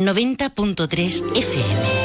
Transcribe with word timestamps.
90.3 0.00 1.22
FM. 1.36 1.99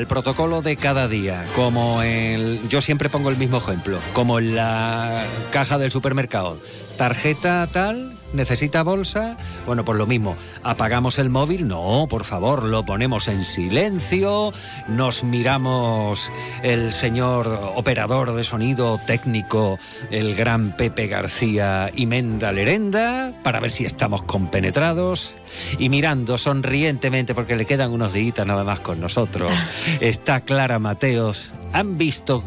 El 0.00 0.06
protocolo 0.06 0.62
de 0.62 0.76
cada 0.76 1.08
día, 1.08 1.44
como 1.54 2.02
el, 2.02 2.66
yo 2.70 2.80
siempre 2.80 3.10
pongo 3.10 3.28
el 3.28 3.36
mismo 3.36 3.58
ejemplo, 3.58 3.98
como 4.14 4.38
en 4.38 4.56
la 4.56 5.26
caja 5.52 5.76
del 5.76 5.90
supermercado, 5.90 6.58
tarjeta 6.96 7.66
tal, 7.66 8.16
necesita 8.32 8.82
bolsa, 8.82 9.36
bueno, 9.66 9.84
pues 9.84 9.98
lo 9.98 10.06
mismo, 10.06 10.36
apagamos 10.62 11.18
el 11.18 11.30
móvil, 11.30 11.68
no, 11.68 12.06
por 12.08 12.24
favor, 12.24 12.64
lo 12.64 12.84
ponemos 12.84 13.28
en 13.28 13.44
silencio, 13.44 14.52
nos 14.88 15.24
miramos 15.24 16.30
el 16.62 16.92
señor 16.92 17.72
operador 17.76 18.34
de 18.34 18.44
sonido 18.44 18.98
técnico, 19.06 19.78
el 20.10 20.34
gran 20.34 20.76
Pepe 20.76 21.06
García 21.06 21.90
y 21.94 22.06
Menda 22.06 22.52
Lerenda, 22.52 23.32
para 23.42 23.60
ver 23.60 23.70
si 23.70 23.84
estamos 23.84 24.22
compenetrados 24.22 25.36
y 25.78 25.88
mirando 25.88 26.38
sonrientemente, 26.38 27.34
porque 27.34 27.56
le 27.56 27.66
quedan 27.66 27.90
unos 27.90 28.12
días 28.12 28.20
nada 28.46 28.64
más 28.64 28.80
con 28.80 29.00
nosotros, 29.00 29.50
está 30.00 30.42
Clara 30.42 30.78
Mateos. 30.78 31.52
¿Han 31.72 31.98
visto 31.98 32.42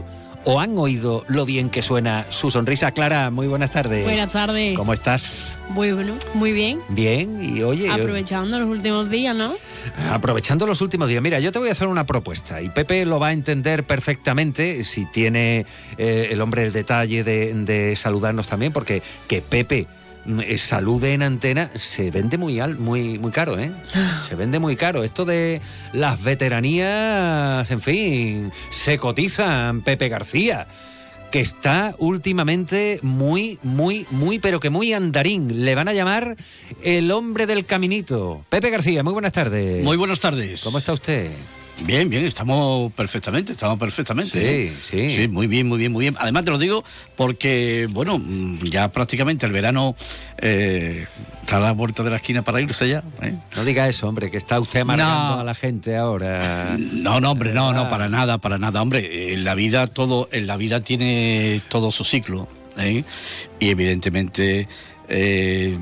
o 0.46 0.60
han 0.60 0.78
oído 0.78 1.24
lo 1.28 1.46
bien 1.46 1.70
que 1.70 1.82
suena 1.82 2.26
su 2.30 2.52
sonrisa? 2.52 2.92
Clara, 2.92 3.32
muy 3.32 3.48
buenas 3.48 3.72
tardes. 3.72 4.04
Buenas 4.04 4.34
tardes. 4.34 4.78
¿Cómo 4.78 4.94
estás? 4.94 5.60
Muy 5.70 5.92
bueno, 5.92 6.16
muy 6.34 6.52
bien. 6.52 6.80
Bien, 6.90 7.40
y 7.42 7.62
oye... 7.64 7.90
Aprovechando 7.90 8.60
los 8.60 8.70
últimos 8.70 9.10
días, 9.10 9.36
¿no? 9.36 9.54
Aprovechando 10.12 10.66
los 10.66 10.82
últimos 10.82 11.10
días. 11.10 11.22
Mira, 11.22 11.40
yo 11.40 11.52
te 11.52 11.60
voy 11.60 11.70
a 11.70 11.72
hacer 11.72 11.88
una 11.88 12.06
propuesta 12.06 12.62
y 12.62 12.70
Pepe 12.70 13.06
lo 13.06 13.20
va 13.20 13.28
a 13.30 13.34
entender 13.34 13.86
perfectamente 13.86 14.84
si 14.84 15.06
tiene 15.06 15.66
eh, 15.98 16.30
el 16.32 16.42
hombre 16.42 16.64
el 16.64 16.74
detalle 16.74 17.24
de, 17.24 17.54
de 17.54 17.96
saludarnos 17.96 18.48
también, 18.48 18.72
porque 18.72 19.02
que 19.28 19.42
Pepe 19.42 19.88
salude 20.58 21.14
en 21.14 21.24
antena 21.24 21.70
se 21.76 22.12
vende 22.12 22.38
muy 22.38 22.60
al, 22.60 22.78
muy 22.78 23.20
muy 23.20 23.32
caro, 23.32 23.60
¿eh? 23.60 23.72
Se 24.28 24.36
vende 24.36 24.60
muy 24.60 24.76
caro. 24.76 25.04
Esto 25.04 25.26
de 25.26 25.62
las 25.92 26.24
veteranías, 26.24 27.70
en 27.70 27.82
fin, 27.82 28.52
se 28.72 28.98
cotizan. 28.98 29.82
Pepe 29.82 30.10
García, 30.10 30.68
que 31.32 31.42
está 31.42 31.96
últimamente 31.98 33.00
muy, 33.02 33.60
muy, 33.64 34.06
muy, 34.12 34.40
pero 34.40 34.60
que 34.60 34.70
muy 34.70 34.94
andarín. 34.94 35.66
Le 35.66 35.76
van 35.76 35.88
a 35.88 35.94
llamar 35.94 36.38
el 36.82 37.12
hombre 37.12 37.46
del 37.46 37.66
caminito. 37.66 38.46
Pepe 38.50 38.70
García, 38.70 39.04
muy 39.04 39.14
buenas 39.14 39.34
tardes. 39.34 39.84
Muy 39.84 39.98
buenas 39.98 40.20
tardes. 40.20 40.64
¿Cómo 40.64 40.78
está 40.78 40.94
usted? 40.94 41.32
Bien, 41.82 42.10
bien, 42.10 42.26
estamos 42.26 42.94
perfectamente, 42.94 43.54
estamos 43.54 43.80
perfectamente. 43.80 44.40
Sí, 44.40 44.46
¿eh? 44.46 44.74
sí. 44.80 45.16
Sí, 45.18 45.28
muy 45.28 45.48
bien, 45.48 45.68
muy 45.68 45.78
bien, 45.78 45.92
muy 45.92 46.06
bien. 46.06 46.16
Además 46.20 46.46
te 46.46 46.52
lo 46.52 46.58
digo 46.58 46.84
porque, 47.16 47.88
bueno, 47.90 48.20
mm, 48.20 48.66
ya 48.66 48.92
prácticamente 48.92 49.46
el 49.46 49.52
verano 49.52 49.96
eh, 50.38 51.08
está 51.42 51.58
a 51.58 51.60
la 51.60 51.72
vuelta 51.72 52.04
de 52.04 52.12
la 52.12 52.18
esquina 52.18 52.42
para 52.44 52.62
irse 52.62 52.88
ya. 52.88 53.04
¿eh? 53.22 53.34
No 53.56 53.66
diga 53.66 53.88
eso, 53.88 54.08
hombre, 54.08 54.30
que 54.30 54.38
está 54.38 54.60
usted 54.60 54.82
amargando 54.82 55.42
a 55.42 55.44
la 55.44 55.56
gente 55.56 55.98
ahora. 55.98 56.78
No, 56.78 57.20
no, 57.20 57.32
hombre, 57.32 57.54
no, 57.54 57.74
no, 57.74 57.90
para 57.90 58.08
nada, 58.08 58.38
para 58.38 58.58
nada. 58.58 58.82
Hombre, 58.82 59.34
en 59.34 59.44
la 59.44 59.56
vida 59.56 59.88
todo, 59.88 60.30
en 60.32 60.48
la 60.48 60.58
vida 60.58 60.82
tiene 60.82 61.60
todo 61.70 61.92
su 61.92 62.04
ciclo. 62.04 62.48
Y 63.60 63.70
evidentemente 63.70 64.68
eh, 65.10 65.78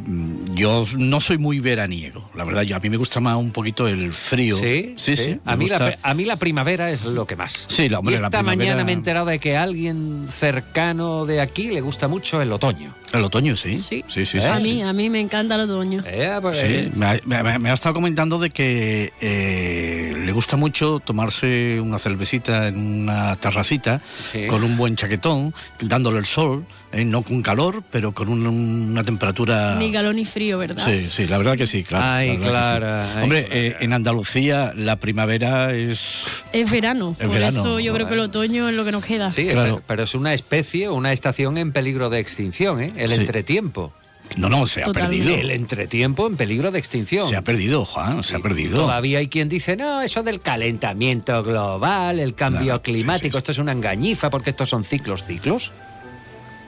yo 0.54 0.86
no 0.98 1.22
soy 1.22 1.38
muy 1.38 1.60
veraniego, 1.60 2.30
la 2.36 2.44
verdad. 2.44 2.64
Yo, 2.64 2.76
a 2.76 2.80
mí 2.80 2.90
me 2.90 2.98
gusta 2.98 3.20
más 3.20 3.38
un 3.38 3.52
poquito 3.52 3.88
el 3.88 4.12
frío. 4.12 4.58
Sí, 4.58 4.94
sí, 4.98 5.16
sí. 5.16 5.40
A, 5.46 5.56
mí 5.56 5.68
la, 5.68 5.98
a, 6.02 6.14
mí 6.14 6.26
la, 6.26 6.38
primavera 6.38 6.90
es 6.90 7.04
lo 7.04 7.26
que 7.26 7.36
más. 7.36 7.66
Sí, 7.68 7.90
la, 7.90 8.00
hombre, 8.00 8.16
y 8.16 8.24
esta 8.24 8.44
mañana 8.44 8.84
me 8.84 8.92
he 8.92 8.96
enterado 8.96 9.28
de 9.28 9.40
que 9.40 9.56
a 9.58 9.64
alguien 9.64 10.26
cercano 10.28 11.26
de 11.26 11.42
aquí 11.42 11.72
le 11.72 11.82
gusta 11.82 12.08
mucho 12.08 12.42
el 12.42 12.52
otoño. 12.52 12.94
El 13.14 13.24
otoño, 13.24 13.56
sí. 13.56 13.76
Sí, 13.76 14.04
sí, 14.08 14.26
sí. 14.26 14.40
A, 14.40 14.60
mí, 14.60 14.82
a 14.82 14.94
mí 14.94 15.10
me 15.10 15.20
encanta 15.20 15.56
el 15.56 15.62
otoño. 15.62 16.04
Eh, 16.06 16.38
pues, 16.42 16.58
sí, 16.58 16.66
eh. 16.66 16.92
me, 16.96 17.70
ha, 17.70 17.74
estado 17.74 17.94
comentando 17.94 18.40
de 18.40 18.50
que 18.50 19.14
eh, 19.20 20.16
le 20.18 20.32
gusta 20.32 20.56
mucho 20.58 21.00
tomarse 21.00 21.80
una 21.82 22.00
cervecita 22.00 22.70
en 22.70 22.78
una 22.78 23.36
terracita 23.36 24.02
con 24.48 24.64
un 24.64 24.78
buen 24.78 24.96
chaquetón, 24.96 25.54
dándole 25.80 26.20
el 26.20 26.26
sol, 26.26 26.66
no 26.94 27.22
con 27.24 27.42
calor, 27.42 27.84
pero 27.92 28.14
con 28.14 28.30
una 28.30 29.04
temperatura... 29.12 29.76
Ni 29.76 29.92
calor 29.92 30.16
ni 30.16 30.26
frío, 30.26 30.58
¿verdad? 30.58 30.84
Sí, 30.84 31.08
sí, 31.10 31.28
la 31.28 31.38
verdad 31.38 31.58
que 31.58 31.68
sí, 31.68 31.84
claro. 31.84 32.06
Ay, 32.06 32.38
claro. 32.38 33.24
Hombre, 33.24 33.78
en 33.80 33.94
Andalucía 33.94 34.74
la 34.76 34.96
primavera 34.98 35.74
es... 35.74 36.24
Es 36.54 36.70
verano, 36.70 37.16
por 37.20 37.42
eso 37.42 37.80
yo 37.80 37.94
creo 37.94 38.08
que 38.08 38.14
el 38.14 38.20
otoño 38.22 38.70
es 38.70 38.76
lo 38.76 38.86
que 38.86 38.92
nos 38.92 39.06
queda. 39.06 39.32
Sí, 39.32 39.48
claro. 39.48 39.82
pero, 39.86 40.04
es 40.04 40.16
una 40.16 40.34
especie, 40.34 40.90
una 40.90 41.14
estación 41.14 41.58
en 41.58 41.72
peligro 41.72 42.10
de 42.10 42.20
extinción, 42.20 42.82
¿eh? 42.82 42.92
El 42.96 43.12
entretiempo. 43.12 43.94
No, 44.38 44.48
no, 44.48 44.66
se 44.66 44.84
ha 44.84 44.88
perdido. 44.88 45.36
El 45.36 45.52
entretiempo 45.52 46.26
en 46.28 46.38
peligro 46.38 46.72
de 46.72 46.80
extinción. 46.80 47.28
Se 47.28 47.36
ha 47.36 47.42
perdido, 47.42 47.86
Juan, 47.86 48.24
se 48.24 48.36
ha 48.36 48.40
perdido. 48.40 48.78
Todavía 48.78 49.20
hay 49.20 49.28
quien 49.28 49.50
dice, 49.50 49.76
no, 49.76 50.02
eso 50.02 50.24
del 50.24 50.42
calentamiento 50.42 51.44
global, 51.44 52.20
el 52.20 52.34
cambio 52.34 52.82
climático, 52.82 53.38
esto 53.38 53.52
es 53.52 53.58
una 53.58 53.74
engañifa 53.74 54.30
porque 54.30 54.52
estos 54.52 54.70
son 54.70 54.84
ciclos, 54.84 55.26
ciclos. 55.26 55.72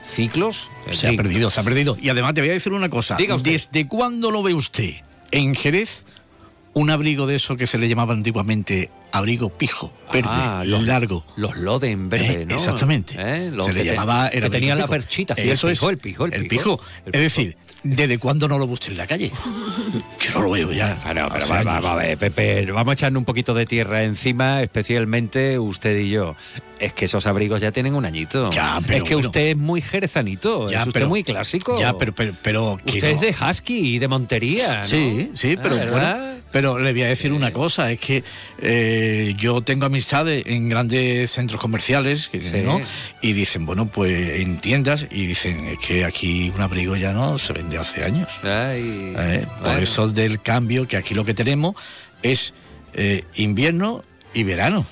¿Ciclos? 0.04 0.70
Se 0.90 1.08
ha 1.08 1.12
perdido, 1.12 1.50
se 1.50 1.60
ha 1.60 1.62
perdido. 1.62 1.96
Y 2.00 2.10
además 2.10 2.34
te 2.34 2.42
voy 2.42 2.50
a 2.50 2.52
decir 2.52 2.72
una 2.72 2.88
cosa. 2.88 3.16
Diga 3.16 3.36
¿Desde 3.38 3.88
cuándo 3.88 4.30
lo 4.30 4.42
ve 4.42 4.54
usted 4.54 4.96
en 5.30 5.54
Jerez 5.54 6.04
un 6.74 6.90
abrigo 6.90 7.26
de 7.26 7.36
eso 7.36 7.56
que 7.56 7.66
se 7.66 7.78
le 7.78 7.88
llamaba 7.88 8.12
antiguamente 8.12 8.90
abrigo 9.12 9.48
pijo, 9.48 9.92
verde, 10.12 10.28
ah, 10.30 10.64
los, 10.66 10.82
largo. 10.82 11.24
Los 11.36 11.56
Loden 11.56 12.08
verde, 12.10 12.42
eh, 12.42 12.46
¿no? 12.46 12.56
Exactamente. 12.56 13.14
Eh, 13.16 13.52
se 13.64 13.72
le 13.72 13.84
llamaba... 13.84 14.28
Era 14.28 14.48
que 14.48 14.58
tenía 14.58 14.74
la 14.74 14.88
perchita. 14.88 15.34
Eso 15.34 15.68
el 15.68 15.74
pijo, 15.74 15.90
el 15.90 15.98
pijo, 15.98 16.26
el 16.26 16.48
pijo. 16.48 16.80
Es 17.06 17.12
decir, 17.12 17.56
¿desde 17.84 18.18
cuándo 18.18 18.48
no 18.48 18.58
lo 18.58 18.66
busque 18.66 18.88
en 18.88 18.96
la 18.96 19.06
calle? 19.06 19.30
Yo 20.20 20.34
no 20.34 20.42
lo 20.42 20.50
veo 20.50 20.72
ya. 20.72 20.98
Ah, 21.04 21.14
no, 21.14 21.28
pero 21.30 21.46
vamos 21.46 21.84
a 21.84 21.94
ver, 21.94 22.18
Pepe, 22.18 22.66
vamos 22.72 22.90
a 22.90 22.94
echarle 22.94 23.18
un 23.18 23.24
poquito 23.24 23.54
de 23.54 23.66
tierra 23.66 24.02
encima, 24.02 24.62
especialmente 24.62 25.58
usted 25.58 25.98
y 25.98 26.10
yo. 26.10 26.34
Es 26.78 26.92
que 26.92 27.04
esos 27.04 27.26
abrigos 27.26 27.60
ya 27.60 27.70
tienen 27.70 27.94
un 27.94 28.04
añito. 28.04 28.50
Ya, 28.50 28.80
pero 28.86 29.04
es 29.04 29.08
que 29.08 29.16
usted 29.16 29.48
es 29.48 29.56
muy 29.56 29.80
jerezanito, 29.80 30.70
ya, 30.70 30.82
es 30.82 30.88
usted 30.88 31.06
muy 31.06 31.22
clásico. 31.22 31.78
Ya, 31.78 31.96
pero... 31.96 32.14
pero, 32.14 32.32
pero 32.42 32.78
usted 32.84 33.10
es 33.10 33.20
de 33.20 33.34
husky 33.38 33.94
y 33.94 33.98
de 33.98 34.08
Montería, 34.08 34.80
¿no? 34.80 34.86
Sí, 34.86 35.30
sí, 35.34 35.56
pero 35.62 35.76
ah, 35.76 35.86
bueno... 35.90 36.34
Pero 36.54 36.78
le 36.78 36.92
voy 36.92 37.02
a 37.02 37.08
decir 37.08 37.32
una 37.32 37.52
cosa, 37.52 37.90
es 37.90 37.98
que 37.98 38.22
eh, 38.58 39.34
yo 39.36 39.62
tengo 39.62 39.86
amistades 39.86 40.44
en 40.46 40.68
grandes 40.68 41.32
centros 41.32 41.60
comerciales 41.60 42.30
¿no? 42.62 42.80
y 43.20 43.32
dicen, 43.32 43.66
bueno, 43.66 43.86
pues 43.86 44.40
en 44.40 44.58
tiendas 44.58 45.08
y 45.10 45.26
dicen, 45.26 45.66
es 45.66 45.80
que 45.80 46.04
aquí 46.04 46.52
un 46.54 46.60
abrigo 46.60 46.94
ya 46.94 47.12
no 47.12 47.38
se 47.38 47.54
vende 47.54 47.76
hace 47.76 48.04
años. 48.04 48.28
¿Eh? 48.44 49.44
Por 49.64 49.78
eso 49.78 50.06
del 50.06 50.40
cambio, 50.42 50.86
que 50.86 50.96
aquí 50.96 51.12
lo 51.12 51.24
que 51.24 51.34
tenemos 51.34 51.74
es 52.22 52.54
eh, 52.92 53.24
invierno 53.34 54.04
y 54.32 54.44
verano. 54.44 54.86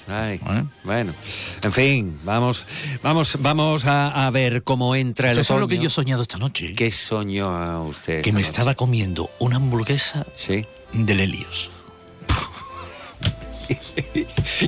Bueno, 0.82 1.14
en 1.62 1.72
fin, 1.72 2.18
vamos, 2.24 2.64
vamos, 3.04 3.36
vamos 3.38 3.84
a, 3.86 4.28
ver 4.32 4.64
cómo 4.64 4.96
entra 4.96 5.30
el 5.30 5.38
Eso 5.38 5.54
es 5.54 5.60
lo 5.60 5.68
que 5.68 5.78
yo 5.78 5.86
he 5.86 5.90
soñado 5.90 6.22
esta 6.22 6.38
noche. 6.38 6.74
¿Qué 6.74 6.90
soñó 6.90 7.84
usted? 7.84 8.20
Que 8.20 8.32
me 8.32 8.40
estaba 8.40 8.74
comiendo 8.74 9.30
una 9.38 9.56
hamburguesa 9.58 10.26
sí 10.34 10.66
del 10.92 11.20
Helios. 11.20 11.70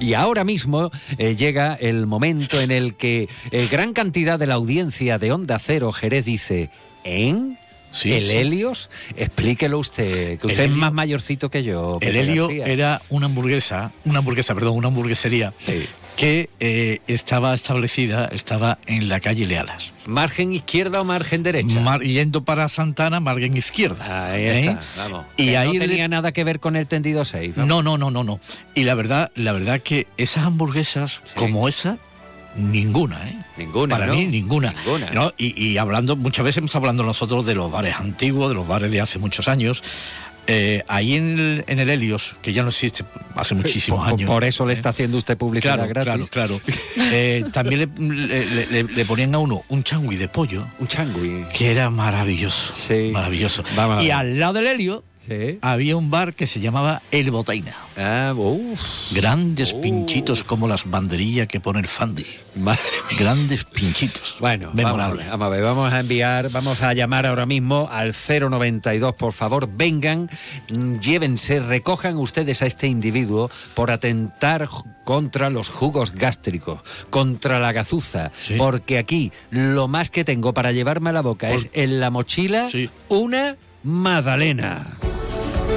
y 0.00 0.14
ahora 0.14 0.44
mismo 0.44 0.90
eh, 1.18 1.36
llega 1.36 1.74
el 1.74 2.06
momento 2.06 2.60
en 2.60 2.70
el 2.70 2.94
que 2.94 3.28
eh, 3.50 3.68
gran 3.70 3.92
cantidad 3.92 4.38
de 4.38 4.46
la 4.46 4.54
audiencia 4.54 5.18
de 5.18 5.32
Onda 5.32 5.58
Cero 5.58 5.92
Jerez 5.92 6.24
dice, 6.24 6.70
¿en? 7.04 7.58
el 8.02 8.30
Helios, 8.30 8.90
explíquelo 9.16 9.78
usted, 9.78 10.38
que 10.38 10.46
usted 10.46 10.64
es 10.64 10.70
más 10.70 10.92
mayorcito 10.92 11.48
que 11.48 11.62
yo. 11.62 11.98
El 12.00 12.16
Helio 12.16 12.50
era 12.50 13.00
una 13.08 13.26
hamburguesa, 13.26 13.92
una 14.04 14.18
hamburguesa, 14.18 14.54
perdón, 14.54 14.76
una 14.76 14.88
hamburguesería 14.88 15.54
que 16.16 16.50
eh, 16.61 17.00
estaba 17.06 17.55
establecida, 17.55 18.26
estaba 18.26 18.78
en 18.87 19.08
la 19.08 19.20
calle 19.20 19.46
Lealas. 19.46 19.93
¿Margen 20.06 20.52
izquierda 20.52 21.00
o 21.00 21.05
margen 21.05 21.43
derecha? 21.43 21.99
yendo 21.99 22.44
para 22.44 22.69
Santana, 22.69 23.20
margen 23.20 23.56
izquierda. 23.56 24.32
Ahí 24.32 24.44
está, 24.44 24.72
¿eh? 24.72 24.78
vamos. 24.96 25.26
Y 25.37 25.55
ahí 25.55 25.72
no 25.72 25.81
tenía 25.81 26.08
nada 26.08 26.32
que 26.32 26.44
ver 26.44 26.61
con 26.61 26.76
el 26.76 26.87
tendido 26.87 27.25
6. 27.25 27.56
No, 27.56 27.82
no, 27.82 27.99
no, 27.99 28.11
no, 28.11 28.25
no. 28.25 28.40
Y 28.75 28.84
la 28.84 28.94
verdad, 28.94 29.32
la 29.34 29.52
verdad 29.52 29.81
que 29.81 30.06
esas 30.16 30.44
hamburguesas 30.44 31.22
como 31.34 31.69
esa 31.69 31.99
Ninguna, 32.56 33.28
¿eh? 33.28 33.37
Ninguna. 33.56 33.99
Para 33.99 34.12
mí, 34.12 34.26
ninguna. 34.26 34.75
Y, 35.37 35.76
hablando, 35.76 36.17
muchas 36.17 36.44
veces 36.44 36.58
hemos 36.58 36.76
hablando 36.76 37.02
nosotros 37.02 37.44
de 37.46 37.55
los 37.55 37.70
bares 37.70 37.96
antiguos, 37.96 38.49
de 38.49 38.55
los 38.55 38.67
bares 38.67 38.90
de 38.90 39.00
hace 39.00 39.19
muchos 39.19 39.49
años. 39.49 39.82
Eh, 40.46 40.82
ahí 40.88 41.14
en 41.14 41.38
el, 41.38 41.64
en 41.67 41.79
el, 41.79 41.88
Helios, 41.88 42.37
que 42.43 42.52
ya 42.52 42.62
no 42.62 42.69
existe 42.69 43.05
hace 43.35 43.55
muchísimos 43.55 44.06
años. 44.06 44.29
Por 44.29 44.44
eso 44.44 44.67
le 44.67 44.75
está 44.75 44.91
¿eh? 44.91 44.91
haciendo 44.91 45.17
usted 45.17 45.38
publicidad 45.38 45.88
gratis. 45.88 46.29
Claro, 46.31 46.58
claro. 46.58 46.61
Eh, 47.17 47.44
también 47.52 47.91
le, 47.99 49.05
ponían 49.05 49.35
a 49.35 49.38
uno 49.38 49.62
un 49.69 49.85
changui 49.85 50.17
de 50.17 50.26
pollo. 50.29 50.67
Un 50.79 50.88
changui. 50.88 51.44
Que 51.52 51.70
era 51.70 51.91
maravilloso. 51.91 52.75
Sí. 52.75 53.11
Maravilloso. 53.12 53.62
y 54.00 54.11
al 54.11 54.38
lado 54.38 54.55
del 54.55 54.67
Había 55.62 55.96
un 55.96 56.10
bar 56.10 56.34
que 56.34 56.46
se 56.46 56.60
llamaba 56.60 57.02
El 57.10 57.30
Botaina. 57.30 57.74
Ah, 57.96 58.34
Grandes 59.12 59.72
pinchitos 59.72 60.42
como 60.42 60.68
las 60.68 60.88
banderillas 60.88 61.46
que 61.46 61.60
pone 61.60 61.80
el 61.80 61.86
Fandi. 61.86 62.26
Grandes 63.18 63.64
pinchitos. 63.64 64.36
Bueno, 64.40 64.70
memorable. 64.72 65.24
Vamos, 65.28 65.56
a 65.56 65.60
vamos 65.60 65.92
a 65.92 66.00
enviar, 66.00 66.50
vamos 66.50 66.82
a 66.82 66.92
llamar 66.92 67.26
ahora 67.26 67.46
mismo 67.46 67.88
al 67.90 68.12
092, 68.14 69.14
por 69.14 69.32
favor, 69.32 69.68
vengan, 69.74 70.28
llévense, 71.00 71.60
recojan 71.60 72.16
ustedes 72.16 72.62
a 72.62 72.66
este 72.66 72.86
individuo 72.86 73.50
por 73.74 73.90
atentar 73.90 74.68
contra 75.04 75.50
los 75.50 75.68
jugos 75.68 76.12
gástricos, 76.12 76.80
contra 77.10 77.58
la 77.58 77.72
gazuza, 77.72 78.32
porque 78.58 78.98
aquí 78.98 79.32
lo 79.50 79.88
más 79.88 80.10
que 80.10 80.24
tengo 80.24 80.54
para 80.54 80.72
llevarme 80.72 81.10
a 81.10 81.12
la 81.12 81.22
boca 81.22 81.50
es 81.50 81.70
en 81.72 82.00
la 82.00 82.10
mochila 82.10 82.68
una 83.08 83.56
magdalena. 83.82 84.86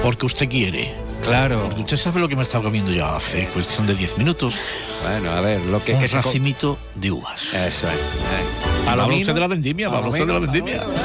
Porque 0.07 0.25
usted 0.25 0.47
quiere. 0.47 0.95
Claro. 1.21 1.63
Porque 1.63 1.81
usted 1.81 1.97
sabe 1.97 2.21
lo 2.21 2.29
que 2.29 2.37
me 2.37 2.43
estaba 2.43 2.63
comiendo 2.63 2.93
yo 2.93 3.05
hace 3.05 3.45
cuestión 3.49 3.85
de 3.87 3.93
10 3.93 4.19
minutos. 4.19 4.55
Bueno, 5.03 5.31
a 5.31 5.41
ver, 5.41 5.59
lo 5.65 5.83
que 5.83 5.91
es 5.91 5.97
que 5.97 6.07
racimito 6.07 6.77
de 6.95 7.11
uvas. 7.11 7.53
Eso 7.53 7.89
es. 7.89 8.87
Habla 8.87 9.05
usted 9.05 9.33
de 9.33 9.39
la 9.41 9.47
vendimia, 9.47 9.87
habla 9.87 10.07
usted 10.07 10.25
de 10.25 10.33
la 10.33 10.39
vendimia. 10.39 10.83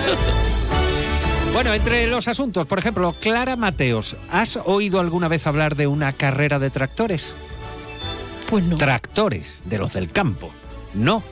Bueno, 1.52 1.74
entre 1.74 2.06
los 2.06 2.28
asuntos, 2.28 2.66
por 2.66 2.78
ejemplo, 2.78 3.14
Clara 3.20 3.56
Mateos, 3.56 4.16
¿has 4.30 4.58
oído 4.64 5.00
alguna 5.00 5.28
vez 5.28 5.46
hablar 5.46 5.76
de 5.76 5.86
una 5.86 6.14
carrera 6.14 6.58
de 6.58 6.70
tractores? 6.70 7.34
Pues 8.48 8.64
no. 8.64 8.78
Tractores, 8.78 9.58
de 9.66 9.76
los 9.76 9.92
del 9.92 10.10
campo. 10.10 10.50
No, 10.94 11.22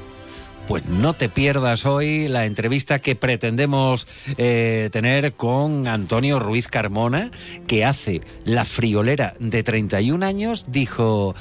pues 0.68 0.86
no 0.86 1.14
te 1.14 1.28
pierdas 1.28 1.86
hoy 1.86 2.28
la 2.28 2.46
entrevista 2.46 2.98
que 2.98 3.16
pretendemos 3.16 4.06
eh, 4.38 4.88
tener 4.92 5.32
con 5.32 5.88
Antonio 5.88 6.38
Ruiz 6.38 6.68
Carmona, 6.68 7.30
que 7.66 7.84
hace 7.84 8.20
la 8.44 8.64
friolera 8.64 9.34
de 9.38 9.62
31 9.62 10.24
años, 10.24 10.66
dijo, 10.68 11.34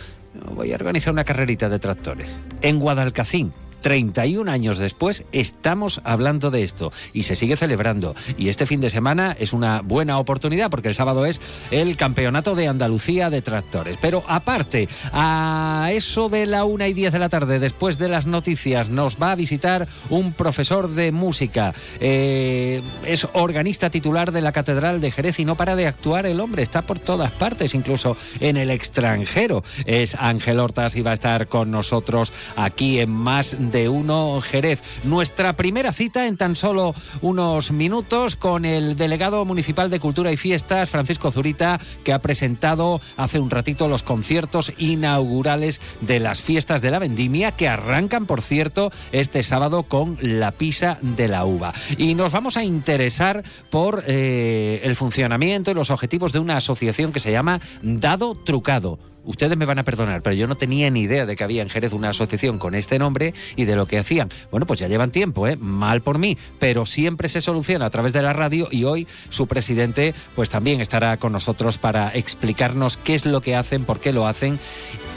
voy 0.55 0.71
a 0.71 0.75
organizar 0.75 1.13
una 1.13 1.23
carrerita 1.23 1.69
de 1.69 1.79
tractores 1.79 2.35
en 2.61 2.79
Guadalcacín 2.79 3.53
31 3.81 4.51
años 4.51 4.77
después 4.77 5.25
estamos 5.31 6.01
hablando 6.03 6.51
de 6.51 6.63
esto 6.63 6.91
y 7.13 7.23
se 7.23 7.35
sigue 7.35 7.55
celebrando. 7.55 8.15
Y 8.37 8.49
este 8.49 8.65
fin 8.65 8.81
de 8.81 8.89
semana 8.89 9.35
es 9.39 9.53
una 9.53 9.81
buena 9.81 10.19
oportunidad 10.19 10.69
porque 10.69 10.89
el 10.89 10.95
sábado 10.95 11.25
es 11.25 11.41
el 11.71 11.97
Campeonato 11.97 12.55
de 12.55 12.67
Andalucía 12.67 13.29
de 13.29 13.41
Tractores. 13.41 13.97
Pero 14.01 14.23
aparte, 14.27 14.89
a 15.11 15.89
eso 15.91 16.29
de 16.29 16.45
la 16.45 16.65
una 16.65 16.87
y 16.87 16.93
10 16.93 17.13
de 17.13 17.19
la 17.19 17.29
tarde, 17.29 17.59
después 17.59 17.97
de 17.97 18.09
las 18.09 18.25
noticias, 18.25 18.89
nos 18.89 19.17
va 19.17 19.31
a 19.31 19.35
visitar 19.35 19.87
un 20.09 20.33
profesor 20.33 20.89
de 20.89 21.11
música. 21.11 21.73
Eh, 21.99 22.81
es 23.05 23.27
organista 23.33 23.89
titular 23.89 24.31
de 24.31 24.41
la 24.41 24.51
Catedral 24.51 25.01
de 25.01 25.11
Jerez 25.11 25.39
y 25.39 25.45
no 25.45 25.55
para 25.55 25.75
de 25.75 25.87
actuar 25.87 26.25
el 26.25 26.39
hombre. 26.39 26.63
Está 26.63 26.81
por 26.81 26.99
todas 26.99 27.31
partes, 27.31 27.73
incluso 27.75 28.17
en 28.39 28.57
el 28.57 28.69
extranjero. 28.71 29.63
Es 29.85 30.15
Ángel 30.15 30.59
Hortas 30.59 30.95
y 30.95 31.01
va 31.01 31.11
a 31.11 31.15
estar 31.15 31.47
con 31.47 31.71
nosotros 31.71 32.33
aquí 32.55 32.99
en 32.99 33.09
más 33.09 33.55
de 33.59 33.68
Uno 33.69 34.41
Jerez. 34.41 34.81
Nuestra 35.03 35.53
primera 35.55 35.93
cita 35.93 36.27
en 36.27 36.37
tan 36.37 36.55
solo 36.55 36.95
unos 37.21 37.71
minutos 37.71 38.35
con 38.35 38.65
el 38.65 38.95
delegado 38.95 39.45
municipal 39.45 39.89
de 39.89 39.99
Cultura 39.99 40.31
y 40.31 40.37
Fiestas, 40.37 40.89
Francisco 40.89 41.31
Zurita, 41.31 41.79
que 42.03 42.13
ha 42.13 42.19
presentado 42.19 42.99
hace 43.17 43.39
un 43.39 43.49
ratito 43.49 43.87
los 43.87 44.03
conciertos 44.03 44.73
inaugurales 44.77 45.81
de 46.01 46.19
las 46.19 46.41
fiestas 46.41 46.81
de 46.81 46.91
la 46.91 46.99
vendimia, 46.99 47.51
que 47.51 47.67
arrancan, 47.67 48.25
por 48.25 48.41
cierto, 48.41 48.91
este 49.11 49.43
sábado 49.43 49.83
con 49.83 50.17
la 50.21 50.51
pisa 50.51 50.97
de 51.01 51.27
la 51.27 51.45
uva. 51.45 51.73
Y 51.97 52.15
nos 52.15 52.31
vamos 52.31 52.57
a 52.57 52.63
interesar 52.63 53.43
por 53.69 54.03
eh, 54.07 54.81
el 54.83 54.95
funcionamiento 54.95 55.71
y 55.71 55.75
los 55.75 55.91
objetivos 55.91 56.33
de 56.33 56.39
una 56.39 56.57
asociación 56.57 57.13
que 57.13 57.19
se 57.19 57.31
llama 57.31 57.61
Dado 57.81 58.35
Trucado 58.35 58.99
ustedes 59.29 59.55
me 59.57 59.65
van 59.65 59.77
a 59.77 59.83
perdonar, 59.83 60.23
pero 60.23 60.35
yo 60.35 60.47
no 60.47 60.55
tenía 60.55 60.89
ni 60.89 61.01
idea 61.01 61.27
de 61.27 61.35
que 61.35 61.43
había 61.43 61.61
en 61.61 61.69
Jerez 61.69 61.93
una 61.93 62.09
asociación 62.09 62.57
con 62.57 62.73
este 62.73 62.97
nombre 62.97 63.35
y 63.55 63.65
de 63.65 63.75
lo 63.75 63.85
que 63.85 63.99
hacían. 63.99 64.29
Bueno, 64.49 64.65
pues 64.65 64.79
ya 64.79 64.87
llevan 64.87 65.11
tiempo, 65.11 65.47
¿eh? 65.47 65.55
Mal 65.55 66.01
por 66.01 66.17
mí, 66.17 66.35
pero 66.57 66.87
siempre 66.87 67.29
se 67.29 67.39
soluciona 67.39 67.85
a 67.85 67.89
través 67.91 68.11
de 68.11 68.23
la 68.23 68.33
radio 68.33 68.67
y 68.71 68.85
hoy 68.85 69.07
su 69.29 69.45
presidente 69.45 70.15
pues 70.35 70.49
también 70.49 70.81
estará 70.81 71.17
con 71.17 71.31
nosotros 71.31 71.77
para 71.77 72.09
explicarnos 72.15 72.97
qué 72.97 73.13
es 73.13 73.27
lo 73.27 73.39
que 73.41 73.55
hacen, 73.55 73.85
por 73.85 73.99
qué 73.99 74.13
lo 74.13 74.25
hacen 74.25 74.59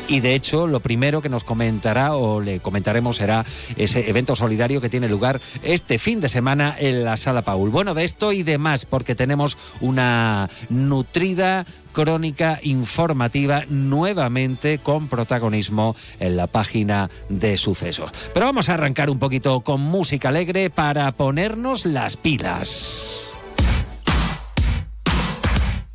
y 0.09 0.21
de 0.21 0.35
hecho 0.35 0.67
lo 0.67 0.81
primero 0.81 1.23
que 1.23 1.29
nos 1.29 1.45
comentará 1.45 2.15
o 2.15 2.41
le 2.41 2.61
comentaremos 2.61 3.17
será 3.17 3.47
ese 3.77 4.11
evento 4.11 4.35
solidario 4.35 4.81
que 4.81 4.91
tiene 4.91 5.09
lugar 5.09 5.41
este 5.63 5.97
fin 5.97 6.21
de 6.21 6.29
semana 6.29 6.77
en 6.79 7.05
la 7.05 7.17
Sala 7.17 7.43
Paul. 7.43 7.71
Bueno, 7.71 7.95
de 7.95 8.05
esto 8.05 8.33
y 8.33 8.43
demás 8.43 8.85
porque 8.85 9.15
tenemos 9.15 9.57
una 9.81 10.51
nutrida 10.69 11.65
crónica 11.93 12.59
informativa 12.63 13.65
nuevamente 13.69 14.79
con 14.79 15.09
protagonismo 15.09 15.95
en 16.19 16.37
la 16.37 16.47
página 16.47 17.11
de 17.29 17.57
sucesos. 17.57 18.11
Pero 18.35 18.47
vamos 18.47 18.69
a 18.69 18.75
arrancar 18.75 19.11
un 19.11 19.19
poquito 19.19 19.61
con 19.61 19.81
música 19.81 20.31
alegre 20.31 20.71
para 20.71 21.13
ponernos 21.13 21.87
las 21.87 22.17
pilas. 22.17 23.29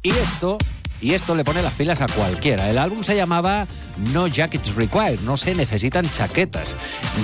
Y 0.02 0.10
esto 0.12 0.58
y 1.02 1.14
esto 1.14 1.36
le 1.36 1.44
pone 1.44 1.62
las 1.62 1.74
pilas 1.74 2.02
a 2.02 2.08
cualquiera. 2.08 2.70
El 2.70 2.78
álbum 2.78 3.04
se 3.04 3.16
llamaba 3.16 3.68
No 4.14 4.28
Jackets 4.28 4.76
Required, 4.76 5.20
no 5.22 5.38
se 5.38 5.54
necesitan 5.54 6.10
chaquetas. 6.10 6.76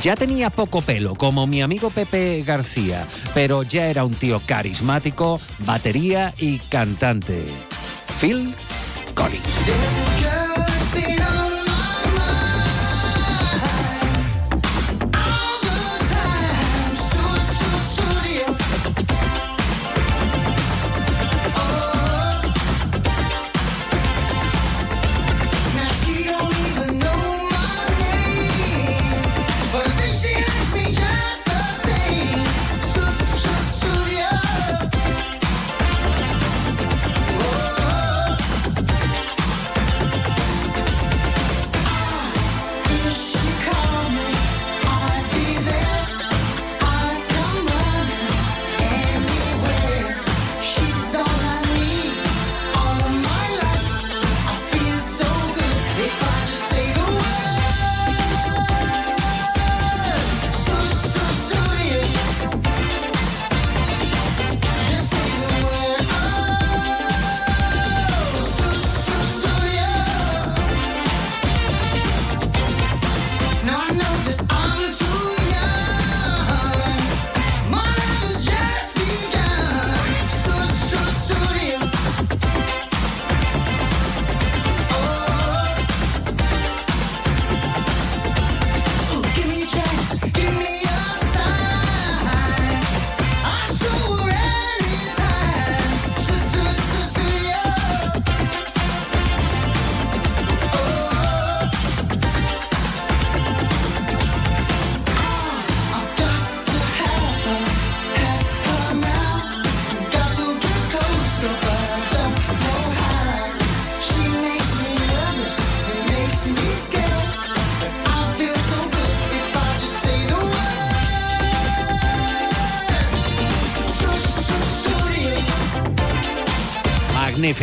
Ya 0.02 0.16
tenía 0.16 0.50
poco 0.50 0.82
pelo, 0.82 1.16
como 1.16 1.48
mi 1.48 1.62
amigo 1.62 1.90
Pepe 1.90 2.44
García, 2.46 3.08
pero 3.34 3.64
ya 3.64 3.88
era 3.88 4.06
un 4.06 4.14
tío 4.14 4.42
carismático, 4.46 5.40
batería 5.60 6.34
y 6.38 6.60
cantante. 6.60 7.44
Phil 8.20 8.54
Collins. 9.16 10.43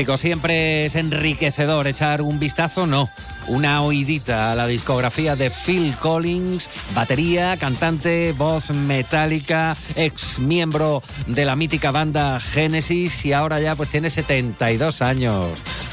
Siempre 0.00 0.86
es 0.86 0.94
enriquecedor 0.94 1.86
echar 1.86 2.22
un 2.22 2.38
vistazo, 2.38 2.86
no, 2.86 3.10
una 3.48 3.82
oidita 3.82 4.50
a 4.50 4.54
la 4.54 4.66
discografía 4.66 5.36
de 5.36 5.50
Phil 5.50 5.94
Collins, 5.94 6.70
batería, 6.94 7.58
cantante, 7.58 8.32
voz 8.32 8.70
metálica, 8.70 9.76
ex 9.96 10.38
miembro 10.38 11.02
de 11.26 11.44
la 11.44 11.54
mítica 11.54 11.90
banda 11.90 12.40
Genesis 12.40 13.26
y 13.26 13.34
ahora 13.34 13.60
ya 13.60 13.76
pues 13.76 13.90
tiene 13.90 14.08
72 14.08 15.02
años. 15.02 15.50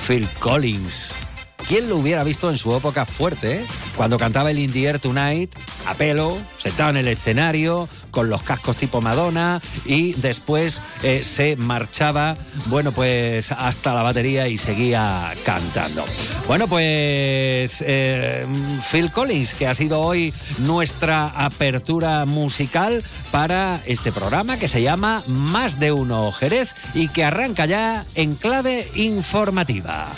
Phil 0.08 0.26
Collins. 0.40 1.12
¿Quién 1.68 1.90
lo 1.90 1.98
hubiera 1.98 2.24
visto 2.24 2.50
en 2.50 2.58
su 2.58 2.74
época 2.74 3.06
fuerte? 3.06 3.58
Eh? 3.58 3.66
Cuando 3.98 4.18
cantaba 4.18 4.52
el 4.52 4.60
Indie 4.60 4.88
Air 4.88 5.00
Tonight, 5.00 5.54
a 5.88 5.94
pelo, 5.94 6.38
sentado 6.58 6.92
en 6.92 6.98
el 6.98 7.08
escenario, 7.08 7.88
con 8.12 8.30
los 8.30 8.44
cascos 8.44 8.78
tipo 8.78 9.02
Madonna, 9.02 9.62
y 9.86 10.14
después 10.14 10.82
eh, 11.04 11.24
se 11.24 11.56
marchaba, 11.56 12.36
bueno, 12.66 12.92
pues 12.92 13.52
hasta 13.52 13.94
la 13.94 14.04
batería 14.04 14.48
y 14.48 14.58
seguía 14.58 15.34
cantando. 15.46 16.04
Bueno, 16.48 16.68
pues 16.68 17.84
eh, 17.86 18.46
Phil 18.92 19.12
Collins, 19.12 19.54
que 19.54 19.68
ha 19.68 19.76
sido 19.76 20.02
hoy 20.02 20.34
nuestra 20.60 21.28
apertura 21.28 22.26
musical 22.26 23.04
para 23.32 23.82
este 23.86 24.12
programa 24.12 24.58
que 24.58 24.68
se 24.68 24.82
llama 24.82 25.24
Más 25.28 25.80
de 25.80 25.92
Uno 25.92 26.32
Jerez 26.32 26.76
y 26.94 27.10
que 27.10 27.24
arranca 27.24 27.66
ya 27.66 28.04
en 28.16 28.36
clave 28.36 28.90
informativa. 28.96 30.12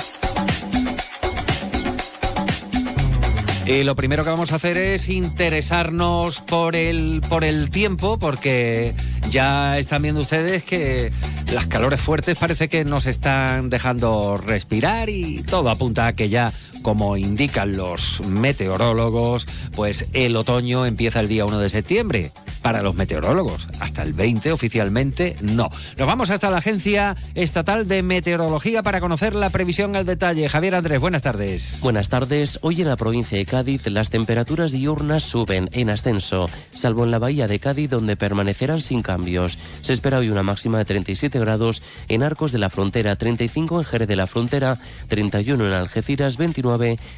Y 3.70 3.84
lo 3.84 3.96
primero 3.96 4.24
que 4.24 4.32
vamos 4.32 4.52
a 4.52 4.56
hacer 4.56 4.78
es 4.78 5.10
interesarnos 5.10 6.42
por 6.42 6.76
el, 6.76 7.22
por 7.30 7.44
el 7.44 7.70
tiempo, 7.70 8.18
porque 8.18 8.96
ya 9.30 9.78
están 9.78 10.02
viendo 10.02 10.22
ustedes 10.22 10.64
que 10.64 11.12
las 11.54 11.68
calores 11.68 12.02
fuertes 12.02 12.36
parece 12.36 12.68
que 12.68 12.84
nos 12.84 13.06
están 13.06 13.70
dejando 13.70 14.38
respirar 14.38 15.08
y 15.10 15.44
todo 15.44 15.70
apunta 15.70 16.08
a 16.08 16.14
que 16.14 16.30
ya 16.30 16.52
como 16.82 17.18
indican 17.18 17.76
los 17.76 18.22
meteorólogos, 18.28 19.48
pues 19.76 20.08
el 20.14 20.36
otoño 20.36 20.86
empieza 20.86 21.20
el 21.20 21.28
día 21.28 21.46
1 21.46 21.60
de 21.60 21.70
septiembre. 21.70 22.32
Para 22.62 22.82
los 22.82 22.96
meteorólogos, 22.96 23.68
hasta 23.80 24.04
el 24.04 24.14
20 24.14 24.52
oficialmente 24.52 25.38
no. 25.42 25.70
Nos 25.98 26.08
vamos 26.08 26.30
hasta 26.30 26.52
la 26.52 26.58
Agencia 26.58 27.16
Estatal 27.34 27.88
de 27.88 28.04
Meteorología 28.04 28.84
para 28.84 29.00
conocer 29.00 29.34
la 29.34 29.50
previsión 29.50 29.96
al 29.96 30.06
detalle. 30.06 30.50
Javier 30.50 30.76
Andrés, 30.76 31.00
buenas 31.00 31.22
tardes. 31.22 31.80
Buenas 31.82 32.10
tardes. 32.10 32.60
Hoy 32.62 32.82
en 32.82 32.90
la 32.90 32.98
provincia 32.98 33.38
de 33.38 33.46
Cádiz 33.46 33.88
las 33.88 34.10
temperaturas 34.10 34.72
diurnas 34.72 35.24
suben 35.24 35.70
en 35.72 35.90
ascenso, 35.90 36.50
salvo 36.74 37.06
en 37.06 37.12
la 37.12 37.20
bahía 37.20 37.48
de 37.48 37.60
Cádiz 37.60 37.90
donde 37.90 38.18
permanecerán 38.18 38.82
sin 38.82 39.02
cambios. 39.02 39.58
Se 39.82 39.94
espera 39.94 40.20
hoy 40.20 40.30
una 40.30 40.44
máxima 40.44 40.78
de 40.80 40.86
37 40.86 41.40
grados 41.40 41.82
en 42.10 42.24
Arcos 42.24 42.52
de 42.52 42.60
la 42.60 42.70
Frontera, 42.70 43.16
35 43.16 43.80
en 43.80 43.86
Jerez 43.86 44.08
de 44.08 44.16
la 44.16 44.28
Frontera, 44.28 44.80
31 45.08 45.66
en 45.66 45.74
Algeciras, 45.74 46.38
29 46.38 46.69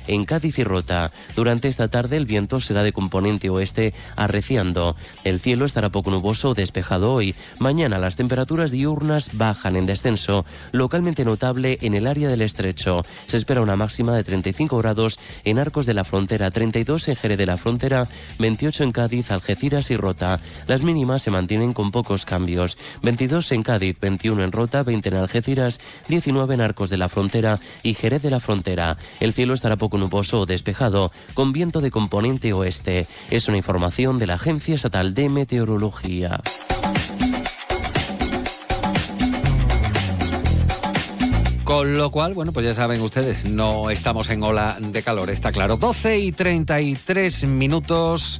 en 0.08 0.26
Cádiz 0.26 0.60
y 0.60 0.64
Rota. 0.64 1.12
Durante 1.36 1.68
esta 1.68 1.90
tarde 1.90 2.16
el 2.16 2.26
viento 2.26 2.60
será 2.60 2.84
de 2.84 2.94
componente 2.94 3.50
oeste 3.50 3.94
arreciando. 4.16 4.96
El 5.26 5.40
cielo 5.40 5.66
estará 5.66 5.90
poco 5.90 6.10
nuboso 6.10 6.50
o 6.50 6.54
despejado 6.54 7.14
hoy. 7.14 7.36
Mañana 7.60 7.98
las 7.98 8.16
temperaturas 8.16 8.72
diurnas 8.72 9.32
bajan 9.34 9.76
en 9.76 9.86
descenso, 9.86 10.46
localmente 10.72 11.26
notable 11.26 11.78
en 11.82 11.96
el 11.96 12.08
área 12.08 12.30
del 12.30 12.42
estrecho. 12.42 13.04
Se 13.26 13.38
espera 13.38 13.62
una 13.62 13.76
máxima 13.76 14.16
de 14.16 14.24
35 14.24 14.78
grados 14.78 15.20
en 15.44 15.60
Arcos 15.60 15.86
de 15.86 15.94
la 15.94 16.06
Frontera, 16.06 16.50
32 16.50 17.10
en 17.10 17.16
Jerez 17.18 17.38
de 17.38 17.46
la 17.46 17.58
Frontera, 17.58 18.08
28 18.40 18.86
en 18.86 18.92
Cádiz, 18.92 19.32
Algeciras 19.32 19.92
y 19.92 19.98
Rota. 19.98 20.40
Las 20.68 20.82
mínimas 20.82 21.22
se 21.22 21.32
mantienen 21.32 21.74
con 21.74 21.92
pocos 21.92 22.26
cambios. 22.26 22.78
22 23.02 23.52
en 23.52 23.64
Cádiz, 23.64 24.00
21 24.00 24.44
en 24.44 24.52
Rota, 24.52 24.84
20 24.84 25.10
en 25.10 25.16
Algeciras, 25.16 25.82
19 26.08 26.54
en 26.54 26.62
Arcos 26.62 26.90
de 26.90 26.98
la 26.98 27.10
Frontera 27.10 27.60
y 27.84 27.94
Jerez 27.94 28.22
de 28.22 28.30
la 28.30 28.40
Frontera. 28.40 28.98
El 29.20 29.34
cielo 29.42 29.56
estará 29.56 29.76
poco 29.76 29.98
nuboso 29.98 30.42
o 30.42 30.46
despejado, 30.46 31.12
con 31.34 31.52
viento 31.52 31.82
de 31.82 31.90
componente 31.90 32.54
oeste. 32.54 33.08
Es 33.32 33.48
una 33.48 33.58
información 33.58 34.20
de 34.20 34.28
la 34.28 34.36
Agencia 34.36 34.76
Estatal 34.76 35.16
de 35.16 35.30
Meteorología. 35.30 36.40
Con 41.64 41.98
lo 41.98 42.12
cual, 42.12 42.36
bueno, 42.36 42.52
pues 42.52 42.68
ya 42.68 42.76
saben 42.76 43.02
ustedes, 43.02 43.50
no 43.50 43.90
estamos 43.90 44.30
en 44.30 44.44
ola 44.44 44.78
de 44.80 45.02
calor, 45.02 45.32
está 45.32 45.52
claro. 45.52 45.76
12 45.76 46.20
y 46.20 46.32
33 46.34 47.46
minutos. 47.48 48.40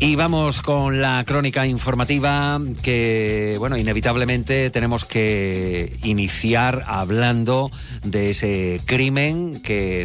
Y 0.00 0.16
vamos 0.16 0.60
con 0.60 1.00
la 1.00 1.24
crónica 1.24 1.66
informativa 1.66 2.60
que, 2.82 3.56
bueno, 3.58 3.76
inevitablemente 3.78 4.68
tenemos 4.70 5.04
que 5.04 5.96
iniciar 6.02 6.84
hablando 6.86 7.70
de 8.02 8.30
ese 8.30 8.80
crimen 8.84 9.62
que 9.62 10.04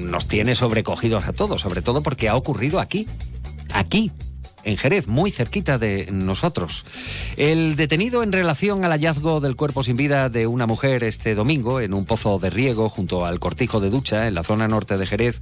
nos 0.00 0.26
tiene 0.26 0.54
sobrecogidos 0.54 1.26
a 1.26 1.32
todos, 1.32 1.60
sobre 1.60 1.82
todo 1.82 2.02
porque 2.02 2.28
ha 2.28 2.34
ocurrido 2.34 2.80
aquí, 2.80 3.06
aquí, 3.72 4.10
en 4.66 4.76
Jerez, 4.76 5.06
muy 5.06 5.30
cerquita 5.30 5.78
de 5.78 6.08
nosotros. 6.10 6.84
El 7.36 7.76
detenido 7.76 8.24
en 8.24 8.32
relación 8.32 8.84
al 8.84 8.90
hallazgo 8.90 9.40
del 9.40 9.54
cuerpo 9.54 9.84
sin 9.84 9.96
vida 9.96 10.28
de 10.28 10.48
una 10.48 10.66
mujer 10.66 11.04
este 11.04 11.36
domingo 11.36 11.80
en 11.80 11.94
un 11.94 12.04
pozo 12.04 12.40
de 12.40 12.50
riego 12.50 12.88
junto 12.88 13.24
al 13.24 13.38
cortijo 13.38 13.78
de 13.78 13.90
ducha 13.90 14.26
en 14.26 14.34
la 14.34 14.42
zona 14.42 14.66
norte 14.66 14.98
de 14.98 15.06
Jerez 15.06 15.40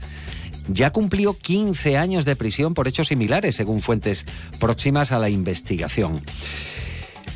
ya 0.68 0.90
cumplió 0.90 1.36
15 1.36 1.96
años 1.96 2.24
de 2.24 2.36
prisión 2.36 2.74
por 2.74 2.88
hechos 2.88 3.08
similares, 3.08 3.56
según 3.56 3.80
fuentes 3.80 4.26
próximas 4.58 5.12
a 5.12 5.18
la 5.18 5.30
investigación. 5.30 6.20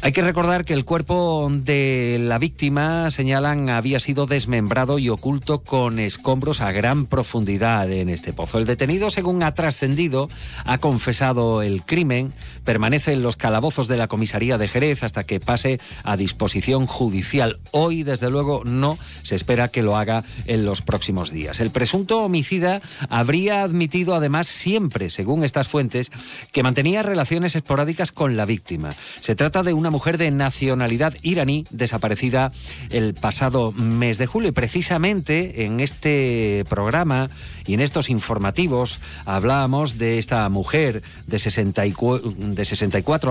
Hay 0.00 0.12
que 0.12 0.22
recordar 0.22 0.64
que 0.64 0.74
el 0.74 0.84
cuerpo 0.84 1.50
de 1.50 2.18
la 2.20 2.38
víctima, 2.38 3.10
señalan, 3.10 3.68
había 3.68 3.98
sido 3.98 4.26
desmembrado 4.26 5.00
y 5.00 5.08
oculto 5.08 5.58
con 5.58 5.98
escombros 5.98 6.60
a 6.60 6.70
gran 6.70 7.06
profundidad 7.06 7.90
en 7.90 8.08
este 8.08 8.32
pozo. 8.32 8.58
El 8.58 8.64
detenido, 8.64 9.10
según 9.10 9.42
ha 9.42 9.54
trascendido, 9.54 10.30
ha 10.64 10.78
confesado 10.78 11.62
el 11.62 11.82
crimen, 11.82 12.32
permanece 12.68 13.14
en 13.14 13.22
los 13.22 13.36
calabozos 13.36 13.88
de 13.88 13.96
la 13.96 14.08
comisaría 14.08 14.58
de 14.58 14.68
Jerez 14.68 15.02
hasta 15.02 15.24
que 15.24 15.40
pase 15.40 15.80
a 16.04 16.18
disposición 16.18 16.84
judicial. 16.84 17.56
Hoy, 17.70 18.02
desde 18.02 18.28
luego, 18.28 18.60
no 18.62 18.98
se 19.22 19.36
espera 19.36 19.68
que 19.68 19.82
lo 19.82 19.96
haga 19.96 20.22
en 20.44 20.66
los 20.66 20.82
próximos 20.82 21.30
días. 21.30 21.60
El 21.60 21.70
presunto 21.70 22.20
homicida 22.20 22.82
habría 23.08 23.62
admitido, 23.62 24.14
además, 24.14 24.48
siempre, 24.48 25.08
según 25.08 25.44
estas 25.44 25.66
fuentes, 25.66 26.12
que 26.52 26.62
mantenía 26.62 27.02
relaciones 27.02 27.56
esporádicas 27.56 28.12
con 28.12 28.36
la 28.36 28.44
víctima. 28.44 28.90
Se 29.22 29.34
trata 29.34 29.62
de 29.62 29.72
una 29.72 29.88
mujer 29.88 30.18
de 30.18 30.30
nacionalidad 30.30 31.14
iraní 31.22 31.64
desaparecida 31.70 32.52
el 32.90 33.14
pasado 33.14 33.72
mes 33.72 34.18
de 34.18 34.26
julio. 34.26 34.50
Y 34.50 34.52
precisamente 34.52 35.64
en 35.64 35.80
este 35.80 36.66
programa 36.68 37.30
y 37.64 37.72
en 37.72 37.80
estos 37.80 38.10
informativos 38.10 39.00
hablábamos 39.24 39.96
de 39.96 40.18
esta 40.18 40.46
mujer 40.50 41.02
de, 41.26 41.38
64 41.38 42.57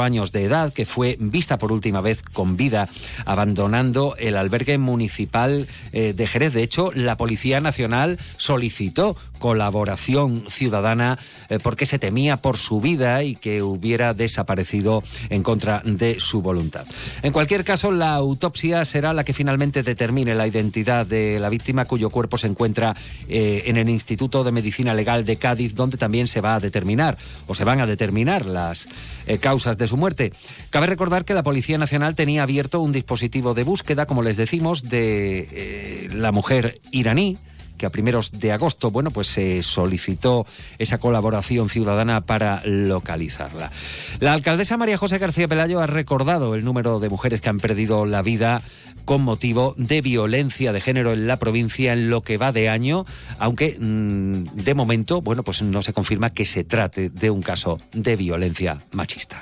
años 0.01 0.31
de 0.31 0.43
edad 0.43 0.73
que 0.73 0.85
fue 0.85 1.17
vista 1.19 1.57
por 1.57 1.71
última 1.71 2.01
vez 2.01 2.21
con 2.21 2.57
vida 2.57 2.89
abandonando 3.25 4.15
el 4.17 4.35
albergue 4.35 4.77
municipal 4.77 5.67
eh, 5.91 6.13
de 6.13 6.27
Jerez. 6.27 6.53
De 6.53 6.63
hecho, 6.63 6.91
la 6.93 7.17
Policía 7.17 7.59
Nacional 7.59 8.19
solicitó 8.37 9.15
colaboración 9.37 10.45
ciudadana 10.49 11.17
eh, 11.49 11.59
porque 11.61 11.85
se 11.85 11.99
temía 11.99 12.37
por 12.37 12.57
su 12.57 12.81
vida 12.81 13.23
y 13.23 13.35
que 13.35 13.61
hubiera 13.61 14.13
desaparecido 14.13 15.03
en 15.29 15.43
contra 15.43 15.81
de 15.85 16.19
su 16.19 16.41
voluntad. 16.41 16.85
En 17.23 17.33
cualquier 17.33 17.63
caso, 17.63 17.91
la 17.91 18.15
autopsia 18.15 18.83
será 18.85 19.13
la 19.13 19.23
que 19.23 19.33
finalmente 19.33 19.83
determine 19.83 20.35
la 20.35 20.47
identidad 20.47 21.05
de 21.05 21.39
la 21.39 21.49
víctima 21.49 21.85
cuyo 21.85 22.09
cuerpo 22.09 22.37
se 22.37 22.47
encuentra 22.47 22.95
eh, 23.27 23.63
en 23.65 23.77
el 23.77 23.89
Instituto 23.89 24.43
de 24.43 24.51
Medicina 24.51 24.93
Legal 24.93 25.25
de 25.25 25.37
Cádiz, 25.37 25.75
donde 25.75 25.97
también 25.97 26.27
se 26.27 26.41
va 26.41 26.55
a 26.55 26.59
determinar 26.59 27.17
o 27.47 27.55
se 27.55 27.63
van 27.63 27.79
a 27.79 27.85
determinar 27.85 28.45
las 28.45 28.87
eh, 29.25 29.37
causas 29.37 29.77
de 29.77 29.87
su 29.87 29.97
muerte. 29.97 30.33
Cabe 30.69 30.87
recordar 30.87 31.25
que 31.25 31.33
la 31.33 31.43
Policía 31.43 31.77
Nacional 31.77 32.15
tenía 32.15 32.43
abierto 32.43 32.81
un 32.81 32.91
dispositivo 32.91 33.53
de 33.53 33.63
búsqueda, 33.63 34.05
como 34.05 34.21
les 34.21 34.37
decimos, 34.37 34.89
de 34.89 36.09
la 36.13 36.31
mujer 36.31 36.79
iraní 36.91 37.37
que 37.77 37.85
a 37.85 37.89
primeros 37.89 38.31
de 38.31 38.51
agosto, 38.51 38.91
bueno, 38.91 39.11
pues 39.11 39.27
se 39.27 39.63
solicitó 39.63 40.45
esa 40.77 40.97
colaboración 40.97 41.69
ciudadana 41.69 42.21
para 42.21 42.61
localizarla. 42.65 43.71
La 44.19 44.33
alcaldesa 44.33 44.77
María 44.77 44.97
José 44.97 45.17
García 45.17 45.47
Pelayo 45.47 45.79
ha 45.79 45.87
recordado 45.87 46.55
el 46.55 46.65
número 46.65 46.99
de 46.99 47.09
mujeres 47.09 47.41
que 47.41 47.49
han 47.49 47.59
perdido 47.59 48.05
la 48.05 48.21
vida 48.21 48.61
con 49.05 49.21
motivo 49.21 49.73
de 49.77 50.01
violencia 50.01 50.73
de 50.73 50.81
género 50.81 51.13
en 51.13 51.27
la 51.27 51.37
provincia 51.37 51.93
en 51.93 52.09
lo 52.09 52.21
que 52.21 52.37
va 52.37 52.51
de 52.51 52.67
año, 52.67 53.05
aunque 53.39 53.77
mm, 53.79 54.63
de 54.63 54.73
momento, 54.73 55.21
bueno, 55.21 55.43
pues 55.43 55.61
no 55.61 55.81
se 55.81 55.93
confirma 55.93 56.29
que 56.29 56.43
se 56.43 56.65
trate 56.65 57.09
de 57.09 57.29
un 57.29 57.41
caso 57.41 57.79
de 57.93 58.17
violencia 58.17 58.79
machista. 58.91 59.39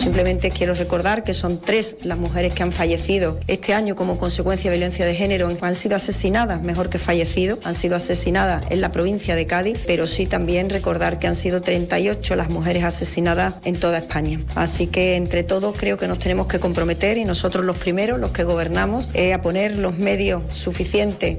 Simplemente 0.00 0.50
quiero 0.50 0.72
recordar 0.72 1.24
que 1.24 1.34
son 1.34 1.60
tres 1.60 1.98
las 2.04 2.16
mujeres 2.16 2.54
que 2.54 2.62
han 2.62 2.72
fallecido 2.72 3.38
este 3.48 3.74
año 3.74 3.94
como 3.94 4.16
consecuencia 4.16 4.70
de 4.70 4.78
violencia 4.78 5.04
de 5.04 5.14
género. 5.14 5.50
Han 5.60 5.74
sido 5.74 5.94
asesinadas, 5.94 6.62
mejor 6.62 6.88
que 6.88 6.96
fallecido, 6.96 7.58
han 7.64 7.74
sido 7.74 7.96
asesinadas 7.96 8.64
en 8.70 8.80
la 8.80 8.92
provincia 8.92 9.36
de 9.36 9.44
Cádiz, 9.44 9.78
pero 9.86 10.06
sí 10.06 10.24
también 10.24 10.70
recordar 10.70 11.18
que 11.18 11.26
han 11.26 11.36
sido 11.36 11.60
38 11.60 12.34
las 12.34 12.48
mujeres 12.48 12.84
asesinadas 12.84 13.56
en 13.64 13.78
toda 13.78 13.98
España. 13.98 14.40
Así 14.54 14.86
que 14.86 15.16
entre 15.16 15.44
todos 15.44 15.76
creo 15.76 15.98
que 15.98 16.08
nos 16.08 16.18
tenemos 16.18 16.46
que 16.46 16.58
comprometer 16.58 17.18
y 17.18 17.26
nosotros 17.26 17.66
los 17.66 17.76
primeros, 17.76 18.18
los 18.18 18.30
que 18.30 18.44
gobernamos, 18.44 19.10
eh, 19.12 19.34
a 19.34 19.42
poner 19.42 19.76
los 19.76 19.98
medios 19.98 20.42
suficientes 20.48 21.36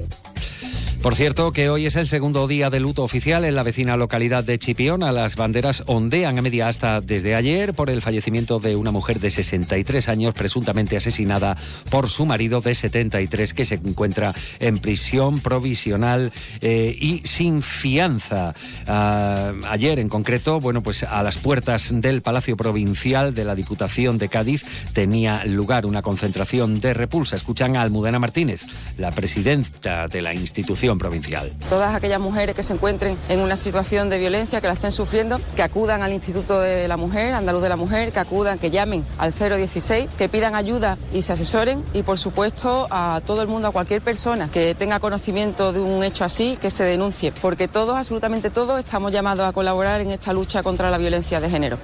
por 1.02 1.16
cierto, 1.16 1.52
que 1.52 1.68
hoy 1.68 1.86
es 1.86 1.96
el 1.96 2.06
segundo 2.06 2.46
día 2.46 2.70
de 2.70 2.78
luto 2.78 3.02
oficial 3.02 3.44
en 3.44 3.56
la 3.56 3.64
vecina 3.64 3.96
localidad 3.96 4.44
de 4.44 4.56
Chipiona. 4.56 5.10
Las 5.10 5.34
banderas 5.34 5.82
ondean 5.86 6.38
a 6.38 6.42
media 6.42 6.68
hasta 6.68 7.00
desde 7.00 7.34
ayer 7.34 7.74
por 7.74 7.90
el 7.90 8.00
fallecimiento 8.00 8.60
de 8.60 8.76
una 8.76 8.92
mujer 8.92 9.18
de 9.18 9.30
63 9.30 10.08
años 10.08 10.32
presuntamente 10.32 10.96
asesinada 10.96 11.56
por 11.90 12.08
su 12.08 12.24
marido 12.24 12.60
de 12.60 12.76
73 12.76 13.52
que 13.52 13.64
se 13.64 13.74
encuentra 13.74 14.32
en 14.60 14.78
prisión 14.78 15.40
provisional 15.40 16.30
eh, 16.60 16.96
y 16.96 17.22
sin 17.24 17.62
fianza. 17.62 18.54
Ah, 18.86 19.54
ayer 19.70 19.98
en 19.98 20.08
concreto, 20.08 20.60
bueno, 20.60 20.82
pues 20.82 21.02
a 21.02 21.22
las 21.24 21.36
puertas 21.36 21.90
del 22.00 22.22
Palacio 22.22 22.56
Provincial 22.56 23.34
de 23.34 23.44
la 23.44 23.56
Diputación 23.56 24.18
de 24.18 24.28
Cádiz 24.28 24.64
tenía 24.92 25.44
lugar 25.46 25.84
una 25.84 26.00
concentración 26.00 26.78
de 26.78 26.94
repulsa. 26.94 27.34
Escuchan 27.34 27.76
a 27.76 27.82
Almudena 27.82 28.20
Martínez, 28.20 28.66
la 28.98 29.10
presidenta 29.10 30.06
de 30.06 30.22
la 30.22 30.32
institución 30.32 30.91
provincial. 30.98 31.50
Todas 31.68 31.94
aquellas 31.94 32.20
mujeres 32.20 32.54
que 32.54 32.62
se 32.62 32.72
encuentren 32.72 33.16
en 33.28 33.40
una 33.40 33.56
situación 33.56 34.10
de 34.10 34.18
violencia, 34.18 34.60
que 34.60 34.66
la 34.66 34.72
estén 34.74 34.92
sufriendo, 34.92 35.40
que 35.56 35.62
acudan 35.62 36.02
al 36.02 36.12
Instituto 36.12 36.60
de 36.60 36.88
la 36.88 36.96
Mujer, 36.96 37.34
Andaluz 37.34 37.62
de 37.62 37.68
la 37.68 37.76
Mujer, 37.76 38.12
que 38.12 38.18
acudan, 38.18 38.58
que 38.58 38.70
llamen 38.70 39.04
al 39.18 39.32
016, 39.32 40.08
que 40.16 40.28
pidan 40.28 40.54
ayuda 40.54 40.98
y 41.12 41.22
se 41.22 41.32
asesoren 41.32 41.82
y 41.92 42.02
por 42.02 42.18
supuesto 42.18 42.86
a 42.90 43.20
todo 43.26 43.42
el 43.42 43.48
mundo, 43.48 43.68
a 43.68 43.70
cualquier 43.70 44.02
persona 44.02 44.48
que 44.52 44.74
tenga 44.74 45.00
conocimiento 45.00 45.72
de 45.72 45.80
un 45.80 46.02
hecho 46.04 46.24
así, 46.24 46.58
que 46.60 46.70
se 46.70 46.84
denuncie, 46.84 47.32
porque 47.32 47.68
todos, 47.68 47.96
absolutamente 47.96 48.50
todos, 48.50 48.78
estamos 48.78 49.12
llamados 49.12 49.46
a 49.46 49.52
colaborar 49.52 50.00
en 50.00 50.10
esta 50.10 50.32
lucha 50.32 50.62
contra 50.62 50.90
la 50.90 50.98
violencia 50.98 51.40
de 51.40 51.50
género. 51.50 51.78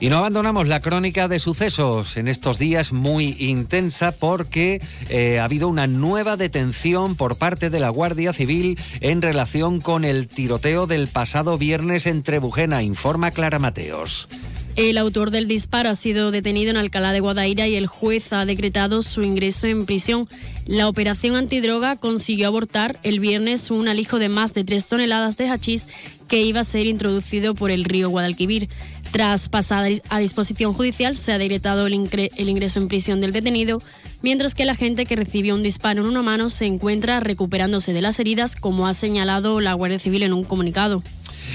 Y 0.00 0.08
no 0.08 0.18
abandonamos 0.18 0.66
la 0.66 0.80
crónica 0.80 1.28
de 1.28 1.38
sucesos 1.38 2.16
en 2.16 2.28
estos 2.28 2.58
días 2.58 2.92
muy 2.92 3.36
intensa 3.38 4.12
porque 4.12 4.80
eh, 5.08 5.38
ha 5.38 5.44
habido 5.44 5.68
una 5.68 5.86
nueva 5.86 6.36
detención 6.36 7.14
por 7.14 7.36
parte 7.36 7.70
de 7.70 7.78
la 7.78 7.88
Guardia 7.88 8.32
Civil 8.32 8.51
en 9.00 9.22
relación 9.22 9.80
con 9.80 10.04
el 10.04 10.26
tiroteo 10.26 10.86
del 10.86 11.08
pasado 11.08 11.56
viernes 11.56 12.06
en 12.06 12.22
Trebujena, 12.22 12.82
informa 12.82 13.30
Clara 13.30 13.58
Mateos. 13.58 14.28
El 14.76 14.96
autor 14.96 15.30
del 15.30 15.48
disparo 15.48 15.90
ha 15.90 15.94
sido 15.94 16.30
detenido 16.30 16.70
en 16.70 16.76
Alcalá 16.76 17.12
de 17.12 17.20
Guadaira 17.20 17.68
y 17.68 17.74
el 17.74 17.86
juez 17.86 18.32
ha 18.32 18.46
decretado 18.46 19.02
su 19.02 19.22
ingreso 19.22 19.66
en 19.66 19.84
prisión. 19.84 20.26
La 20.66 20.88
operación 20.88 21.36
antidroga 21.36 21.96
consiguió 21.96 22.46
abortar 22.46 22.98
el 23.02 23.20
viernes 23.20 23.70
un 23.70 23.88
alijo 23.88 24.18
de 24.18 24.28
más 24.28 24.54
de 24.54 24.64
tres 24.64 24.86
toneladas 24.86 25.36
de 25.36 25.48
hachís 25.48 25.86
que 26.28 26.42
iba 26.42 26.60
a 26.60 26.64
ser 26.64 26.86
introducido 26.86 27.54
por 27.54 27.70
el 27.70 27.84
río 27.84 28.08
Guadalquivir. 28.08 28.68
Tras 29.10 29.50
pasar 29.50 29.92
a 30.08 30.18
disposición 30.18 30.72
judicial, 30.72 31.16
se 31.18 31.32
ha 31.32 31.38
decretado 31.38 31.86
el, 31.86 31.92
ingreso 31.92 32.80
en 32.80 32.88
prisión 32.88 33.20
del 33.20 33.32
detenido, 33.32 33.82
mientras 34.22 34.54
que 34.54 34.64
la 34.64 34.74
gente 34.74 35.06
que 35.06 35.16
recibió 35.16 35.54
un 35.54 35.62
disparo 35.62 36.02
en 36.02 36.08
una 36.08 36.22
mano 36.22 36.48
se 36.48 36.66
encuentra 36.66 37.20
recuperándose 37.20 37.92
de 37.92 38.02
las 38.02 38.18
heridas, 38.18 38.56
como 38.56 38.86
ha 38.86 38.94
señalado 38.94 39.60
la 39.60 39.74
Guardia 39.74 39.98
Civil 39.98 40.22
en 40.22 40.32
un 40.32 40.44
comunicado. 40.44 41.02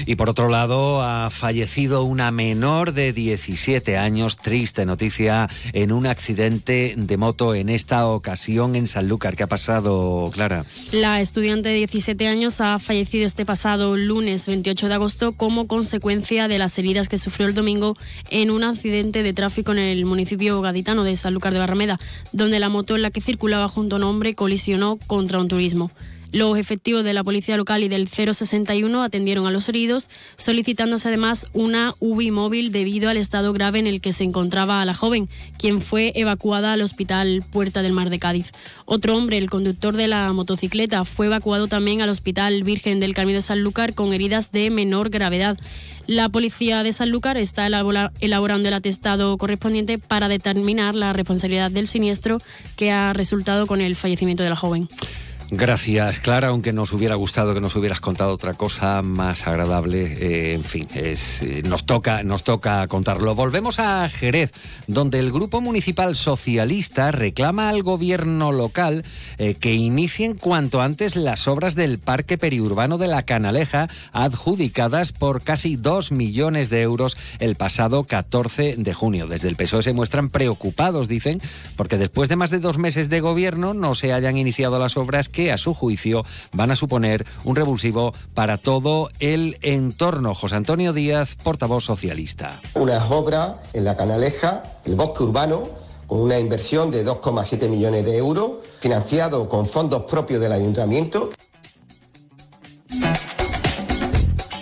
Y 0.06 0.16
por 0.16 0.28
otro 0.28 0.48
lado, 0.48 1.02
ha 1.02 1.30
fallecido 1.30 2.04
una 2.04 2.30
menor 2.30 2.92
de 2.92 3.12
17 3.12 3.96
años, 3.96 4.36
triste 4.36 4.86
noticia, 4.86 5.48
en 5.72 5.92
un 5.92 6.06
accidente 6.06 6.94
de 6.96 7.16
moto 7.16 7.54
en 7.54 7.68
esta 7.68 8.06
ocasión 8.06 8.76
en 8.76 8.86
Sanlúcar. 8.86 9.36
¿Qué 9.36 9.42
ha 9.42 9.48
pasado, 9.48 10.30
Clara? 10.32 10.64
La 10.92 11.20
estudiante 11.20 11.68
de 11.68 11.76
17 11.76 12.28
años 12.28 12.60
ha 12.60 12.78
fallecido 12.78 13.26
este 13.26 13.44
pasado 13.44 13.96
lunes 13.96 14.46
28 14.46 14.88
de 14.88 14.94
agosto 14.94 15.32
como 15.32 15.66
consecuencia 15.66 16.48
de 16.48 16.58
las 16.58 16.78
heridas 16.78 17.08
que 17.08 17.18
sufrió 17.18 17.46
el 17.46 17.54
domingo 17.54 17.96
en 18.30 18.50
un 18.50 18.64
accidente 18.64 19.22
de 19.22 19.32
tráfico 19.32 19.72
en 19.72 19.78
el 19.78 20.04
municipio 20.04 20.60
gaditano 20.60 21.04
de 21.04 21.16
Sanlúcar 21.16 21.52
de 21.52 21.58
Barrameda, 21.58 21.98
donde 22.32 22.60
la 22.60 22.68
moto 22.68 22.96
en 22.96 23.02
la 23.02 23.10
que 23.10 23.20
circulaba 23.20 23.68
junto 23.68 23.96
a 23.96 23.98
un 23.98 24.04
hombre 24.04 24.34
colisionó 24.34 24.98
contra 25.06 25.38
un 25.38 25.48
turismo. 25.48 25.90
Los 26.30 26.58
efectivos 26.58 27.04
de 27.04 27.14
la 27.14 27.24
policía 27.24 27.56
local 27.56 27.82
y 27.82 27.88
del 27.88 28.06
061 28.06 29.02
atendieron 29.02 29.46
a 29.46 29.50
los 29.50 29.68
heridos, 29.70 30.10
solicitándose 30.36 31.08
además 31.08 31.46
una 31.54 31.94
UBI 32.00 32.30
móvil 32.30 32.70
debido 32.70 33.08
al 33.08 33.16
estado 33.16 33.54
grave 33.54 33.78
en 33.78 33.86
el 33.86 34.02
que 34.02 34.12
se 34.12 34.24
encontraba 34.24 34.84
la 34.84 34.92
joven, 34.92 35.28
quien 35.58 35.80
fue 35.80 36.12
evacuada 36.16 36.74
al 36.74 36.82
hospital 36.82 37.42
Puerta 37.50 37.80
del 37.80 37.94
Mar 37.94 38.10
de 38.10 38.18
Cádiz. 38.18 38.52
Otro 38.84 39.16
hombre, 39.16 39.38
el 39.38 39.48
conductor 39.48 39.96
de 39.96 40.06
la 40.06 40.30
motocicleta, 40.34 41.06
fue 41.06 41.26
evacuado 41.26 41.66
también 41.66 42.02
al 42.02 42.10
hospital 42.10 42.62
Virgen 42.62 43.00
del 43.00 43.14
Camino 43.14 43.36
de 43.36 43.42
Sanlúcar 43.42 43.94
con 43.94 44.12
heridas 44.12 44.52
de 44.52 44.68
menor 44.68 45.08
gravedad. 45.08 45.58
La 46.06 46.28
policía 46.28 46.82
de 46.82 46.92
Sanlúcar 46.92 47.38
está 47.38 47.66
elaborando 47.66 48.68
el 48.68 48.74
atestado 48.74 49.36
correspondiente 49.38 49.98
para 49.98 50.28
determinar 50.28 50.94
la 50.94 51.14
responsabilidad 51.14 51.70
del 51.70 51.86
siniestro 51.86 52.38
que 52.76 52.90
ha 52.90 53.14
resultado 53.14 53.66
con 53.66 53.80
el 53.80 53.96
fallecimiento 53.96 54.42
de 54.42 54.50
la 54.50 54.56
joven. 54.56 54.88
Gracias, 55.50 56.20
Clara, 56.20 56.48
aunque 56.48 56.74
nos 56.74 56.92
hubiera 56.92 57.14
gustado 57.14 57.54
que 57.54 57.60
nos 57.60 57.74
hubieras 57.74 58.00
contado 58.00 58.34
otra 58.34 58.52
cosa 58.52 59.00
más 59.00 59.46
agradable. 59.46 60.02
Eh, 60.02 60.52
en 60.52 60.62
fin, 60.62 60.86
es, 60.94 61.40
eh, 61.40 61.62
nos, 61.64 61.86
toca, 61.86 62.22
nos 62.22 62.44
toca 62.44 62.86
contarlo. 62.86 63.34
Volvemos 63.34 63.78
a 63.78 64.06
Jerez, 64.10 64.52
donde 64.88 65.18
el 65.18 65.32
Grupo 65.32 65.62
Municipal 65.62 66.16
Socialista 66.16 67.12
reclama 67.12 67.70
al 67.70 67.82
gobierno 67.82 68.52
local 68.52 69.06
eh, 69.38 69.54
que 69.54 69.72
inicien 69.72 70.34
cuanto 70.34 70.82
antes 70.82 71.16
las 71.16 71.48
obras 71.48 71.74
del 71.74 71.98
Parque 71.98 72.36
Periurbano 72.36 72.98
de 72.98 73.08
la 73.08 73.22
Canaleja, 73.22 73.88
adjudicadas 74.12 75.12
por 75.12 75.42
casi 75.42 75.76
dos 75.76 76.12
millones 76.12 76.68
de 76.68 76.82
euros 76.82 77.16
el 77.38 77.54
pasado 77.54 78.04
14 78.04 78.74
de 78.76 78.92
junio. 78.92 79.26
Desde 79.26 79.48
el 79.48 79.56
PSOE 79.56 79.82
se 79.82 79.94
muestran 79.94 80.28
preocupados, 80.28 81.08
dicen, 81.08 81.40
porque 81.74 81.96
después 81.96 82.28
de 82.28 82.36
más 82.36 82.50
de 82.50 82.58
dos 82.58 82.76
meses 82.76 83.08
de 83.08 83.20
gobierno 83.20 83.72
no 83.72 83.94
se 83.94 84.12
hayan 84.12 84.36
iniciado 84.36 84.78
las 84.78 84.98
obras 84.98 85.30
que 85.30 85.37
a 85.46 85.58
su 85.58 85.74
juicio 85.74 86.24
van 86.52 86.70
a 86.70 86.76
suponer 86.76 87.24
un 87.44 87.54
revulsivo 87.54 88.12
para 88.34 88.58
todo 88.58 89.10
el 89.20 89.56
entorno. 89.62 90.34
José 90.34 90.56
Antonio 90.56 90.92
Díaz, 90.92 91.36
portavoz 91.36 91.84
socialista. 91.84 92.60
Unas 92.74 93.10
obras 93.10 93.52
en 93.72 93.84
la 93.84 93.96
Canaleja, 93.96 94.62
el 94.84 94.96
bosque 94.96 95.22
urbano, 95.22 95.68
con 96.08 96.20
una 96.20 96.38
inversión 96.38 96.90
de 96.90 97.06
2,7 97.06 97.68
millones 97.68 98.04
de 98.04 98.16
euros, 98.16 98.52
financiado 98.80 99.48
con 99.48 99.66
fondos 99.66 100.02
propios 100.04 100.40
del 100.40 100.52
ayuntamiento. 100.52 101.30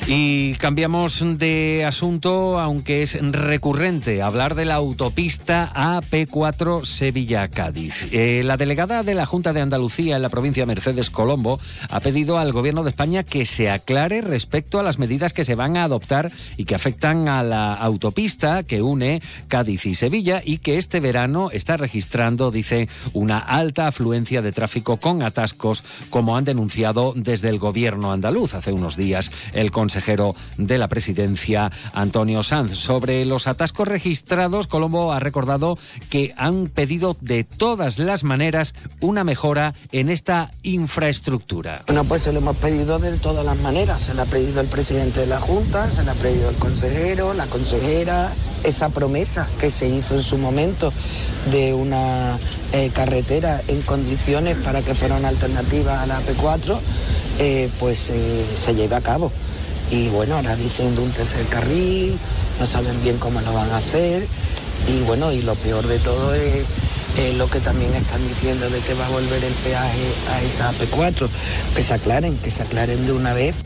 Y 0.08 0.54
cambiamos 0.54 1.24
de 1.36 1.84
asunto, 1.84 2.60
aunque 2.60 3.02
es 3.02 3.18
recurrente, 3.20 4.22
hablar 4.22 4.54
de 4.54 4.64
la 4.64 4.76
autopista 4.76 5.72
AP4 5.74 6.84
Sevilla-Cádiz. 6.84 8.12
Eh, 8.12 8.42
la 8.44 8.56
delegada 8.56 9.02
de 9.02 9.16
la 9.16 9.26
Junta 9.26 9.52
de 9.52 9.62
Andalucía 9.62 10.14
en 10.14 10.22
la 10.22 10.28
provincia 10.28 10.64
Mercedes 10.64 11.10
Colombo 11.10 11.58
ha 11.88 11.98
pedido 11.98 12.38
al 12.38 12.52
Gobierno 12.52 12.84
de 12.84 12.90
España 12.90 13.24
que 13.24 13.46
se 13.46 13.68
aclare 13.68 14.20
respecto 14.20 14.78
a 14.78 14.84
las 14.84 15.00
medidas 15.00 15.32
que 15.32 15.42
se 15.42 15.56
van 15.56 15.76
a 15.76 15.82
adoptar 15.82 16.30
y 16.56 16.66
que 16.66 16.76
afectan 16.76 17.28
a 17.28 17.42
la 17.42 17.74
autopista 17.74 18.62
que 18.62 18.82
une 18.82 19.20
Cádiz 19.48 19.86
y 19.86 19.96
Sevilla 19.96 20.40
y 20.44 20.58
que 20.58 20.78
este 20.78 21.00
verano 21.00 21.50
está 21.50 21.76
registrando, 21.76 22.52
dice, 22.52 22.88
una 23.12 23.38
alta 23.38 23.88
afluencia 23.88 24.40
de 24.40 24.52
tráfico 24.52 24.98
con 24.98 25.24
atascos, 25.24 25.82
como 26.10 26.36
han 26.36 26.44
denunciado 26.44 27.12
desde 27.16 27.48
el 27.48 27.58
Gobierno 27.58 28.12
andaluz 28.12 28.54
hace 28.54 28.70
unos 28.70 28.96
días. 28.96 29.32
El 29.52 29.72
consejero 29.96 30.36
de 30.58 30.76
la 30.76 30.88
presidencia, 30.88 31.72
Antonio 31.94 32.42
Sanz. 32.42 32.76
Sobre 32.76 33.24
los 33.24 33.46
atascos 33.46 33.88
registrados, 33.88 34.66
Colombo 34.66 35.14
ha 35.14 35.20
recordado 35.20 35.78
que 36.10 36.34
han 36.36 36.66
pedido 36.66 37.16
de 37.22 37.44
todas 37.44 37.98
las 37.98 38.22
maneras 38.22 38.74
una 39.00 39.24
mejora 39.24 39.72
en 39.92 40.10
esta 40.10 40.50
infraestructura. 40.62 41.82
Bueno, 41.86 42.04
pues 42.04 42.22
se 42.22 42.32
lo 42.32 42.40
hemos 42.40 42.56
pedido 42.56 42.98
de 42.98 43.16
todas 43.16 43.46
las 43.46 43.56
maneras. 43.60 44.02
Se 44.02 44.12
le 44.12 44.20
ha 44.20 44.26
pedido 44.26 44.60
el 44.60 44.66
presidente 44.66 45.20
de 45.20 45.28
la 45.28 45.40
Junta, 45.40 45.90
se 45.90 46.04
le 46.04 46.10
ha 46.10 46.14
pedido 46.14 46.50
el 46.50 46.56
consejero, 46.56 47.32
la 47.32 47.46
consejera, 47.46 48.30
esa 48.64 48.90
promesa 48.90 49.48
que 49.58 49.70
se 49.70 49.88
hizo 49.88 50.14
en 50.14 50.22
su 50.22 50.36
momento 50.36 50.92
de 51.50 51.72
una 51.72 52.36
eh, 52.74 52.90
carretera 52.92 53.62
en 53.66 53.80
condiciones 53.80 54.58
para 54.58 54.82
que 54.82 54.94
fuera 54.94 55.16
una 55.16 55.28
alternativa 55.28 56.02
a 56.02 56.06
la 56.06 56.20
P4, 56.20 56.78
eh, 57.38 57.70
pues 57.80 58.10
eh, 58.10 58.44
se 58.54 58.74
lleve 58.74 58.96
a 58.96 59.00
cabo 59.00 59.32
y 59.90 60.08
bueno, 60.08 60.36
ahora 60.36 60.56
diciendo 60.56 61.02
un 61.02 61.10
tercer 61.10 61.46
carril, 61.46 62.18
no 62.58 62.66
saben 62.66 63.02
bien 63.02 63.18
cómo 63.18 63.40
lo 63.40 63.52
van 63.52 63.70
a 63.70 63.78
hacer. 63.78 64.26
Y 64.88 65.02
bueno, 65.04 65.32
y 65.32 65.42
lo 65.42 65.54
peor 65.54 65.86
de 65.86 65.98
todo 65.98 66.34
es 66.34 66.64
lo 67.36 67.48
que 67.48 67.60
también 67.60 67.94
están 67.94 68.26
diciendo 68.28 68.68
de 68.68 68.78
que 68.80 68.94
va 68.94 69.06
a 69.06 69.10
volver 69.10 69.42
el 69.42 69.52
peaje 69.54 70.12
a 70.30 70.42
esa 70.42 70.72
P4, 70.72 71.28
que 71.74 71.82
se 71.82 71.94
aclaren, 71.94 72.36
que 72.38 72.50
se 72.50 72.62
aclaren 72.62 73.06
de 73.06 73.12
una 73.12 73.32
vez 73.32 73.56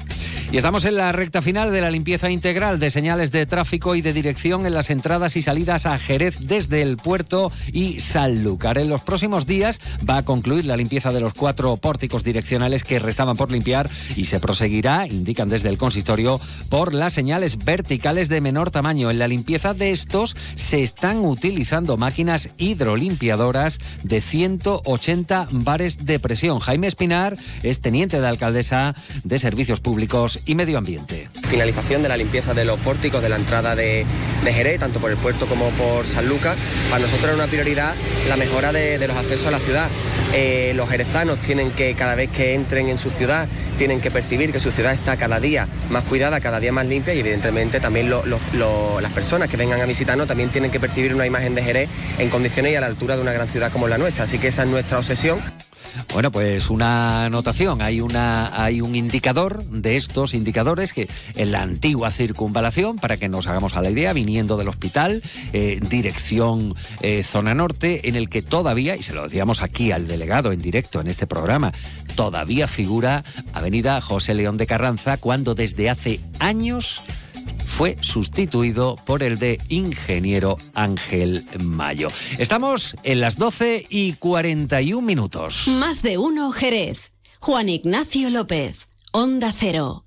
Y 0.52 0.56
estamos 0.56 0.84
en 0.84 0.96
la 0.96 1.12
recta 1.12 1.42
final 1.42 1.70
de 1.70 1.80
la 1.80 1.92
limpieza 1.92 2.28
integral 2.28 2.80
de 2.80 2.90
señales 2.90 3.30
de 3.30 3.46
tráfico 3.46 3.94
y 3.94 4.02
de 4.02 4.12
dirección 4.12 4.66
en 4.66 4.74
las 4.74 4.90
entradas 4.90 5.36
y 5.36 5.42
salidas 5.42 5.86
a 5.86 5.96
Jerez 5.96 6.40
desde 6.40 6.82
el 6.82 6.96
puerto 6.96 7.52
y 7.72 8.00
Sanlúcar. 8.00 8.76
En 8.76 8.90
los 8.90 9.00
próximos 9.02 9.46
días 9.46 9.80
va 10.08 10.16
a 10.16 10.24
concluir 10.24 10.66
la 10.66 10.76
limpieza 10.76 11.12
de 11.12 11.20
los 11.20 11.34
cuatro 11.34 11.76
pórticos 11.76 12.24
direccionales 12.24 12.82
que 12.82 12.98
restaban 12.98 13.36
por 13.36 13.52
limpiar 13.52 13.88
y 14.16 14.24
se 14.24 14.40
proseguirá, 14.40 15.06
indican 15.06 15.48
desde 15.48 15.68
el 15.68 15.78
consistorio, 15.78 16.40
por 16.68 16.94
las 16.94 17.12
señales 17.12 17.64
verticales 17.64 18.28
de 18.28 18.40
menor 18.40 18.72
tamaño. 18.72 19.08
En 19.12 19.20
la 19.20 19.28
limpieza 19.28 19.72
de 19.72 19.92
estos 19.92 20.34
se 20.56 20.82
están 20.82 21.24
utilizando 21.24 21.96
máquinas 21.96 22.48
hidrolimpiadoras 22.58 23.78
de 24.02 24.20
180 24.20 25.46
bares 25.52 26.06
de 26.06 26.18
presión. 26.18 26.58
Jaime 26.58 26.88
Espinar 26.88 27.36
es 27.62 27.80
teniente 27.80 28.20
de 28.20 28.26
alcaldesa 28.26 28.96
de 29.22 29.38
Servicios 29.38 29.78
Públicos 29.78 30.39
y 30.46 30.55
Medio 30.55 30.79
Ambiente. 30.79 31.29
Finalización 31.46 32.03
de 32.03 32.09
la 32.09 32.16
limpieza 32.16 32.55
de 32.55 32.64
los 32.64 32.79
pórticos 32.81 33.22
de 33.22 33.29
la 33.29 33.37
entrada 33.37 33.74
de, 33.74 34.07
Jerez, 34.44 34.81
tanto 34.81 35.00
por 35.00 35.11
el 35.11 35.16
puerto 35.16 35.46
como 35.46 35.70
por 35.70 36.07
San 36.07 36.29
Lucas. 36.29 36.57
Para 36.90 37.03
nosotros 37.03 37.31
es 37.31 37.37
una 37.37 37.46
prioridad 37.46 37.94
la 38.29 38.37
mejora 38.37 38.72
de, 38.72 38.98
los 39.07 39.16
accesos 39.16 39.46
a 39.46 39.50
la 39.50 39.59
ciudad. 39.59 39.88
Eh, 40.33 40.72
los 40.76 40.88
jerezanos 40.88 41.40
tienen 41.40 41.70
que, 41.72 41.94
cada 41.94 42.14
vez 42.14 42.31
que 42.31 42.55
entren 42.55 42.88
en 42.88 42.98
su 42.98 43.11
ciudad, 43.11 43.48
tienen 43.79 44.00
que 44.00 44.11
percibir 44.11 44.53
que 44.53 44.61
su 44.61 44.70
ciudad 44.70 44.92
está 44.92 45.16
cada 45.16 45.40
día 45.40 45.66
más 45.90 46.05
cuidada, 46.05 46.40
cada 46.40 46.61
día 46.61 46.72
más 46.72 46.87
limpia 46.87 47.14
y 47.14 47.20
evidentemente 47.20 47.81
también 47.81 48.11
las 48.11 49.12
personas 49.12 49.48
que 49.48 49.57
vengan 49.57 49.81
a 49.81 49.87
visitarnos 49.87 50.26
también 50.26 50.50
tienen 50.50 50.70
que 50.70 50.79
percibir 50.79 51.14
una 51.14 51.26
imagen 51.26 51.55
de 51.55 51.62
Jerez 51.62 51.90
en 52.18 52.29
condiciones 52.29 52.72
y 52.72 52.76
a 52.76 52.81
la 52.81 52.87
altura 52.87 53.16
de 53.16 53.22
una 53.22 53.33
gran 53.33 53.48
ciudad 53.48 53.72
como 53.72 53.88
la 53.88 53.98
nuestra. 53.98 54.24
Así 54.24 54.38
que 54.38 54.48
esa 54.48 54.62
es 54.62 54.68
nuestra 54.68 54.98
obsesión. 54.98 55.40
Bueno, 56.12 56.33
pues 56.33 56.70
una 56.70 57.26
anotación, 57.26 57.83
hay, 57.83 58.00
una, 58.00 58.62
hay 58.62 58.81
un 58.81 58.94
indicador 58.94 59.64
de 59.64 59.96
estos 59.96 60.35
indicadores 60.35 60.92
que 60.92 61.09
en 61.37 61.53
la 61.53 61.62
antigua 61.62 62.11
circunvalación, 62.11 62.96
para 62.96 63.16
que 63.16 63.29
nos 63.29 63.46
hagamos 63.46 63.76
a 63.76 63.83
la 63.83 63.90
idea, 63.90 64.12
viniendo 64.12 64.57
del 64.57 64.68
hospital, 64.68 65.22
eh, 65.53 65.81
dirección 65.88 66.74
eh, 67.00 67.22
zona 67.22 67.55
norte, 67.55 68.09
en 68.09 68.16
el 68.16 68.29
que 68.29 68.42
todavía, 68.42 68.96
y 68.96 69.03
se 69.03 69.14
lo 69.14 69.24
decíamos 69.24 69.62
aquí 69.62 69.92
al 69.92 70.09
delegado 70.09 70.53
en 70.53 70.61
directo 70.61 71.00
en 71.00 71.09
este 71.09 71.26
programa, 71.26 71.72
todavía 72.16 72.66
figura 72.66 73.24
Avenida 73.53 74.00
José 74.00 74.35
León 74.35 74.57
de 74.57 74.66
Carranza, 74.66 75.16
cuando 75.16 75.55
desde 75.55 75.90
hace 75.90 76.20
años 76.38 77.03
fue 77.64 77.96
sustituido 78.00 78.96
por 79.06 79.22
el 79.22 79.38
de 79.38 79.60
ingeniero 79.68 80.58
Ángel 80.74 81.44
Mayo. 81.62 82.08
Estamos 82.38 82.96
en 83.02 83.20
las 83.20 83.36
12 83.36 83.86
y 83.88 84.14
41 84.14 85.00
minutos. 85.00 85.68
Más 85.68 86.02
de 86.02 86.18
uno, 86.18 86.52
Jerez. 86.52 87.12
Juan 87.40 87.68
Ignacio 87.68 88.28
López, 88.28 88.88
Onda 89.12 89.52
Cero. 89.56 90.04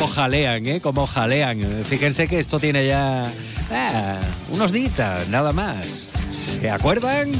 Cómo 0.00 0.14
jalean, 0.14 0.66
¿eh? 0.66 0.80
Cómo 0.80 1.06
jalean. 1.06 1.60
Fíjense 1.84 2.26
que 2.26 2.38
esto 2.38 2.58
tiene 2.58 2.86
ya 2.86 3.30
ah, 3.70 4.18
unos 4.48 4.72
días, 4.72 5.28
nada 5.28 5.52
más. 5.52 6.08
¿Se 6.32 6.70
acuerdan? 6.70 7.32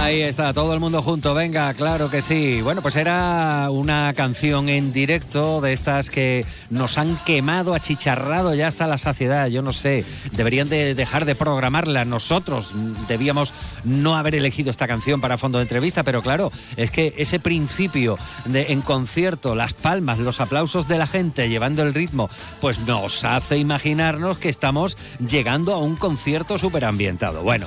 Ahí 0.00 0.22
está, 0.22 0.54
todo 0.54 0.72
el 0.72 0.80
mundo 0.80 1.02
junto, 1.02 1.34
venga, 1.34 1.74
claro 1.74 2.08
que 2.08 2.22
sí. 2.22 2.62
Bueno, 2.62 2.80
pues 2.80 2.94
era 2.94 3.68
una 3.70 4.14
canción 4.14 4.68
en 4.68 4.92
directo 4.92 5.60
de 5.60 5.72
estas 5.72 6.08
que 6.08 6.46
nos 6.70 6.98
han 6.98 7.16
quemado, 7.26 7.74
achicharrado 7.74 8.54
ya 8.54 8.68
hasta 8.68 8.86
la 8.86 8.96
saciedad. 8.96 9.48
Yo 9.48 9.60
no 9.60 9.72
sé, 9.72 10.06
deberían 10.32 10.68
de 10.68 10.94
dejar 10.94 11.24
de 11.24 11.34
programarla. 11.34 12.04
Nosotros 12.04 12.72
debíamos 13.08 13.52
no 13.84 14.16
haber 14.16 14.36
elegido 14.36 14.70
esta 14.70 14.86
canción 14.86 15.20
para 15.20 15.36
fondo 15.36 15.58
de 15.58 15.64
entrevista, 15.64 16.04
pero 16.04 16.22
claro, 16.22 16.52
es 16.76 16.90
que 16.90 17.12
ese 17.18 17.40
principio 17.40 18.16
de 18.46 18.72
en 18.72 18.82
concierto, 18.82 19.56
las 19.56 19.74
palmas, 19.74 20.20
los 20.20 20.40
aplausos 20.40 20.86
de 20.86 20.96
la 20.96 21.08
gente 21.08 21.48
llevando 21.48 21.82
el 21.82 21.92
ritmo, 21.92 22.30
pues 22.60 22.78
nos 22.78 23.24
hace 23.24 23.58
imaginarnos 23.58 24.38
que 24.38 24.48
estamos 24.48 24.96
llegando 25.18 25.74
a 25.74 25.78
un 25.78 25.96
concierto 25.96 26.56
súper 26.56 26.84
ambientado. 26.84 27.42
Bueno. 27.42 27.66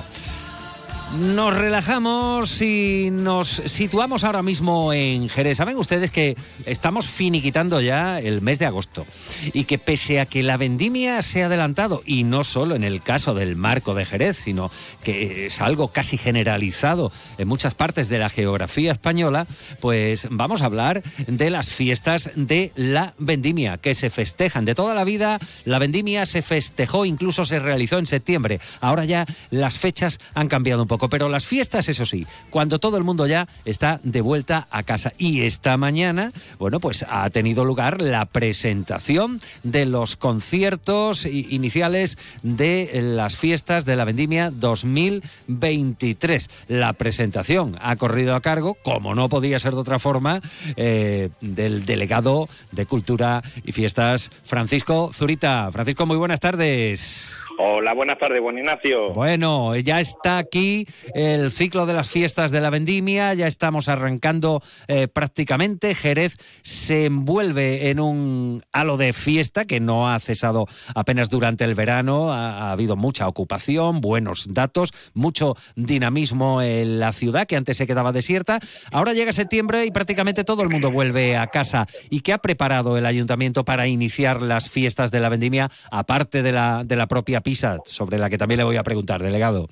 Nos 1.18 1.54
relajamos 1.54 2.62
y 2.62 3.10
nos 3.12 3.62
situamos 3.66 4.24
ahora 4.24 4.42
mismo 4.42 4.94
en 4.94 5.28
Jerez. 5.28 5.58
Saben 5.58 5.76
ustedes 5.76 6.10
que 6.10 6.38
estamos 6.64 7.06
finiquitando 7.06 7.82
ya 7.82 8.18
el 8.18 8.40
mes 8.40 8.58
de 8.58 8.64
agosto 8.64 9.06
y 9.52 9.64
que 9.64 9.76
pese 9.76 10.20
a 10.20 10.26
que 10.26 10.42
la 10.42 10.56
vendimia 10.56 11.20
se 11.20 11.42
ha 11.42 11.46
adelantado, 11.46 12.02
y 12.06 12.24
no 12.24 12.44
solo 12.44 12.76
en 12.76 12.82
el 12.82 13.02
caso 13.02 13.34
del 13.34 13.56
marco 13.56 13.92
de 13.94 14.06
Jerez, 14.06 14.38
sino 14.38 14.70
que 15.04 15.46
es 15.46 15.60
algo 15.60 15.88
casi 15.88 16.16
generalizado 16.16 17.12
en 17.36 17.46
muchas 17.46 17.74
partes 17.74 18.08
de 18.08 18.18
la 18.18 18.30
geografía 18.30 18.92
española, 18.92 19.46
pues 19.80 20.28
vamos 20.30 20.62
a 20.62 20.66
hablar 20.66 21.02
de 21.26 21.50
las 21.50 21.70
fiestas 21.70 22.30
de 22.36 22.72
la 22.74 23.12
vendimia 23.18 23.76
que 23.76 23.94
se 23.94 24.08
festejan 24.08 24.64
de 24.64 24.74
toda 24.74 24.94
la 24.94 25.04
vida. 25.04 25.38
La 25.66 25.78
vendimia 25.78 26.24
se 26.24 26.40
festejó, 26.40 27.04
incluso 27.04 27.44
se 27.44 27.58
realizó 27.58 27.98
en 27.98 28.06
septiembre. 28.06 28.60
Ahora 28.80 29.04
ya 29.04 29.26
las 29.50 29.76
fechas 29.76 30.18
han 30.34 30.48
cambiado 30.48 30.82
un 30.82 30.88
poco 30.88 31.01
pero 31.08 31.28
las 31.28 31.46
fiestas, 31.46 31.88
eso 31.88 32.04
sí, 32.04 32.26
cuando 32.50 32.78
todo 32.78 32.96
el 32.96 33.04
mundo 33.04 33.26
ya 33.26 33.48
está 33.64 34.00
de 34.02 34.20
vuelta 34.20 34.66
a 34.70 34.82
casa. 34.82 35.12
Y 35.18 35.42
esta 35.42 35.76
mañana, 35.76 36.32
bueno, 36.58 36.80
pues 36.80 37.04
ha 37.08 37.28
tenido 37.30 37.64
lugar 37.64 38.00
la 38.00 38.26
presentación 38.26 39.40
de 39.62 39.86
los 39.86 40.16
conciertos 40.16 41.26
iniciales 41.26 42.18
de 42.42 42.90
las 43.02 43.36
fiestas 43.36 43.84
de 43.84 43.96
la 43.96 44.04
Vendimia 44.04 44.50
2023. 44.50 46.50
La 46.68 46.92
presentación 46.92 47.76
ha 47.80 47.96
corrido 47.96 48.34
a 48.34 48.40
cargo, 48.40 48.76
como 48.82 49.14
no 49.14 49.28
podía 49.28 49.58
ser 49.58 49.74
de 49.74 49.80
otra 49.80 49.98
forma, 49.98 50.40
eh, 50.76 51.30
del 51.40 51.84
delegado 51.84 52.48
de 52.70 52.86
Cultura 52.86 53.42
y 53.64 53.72
Fiestas, 53.72 54.30
Francisco 54.44 55.10
Zurita. 55.12 55.70
Francisco, 55.72 56.06
muy 56.06 56.16
buenas 56.16 56.40
tardes. 56.40 57.41
Hola, 57.58 57.92
buenas 57.92 58.18
tardes, 58.18 58.40
buen 58.40 58.58
Ignacio. 58.58 59.12
Bueno, 59.12 59.76
ya 59.76 60.00
está 60.00 60.38
aquí 60.38 60.86
el 61.14 61.50
ciclo 61.52 61.86
de 61.86 61.92
las 61.92 62.10
fiestas 62.10 62.50
de 62.50 62.60
la 62.60 62.70
vendimia, 62.70 63.34
ya 63.34 63.46
estamos 63.46 63.88
arrancando 63.88 64.62
eh, 64.88 65.06
prácticamente. 65.08 65.94
Jerez 65.94 66.36
se 66.62 67.06
envuelve 67.06 67.90
en 67.90 68.00
un 68.00 68.64
halo 68.72 68.96
de 68.96 69.12
fiesta 69.12 69.66
que 69.66 69.80
no 69.80 70.10
ha 70.10 70.18
cesado 70.18 70.66
apenas 70.94 71.28
durante 71.28 71.64
el 71.64 71.74
verano. 71.74 72.32
Ha, 72.32 72.68
ha 72.68 72.72
habido 72.72 72.96
mucha 72.96 73.28
ocupación, 73.28 74.00
buenos 74.00 74.54
datos, 74.54 74.92
mucho 75.12 75.56
dinamismo 75.76 76.62
en 76.62 77.00
la 77.00 77.12
ciudad 77.12 77.46
que 77.46 77.56
antes 77.56 77.76
se 77.76 77.86
quedaba 77.86 78.12
desierta. 78.12 78.60
Ahora 78.90 79.12
llega 79.12 79.32
septiembre 79.32 79.84
y 79.84 79.90
prácticamente 79.90 80.44
todo 80.44 80.62
el 80.62 80.70
mundo 80.70 80.90
vuelve 80.90 81.36
a 81.36 81.48
casa. 81.48 81.86
¿Y 82.08 82.20
qué 82.20 82.32
ha 82.32 82.38
preparado 82.38 82.96
el 82.96 83.04
ayuntamiento 83.04 83.64
para 83.64 83.86
iniciar 83.86 84.40
las 84.40 84.70
fiestas 84.70 85.10
de 85.10 85.20
la 85.20 85.28
vendimia, 85.28 85.70
aparte 85.90 86.42
de 86.42 86.52
la, 86.52 86.82
de 86.84 86.96
la 86.96 87.06
propia 87.06 87.41
PISA, 87.42 87.78
sobre 87.84 88.18
la 88.18 88.30
que 88.30 88.38
también 88.38 88.58
le 88.58 88.64
voy 88.64 88.76
a 88.76 88.82
preguntar, 88.82 89.22
delegado? 89.22 89.68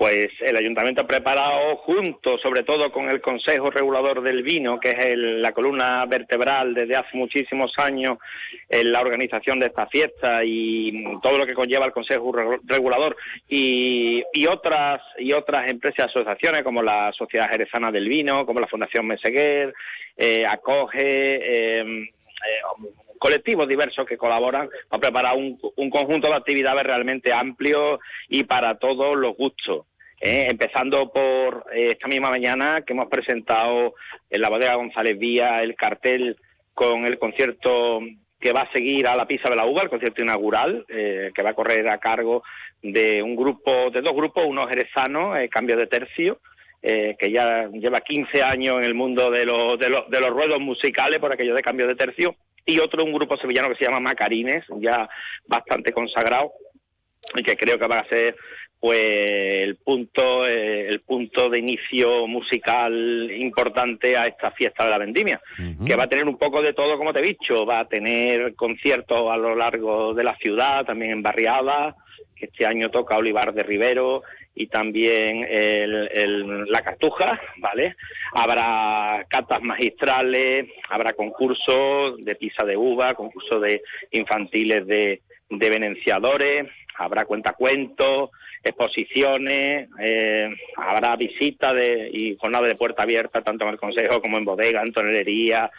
Pues 0.00 0.30
el 0.40 0.56
ayuntamiento 0.56 1.02
ha 1.02 1.06
preparado 1.06 1.76
junto, 1.76 2.38
sobre 2.38 2.62
todo 2.62 2.90
con 2.90 3.10
el 3.10 3.20
Consejo 3.20 3.70
Regulador 3.70 4.22
del 4.22 4.42
Vino, 4.42 4.80
que 4.80 4.92
es 4.92 5.14
la 5.14 5.52
columna 5.52 6.06
vertebral 6.06 6.72
desde 6.72 6.96
hace 6.96 7.14
muchísimos 7.18 7.78
años 7.78 8.16
en 8.70 8.92
la 8.92 9.02
organización 9.02 9.60
de 9.60 9.66
esta 9.66 9.86
fiesta 9.88 10.40
y 10.42 11.04
todo 11.20 11.36
lo 11.36 11.44
que 11.44 11.52
conlleva 11.52 11.84
el 11.84 11.92
Consejo 11.92 12.32
Regulador 12.64 13.14
y, 13.46 14.24
otras 14.46 15.02
y 15.18 15.34
otras 15.34 15.68
empresas 15.68 15.98
y 15.98 16.08
asociaciones 16.08 16.62
como 16.62 16.82
la 16.82 17.12
Sociedad 17.12 17.50
Jerezana 17.50 17.92
del 17.92 18.08
Vino, 18.08 18.46
como 18.46 18.60
la 18.60 18.68
Fundación 18.68 19.06
Meseguer, 19.06 19.74
eh, 20.16 20.46
acoge 20.46 21.00
eh, 21.02 21.80
eh, 21.82 22.62
colectivos 23.20 23.68
diversos 23.68 24.06
que 24.06 24.16
colaboran 24.16 24.70
para 24.88 25.00
preparar 25.00 25.36
un, 25.36 25.58
conjunto 25.90 26.28
de 26.28 26.34
actividades 26.34 26.82
realmente 26.82 27.32
amplio 27.32 28.00
y 28.28 28.44
para 28.44 28.78
todos 28.78 29.16
los 29.16 29.36
gustos. 29.36 29.84
¿eh? 30.20 30.46
empezando 30.48 31.12
por 31.12 31.66
eh, 31.72 31.90
esta 31.92 32.08
misma 32.08 32.30
mañana 32.30 32.82
que 32.82 32.94
hemos 32.94 33.08
presentado 33.08 33.94
en 34.28 34.40
la 34.40 34.48
bodega 34.48 34.74
González 34.74 35.18
Vía 35.18 35.62
el 35.62 35.76
cartel 35.76 36.36
con 36.74 37.04
el 37.04 37.18
concierto 37.18 38.00
que 38.40 38.52
va 38.52 38.62
a 38.62 38.72
seguir 38.72 39.06
a 39.06 39.16
la 39.16 39.26
Pisa 39.28 39.50
de 39.50 39.56
la 39.56 39.66
Uva, 39.66 39.82
el 39.82 39.90
concierto 39.90 40.22
inaugural, 40.22 40.86
que 40.88 41.42
va 41.42 41.50
a 41.50 41.54
correr 41.54 41.86
a 41.88 41.98
cargo 41.98 42.42
de 42.82 43.22
un 43.22 43.36
grupo, 43.36 43.90
de 43.90 44.00
dos 44.00 44.14
grupos, 44.14 44.46
uno 44.46 44.66
jerezano, 44.66 45.34
Cambio 45.50 45.76
de 45.76 45.86
Tercio, 45.86 46.40
eh, 46.82 47.14
que 47.18 47.30
ya 47.30 47.68
lleva 47.68 48.00
15 48.00 48.42
años 48.42 48.78
en 48.78 48.84
el 48.84 48.94
mundo 48.94 49.30
de, 49.30 49.44
los, 49.44 49.78
de, 49.78 49.90
los, 49.90 50.08
de 50.08 50.18
los 50.18 50.30
ruedos 50.30 50.60
musicales 50.60 51.20
por 51.20 51.30
aquello 51.30 51.54
de 51.54 51.60
cambio 51.60 51.86
de 51.86 51.94
tercio, 51.94 52.36
y 52.64 52.78
otro 52.78 53.04
un 53.04 53.12
grupo 53.12 53.36
sevillano 53.36 53.68
que 53.68 53.76
se 53.76 53.84
llama 53.84 54.00
Macarines, 54.00 54.64
ya 54.78 55.08
bastante 55.46 55.92
consagrado, 55.92 56.52
y 57.34 57.42
que 57.42 57.56
creo 57.56 57.78
que 57.78 57.86
va 57.86 58.00
a 58.00 58.08
ser 58.08 58.36
pues 58.80 58.98
el 58.98 59.76
punto 59.76 60.46
eh, 60.46 60.88
el 60.88 61.00
punto 61.00 61.50
de 61.50 61.58
inicio 61.58 62.26
musical 62.26 63.30
importante 63.30 64.16
a 64.16 64.26
esta 64.26 64.52
fiesta 64.52 64.84
de 64.84 64.90
la 64.90 64.96
vendimia 64.96 65.38
que 65.84 65.96
va 65.96 66.04
a 66.04 66.08
tener 66.08 66.26
un 66.26 66.38
poco 66.38 66.62
de 66.62 66.72
todo 66.72 66.96
como 66.96 67.12
te 67.12 67.18
he 67.18 67.22
dicho 67.22 67.66
va 67.66 67.80
a 67.80 67.88
tener 67.88 68.54
conciertos 68.54 69.30
a 69.30 69.36
lo 69.36 69.54
largo 69.54 70.14
de 70.14 70.24
la 70.24 70.34
ciudad 70.36 70.86
también 70.86 71.12
en 71.12 71.22
barriadas 71.22 71.94
que 72.34 72.46
este 72.46 72.64
año 72.64 72.90
toca 72.90 73.18
Olivar 73.18 73.52
de 73.52 73.64
Rivero 73.64 74.22
y 74.54 74.66
también 74.66 75.46
la 76.68 76.82
Cartuja, 76.82 77.40
¿vale? 77.58 77.96
Habrá 78.32 79.24
catas 79.28 79.62
magistrales, 79.62 80.66
habrá 80.88 81.12
concursos 81.12 82.18
de 82.18 82.34
pisa 82.34 82.64
de 82.64 82.76
uva, 82.76 83.14
concursos 83.14 83.62
de 83.62 83.82
infantiles 84.10 84.86
de, 84.86 85.22
de 85.48 85.70
venenciadores, 85.70 86.66
habrá 86.96 87.24
cuentacuentos, 87.24 88.30
exposiciones, 88.62 89.88
eh, 89.98 90.54
habrá 90.76 91.16
visitas 91.16 91.74
de, 91.74 92.10
y 92.12 92.36
jornada 92.36 92.66
de 92.66 92.74
puerta 92.74 93.02
abierta 93.02 93.42
tanto 93.42 93.64
en 93.64 93.70
el 93.70 93.78
Consejo 93.78 94.20
como 94.20 94.36
en 94.36 94.44
bodega, 94.44 94.82
en 94.82 94.92
tonelería, 94.92 95.70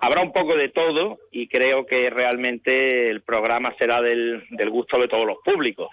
habrá 0.00 0.22
un 0.22 0.32
poco 0.32 0.56
de 0.56 0.68
todo 0.68 1.18
y 1.30 1.46
creo 1.46 1.86
que 1.86 2.10
realmente 2.10 3.08
el 3.08 3.22
programa 3.22 3.72
será 3.78 4.02
del, 4.02 4.42
gusto 4.70 4.98
de 4.98 5.08
todos 5.08 5.24
los 5.24 5.38
públicos. 5.44 5.88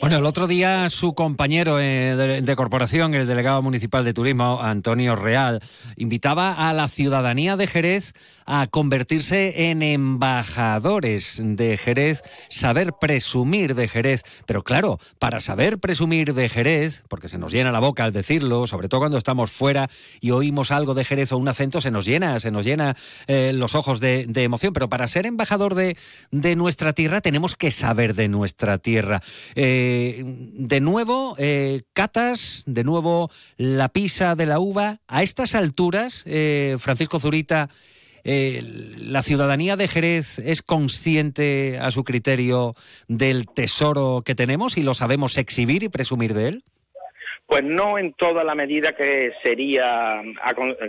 Bueno, 0.00 0.18
el 0.18 0.26
otro 0.26 0.46
día 0.46 0.88
su 0.88 1.14
compañero 1.14 1.80
eh, 1.80 2.40
de, 2.42 2.56
corporación, 2.56 3.14
el 3.14 3.26
delegado 3.26 3.62
municipal 3.62 4.04
de 4.04 4.14
turismo, 4.14 4.60
Antonio 4.62 5.16
Real, 5.16 5.60
invitaba 5.96 6.68
a 6.68 6.72
la 6.72 6.88
ciudadanía 6.88 7.56
de 7.56 7.66
Jerez 7.66 8.14
a 8.46 8.66
convertirse 8.66 9.70
en 9.70 9.82
embajadores 9.82 11.40
de 11.42 11.76
Jerez, 11.76 12.22
saber 12.48 12.94
presumir 13.00 13.74
de 13.74 13.88
Jerez. 13.88 14.22
Pero 14.46 14.62
claro, 14.62 14.98
para 15.18 15.40
saber 15.40 15.78
presumir 15.78 16.34
de 16.34 16.48
Jerez, 16.48 17.04
porque 17.08 17.28
se 17.28 17.38
nos 17.38 17.52
llena 17.52 17.72
la 17.72 17.80
boca 17.80 18.04
al 18.04 18.12
decirlo, 18.12 18.66
sobre 18.66 18.88
todo 18.88 19.00
cuando 19.00 19.18
estamos 19.18 19.52
fuera 19.52 19.88
y 20.20 20.30
oímos 20.30 20.70
algo 20.70 20.94
de 20.94 21.04
Jerez 21.04 21.32
o 21.32 21.38
un 21.38 21.48
acento, 21.48 21.80
se 21.80 21.90
nos 21.90 22.04
llena, 22.04 22.40
se 22.40 22.50
nos 22.50 22.64
llena 22.64 22.79
eh, 23.26 23.52
los 23.54 23.74
ojos 23.74 24.00
de, 24.00 24.26
emoción, 24.34 24.72
pero 24.72 24.88
para 24.88 25.08
ser 25.08 25.26
embajador 25.26 25.74
de, 25.74 25.96
nuestra 26.56 26.92
tierra 26.92 27.20
tenemos 27.20 27.56
que 27.56 27.70
saber 27.70 28.14
de 28.14 28.28
nuestra 28.28 28.78
tierra. 28.78 29.22
Eh, 29.54 30.22
de 30.24 30.80
nuevo, 30.80 31.34
eh, 31.38 31.82
catas, 31.92 32.64
de 32.66 32.84
nuevo 32.84 33.30
la 33.56 33.88
pisa 33.88 34.34
de 34.34 34.46
la 34.46 34.58
uva. 34.58 35.00
A 35.08 35.22
estas 35.22 35.54
alturas, 35.54 36.24
Francisco 36.78 37.20
Zurita, 37.20 37.68
la 38.24 39.22
ciudadanía 39.22 39.76
de 39.76 39.88
Jerez 39.88 40.38
es 40.38 40.62
consciente 40.62 41.78
a 41.78 41.90
su 41.90 42.04
criterio 42.04 42.74
del 43.08 43.46
tesoro 43.46 44.22
que 44.24 44.34
tenemos 44.34 44.76
y 44.76 44.82
lo 44.82 44.94
sabemos 44.94 45.38
exhibir 45.38 45.82
y 45.82 45.88
presumir 45.88 46.34
de 46.34 46.48
él. 46.48 46.64
Pues 47.50 47.64
no 47.64 47.98
en 47.98 48.12
toda 48.12 48.44
la 48.44 48.54
medida 48.54 48.94
que 48.94 49.32
sería 49.42 50.22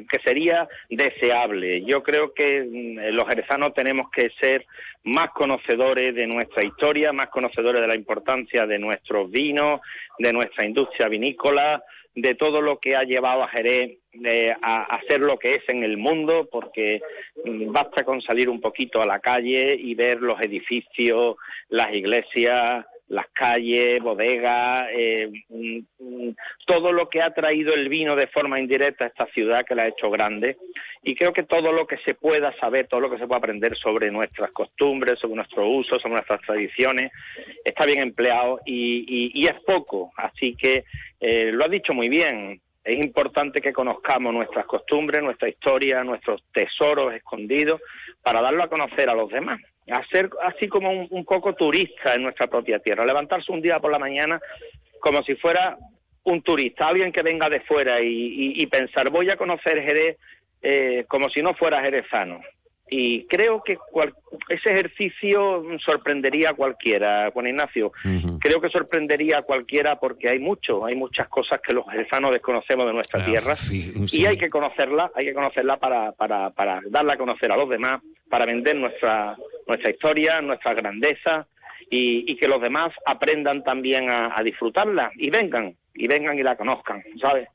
que 0.07 0.19
sería 0.19 0.69
deseable. 0.91 1.83
Yo 1.83 2.03
creo 2.03 2.35
que 2.35 2.61
mm, 2.61 3.15
los 3.15 3.27
jerezanos 3.27 3.73
tenemos 3.73 4.11
que 4.11 4.29
ser 4.39 4.67
más 5.03 5.31
conocedores 5.31 6.13
de 6.13 6.27
nuestra 6.27 6.63
historia, 6.63 7.13
más 7.13 7.29
conocedores 7.29 7.81
de 7.81 7.87
la 7.87 7.95
importancia 7.95 8.67
de 8.67 8.77
nuestros 8.77 9.31
vinos, 9.31 9.81
de 10.19 10.31
nuestra 10.33 10.63
industria 10.63 11.07
vinícola, 11.07 11.83
de 12.13 12.35
todo 12.35 12.61
lo 12.61 12.77
que 12.77 12.95
ha 12.95 13.05
llevado 13.05 13.41
a 13.41 13.47
Jerez 13.47 13.97
eh, 14.23 14.53
a, 14.61 14.83
a, 14.83 15.01
ser 15.07 15.21
lo 15.21 15.39
que 15.39 15.55
es 15.55 15.67
en 15.67 15.83
el 15.83 15.97
mundo, 15.97 16.47
porque 16.51 17.01
mm, 17.43 17.71
basta 17.71 18.03
con 18.03 18.21
salir 18.21 18.49
un 18.49 18.61
poquito 18.61 19.01
a 19.01 19.07
la 19.07 19.19
calle 19.19 19.73
y 19.73 19.95
ver 19.95 20.21
los 20.21 20.39
edificios, 20.39 21.37
las 21.69 21.91
iglesias, 21.91 22.85
las 23.11 23.27
calles, 23.33 24.01
bodegas, 24.01 24.87
eh, 24.93 25.29
todo 26.65 26.93
lo 26.93 27.09
que 27.09 27.21
ha 27.21 27.33
traído 27.33 27.73
el 27.73 27.89
vino 27.89 28.15
de 28.15 28.27
forma 28.27 28.57
indirecta 28.57 29.03
a 29.03 29.07
esta 29.09 29.25
ciudad 29.27 29.65
que 29.65 29.75
la 29.75 29.83
ha 29.83 29.87
hecho 29.89 30.09
grande. 30.09 30.57
Y 31.03 31.15
creo 31.15 31.33
que 31.33 31.43
todo 31.43 31.73
lo 31.73 31.85
que 31.85 31.97
se 31.97 32.13
pueda 32.13 32.53
saber, 32.53 32.87
todo 32.87 33.01
lo 33.01 33.11
que 33.11 33.17
se 33.17 33.27
pueda 33.27 33.39
aprender 33.39 33.75
sobre 33.75 34.11
nuestras 34.11 34.51
costumbres, 34.51 35.19
sobre 35.19 35.35
nuestros 35.35 35.65
usos, 35.67 36.01
sobre 36.01 36.15
nuestras 36.15 36.39
tradiciones, 36.41 37.11
está 37.65 37.85
bien 37.85 37.99
empleado 37.99 38.61
y, 38.65 39.45
es 39.45 39.59
poco. 39.65 40.11
Así 40.15 40.55
que 40.55 40.85
eh, 41.19 41.51
lo 41.51 41.65
ha 41.65 41.67
dicho 41.67 41.93
muy 41.93 42.07
bien. 42.07 42.61
Es 42.81 42.95
importante 42.95 43.59
que 43.59 43.73
conozcamos 43.73 44.33
nuestras 44.33 44.65
costumbres, 44.65 45.21
nuestra 45.21 45.49
historia, 45.49 46.01
nuestros 46.03 46.45
tesoros 46.53 47.13
escondidos, 47.13 47.81
para 48.23 48.41
darlo 48.41 48.63
a 48.63 48.69
conocer 48.69 49.09
a 49.09 49.15
los 49.15 49.29
demás 49.29 49.59
a 49.91 50.03
ser 50.07 50.29
así 50.43 50.67
como 50.67 50.91
un, 50.91 51.25
poco 51.25 51.53
turista 51.53 52.15
en 52.15 52.23
nuestra 52.23 52.47
propia 52.47 52.79
tierra, 52.79 53.05
levantarse 53.05 53.51
un 53.51 53.61
día 53.61 53.79
por 53.79 53.91
la 53.91 53.99
mañana 53.99 54.41
como 54.99 55.23
si 55.23 55.35
fuera 55.35 55.77
un 56.23 56.41
turista, 56.41 56.87
alguien 56.87 57.11
que 57.11 57.23
venga 57.23 57.49
de 57.49 57.61
fuera 57.61 57.99
y, 58.01 58.65
pensar, 58.67 59.09
voy 59.09 59.29
a 59.29 59.37
conocer 59.37 59.81
Jerez 59.81 60.17
eh, 60.61 61.05
como 61.07 61.29
si 61.29 61.41
no 61.41 61.53
fuera 61.55 61.81
jerezano. 61.81 62.41
Y 62.93 63.23
creo 63.27 63.63
que 63.63 63.77
ese 64.49 64.69
ejercicio 64.69 65.63
sorprendería 65.79 66.49
a 66.49 66.53
cualquiera, 66.53 67.31
Juan 67.31 67.47
Ignacio. 67.47 67.93
Creo 68.41 68.59
que 68.59 68.67
sorprendería 68.67 69.37
a 69.37 69.41
cualquiera 69.43 69.97
porque 69.97 70.27
hay 70.27 70.39
mucho, 70.39 70.85
hay 70.85 70.95
muchas 70.95 71.29
cosas 71.29 71.61
que 71.61 71.73
los 71.73 71.89
jerezanos 71.89 72.31
desconocemos 72.31 72.85
de 72.85 72.93
nuestra 72.93 73.23
tierra 73.23 73.53
y 73.71 74.25
hay 74.25 74.37
que 74.37 74.49
conocerla, 74.49 75.09
hay 75.15 75.27
que 75.27 75.33
conocerla 75.33 75.77
para, 75.77 76.11
para, 76.11 76.49
para 76.49 76.81
darla 76.89 77.13
a 77.13 77.17
conocer 77.17 77.49
a 77.53 77.55
los 77.55 77.69
demás, 77.69 78.01
para 78.29 78.45
vender 78.45 78.75
nuestra, 78.75 79.37
nuestra 79.71 79.91
historia, 79.91 80.41
nuestra 80.41 80.73
grandeza 80.73 81.47
y, 81.89 82.35
que 82.35 82.47
los 82.47 82.61
demás 82.61 82.89
aprendan 83.05 83.63
también 83.63 84.09
a, 84.09 84.41
disfrutarla 84.43 85.11
y 85.15 85.29
vengan, 85.29 85.75
y 85.93 86.07
vengan 86.07 86.37
y 86.37 86.43
la 86.43 86.57
conozcan, 86.57 87.01
¿sabes? 87.19 87.47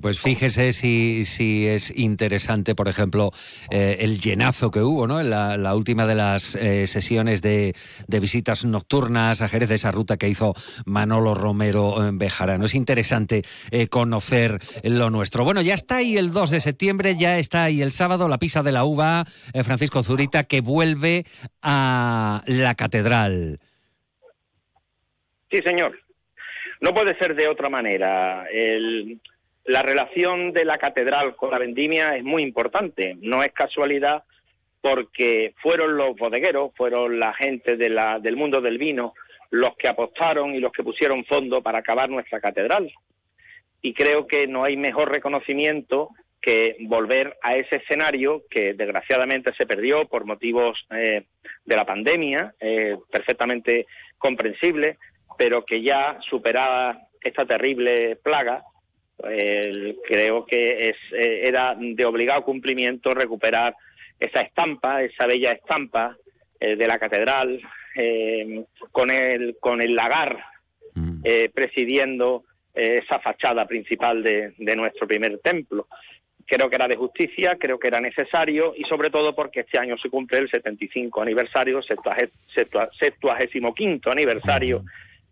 Pues 0.00 0.20
fíjese 0.20 0.72
si, 0.72 1.24
si 1.24 1.66
es 1.66 1.92
interesante, 1.96 2.74
por 2.74 2.88
ejemplo, 2.88 3.32
eh, 3.70 3.98
el 4.00 4.20
llenazo 4.20 4.70
que 4.70 4.80
hubo, 4.80 5.06
¿no? 5.06 5.20
En 5.20 5.30
la, 5.30 5.74
última 5.74 6.06
de 6.06 6.14
las 6.14 6.54
eh, 6.54 6.86
sesiones 6.86 7.42
de, 7.42 7.74
visitas 8.08 8.64
nocturnas 8.64 9.42
a 9.42 9.48
Jerez, 9.48 9.70
esa 9.70 9.90
ruta 9.90 10.16
que 10.16 10.28
hizo 10.28 10.54
Manolo 10.84 11.34
Romero 11.34 12.06
en 12.06 12.18
Bejarano. 12.18 12.66
Es 12.66 12.74
interesante 12.74 13.42
eh, 13.70 13.88
conocer 13.88 14.58
lo 14.82 15.10
nuestro. 15.10 15.44
Bueno, 15.44 15.62
ya 15.62 15.74
está 15.74 15.96
ahí 15.96 16.16
el 16.16 16.32
2 16.32 16.50
de 16.50 16.60
septiembre, 16.60 17.16
ya 17.16 17.38
está 17.38 17.64
ahí 17.64 17.82
el 17.82 17.92
sábado, 17.92 18.28
la 18.28 18.38
pisa 18.38 18.62
de 18.62 18.72
la 18.72 18.84
uva, 18.84 19.24
Francisco 19.62 20.02
Zurita, 20.02 20.44
que 20.44 20.60
vuelve 20.60 21.24
a 21.62 22.42
la 22.46 22.74
catedral. 22.74 23.60
Sí, 25.50 25.62
señor. 25.62 25.98
No 26.80 26.94
puede 26.94 27.16
ser 27.16 27.34
de 27.34 27.48
otra 27.48 27.68
manera. 27.68 28.46
La 29.68 29.82
relación 29.82 30.54
de 30.54 30.64
la 30.64 30.78
catedral 30.78 31.36
con 31.36 31.50
la 31.50 31.58
vendimia 31.58 32.16
es 32.16 32.24
muy 32.24 32.42
importante. 32.42 33.18
No 33.20 33.42
es 33.42 33.52
casualidad 33.52 34.24
porque 34.80 35.52
fueron 35.60 35.98
los 35.98 36.16
bodegueros, 36.16 36.72
fueron 36.74 37.20
la 37.20 37.34
gente 37.34 37.76
del 37.76 38.36
mundo 38.36 38.62
del 38.62 38.78
vino 38.78 39.12
los 39.50 39.76
que 39.76 39.88
apostaron 39.88 40.54
y 40.54 40.60
los 40.60 40.72
que 40.72 40.82
pusieron 40.82 41.24
fondo 41.26 41.62
para 41.62 41.80
acabar 41.80 42.08
nuestra 42.08 42.40
catedral. 42.40 42.90
Y 43.82 43.92
creo 43.92 44.26
que 44.26 44.46
no 44.46 44.64
hay 44.64 44.78
mejor 44.78 45.10
reconocimiento 45.10 46.08
que 46.40 46.76
volver 46.80 47.36
a 47.42 47.56
ese 47.56 47.76
escenario 47.76 48.44
que 48.48 48.72
desgraciadamente 48.72 49.52
se 49.52 49.66
perdió 49.66 50.08
por 50.08 50.24
motivos 50.24 50.86
eh, 50.90 51.26
de 51.66 51.76
la 51.76 51.84
pandemia, 51.84 52.54
eh, 52.58 52.96
perfectamente 53.10 53.86
comprensible, 54.16 54.96
pero 55.36 55.66
que 55.66 55.82
ya 55.82 56.16
superada 56.20 57.08
esta 57.20 57.44
terrible 57.44 58.16
plaga, 58.16 58.64
creo 60.06 60.46
que 60.46 60.90
es, 60.90 60.96
eh, 61.12 61.42
era 61.44 61.76
de 61.78 62.04
obligado 62.04 62.44
cumplimiento 62.44 63.14
recuperar 63.14 63.74
esa 64.18 64.40
estampa, 64.40 65.02
esa 65.02 65.26
bella 65.26 65.52
estampa 65.52 66.16
eh, 66.60 66.76
de 66.76 66.86
la 66.86 66.98
catedral, 66.98 67.60
eh, 67.96 68.64
con, 68.92 69.10
el, 69.10 69.56
con 69.58 69.80
el 69.80 69.94
lagar 69.94 70.38
mm. 70.94 71.22
presidiendo 71.52 72.44
esa 72.74 73.18
fachada 73.18 73.66
principal 73.66 74.22
de, 74.22 74.54
de 74.56 74.76
nuestro 74.76 75.08
primer 75.08 75.38
templo 75.38 75.88
creo 76.48 76.68
que 76.70 76.76
era 76.76 76.88
de 76.88 76.96
justicia, 76.96 77.58
creo 77.58 77.78
que 77.78 77.88
era 77.88 78.00
necesario 78.00 78.72
y 78.74 78.84
sobre 78.84 79.10
todo 79.10 79.34
porque 79.34 79.60
este 79.60 79.78
año 79.78 79.98
se 79.98 80.08
cumple 80.08 80.38
el 80.38 80.48
75 80.48 81.20
aniversario, 81.20 81.82
75 81.82 84.10
aniversario 84.10 84.82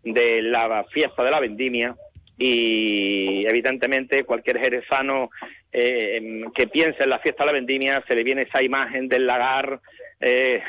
de 0.03 0.43
la 0.43 0.85
fiesta 0.91 1.23
de 1.23 1.31
la 1.31 1.39
vendimia 1.39 1.95
y 2.37 3.45
evidentemente 3.47 4.23
cualquier 4.23 4.59
jerezano 4.59 5.29
eh, 5.71 6.43
que 6.53 6.67
piense 6.67 7.03
en 7.03 7.09
la 7.09 7.19
fiesta 7.19 7.43
de 7.43 7.47
la 7.47 7.53
vendimia 7.53 8.03
se 8.07 8.15
le 8.15 8.23
viene 8.23 8.43
esa 8.43 8.61
imagen 8.61 9.07
del 9.07 9.25
lagar 9.25 9.79
eh, 10.19 10.61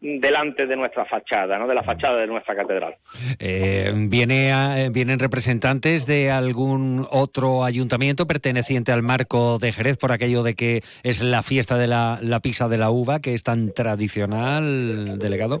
delante 0.00 0.66
de 0.66 0.76
nuestra 0.76 1.04
fachada, 1.06 1.58
¿no? 1.58 1.66
de 1.66 1.74
la 1.74 1.82
fachada 1.82 2.20
de 2.20 2.26
nuestra 2.26 2.54
catedral. 2.54 2.96
Eh, 3.40 3.92
¿viene 3.94 4.90
¿Vienen 4.90 5.18
representantes 5.18 6.06
de 6.06 6.30
algún 6.30 7.06
otro 7.10 7.64
ayuntamiento 7.64 8.26
perteneciente 8.26 8.92
al 8.92 9.02
marco 9.02 9.58
de 9.58 9.72
Jerez 9.72 9.96
por 9.96 10.12
aquello 10.12 10.42
de 10.42 10.54
que 10.54 10.82
es 11.02 11.22
la 11.22 11.42
fiesta 11.42 11.76
de 11.78 11.88
la, 11.88 12.18
la 12.22 12.40
pisa 12.40 12.68
de 12.68 12.78
la 12.78 12.90
uva, 12.90 13.20
que 13.20 13.34
es 13.34 13.42
tan 13.42 13.72
tradicional, 13.72 15.18
delegado? 15.18 15.58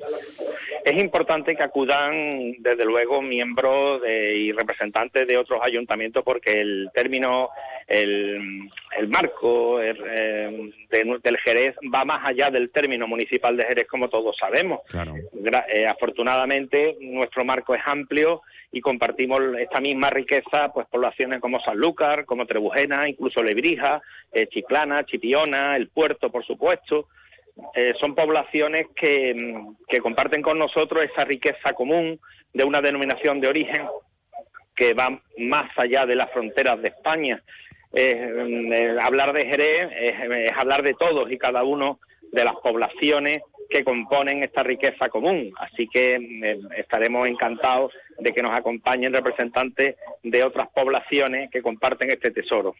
Es 0.88 0.98
importante 0.98 1.54
que 1.54 1.62
acudan, 1.62 2.52
desde 2.58 2.84
luego, 2.84 3.20
miembros 3.20 4.00
y 4.06 4.52
representantes 4.52 5.26
de 5.26 5.36
otros 5.36 5.60
ayuntamientos, 5.62 6.22
porque 6.24 6.60
el 6.60 6.90
término, 6.94 7.50
el, 7.86 8.68
marco 9.08 9.80
eh, 9.82 10.72
del 10.90 11.38
Jerez 11.38 11.76
va 11.94 12.04
más 12.04 12.26
allá 12.26 12.50
del 12.50 12.70
término 12.70 13.06
municipal 13.06 13.56
de 13.56 13.64
Jerez, 13.64 13.86
como 13.86 14.08
todos 14.08 14.36
sabemos. 14.36 14.80
Eh, 15.68 15.86
afortunadamente, 15.86 16.96
nuestro 17.00 17.44
marco 17.44 17.74
es 17.74 17.82
amplio 17.84 18.42
y 18.72 18.80
compartimos 18.80 19.40
esta 19.58 19.80
misma 19.80 20.10
riqueza, 20.10 20.72
pues 20.72 20.86
poblaciones 20.88 21.40
como 21.40 21.60
Sanlúcar, 21.60 22.24
como 22.24 22.46
Trebujena, 22.46 23.08
incluso 23.08 23.42
Lebrija, 23.42 24.02
eh, 24.32 24.46
Chiclana, 24.46 25.04
Chipiona, 25.04 25.76
El 25.76 25.88
Puerto, 25.88 26.30
por 26.30 26.44
supuesto. 26.44 27.08
Eh, 27.74 27.94
son 27.98 28.14
poblaciones 28.14 28.86
que, 28.94 29.54
comparten 30.00 30.42
con 30.42 30.58
nosotros 30.58 31.04
esa 31.04 31.24
riqueza 31.24 31.72
común 31.72 32.20
de 32.52 32.64
una 32.64 32.80
denominación 32.80 33.40
de 33.40 33.48
origen 33.48 33.86
que 34.74 34.94
va 34.94 35.20
más 35.38 35.70
allá 35.76 36.06
de 36.06 36.16
las 36.16 36.30
fronteras 36.30 36.80
de 36.80 36.88
España. 36.88 37.42
Eh, 37.92 38.96
hablar 39.00 39.32
de 39.32 39.46
Jerez 39.46 39.88
es, 39.98 40.52
hablar 40.56 40.82
de 40.82 40.94
todos 40.94 41.30
y 41.32 41.38
cada 41.38 41.64
uno 41.64 41.98
de 42.32 42.44
las 42.44 42.54
poblaciones 42.56 43.42
que 43.68 43.84
componen 43.84 44.42
esta 44.42 44.62
riqueza 44.62 45.08
común. 45.08 45.52
Así 45.58 45.88
que 45.88 46.14
eh, 46.16 46.58
estaremos 46.76 47.28
encantados 47.28 47.92
de 48.18 48.32
que 48.32 48.42
nos 48.42 48.52
acompañen 48.52 49.12
representantes 49.12 49.96
de 50.22 50.42
otras 50.44 50.68
poblaciones 50.68 51.50
que 51.50 51.62
comparten 51.62 52.10
este 52.10 52.30
tesoro. 52.30 52.74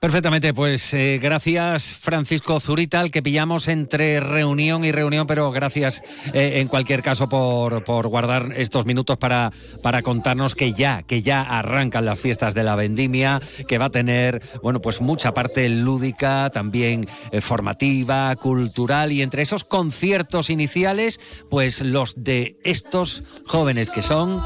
Perfectamente, 0.00 0.54
pues 0.54 0.94
eh, 0.94 1.18
gracias 1.20 1.84
Francisco 1.84 2.58
Zurita, 2.58 3.00
al 3.00 3.10
que 3.10 3.22
pillamos 3.22 3.68
entre 3.68 4.18
reunión 4.18 4.82
y 4.82 4.92
reunión, 4.92 5.26
pero 5.26 5.52
gracias 5.52 6.00
eh, 6.32 6.52
en 6.54 6.68
cualquier 6.68 7.02
caso 7.02 7.28
por, 7.28 7.84
por, 7.84 8.08
guardar 8.08 8.52
estos 8.56 8.86
minutos 8.86 9.18
para, 9.18 9.52
para 9.82 10.00
contarnos 10.00 10.54
que 10.54 10.72
ya, 10.72 11.02
que 11.02 11.20
ya 11.20 11.42
arrancan 11.42 12.06
las 12.06 12.18
fiestas 12.18 12.54
de 12.54 12.64
la 12.64 12.76
vendimia, 12.76 13.42
que 13.68 13.76
va 13.76 13.84
a 13.84 13.90
tener, 13.90 14.40
bueno, 14.62 14.80
pues 14.80 15.02
mucha 15.02 15.34
parte 15.34 15.68
lúdica, 15.68 16.48
también 16.48 17.06
eh, 17.30 17.42
formativa, 17.42 18.34
cultural, 18.36 19.12
y 19.12 19.20
entre 19.20 19.42
esos 19.42 19.64
conciertos 19.64 20.48
iniciales, 20.48 21.20
pues 21.50 21.82
los 21.82 22.14
de 22.16 22.58
estos 22.64 23.22
jóvenes 23.44 23.90
que 23.90 24.00
son 24.00 24.40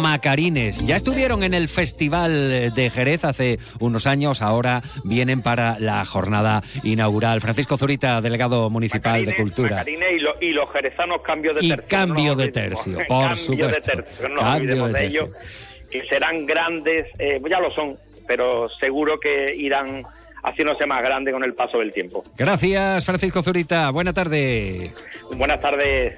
Macarines. 0.00 0.86
Ya 0.86 0.96
estuvieron 0.96 1.42
en 1.42 1.52
el 1.52 1.68
Festival 1.68 2.72
de 2.74 2.90
Jerez 2.90 3.26
hace 3.26 3.58
unos 3.80 4.06
años, 4.06 4.40
ahora 4.40 4.82
vienen 5.02 5.42
para 5.42 5.78
la 5.80 6.04
jornada 6.04 6.62
inaugural. 6.82 7.40
Francisco 7.40 7.76
Zurita, 7.76 8.20
delegado 8.20 8.70
municipal 8.70 9.24
de 9.24 9.36
Cultura. 9.36 9.84
y, 10.40 10.52
los 10.52 10.70
jerezanos 10.70 11.22
cambio 11.22 11.54
de 11.54 11.60
tercio. 11.60 11.84
Y 11.84 11.88
cambio 11.88 12.34
de 12.34 12.52
tercio, 12.52 12.98
por 13.08 13.26
cambio 13.26 13.36
supuesto. 13.36 13.66
De 13.66 13.80
tercio, 13.80 14.28
no 14.28 14.40
cambio 14.40 14.88
de, 14.88 15.06
ellos. 15.06 15.30
Que 15.90 16.04
serán 16.06 16.46
grandes, 16.46 17.06
eh, 17.18 17.40
ya 17.48 17.60
lo 17.60 17.70
son, 17.70 17.96
pero 18.26 18.68
seguro 18.68 19.18
que 19.18 19.54
irán 19.54 20.02
haciéndose 20.42 20.86
más 20.86 21.02
grandes 21.02 21.32
con 21.32 21.44
el 21.44 21.54
paso 21.54 21.78
del 21.78 21.92
tiempo. 21.92 22.22
Gracias, 22.36 23.04
Francisco 23.04 23.42
Zurita. 23.42 23.90
Buena 23.90 24.12
tarde. 24.12 24.92
Buenas 25.36 25.60
tardes. 25.60 26.14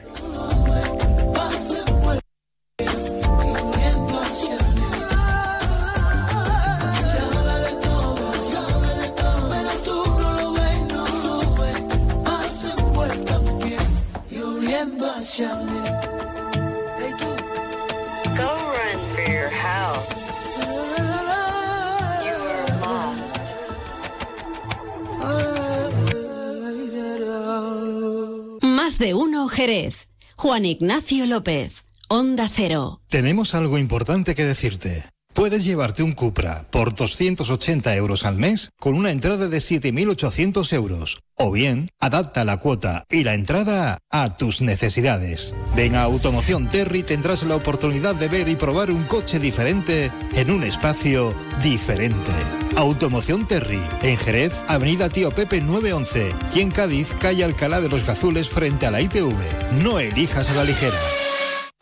De 28.98 29.12
uno 29.12 29.46
Jerez. 29.48 30.09
Juan 30.37 30.64
Ignacio 30.64 31.26
López. 31.26 31.85
Onda 32.09 32.48
Cero. 32.48 33.02
Tenemos 33.09 33.54
algo 33.54 33.76
importante 33.76 34.35
que 34.35 34.44
decirte. 34.44 35.04
Puedes 35.37 35.66
llevarte 35.66 36.03
un 36.03 36.14
Cupra 36.14 36.66
por 36.70 36.94
280 36.94 37.94
euros 37.94 38.25
al 38.25 38.37
mes 38.37 38.70
con 38.81 38.94
una 38.94 39.11
entrada 39.11 39.49
de 39.49 39.59
7.800 39.59 40.72
euros. 40.72 41.18
O 41.35 41.53
bien, 41.53 41.90
adapta 42.01 42.42
la 42.46 42.57
cuota 42.57 43.05
y 43.11 43.22
la 43.22 43.35
entrada 43.35 43.99
a 44.11 44.35
tus 44.38 44.62
necesidades. 44.62 45.55
Ven 45.77 45.94
a 45.94 46.05
Automoción 46.05 46.70
Terry 46.70 47.03
tendrás 47.03 47.42
la 47.42 47.55
oportunidad 47.55 48.14
de 48.14 48.29
ver 48.29 48.49
y 48.49 48.57
probar 48.57 48.90
un 48.90 49.05
coche 49.05 49.38
diferente 49.38 50.11
en 50.33 50.51
un 50.51 50.62
espacio 50.62 51.35
diferente. 51.62 52.33
Automoción 52.75 53.46
Terry, 53.46 53.83
en 54.03 54.16
Jerez, 54.16 54.55
Avenida 54.68 55.11
Tío 55.11 55.33
Pepe 55.33 55.61
911 55.61 56.35
y 56.55 56.61
en 56.61 56.70
Cádiz, 56.70 57.14
calle 57.20 57.44
Alcalá 57.44 57.83
de 57.83 57.90
los 57.90 58.07
Gazules 58.07 58.49
frente 58.49 58.87
a 58.87 58.90
la 58.90 59.03
ITV. 59.03 59.83
No 59.83 59.99
elijas 59.99 60.49
a 60.49 60.55
la 60.55 60.64
ligera. 60.64 60.96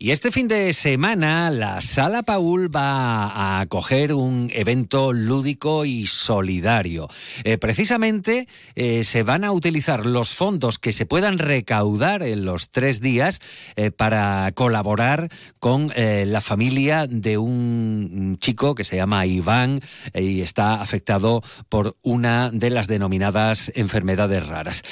Y 0.00 0.12
este 0.12 0.30
fin 0.30 0.46
de 0.46 0.72
semana 0.74 1.50
la 1.50 1.80
Sala 1.80 2.22
Paul 2.22 2.72
va 2.74 3.26
a 3.26 3.58
acoger 3.58 4.12
un 4.12 4.48
evento 4.54 5.12
lúdico 5.12 5.84
y 5.84 6.06
solidario. 6.06 7.08
Eh, 7.42 7.58
precisamente 7.58 8.46
eh, 8.76 9.02
se 9.02 9.24
van 9.24 9.42
a 9.42 9.50
utilizar 9.50 10.06
los 10.06 10.32
fondos 10.32 10.78
que 10.78 10.92
se 10.92 11.04
puedan 11.04 11.40
recaudar 11.40 12.22
en 12.22 12.44
los 12.44 12.70
tres 12.70 13.00
días 13.00 13.40
eh, 13.74 13.90
para 13.90 14.52
colaborar 14.54 15.30
con 15.58 15.88
la 15.88 16.40
familia 16.40 17.08
de 17.08 17.36
un 17.36 18.36
chico 18.40 18.76
que 18.76 18.84
se 18.84 18.96
llama 18.96 19.26
Iván 19.26 19.80
y 20.14 20.42
está 20.42 20.80
afectado 20.80 21.42
por 21.68 21.96
una 22.02 22.50
de 22.52 22.70
las 22.70 22.86
denominadas 22.86 23.72
enfermedades 23.74 24.46
raras. 24.46 24.82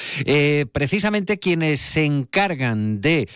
precisamente 0.73 1.39
quienes 1.39 1.79
se 1.79 2.03
encargan 2.03 2.99
de 2.99 3.29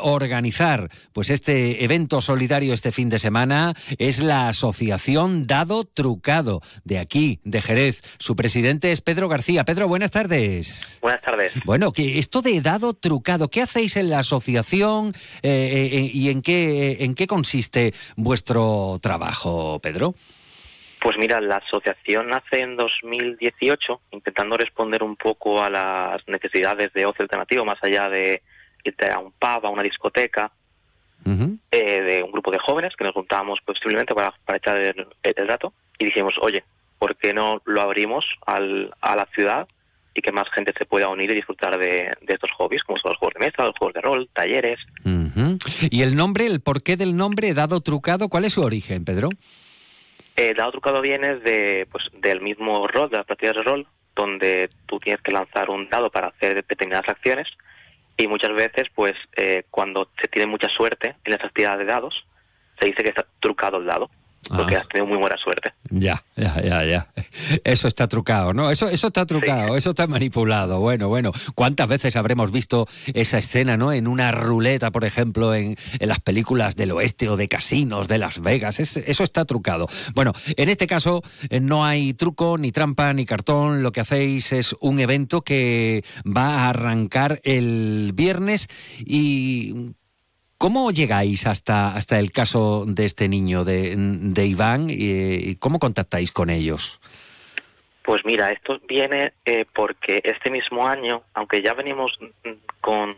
organizar 0.00 0.90
pues 1.12 1.30
este 1.30 1.84
evento 1.84 2.20
solidario 2.20 2.74
este 2.74 2.92
fin 2.92 3.08
de 3.08 3.18
semana 3.18 3.74
es 3.98 4.20
la 4.20 4.48
Asociación 4.48 5.46
Dado 5.46 5.84
Trucado 5.84 6.60
de 6.84 6.98
aquí, 6.98 7.40
de 7.44 7.62
Jerez. 7.62 8.00
Su 8.18 8.36
presidente 8.36 8.92
es 8.92 9.00
Pedro 9.00 9.28
García. 9.28 9.64
Pedro, 9.64 9.88
buenas 9.88 10.10
tardes. 10.10 10.98
Buenas 11.02 11.22
tardes. 11.22 11.52
Bueno, 11.64 11.92
que 11.92 12.18
esto 12.18 12.42
de 12.42 12.60
Dado 12.60 12.94
Trucado, 12.94 13.48
¿qué 13.48 13.62
hacéis 13.62 13.96
en 13.96 14.10
la 14.10 14.20
asociación 14.20 15.14
eh, 15.42 15.90
eh, 15.92 16.10
y 16.12 16.30
en 16.30 16.42
qué, 16.42 17.04
en 17.04 17.14
qué 17.14 17.26
consiste 17.26 17.94
vuestro 18.16 18.98
trabajo, 19.00 19.80
Pedro? 19.80 20.14
Pues 21.02 21.18
mira, 21.18 21.40
la 21.40 21.56
asociación 21.56 22.28
nace 22.28 22.60
en 22.60 22.76
2018 22.76 24.02
intentando 24.12 24.56
responder 24.56 25.02
un 25.02 25.16
poco 25.16 25.60
a 25.60 25.68
las 25.68 26.22
necesidades 26.28 26.92
de 26.92 27.06
ocio 27.06 27.22
alternativo, 27.22 27.64
más 27.64 27.82
allá 27.82 28.08
de 28.08 28.42
irte 28.84 29.10
a 29.10 29.18
un 29.18 29.32
pub, 29.32 29.66
a 29.66 29.70
una 29.70 29.82
discoteca, 29.82 30.52
eh, 31.24 32.00
de 32.02 32.22
un 32.22 32.32
grupo 32.32 32.50
de 32.50 32.58
jóvenes 32.58 32.96
que 32.96 33.04
nos 33.04 33.14
juntábamos 33.14 33.60
posiblemente 33.64 34.14
para, 34.14 34.34
para 34.44 34.58
echar 34.58 34.76
el, 34.76 35.06
el, 35.22 35.46
dato 35.46 35.72
y 35.98 36.06
dijimos, 36.06 36.34
oye, 36.40 36.64
¿por 36.98 37.16
qué 37.16 37.32
no 37.32 37.62
lo 37.64 37.80
abrimos 37.80 38.24
al, 38.46 38.92
a 39.00 39.16
la 39.16 39.26
ciudad 39.26 39.68
y 40.14 40.20
que 40.20 40.32
más 40.32 40.50
gente 40.50 40.72
se 40.76 40.84
pueda 40.84 41.08
unir 41.08 41.30
y 41.30 41.34
disfrutar 41.34 41.78
de, 41.78 42.10
estos 42.26 42.50
hobbies, 42.52 42.82
como 42.84 42.98
son 42.98 43.10
los 43.10 43.18
juegos 43.18 43.34
de 43.34 43.46
mesa, 43.46 43.64
los 43.64 43.78
juegos 43.78 43.94
de 43.94 44.00
rol, 44.00 44.28
talleres? 44.32 44.80
¿Y 45.90 46.02
el 46.02 46.16
nombre, 46.16 46.46
el 46.46 46.60
porqué 46.60 46.96
del 46.96 47.16
nombre, 47.16 47.54
dado 47.54 47.80
trucado, 47.80 48.28
cuál 48.28 48.44
es 48.44 48.52
su 48.52 48.62
origen, 48.62 49.04
Pedro? 49.04 49.30
Eh, 50.36 50.54
dado 50.54 50.72
trucado 50.72 51.00
viene 51.00 51.36
de, 51.36 51.86
pues, 51.90 52.10
del 52.20 52.40
mismo 52.40 52.86
rol, 52.88 53.10
de 53.10 53.18
las 53.18 53.26
partidas 53.26 53.56
de 53.56 53.62
rol, 53.62 53.86
donde 54.14 54.68
tú 54.86 54.98
tienes 55.00 55.22
que 55.22 55.32
lanzar 55.32 55.70
un 55.70 55.88
dado 55.88 56.10
para 56.10 56.28
hacer 56.28 56.54
determinadas 56.54 57.08
acciones 57.08 57.48
y 58.16 58.26
muchas 58.26 58.52
veces, 58.52 58.88
pues, 58.94 59.14
eh, 59.36 59.64
cuando 59.70 60.10
se 60.20 60.28
tiene 60.28 60.46
mucha 60.46 60.68
suerte 60.68 61.16
en 61.24 61.32
las 61.32 61.44
actividades 61.44 61.80
de 61.80 61.92
dados, 61.92 62.26
se 62.80 62.86
dice 62.86 63.02
que 63.02 63.10
está 63.10 63.26
trucado 63.40 63.78
el 63.78 63.86
dado. 63.86 64.10
Porque 64.48 64.76
has 64.76 64.88
tenido 64.88 65.06
muy 65.06 65.16
buena 65.16 65.36
suerte. 65.36 65.72
Ya, 65.90 66.24
ya, 66.36 66.60
ya, 66.62 66.84
ya. 66.84 67.12
Eso 67.64 67.86
está 67.86 68.08
trucado, 68.08 68.52
¿no? 68.52 68.70
Eso, 68.70 68.88
eso 68.88 69.08
está 69.08 69.24
trucado, 69.26 69.76
eso 69.76 69.90
está 69.90 70.06
manipulado. 70.06 70.80
Bueno, 70.80 71.08
bueno. 71.08 71.32
¿Cuántas 71.54 71.88
veces 71.88 72.16
habremos 72.16 72.50
visto 72.50 72.88
esa 73.14 73.38
escena, 73.38 73.76
¿no? 73.76 73.92
En 73.92 74.06
una 74.06 74.32
ruleta, 74.32 74.90
por 74.90 75.04
ejemplo, 75.04 75.54
en, 75.54 75.76
en 75.98 76.08
las 76.08 76.20
películas 76.20 76.76
del 76.76 76.92
oeste 76.92 77.28
o 77.28 77.36
de 77.36 77.48
casinos 77.48 78.08
de 78.08 78.18
Las 78.18 78.40
Vegas. 78.40 78.80
eso 78.80 79.24
está 79.24 79.44
trucado. 79.44 79.86
Bueno, 80.14 80.32
en 80.56 80.68
este 80.68 80.86
caso 80.86 81.22
eh, 81.48 81.60
no 81.60 81.84
hay 81.84 82.14
truco, 82.14 82.58
ni 82.58 82.72
trampa, 82.72 83.12
ni 83.12 83.26
cartón. 83.26 83.82
Lo 83.82 83.92
que 83.92 84.00
hacéis 84.00 84.52
es 84.52 84.74
un 84.80 84.98
evento 84.98 85.42
que 85.42 86.04
va 86.24 86.64
a 86.64 86.68
arrancar 86.70 87.40
el 87.44 88.12
viernes 88.14 88.68
y 88.98 89.94
¿Cómo 90.62 90.92
llegáis 90.92 91.48
hasta, 91.48 91.92
hasta 91.96 92.20
el 92.20 92.30
caso 92.30 92.84
de 92.86 93.04
este 93.04 93.28
niño, 93.28 93.64
de, 93.64 94.46
Iván, 94.46 94.86
y 94.88 95.56
cómo 95.56 95.80
contactáis 95.80 96.30
con 96.30 96.50
ellos? 96.50 97.00
Pues 98.04 98.24
mira, 98.24 98.52
esto 98.52 98.80
viene 98.86 99.32
eh, 99.44 99.64
porque 99.74 100.20
este 100.22 100.52
mismo 100.52 100.86
año, 100.86 101.24
aunque 101.34 101.62
ya 101.62 101.74
venimos 101.74 102.16
con 102.80 103.16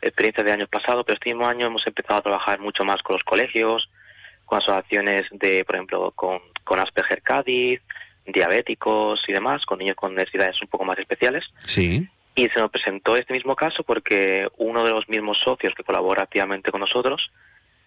experiencia 0.00 0.44
de 0.44 0.52
años 0.52 0.68
pasados, 0.68 1.02
pero 1.04 1.14
este 1.14 1.30
mismo 1.30 1.48
año 1.48 1.66
hemos 1.66 1.84
empezado 1.88 2.20
a 2.20 2.22
trabajar 2.22 2.60
mucho 2.60 2.84
más 2.84 3.02
con 3.02 3.14
los 3.14 3.24
colegios, 3.24 3.90
con 4.44 4.58
asociaciones 4.58 5.26
de, 5.32 5.64
por 5.64 5.74
ejemplo, 5.74 6.12
con, 6.12 6.38
con 6.62 6.78
Asperger 6.78 7.20
Cádiz, 7.20 7.80
diabéticos 8.24 9.24
y 9.26 9.32
demás, 9.32 9.66
con 9.66 9.80
niños 9.80 9.96
con 9.96 10.14
necesidades 10.14 10.62
un 10.62 10.68
poco 10.68 10.84
más 10.84 11.00
especiales. 11.00 11.46
Sí. 11.58 12.08
Y 12.38 12.50
se 12.50 12.60
nos 12.60 12.70
presentó 12.70 13.16
este 13.16 13.32
mismo 13.32 13.56
caso 13.56 13.82
porque 13.82 14.46
uno 14.58 14.84
de 14.84 14.90
los 14.90 15.08
mismos 15.08 15.38
socios 15.38 15.74
que 15.74 15.82
colabora 15.82 16.22
activamente 16.22 16.70
con 16.70 16.80
nosotros 16.80 17.32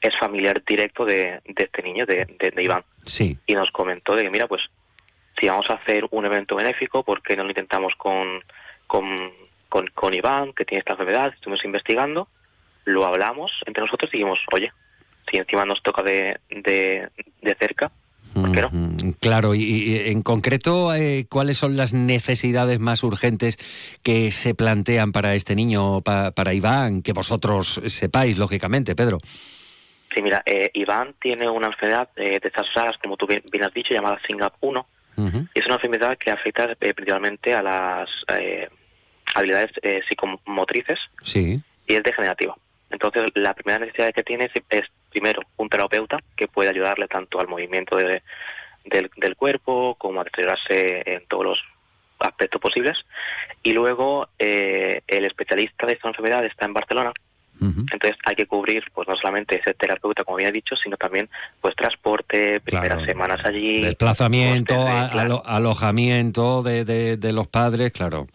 es 0.01 0.17
familiar 0.17 0.63
directo 0.65 1.05
de, 1.05 1.39
este 1.55 1.83
niño, 1.83 2.07
de, 2.07 2.53
Iván. 2.57 2.83
Sí. 3.05 3.37
Y 3.45 3.53
nos 3.53 3.69
comentó 3.69 4.15
de 4.15 4.23
que, 4.23 4.31
mira, 4.31 4.47
pues 4.47 4.63
si 5.39 5.47
vamos 5.47 5.69
a 5.69 5.75
hacer 5.75 6.07
un 6.09 6.25
evento 6.25 6.55
benéfico, 6.55 7.03
¿por 7.03 7.21
qué 7.21 7.37
no 7.37 7.43
lo 7.43 7.49
intentamos 7.49 7.93
con, 7.95 8.43
con, 8.87 9.31
con, 9.69 10.13
Iván, 10.15 10.53
que 10.53 10.65
tiene 10.65 10.79
esta 10.79 10.93
enfermedad? 10.93 11.31
Estuvimos 11.33 11.63
investigando, 11.63 12.27
lo 12.85 13.05
hablamos 13.05 13.51
entre 13.67 13.83
nosotros 13.83 14.09
y 14.11 14.17
dijimos, 14.17 14.39
oye, 14.51 14.73
si 15.29 15.37
encima 15.37 15.63
nos 15.63 15.83
toca 15.83 16.01
de, 16.01 16.39
de, 16.49 17.07
de 17.41 17.55
cerca, 17.55 17.91
Claro, 19.19 19.55
y, 19.55 19.97
en 20.05 20.21
concreto, 20.21 20.93
eh, 20.93 21.25
¿cuáles 21.29 21.57
son 21.57 21.77
las 21.77 21.93
necesidades 21.93 22.79
más 22.79 23.03
urgentes 23.03 23.57
que 24.03 24.31
se 24.31 24.55
plantean 24.55 25.11
para 25.11 25.35
este 25.35 25.55
niño, 25.55 26.01
para 26.01 26.53
Iván, 26.53 27.01
que 27.01 27.13
vosotros 27.13 27.81
sepáis, 27.87 28.37
lógicamente, 28.37 28.95
Pedro? 28.95 29.17
Sí, 30.13 30.21
mira, 30.21 30.41
eh, 30.45 30.71
Iván 30.73 31.15
tiene 31.21 31.49
una 31.49 31.67
enfermedad 31.67 32.09
eh, 32.15 32.39
de 32.41 32.47
estas 32.47 32.73
raras, 32.73 32.97
como 32.97 33.17
tú 33.17 33.27
bien, 33.27 33.43
has 33.63 33.73
dicho, 33.73 33.93
llamada 33.93 34.19
SINGAP 34.25 34.53
1. 34.61 34.87
Es 35.53 35.65
una 35.65 35.75
enfermedad 35.75 36.17
que 36.17 36.31
afecta 36.31 36.73
principalmente 36.75 37.53
a 37.53 37.61
las 37.61 38.09
habilidades 39.35 39.71
psicomotrices 40.07 40.97
sí. 41.23 41.61
y 41.87 41.93
es 41.93 42.03
degenerativa. 42.03 42.55
Entonces, 42.89 43.31
la 43.35 43.53
primera 43.53 43.79
necesidad 43.79 44.11
que 44.13 44.23
tiene 44.23 44.49
es, 44.69 44.85
primero, 45.11 45.41
un 45.57 45.69
terapeuta 45.69 46.19
que 46.35 46.47
puede 46.47 46.69
ayudarle 46.69 47.07
tanto 47.07 47.39
al 47.39 47.47
movimiento 47.47 47.95
del, 47.95 48.21
cuerpo 49.35 49.95
como 49.95 50.21
a 50.21 50.23
deteriorarse 50.23 51.03
en 51.05 51.25
todos 51.27 51.45
los 51.45 51.63
aspectos 52.19 52.59
posibles. 52.59 53.05
Y 53.63 53.73
luego, 53.73 54.27
eh, 54.39 55.01
el 55.07 55.25
especialista 55.25 55.85
de 55.85 55.93
esta 55.93 56.07
enfermedad 56.07 56.45
está 56.45 56.65
en 56.65 56.73
Barcelona. 56.73 57.13
Entonces 57.61 58.15
hay 58.23 58.35
que 58.37 58.45
cubrir 58.45 58.85
pues 58.93 59.05
no 59.05 59.17
solamente 59.17 59.59
ese 59.59 59.73
terapeuta 59.73 60.23
como 60.23 60.37
había 60.37 60.49
dicho, 60.49 60.77
sino 60.77 60.95
también 60.95 61.29
pues 61.59 61.75
transporte, 61.75 62.61
primeras 62.61 63.03
semanas 63.03 63.41
allí, 63.43 63.81
desplazamiento, 63.81 64.75
alojamiento 65.43 66.63
de, 66.63 67.17
de 67.17 67.33
los 67.33 67.47
padres, 67.47 67.91
claro. 67.91 68.27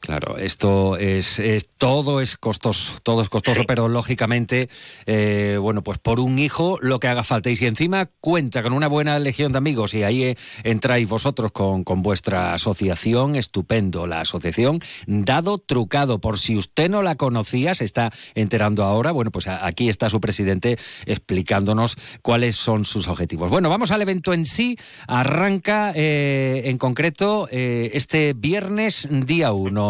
Claro, 0.00 0.38
esto 0.38 0.96
es, 0.96 1.40
todo 1.76 2.20
es 2.20 2.36
costoso, 2.36 2.98
todo 3.02 3.20
es 3.20 3.28
costoso, 3.28 3.64
pero 3.66 3.88
lógicamente, 3.88 4.68
eh, 5.06 5.58
bueno, 5.60 5.82
pues 5.82 5.98
por 5.98 6.20
un 6.20 6.38
hijo 6.38 6.78
lo 6.80 7.00
que 7.00 7.08
haga 7.08 7.24
falta. 7.24 7.50
Y 7.50 7.56
si 7.56 7.66
encima 7.66 8.08
cuenta 8.20 8.62
con 8.62 8.72
una 8.72 8.86
buena 8.86 9.18
legión 9.18 9.52
de 9.52 9.58
amigos 9.58 9.94
y 9.94 10.04
ahí 10.04 10.22
eh, 10.22 10.36
entráis 10.62 11.08
vosotros 11.08 11.52
con, 11.52 11.84
con 11.84 12.02
vuestra 12.02 12.54
asociación, 12.54 13.34
estupendo, 13.34 14.06
la 14.06 14.20
asociación 14.20 14.80
Dado 15.06 15.58
Trucado. 15.58 16.20
Por 16.20 16.38
si 16.38 16.56
usted 16.56 16.88
no 16.88 17.02
la 17.02 17.16
conocía, 17.16 17.74
se 17.74 17.84
está 17.84 18.12
enterando 18.34 18.84
ahora, 18.84 19.10
bueno, 19.10 19.30
pues 19.30 19.48
aquí 19.48 19.88
está 19.88 20.08
su 20.08 20.20
presidente 20.20 20.78
explicándonos 21.06 21.96
cuáles 22.22 22.56
son 22.56 22.84
sus 22.84 23.08
objetivos. 23.08 23.50
Bueno, 23.50 23.68
vamos 23.68 23.90
al 23.90 24.02
evento 24.02 24.32
en 24.32 24.46
sí. 24.46 24.78
Arranca 25.06 25.92
eh, 25.94 26.62
en 26.66 26.78
concreto 26.78 27.48
este 27.50 28.32
viernes 28.32 29.08
día 29.10 29.52
1. 29.52 29.87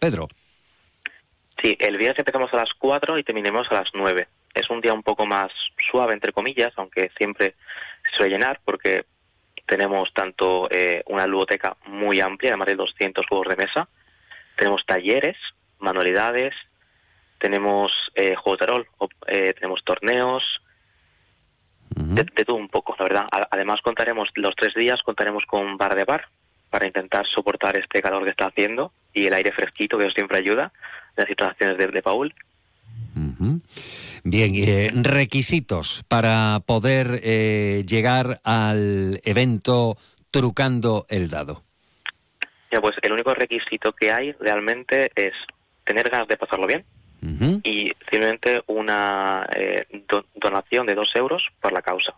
Pedro. 0.00 0.28
Sí, 1.62 1.76
el 1.78 1.96
viernes 1.96 2.18
empezamos 2.18 2.52
a 2.52 2.58
las 2.58 2.74
4 2.74 3.18
y 3.18 3.24
terminemos 3.24 3.70
a 3.70 3.74
las 3.74 3.90
9. 3.94 4.28
Es 4.54 4.70
un 4.70 4.80
día 4.80 4.92
un 4.92 5.02
poco 5.02 5.26
más 5.26 5.52
suave, 5.90 6.12
entre 6.12 6.32
comillas, 6.32 6.72
aunque 6.76 7.10
siempre 7.16 7.54
se 8.04 8.16
suele 8.16 8.32
llenar 8.32 8.60
porque 8.64 9.06
tenemos 9.66 10.12
tanto 10.12 10.68
eh, 10.70 11.02
una 11.06 11.26
ludoteca 11.26 11.76
muy 11.86 12.20
amplia, 12.20 12.50
además 12.50 12.68
de 12.68 12.76
200 12.76 13.26
juegos 13.26 13.48
de 13.48 13.56
mesa, 13.56 13.88
tenemos 14.56 14.84
talleres, 14.84 15.36
manualidades, 15.78 16.54
tenemos 17.38 17.92
eh, 18.14 18.34
juegos 18.34 18.60
de 18.60 18.66
rol, 18.66 18.88
eh, 19.26 19.54
tenemos 19.54 19.82
torneos, 19.84 20.60
de, 21.96 22.24
de, 22.24 22.44
todo 22.44 22.56
un 22.56 22.68
poco, 22.68 22.96
la 22.98 23.04
verdad. 23.04 23.26
Además 23.50 23.80
contaremos 23.80 24.30
los 24.34 24.56
tres 24.56 24.74
días, 24.74 25.02
contaremos 25.02 25.44
con 25.46 25.76
bar 25.76 25.94
de 25.94 26.04
bar 26.04 26.28
para 26.74 26.88
intentar 26.88 27.24
soportar 27.24 27.78
este 27.78 28.02
calor 28.02 28.24
que 28.24 28.30
está 28.30 28.46
haciendo 28.46 28.90
y 29.12 29.26
el 29.26 29.34
aire 29.34 29.52
fresquito 29.52 29.96
que 29.96 30.10
siempre 30.10 30.38
ayuda 30.38 30.72
en 31.10 31.14
las 31.18 31.28
situaciones 31.28 31.78
de, 31.78 32.02
Paul. 32.02 32.34
Bien, 34.24 34.52
eh, 34.56 34.90
requisitos 34.92 36.02
para 36.08 36.58
poder 36.66 37.20
eh, 37.22 37.84
llegar 37.86 38.40
al 38.42 39.20
evento 39.22 39.96
trucando 40.32 41.06
el 41.08 41.28
dado. 41.30 41.62
Ya, 42.72 42.80
pues 42.80 42.96
el 43.02 43.12
único 43.12 43.32
requisito 43.34 43.92
que 43.92 44.10
hay 44.10 44.32
realmente 44.32 45.12
es 45.14 45.34
tener 45.84 46.10
ganas 46.10 46.26
de 46.26 46.36
pasarlo 46.36 46.66
bien 46.66 46.84
y 47.62 47.92
simplemente 48.10 48.64
una 48.66 49.46
eh, 49.54 49.84
donación 50.34 50.88
de 50.88 50.96
dos 50.96 51.14
euros 51.14 51.46
por 51.60 51.72
la 51.72 51.82
causa. 51.82 52.16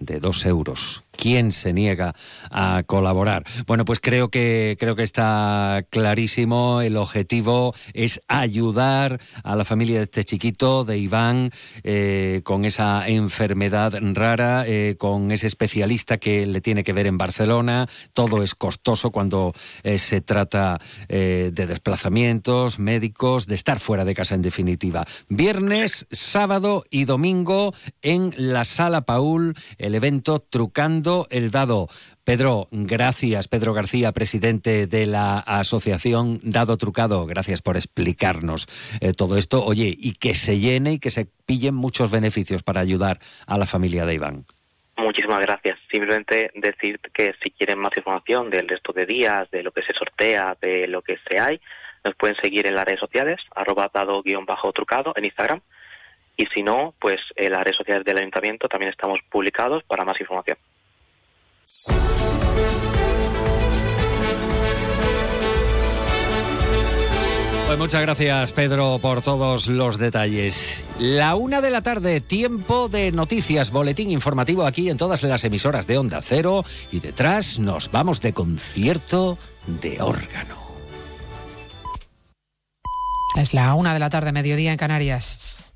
De 0.00 0.20
dos 0.20 0.46
euros. 0.46 1.02
¿Quién 1.16 1.52
se 1.52 1.72
niega 1.72 2.14
a 2.50 2.82
colaborar? 2.84 3.44
Bueno, 3.66 3.84
pues 3.84 4.00
creo 4.00 4.28
que 4.28 4.76
creo 4.78 4.96
que 4.96 5.02
está 5.02 5.84
clarísimo. 5.90 6.82
El 6.82 6.96
objetivo 6.96 7.74
es 7.94 8.20
ayudar 8.28 9.20
a 9.42 9.56
la 9.56 9.64
familia 9.64 9.98
de 9.98 10.04
este 10.04 10.24
chiquito, 10.24 10.84
de 10.84 10.98
Iván, 10.98 11.50
eh, 11.82 12.42
con 12.44 12.64
esa 12.64 13.08
enfermedad 13.08 13.94
rara, 14.12 14.64
eh, 14.66 14.96
con 14.98 15.30
ese 15.30 15.46
especialista 15.46 16.18
que 16.18 16.46
le 16.46 16.60
tiene 16.60 16.84
que 16.84 16.92
ver 16.92 17.06
en 17.06 17.18
Barcelona. 17.18 17.88
Todo 18.12 18.42
es 18.42 18.54
costoso 18.54 19.10
cuando 19.10 19.54
eh, 19.82 19.98
se 19.98 20.20
trata 20.20 20.80
de 21.08 21.50
desplazamientos 21.50 22.78
médicos, 22.78 23.46
de 23.46 23.54
estar 23.54 23.78
fuera 23.78 24.04
de 24.04 24.14
casa 24.14 24.34
en 24.34 24.42
definitiva. 24.42 25.06
Viernes, 25.28 26.06
sábado 26.10 26.84
y 26.90 27.04
domingo 27.04 27.74
en 28.02 28.34
la 28.36 28.64
Sala 28.64 29.02
Paul, 29.02 29.55
el 29.78 29.94
evento 29.94 30.40
Trucando 30.40 31.26
el 31.30 31.50
dado. 31.50 31.88
Pedro, 32.24 32.68
gracias. 32.70 33.48
Pedro 33.48 33.72
García, 33.72 34.12
presidente 34.12 34.86
de 34.86 35.06
la 35.06 35.38
asociación 35.38 36.40
Dado 36.42 36.76
Trucado. 36.76 37.26
Gracias 37.26 37.62
por 37.62 37.76
explicarnos 37.76 38.66
eh, 39.00 39.12
todo 39.12 39.36
esto. 39.36 39.64
Oye, 39.64 39.94
y 39.96 40.12
que 40.12 40.34
se 40.34 40.58
llene 40.58 40.94
y 40.94 40.98
que 40.98 41.10
se 41.10 41.28
pillen 41.46 41.74
muchos 41.74 42.10
beneficios 42.10 42.62
para 42.62 42.80
ayudar 42.80 43.20
a 43.46 43.58
la 43.58 43.66
familia 43.66 44.06
de 44.06 44.14
Iván. 44.14 44.44
Muchísimas 44.96 45.40
gracias. 45.40 45.78
Simplemente 45.90 46.50
decir 46.54 46.98
que 47.12 47.34
si 47.42 47.50
quieren 47.50 47.78
más 47.78 47.96
información 47.96 48.48
del 48.50 48.66
resto 48.66 48.92
de 48.92 49.04
días, 49.04 49.50
de 49.50 49.62
lo 49.62 49.70
que 49.70 49.82
se 49.82 49.92
sortea, 49.92 50.56
de 50.60 50.88
lo 50.88 51.02
que 51.02 51.18
se 51.28 51.38
hay, 51.38 51.60
nos 52.02 52.14
pueden 52.14 52.36
seguir 52.36 52.66
en 52.66 52.74
las 52.74 52.84
redes 52.84 53.00
sociales, 53.00 53.42
arroba 53.54 53.90
dado-trucado 53.92 55.12
en 55.16 55.26
Instagram. 55.26 55.60
Y 56.36 56.46
si 56.46 56.62
no, 56.62 56.94
pues 57.00 57.20
en 57.34 57.52
las 57.52 57.64
redes 57.64 57.76
sociales 57.76 58.04
del 58.04 58.18
ayuntamiento 58.18 58.68
también 58.68 58.90
estamos 58.90 59.20
publicados 59.30 59.82
para 59.84 60.04
más 60.04 60.20
información. 60.20 60.58
Pues 67.66 67.78
muchas 67.80 68.00
gracias, 68.00 68.52
Pedro, 68.52 69.00
por 69.02 69.22
todos 69.22 69.66
los 69.66 69.98
detalles. 69.98 70.86
La 71.00 71.34
una 71.34 71.60
de 71.60 71.70
la 71.70 71.82
tarde, 71.82 72.20
tiempo 72.20 72.88
de 72.88 73.10
noticias, 73.10 73.72
boletín 73.72 74.12
informativo 74.12 74.64
aquí 74.64 74.88
en 74.88 74.96
todas 74.96 75.24
las 75.24 75.42
emisoras 75.42 75.88
de 75.88 75.98
Onda 75.98 76.22
Cero. 76.22 76.64
Y 76.92 77.00
detrás 77.00 77.58
nos 77.58 77.90
vamos 77.90 78.20
de 78.20 78.32
concierto 78.32 79.36
de 79.66 80.00
órgano. 80.00 80.64
Es 83.34 83.52
la 83.52 83.74
una 83.74 83.92
de 83.92 83.98
la 83.98 84.10
tarde, 84.10 84.30
mediodía 84.30 84.70
en 84.70 84.78
Canarias. 84.78 85.75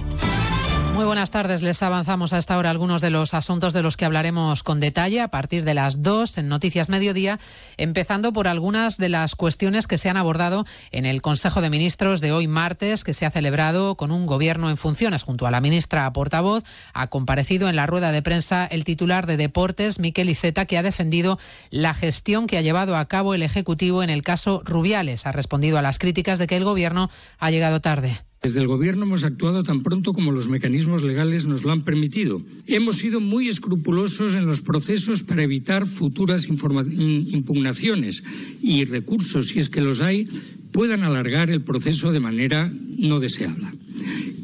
Muy 0.93 1.05
buenas 1.05 1.31
tardes. 1.31 1.61
Les 1.61 1.81
avanzamos 1.83 2.33
a 2.33 2.37
esta 2.37 2.57
hora 2.57 2.69
algunos 2.69 3.01
de 3.01 3.09
los 3.09 3.33
asuntos 3.33 3.73
de 3.73 3.81
los 3.81 3.95
que 3.95 4.03
hablaremos 4.03 4.61
con 4.61 4.81
detalle 4.81 5.21
a 5.21 5.29
partir 5.29 5.63
de 5.63 5.73
las 5.73 6.03
2 6.03 6.37
en 6.37 6.49
Noticias 6.49 6.89
Mediodía, 6.89 7.39
empezando 7.77 8.33
por 8.33 8.47
algunas 8.47 8.97
de 8.97 9.07
las 9.07 9.35
cuestiones 9.35 9.87
que 9.87 9.97
se 9.97 10.09
han 10.09 10.17
abordado 10.17 10.65
en 10.91 11.05
el 11.05 11.21
Consejo 11.21 11.61
de 11.61 11.69
Ministros 11.69 12.19
de 12.19 12.33
hoy 12.33 12.47
martes, 12.47 13.05
que 13.05 13.13
se 13.13 13.25
ha 13.25 13.31
celebrado 13.31 13.95
con 13.95 14.11
un 14.11 14.25
gobierno 14.25 14.69
en 14.69 14.77
funciones. 14.77 15.23
Junto 15.23 15.47
a 15.47 15.51
la 15.51 15.61
ministra 15.61 16.11
portavoz, 16.11 16.63
ha 16.93 17.07
comparecido 17.07 17.69
en 17.69 17.77
la 17.77 17.87
rueda 17.87 18.11
de 18.11 18.21
prensa 18.21 18.65
el 18.65 18.83
titular 18.83 19.27
de 19.27 19.37
Deportes, 19.37 19.97
Miquel 19.97 20.29
Iceta, 20.29 20.65
que 20.65 20.77
ha 20.77 20.83
defendido 20.83 21.39
la 21.69 21.93
gestión 21.93 22.47
que 22.47 22.57
ha 22.57 22.61
llevado 22.61 22.97
a 22.97 23.05
cabo 23.05 23.33
el 23.33 23.43
Ejecutivo 23.43 24.03
en 24.03 24.09
el 24.09 24.23
caso 24.23 24.61
Rubiales. 24.65 25.25
Ha 25.25 25.31
respondido 25.31 25.77
a 25.77 25.81
las 25.81 25.99
críticas 25.99 26.37
de 26.37 26.47
que 26.47 26.57
el 26.57 26.65
gobierno 26.65 27.09
ha 27.39 27.49
llegado 27.49 27.79
tarde. 27.79 28.21
Desde 28.43 28.59
el 28.59 28.65
Gobierno 28.65 29.03
hemos 29.03 29.23
actuado 29.23 29.61
tan 29.61 29.83
pronto 29.83 30.13
como 30.13 30.31
los 30.31 30.49
mecanismos 30.49 31.03
legales 31.03 31.45
nos 31.45 31.63
lo 31.63 31.71
han 31.71 31.83
permitido. 31.83 32.41
Hemos 32.65 32.97
sido 32.97 33.19
muy 33.19 33.47
escrupulosos 33.47 34.33
en 34.33 34.47
los 34.47 34.63
procesos 34.63 35.21
para 35.21 35.43
evitar 35.43 35.85
futuras 35.85 36.47
impugnaciones 36.47 38.23
y 38.59 38.85
recursos, 38.85 39.49
si 39.49 39.59
es 39.59 39.69
que 39.69 39.81
los 39.81 40.01
hay, 40.01 40.27
puedan 40.71 41.03
alargar 41.03 41.51
el 41.51 41.63
proceso 41.63 42.11
de 42.11 42.19
manera 42.19 42.71
no 42.97 43.19
deseable. 43.19 43.67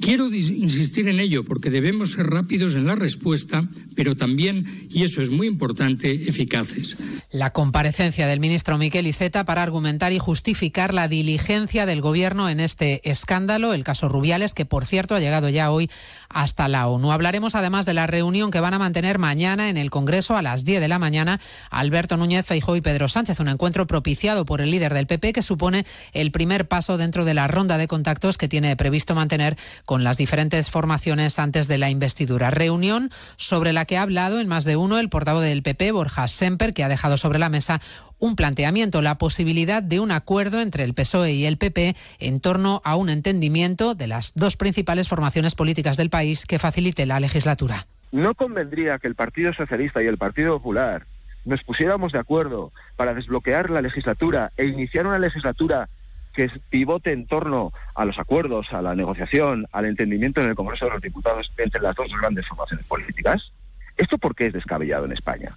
Quiero 0.02 0.28
insistir 0.34 1.08
en 1.08 1.20
ello 1.20 1.44
porque 1.44 1.70
debemos 1.70 2.12
ser 2.14 2.28
rápidos 2.28 2.76
en 2.76 2.86
la 2.86 2.96
respuesta, 2.96 3.68
pero 3.96 4.16
también, 4.16 4.88
y 4.90 5.04
eso 5.04 5.22
es 5.22 5.30
muy 5.30 5.48
importante, 5.48 6.30
eficaces. 6.30 6.98
La 7.32 7.52
comparecencia 7.52 8.28
del 8.28 8.40
ministro 8.40 8.78
Miquel 8.78 9.08
Iceta 9.08 9.44
para 9.44 9.64
argumentar 9.64 10.14
y 10.14 10.20
justificar 10.20 10.94
la 10.94 11.08
diligencia 11.08 11.86
del 11.86 12.02
Gobierno 12.02 12.48
en 12.48 12.60
este 12.60 13.10
escándalo, 13.10 13.74
el 13.74 13.84
caso 13.84 14.08
Rubiales, 14.08 14.54
que 14.54 14.66
por 14.66 14.86
cierto 14.86 15.16
ha 15.16 15.20
llegado 15.20 15.50
ya 15.50 15.72
hoy 15.72 15.90
hasta 16.30 16.68
la 16.68 16.88
ONU. 16.88 17.12
Hablaremos 17.12 17.56
además 17.56 17.86
de 17.86 17.94
la 17.94 18.08
reunión 18.08 18.52
que 18.52 18.60
van 18.60 18.74
a 18.74 18.80
mantener 18.80 19.20
mañana 19.20 19.70
en 19.70 19.78
el 19.78 19.90
Congreso 19.90 20.38
a 20.38 20.42
las 20.42 20.66
10 20.66 20.82
de 20.82 20.88
la 20.88 21.00
mañana 21.00 21.40
Alberto 21.70 22.18
Núñez 22.18 22.46
Feijóo 22.46 22.76
y 22.76 22.82
Pedro 22.82 23.08
Sánchez, 23.08 23.40
un 23.40 23.48
encuentro 23.48 23.88
propiciado 23.88 24.46
por 24.46 24.62
el 24.62 24.72
líder 24.72 24.94
del 24.94 25.08
PP 25.08 25.34
que 25.34 25.42
supone 25.42 25.86
el 26.14 26.32
primer 26.32 26.68
paso 26.68 26.98
dentro 26.98 27.26
de 27.26 27.34
la 27.34 27.48
ronda 27.48 27.78
de 27.78 27.88
contactos 27.88 28.38
que 28.38 28.48
tiene 28.48 28.76
previsto 28.76 29.16
mantener 29.16 29.58
con 29.86 30.04
las 30.04 30.18
diferentes 30.18 30.70
formaciones 30.70 31.40
antes 31.40 31.68
de 31.68 31.78
la 31.78 31.90
investidura. 31.90 32.50
Reunión 32.50 33.12
sobre 33.38 33.74
la 33.74 33.86
que 33.86 33.98
ha 33.98 34.02
hablado 34.02 34.40
en 34.40 34.48
más 34.48 34.64
de 34.64 34.76
uno 34.76 35.00
el 35.00 35.10
portavoz 35.10 35.44
del 35.44 35.64
PP, 35.64 35.92
Borja 35.92 36.28
Semper, 36.28 36.74
que 36.74 36.84
ha 36.84 36.90
dejado 36.90 37.18
sobre 37.18 37.40
la 37.40 37.50
mesa 37.50 37.82
un 38.20 38.36
planteamiento, 38.36 39.02
la 39.02 39.18
posibilidad 39.20 39.84
de 39.84 40.00
un 40.00 40.12
acuerdo 40.12 40.62
entre 40.62 40.84
el 40.84 40.96
PSOE 40.96 41.34
y 41.34 41.46
el 41.46 41.58
PP 41.58 41.96
en 42.20 42.40
torno 42.40 42.82
a 42.84 42.96
un 42.96 43.10
entendimiento 43.10 43.94
de 43.94 44.08
las 44.08 44.34
dos 44.34 44.58
principales 44.58 45.08
formaciones 45.08 45.54
políticas 45.54 45.98
del 45.98 46.10
país 46.10 46.17
que 46.48 46.58
facilite 46.60 47.06
la 47.06 47.20
legislatura. 47.20 47.86
No 48.12 48.34
convendría 48.34 48.98
que 49.00 49.08
el 49.08 49.16
Partido 49.16 49.54
Socialista 49.54 50.02
y 50.02 50.08
el 50.08 50.18
Partido 50.18 50.58
Popular 50.58 51.06
nos 51.46 51.64
pusiéramos 51.64 52.12
de 52.12 52.20
acuerdo 52.20 52.72
para 52.96 53.14
desbloquear 53.14 53.70
la 53.70 53.82
legislatura 53.82 54.52
e 54.58 54.66
iniciar 54.66 55.06
una 55.06 55.20
legislatura 55.20 55.88
que 56.34 56.50
pivote 56.70 57.12
en 57.12 57.26
torno 57.26 57.72
a 57.96 58.06
los 58.06 58.18
acuerdos, 58.20 58.68
a 58.72 58.82
la 58.82 58.96
negociación, 58.96 59.68
al 59.72 59.86
entendimiento 59.86 60.42
en 60.42 60.50
el 60.50 60.56
Congreso 60.56 60.86
de 60.86 60.92
los 60.92 61.02
Diputados 61.02 61.52
entre 61.58 61.82
las 61.82 61.96
dos 61.96 62.08
grandes 62.20 62.48
formaciones 62.48 62.86
políticas? 62.86 63.52
¿Esto 63.96 64.18
por 64.18 64.36
qué 64.36 64.48
es 64.48 64.54
descabellado 64.54 65.06
en 65.06 65.14
España? 65.14 65.52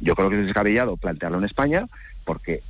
Yo 0.00 0.14
creo 0.14 0.30
que 0.30 0.40
es 0.40 0.46
descabellado 0.46 0.96
plantearlo 0.96 1.38
en 1.38 1.44
España 1.44 1.86
porque 2.24 2.62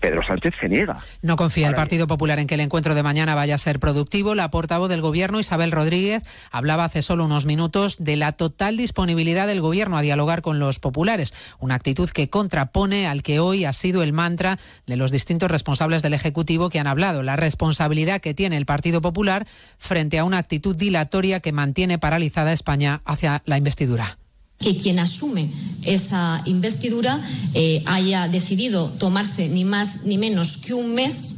Pedro 0.00 0.22
Sánchez 0.26 0.54
se 0.60 0.68
niega. 0.68 0.98
No 1.22 1.36
confía 1.36 1.68
el 1.68 1.74
Partido 1.74 2.06
Popular 2.06 2.38
en 2.38 2.46
que 2.46 2.54
el 2.54 2.60
encuentro 2.60 2.94
de 2.94 3.02
mañana 3.02 3.34
vaya 3.34 3.56
a 3.56 3.58
ser 3.58 3.80
productivo. 3.80 4.34
La 4.34 4.50
portavoz 4.50 4.88
del 4.88 5.00
Gobierno, 5.00 5.40
Isabel 5.40 5.72
Rodríguez, 5.72 6.22
hablaba 6.50 6.84
hace 6.84 7.02
solo 7.02 7.24
unos 7.24 7.46
minutos 7.46 7.96
de 7.98 8.16
la 8.16 8.32
total 8.32 8.76
disponibilidad 8.76 9.46
del 9.46 9.60
Gobierno 9.60 9.96
a 9.96 10.02
dialogar 10.02 10.42
con 10.42 10.58
los 10.58 10.78
populares, 10.78 11.34
una 11.58 11.74
actitud 11.74 12.10
que 12.10 12.30
contrapone 12.30 13.06
al 13.06 13.22
que 13.22 13.40
hoy 13.40 13.64
ha 13.64 13.72
sido 13.72 14.02
el 14.02 14.12
mantra 14.12 14.58
de 14.86 14.96
los 14.96 15.10
distintos 15.10 15.50
responsables 15.50 16.02
del 16.02 16.14
Ejecutivo 16.14 16.70
que 16.70 16.78
han 16.78 16.86
hablado, 16.86 17.22
la 17.22 17.36
responsabilidad 17.36 18.20
que 18.20 18.34
tiene 18.34 18.56
el 18.56 18.66
Partido 18.66 19.00
Popular 19.00 19.46
frente 19.78 20.18
a 20.18 20.24
una 20.24 20.38
actitud 20.38 20.76
dilatoria 20.76 21.40
que 21.40 21.52
mantiene 21.52 21.98
paralizada 21.98 22.52
España 22.52 23.02
hacia 23.04 23.42
la 23.46 23.58
investidura 23.58 24.17
que 24.58 24.76
quien 24.76 24.98
asume 24.98 25.50
esa 25.84 26.42
investidura 26.44 27.22
eh, 27.54 27.82
haya 27.86 28.28
decidido 28.28 28.88
tomarse 28.98 29.48
ni 29.48 29.64
más 29.64 30.04
ni 30.04 30.18
menos 30.18 30.56
que 30.56 30.74
un 30.74 30.94
mes 30.94 31.36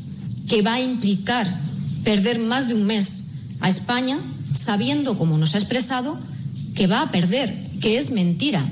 que 0.49 0.63
va 0.63 0.75
a 0.75 0.81
implicar 0.81 1.47
perder 2.05 2.39
más 2.39 2.69
de 2.69 2.75
un 2.75 2.87
mes 2.87 3.27
a 3.61 3.69
España, 3.69 4.19
sabiendo, 4.55 5.17
como 5.17 5.37
nos 5.39 5.55
ha 5.55 5.59
expresado, 5.59 6.19
que 6.75 6.87
va 6.87 7.03
a 7.03 7.11
perder, 7.11 7.55
que 7.81 7.99
es 7.99 8.11
mentira, 8.11 8.67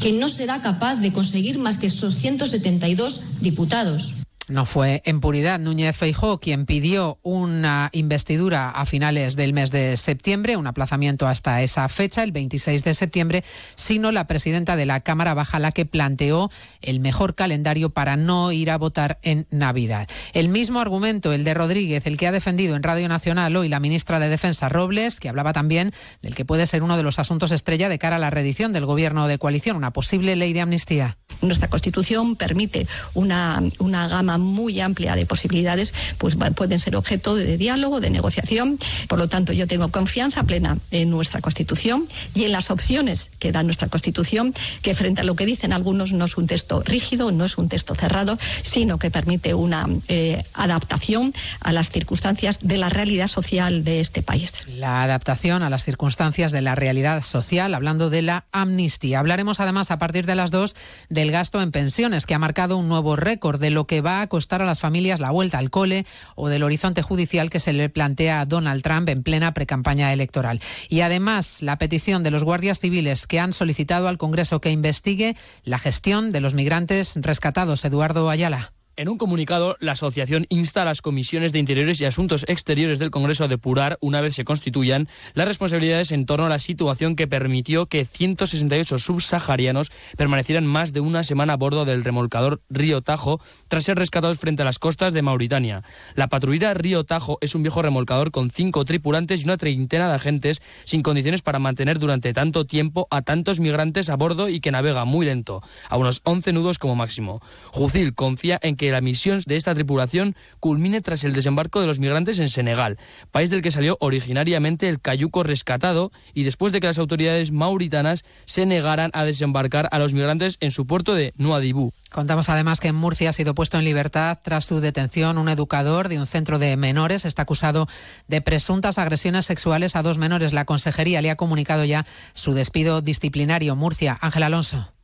que 0.00 0.12
no 0.12 0.28
será 0.28 0.60
capaz 0.60 0.96
de 0.96 1.12
conseguir 1.12 1.58
más 1.58 1.78
que 1.78 1.86
esos 1.86 2.14
172 2.14 3.40
diputados. 3.40 4.16
No 4.48 4.64
fue 4.64 5.02
en 5.04 5.20
puridad 5.20 5.58
Núñez 5.58 5.94
Feijó 5.94 6.40
quien 6.40 6.64
pidió 6.64 7.18
una 7.22 7.90
investidura 7.92 8.70
a 8.70 8.86
finales 8.86 9.36
del 9.36 9.52
mes 9.52 9.70
de 9.70 9.94
septiembre, 9.98 10.56
un 10.56 10.66
aplazamiento 10.66 11.26
hasta 11.26 11.60
esa 11.60 11.86
fecha, 11.88 12.22
el 12.22 12.32
26 12.32 12.82
de 12.82 12.94
septiembre, 12.94 13.44
sino 13.74 14.10
la 14.10 14.26
presidenta 14.26 14.76
de 14.76 14.86
la 14.86 15.00
Cámara 15.00 15.34
Baja 15.34 15.58
la 15.58 15.72
que 15.72 15.84
planteó 15.84 16.50
el 16.80 16.98
mejor 16.98 17.34
calendario 17.34 17.90
para 17.90 18.16
no 18.16 18.50
ir 18.50 18.70
a 18.70 18.78
votar 18.78 19.18
en 19.22 19.46
Navidad. 19.50 20.08
El 20.32 20.48
mismo 20.48 20.80
argumento, 20.80 21.34
el 21.34 21.44
de 21.44 21.52
Rodríguez, 21.52 22.06
el 22.06 22.16
que 22.16 22.26
ha 22.26 22.32
defendido 22.32 22.74
en 22.74 22.82
Radio 22.82 23.08
Nacional 23.08 23.54
hoy 23.54 23.68
la 23.68 23.80
ministra 23.80 24.18
de 24.18 24.30
Defensa 24.30 24.70
Robles, 24.70 25.20
que 25.20 25.28
hablaba 25.28 25.52
también 25.52 25.92
del 26.22 26.34
que 26.34 26.46
puede 26.46 26.66
ser 26.66 26.82
uno 26.82 26.96
de 26.96 27.02
los 27.02 27.18
asuntos 27.18 27.52
estrella 27.52 27.90
de 27.90 27.98
cara 27.98 28.16
a 28.16 28.18
la 28.18 28.30
reedición 28.30 28.72
del 28.72 28.86
gobierno 28.86 29.28
de 29.28 29.36
coalición, 29.36 29.76
una 29.76 29.92
posible 29.92 30.36
ley 30.36 30.54
de 30.54 30.62
amnistía. 30.62 31.18
Nuestra 31.42 31.68
Constitución 31.68 32.34
permite 32.34 32.86
una, 33.14 33.62
una 33.78 34.08
gama 34.08 34.37
muy 34.40 34.80
amplia 34.80 35.16
de 35.16 35.26
posibilidades, 35.26 35.94
pues 36.18 36.36
pueden 36.54 36.78
ser 36.78 36.96
objeto 36.96 37.34
de 37.34 37.56
diálogo, 37.56 38.00
de 38.00 38.10
negociación. 38.10 38.78
Por 39.08 39.18
lo 39.18 39.28
tanto, 39.28 39.52
yo 39.52 39.66
tengo 39.66 39.88
confianza 39.88 40.42
plena 40.44 40.78
en 40.90 41.10
nuestra 41.10 41.40
Constitución 41.40 42.06
y 42.34 42.44
en 42.44 42.52
las 42.52 42.70
opciones 42.70 43.30
que 43.38 43.52
da 43.52 43.62
nuestra 43.62 43.88
Constitución, 43.88 44.54
que 44.82 44.94
frente 44.94 45.20
a 45.20 45.24
lo 45.24 45.36
que 45.36 45.46
dicen 45.46 45.72
algunos 45.72 46.12
no 46.12 46.24
es 46.24 46.36
un 46.36 46.46
texto 46.46 46.82
rígido, 46.82 47.32
no 47.32 47.44
es 47.44 47.58
un 47.58 47.68
texto 47.68 47.94
cerrado, 47.94 48.38
sino 48.62 48.98
que 48.98 49.10
permite 49.10 49.54
una 49.54 49.86
eh, 50.08 50.42
adaptación 50.54 51.32
a 51.60 51.72
las 51.72 51.90
circunstancias 51.90 52.60
de 52.62 52.78
la 52.78 52.88
realidad 52.88 53.28
social 53.28 53.84
de 53.84 54.00
este 54.00 54.22
país. 54.22 54.66
La 54.68 55.02
adaptación 55.02 55.62
a 55.62 55.70
las 55.70 55.84
circunstancias 55.84 56.52
de 56.52 56.62
la 56.62 56.74
realidad 56.74 57.22
social, 57.22 57.74
hablando 57.74 58.10
de 58.10 58.22
la 58.22 58.44
amnistía. 58.52 59.18
Hablaremos 59.18 59.60
además 59.60 59.90
a 59.90 59.98
partir 59.98 60.26
de 60.26 60.34
las 60.34 60.50
dos 60.50 60.76
del 61.08 61.30
gasto 61.30 61.60
en 61.62 61.72
pensiones, 61.72 62.26
que 62.26 62.34
ha 62.34 62.38
marcado 62.38 62.76
un 62.76 62.88
nuevo 62.88 63.16
récord 63.16 63.60
de 63.60 63.70
lo 63.70 63.86
que 63.86 64.00
va 64.00 64.20
a 64.20 64.27
costar 64.28 64.62
a 64.62 64.66
las 64.66 64.80
familias 64.80 65.20
la 65.20 65.30
vuelta 65.30 65.58
al 65.58 65.70
cole 65.70 66.06
o 66.36 66.48
del 66.48 66.62
horizonte 66.62 67.02
judicial 67.02 67.50
que 67.50 67.60
se 67.60 67.72
le 67.72 67.88
plantea 67.88 68.40
a 68.40 68.46
Donald 68.46 68.82
Trump 68.82 69.08
en 69.08 69.22
plena 69.22 69.54
precampaña 69.54 70.12
electoral. 70.12 70.60
Y 70.88 71.00
además, 71.00 71.62
la 71.62 71.78
petición 71.78 72.22
de 72.22 72.30
los 72.30 72.44
guardias 72.44 72.80
civiles 72.80 73.26
que 73.26 73.40
han 73.40 73.52
solicitado 73.52 74.08
al 74.08 74.18
Congreso 74.18 74.60
que 74.60 74.70
investigue 74.70 75.36
la 75.64 75.78
gestión 75.78 76.32
de 76.32 76.40
los 76.40 76.54
migrantes 76.54 77.14
rescatados. 77.16 77.84
Eduardo 77.84 78.30
Ayala. 78.30 78.72
En 78.98 79.08
un 79.08 79.16
comunicado, 79.16 79.76
la 79.78 79.92
asociación 79.92 80.46
insta 80.48 80.82
a 80.82 80.84
las 80.84 81.02
comisiones 81.02 81.52
de 81.52 81.60
Interiores 81.60 82.00
y 82.00 82.04
Asuntos 82.04 82.44
Exteriores 82.48 82.98
del 82.98 83.12
Congreso 83.12 83.44
a 83.44 83.48
depurar, 83.48 83.96
una 84.00 84.20
vez 84.20 84.34
se 84.34 84.44
constituyan, 84.44 85.08
las 85.34 85.46
responsabilidades 85.46 86.10
en 86.10 86.26
torno 86.26 86.46
a 86.46 86.48
la 86.48 86.58
situación 86.58 87.14
que 87.14 87.28
permitió 87.28 87.86
que 87.86 88.04
168 88.04 88.98
subsaharianos 88.98 89.92
permanecieran 90.16 90.66
más 90.66 90.92
de 90.92 90.98
una 90.98 91.22
semana 91.22 91.52
a 91.52 91.56
bordo 91.56 91.84
del 91.84 92.02
remolcador 92.02 92.60
Río 92.70 93.00
Tajo 93.00 93.40
tras 93.68 93.84
ser 93.84 93.98
rescatados 93.98 94.38
frente 94.38 94.62
a 94.62 94.64
las 94.64 94.80
costas 94.80 95.12
de 95.12 95.22
Mauritania. 95.22 95.84
La 96.16 96.26
patrulla 96.26 96.74
Río 96.74 97.04
Tajo 97.04 97.38
es 97.40 97.54
un 97.54 97.62
viejo 97.62 97.82
remolcador 97.82 98.32
con 98.32 98.50
cinco 98.50 98.84
tripulantes 98.84 99.42
y 99.42 99.44
una 99.44 99.58
treintena 99.58 100.08
de 100.08 100.14
agentes 100.14 100.60
sin 100.82 101.02
condiciones 101.02 101.42
para 101.42 101.60
mantener 101.60 102.00
durante 102.00 102.32
tanto 102.32 102.64
tiempo 102.64 103.06
a 103.12 103.22
tantos 103.22 103.60
migrantes 103.60 104.08
a 104.08 104.16
bordo 104.16 104.48
y 104.48 104.58
que 104.58 104.72
navega 104.72 105.04
muy 105.04 105.24
lento, 105.24 105.62
a 105.88 105.96
unos 105.96 106.20
11 106.24 106.52
nudos 106.52 106.80
como 106.80 106.96
máximo. 106.96 107.40
Jucil 107.70 108.12
confía 108.16 108.58
en 108.60 108.74
que 108.74 108.87
la 108.92 109.00
misión 109.00 109.42
de 109.46 109.56
esta 109.56 109.74
tripulación 109.74 110.34
culmine 110.60 111.00
tras 111.00 111.24
el 111.24 111.32
desembarco 111.32 111.80
de 111.80 111.86
los 111.86 111.98
migrantes 111.98 112.38
en 112.38 112.48
Senegal, 112.48 112.98
país 113.30 113.50
del 113.50 113.62
que 113.62 113.72
salió 113.72 113.96
originariamente 114.00 114.88
el 114.88 115.00
cayuco 115.00 115.42
rescatado 115.42 116.12
y 116.34 116.44
después 116.44 116.72
de 116.72 116.80
que 116.80 116.86
las 116.86 116.98
autoridades 116.98 117.52
mauritanas 117.52 118.24
se 118.46 118.66
negaran 118.66 119.10
a 119.14 119.24
desembarcar 119.24 119.88
a 119.92 119.98
los 119.98 120.14
migrantes 120.14 120.56
en 120.60 120.72
su 120.72 120.86
puerto 120.86 121.14
de 121.14 121.32
Nuadibú. 121.36 121.92
Contamos 122.10 122.48
además 122.48 122.80
que 122.80 122.88
en 122.88 122.94
Murcia 122.94 123.30
ha 123.30 123.32
sido 123.34 123.54
puesto 123.54 123.78
en 123.78 123.84
libertad 123.84 124.38
tras 124.42 124.64
su 124.64 124.80
detención 124.80 125.38
un 125.38 125.48
educador 125.48 126.08
de 126.08 126.18
un 126.18 126.26
centro 126.26 126.58
de 126.58 126.76
menores. 126.76 127.24
Está 127.24 127.42
acusado 127.42 127.86
de 128.28 128.40
presuntas 128.40 128.98
agresiones 128.98 129.46
sexuales 129.46 129.94
a 129.94 130.02
dos 130.02 130.16
menores. 130.18 130.52
La 130.52 130.64
consejería 130.64 131.20
le 131.20 131.30
ha 131.30 131.36
comunicado 131.36 131.84
ya 131.84 132.06
su 132.32 132.54
despido 132.54 133.02
disciplinario. 133.02 133.76
Murcia, 133.76 134.16
Ángel 134.20 134.44
Alonso. 134.44 134.97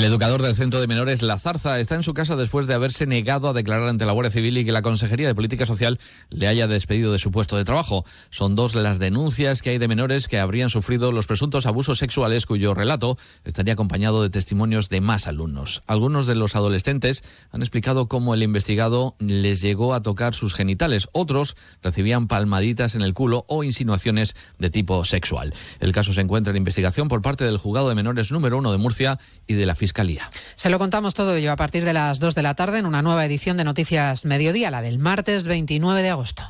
El 0.00 0.06
educador 0.06 0.40
del 0.40 0.54
centro 0.54 0.80
de 0.80 0.86
menores 0.86 1.20
La 1.20 1.36
Zarza 1.36 1.78
está 1.78 1.94
en 1.94 2.02
su 2.02 2.14
casa 2.14 2.34
después 2.34 2.66
de 2.66 2.72
haberse 2.72 3.06
negado 3.06 3.50
a 3.50 3.52
declarar 3.52 3.86
ante 3.86 4.06
la 4.06 4.12
Guardia 4.12 4.30
Civil 4.30 4.56
y 4.56 4.64
que 4.64 4.72
la 4.72 4.80
Consejería 4.80 5.26
de 5.26 5.34
Política 5.34 5.66
Social 5.66 6.00
le 6.30 6.48
haya 6.48 6.66
despedido 6.66 7.12
de 7.12 7.18
su 7.18 7.30
puesto 7.30 7.58
de 7.58 7.64
trabajo. 7.64 8.06
Son 8.30 8.56
dos 8.56 8.74
las 8.74 8.98
denuncias 8.98 9.60
que 9.60 9.68
hay 9.68 9.76
de 9.76 9.88
menores 9.88 10.26
que 10.26 10.38
habrían 10.38 10.70
sufrido 10.70 11.12
los 11.12 11.26
presuntos 11.26 11.66
abusos 11.66 11.98
sexuales 11.98 12.46
cuyo 12.46 12.72
relato 12.72 13.18
estaría 13.44 13.74
acompañado 13.74 14.22
de 14.22 14.30
testimonios 14.30 14.88
de 14.88 15.02
más 15.02 15.26
alumnos. 15.26 15.82
Algunos 15.86 16.26
de 16.26 16.34
los 16.34 16.56
adolescentes 16.56 17.22
han 17.50 17.60
explicado 17.60 18.08
cómo 18.08 18.32
el 18.32 18.42
investigado 18.42 19.16
les 19.18 19.60
llegó 19.60 19.92
a 19.92 20.02
tocar 20.02 20.34
sus 20.34 20.54
genitales. 20.54 21.08
Otros 21.12 21.58
recibían 21.82 22.26
palmaditas 22.26 22.94
en 22.94 23.02
el 23.02 23.12
culo 23.12 23.44
o 23.48 23.64
insinuaciones 23.64 24.34
de 24.58 24.70
tipo 24.70 25.04
sexual. 25.04 25.52
El 25.78 25.92
caso 25.92 26.14
se 26.14 26.22
encuentra 26.22 26.52
en 26.52 26.56
investigación 26.56 27.08
por 27.08 27.20
parte 27.20 27.44
del 27.44 27.58
juzgado 27.58 27.90
de 27.90 27.94
menores 27.94 28.32
número 28.32 28.56
uno 28.56 28.72
de 28.72 28.78
Murcia 28.78 29.18
y 29.46 29.52
de 29.52 29.66
la 29.66 29.74
Fiscalía. 29.90 30.30
Se 30.54 30.70
lo 30.70 30.78
contamos 30.78 31.14
todo 31.14 31.34
ello 31.34 31.50
a 31.50 31.56
partir 31.56 31.84
de 31.84 31.92
las 31.92 32.20
2 32.20 32.36
de 32.36 32.42
la 32.42 32.54
tarde 32.54 32.78
en 32.78 32.86
una 32.86 33.02
nueva 33.02 33.26
edición 33.26 33.56
de 33.56 33.64
Noticias 33.64 34.24
Mediodía, 34.24 34.70
la 34.70 34.82
del 34.82 35.00
martes 35.00 35.46
29 35.46 36.02
de 36.02 36.10
agosto. 36.10 36.44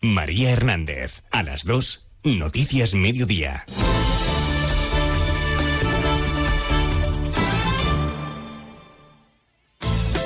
María 0.00 0.52
Hernández, 0.52 1.24
a 1.32 1.42
las 1.42 1.64
2, 1.64 2.06
Noticias 2.22 2.94
Mediodía. 2.94 3.64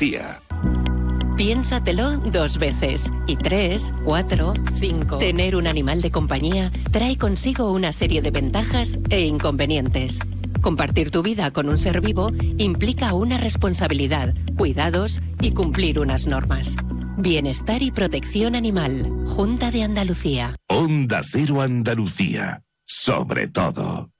Andalucía. 0.00 0.40
Piénsatelo 1.36 2.18
dos 2.18 2.58
veces. 2.58 3.10
Y 3.26 3.36
tres, 3.36 3.92
cuatro, 4.04 4.54
cinco. 4.78 5.18
Tener 5.18 5.56
un 5.56 5.66
animal 5.66 6.00
de 6.00 6.10
compañía 6.10 6.72
trae 6.90 7.16
consigo 7.16 7.70
una 7.72 7.92
serie 7.92 8.22
de 8.22 8.30
ventajas 8.30 8.98
e 9.10 9.20
inconvenientes. 9.20 10.18
Compartir 10.62 11.10
tu 11.10 11.22
vida 11.22 11.50
con 11.50 11.68
un 11.68 11.78
ser 11.78 12.00
vivo 12.00 12.30
implica 12.58 13.14
una 13.14 13.38
responsabilidad, 13.38 14.34
cuidados 14.56 15.20
y 15.40 15.52
cumplir 15.52 15.98
unas 15.98 16.26
normas. 16.26 16.76
Bienestar 17.18 17.82
y 17.82 17.90
protección 17.90 18.54
animal. 18.54 19.24
Junta 19.26 19.70
de 19.70 19.82
Andalucía. 19.82 20.56
Onda 20.68 21.22
Cero 21.24 21.60
Andalucía. 21.60 22.62
Sobre 22.86 23.48
todo. 23.48 24.10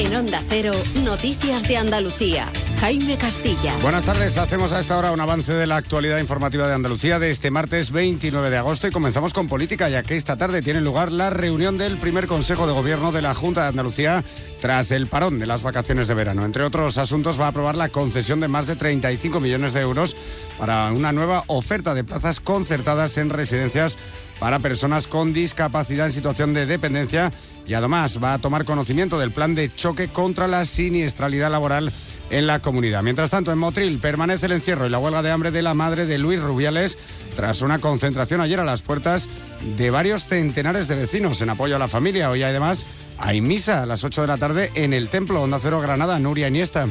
En 0.00 0.16
Onda 0.16 0.42
Cero, 0.48 0.72
Noticias 1.04 1.62
de 1.68 1.76
Andalucía. 1.76 2.50
Jaime 2.80 3.18
Castilla. 3.18 3.76
Buenas 3.82 4.06
tardes, 4.06 4.38
hacemos 4.38 4.72
a 4.72 4.80
esta 4.80 4.96
hora 4.96 5.12
un 5.12 5.20
avance 5.20 5.52
de 5.52 5.66
la 5.66 5.76
actualidad 5.76 6.16
informativa 6.16 6.66
de 6.66 6.72
Andalucía 6.72 7.18
de 7.18 7.30
este 7.30 7.50
martes 7.50 7.90
29 7.90 8.48
de 8.48 8.56
agosto 8.56 8.88
y 8.88 8.92
comenzamos 8.92 9.34
con 9.34 9.46
política, 9.46 9.90
ya 9.90 10.02
que 10.02 10.16
esta 10.16 10.38
tarde 10.38 10.62
tiene 10.62 10.80
lugar 10.80 11.12
la 11.12 11.28
reunión 11.28 11.76
del 11.76 11.98
primer 11.98 12.26
Consejo 12.28 12.66
de 12.66 12.72
Gobierno 12.72 13.12
de 13.12 13.20
la 13.20 13.34
Junta 13.34 13.64
de 13.64 13.68
Andalucía 13.68 14.24
tras 14.62 14.90
el 14.90 15.06
parón 15.06 15.38
de 15.38 15.46
las 15.46 15.62
vacaciones 15.62 16.08
de 16.08 16.14
verano. 16.14 16.46
Entre 16.46 16.64
otros 16.64 16.96
asuntos 16.96 17.38
va 17.38 17.44
a 17.44 17.48
aprobar 17.48 17.76
la 17.76 17.90
concesión 17.90 18.40
de 18.40 18.48
más 18.48 18.66
de 18.66 18.76
35 18.76 19.38
millones 19.38 19.74
de 19.74 19.82
euros 19.82 20.16
para 20.58 20.90
una 20.92 21.12
nueva 21.12 21.44
oferta 21.48 21.92
de 21.92 22.04
plazas 22.04 22.40
concertadas 22.40 23.18
en 23.18 23.28
residencias 23.28 23.98
para 24.38 24.60
personas 24.60 25.06
con 25.06 25.34
discapacidad 25.34 26.06
en 26.06 26.12
situación 26.14 26.54
de 26.54 26.64
dependencia 26.64 27.30
y 27.70 27.74
además 27.74 28.18
va 28.20 28.34
a 28.34 28.40
tomar 28.40 28.64
conocimiento 28.64 29.16
del 29.16 29.30
plan 29.30 29.54
de 29.54 29.72
choque 29.72 30.08
contra 30.08 30.48
la 30.48 30.64
siniestralidad 30.64 31.52
laboral 31.52 31.92
en 32.30 32.48
la 32.48 32.58
comunidad. 32.58 33.04
Mientras 33.04 33.30
tanto, 33.30 33.52
en 33.52 33.58
Motril 33.58 34.00
permanece 34.00 34.46
el 34.46 34.52
encierro 34.52 34.86
y 34.86 34.90
la 34.90 34.98
huelga 34.98 35.22
de 35.22 35.30
hambre 35.30 35.52
de 35.52 35.62
la 35.62 35.72
madre 35.72 36.04
de 36.04 36.18
Luis 36.18 36.42
Rubiales 36.42 36.98
tras 37.36 37.62
una 37.62 37.78
concentración 37.78 38.40
ayer 38.40 38.58
a 38.58 38.64
las 38.64 38.82
puertas 38.82 39.28
de 39.76 39.88
varios 39.90 40.26
centenares 40.26 40.88
de 40.88 40.96
vecinos 40.96 41.42
en 41.42 41.50
apoyo 41.50 41.76
a 41.76 41.78
la 41.78 41.86
familia. 41.86 42.28
Hoy 42.30 42.42
además 42.42 42.86
hay 43.18 43.40
misa 43.40 43.84
a 43.84 43.86
las 43.86 44.02
8 44.02 44.22
de 44.22 44.26
la 44.26 44.36
tarde 44.36 44.72
en 44.74 44.92
el 44.92 45.08
Templo 45.08 45.40
Onda 45.40 45.60
Cero 45.62 45.80
Granada, 45.80 46.18
Nuria 46.18 46.48
Iniesta. 46.48 46.88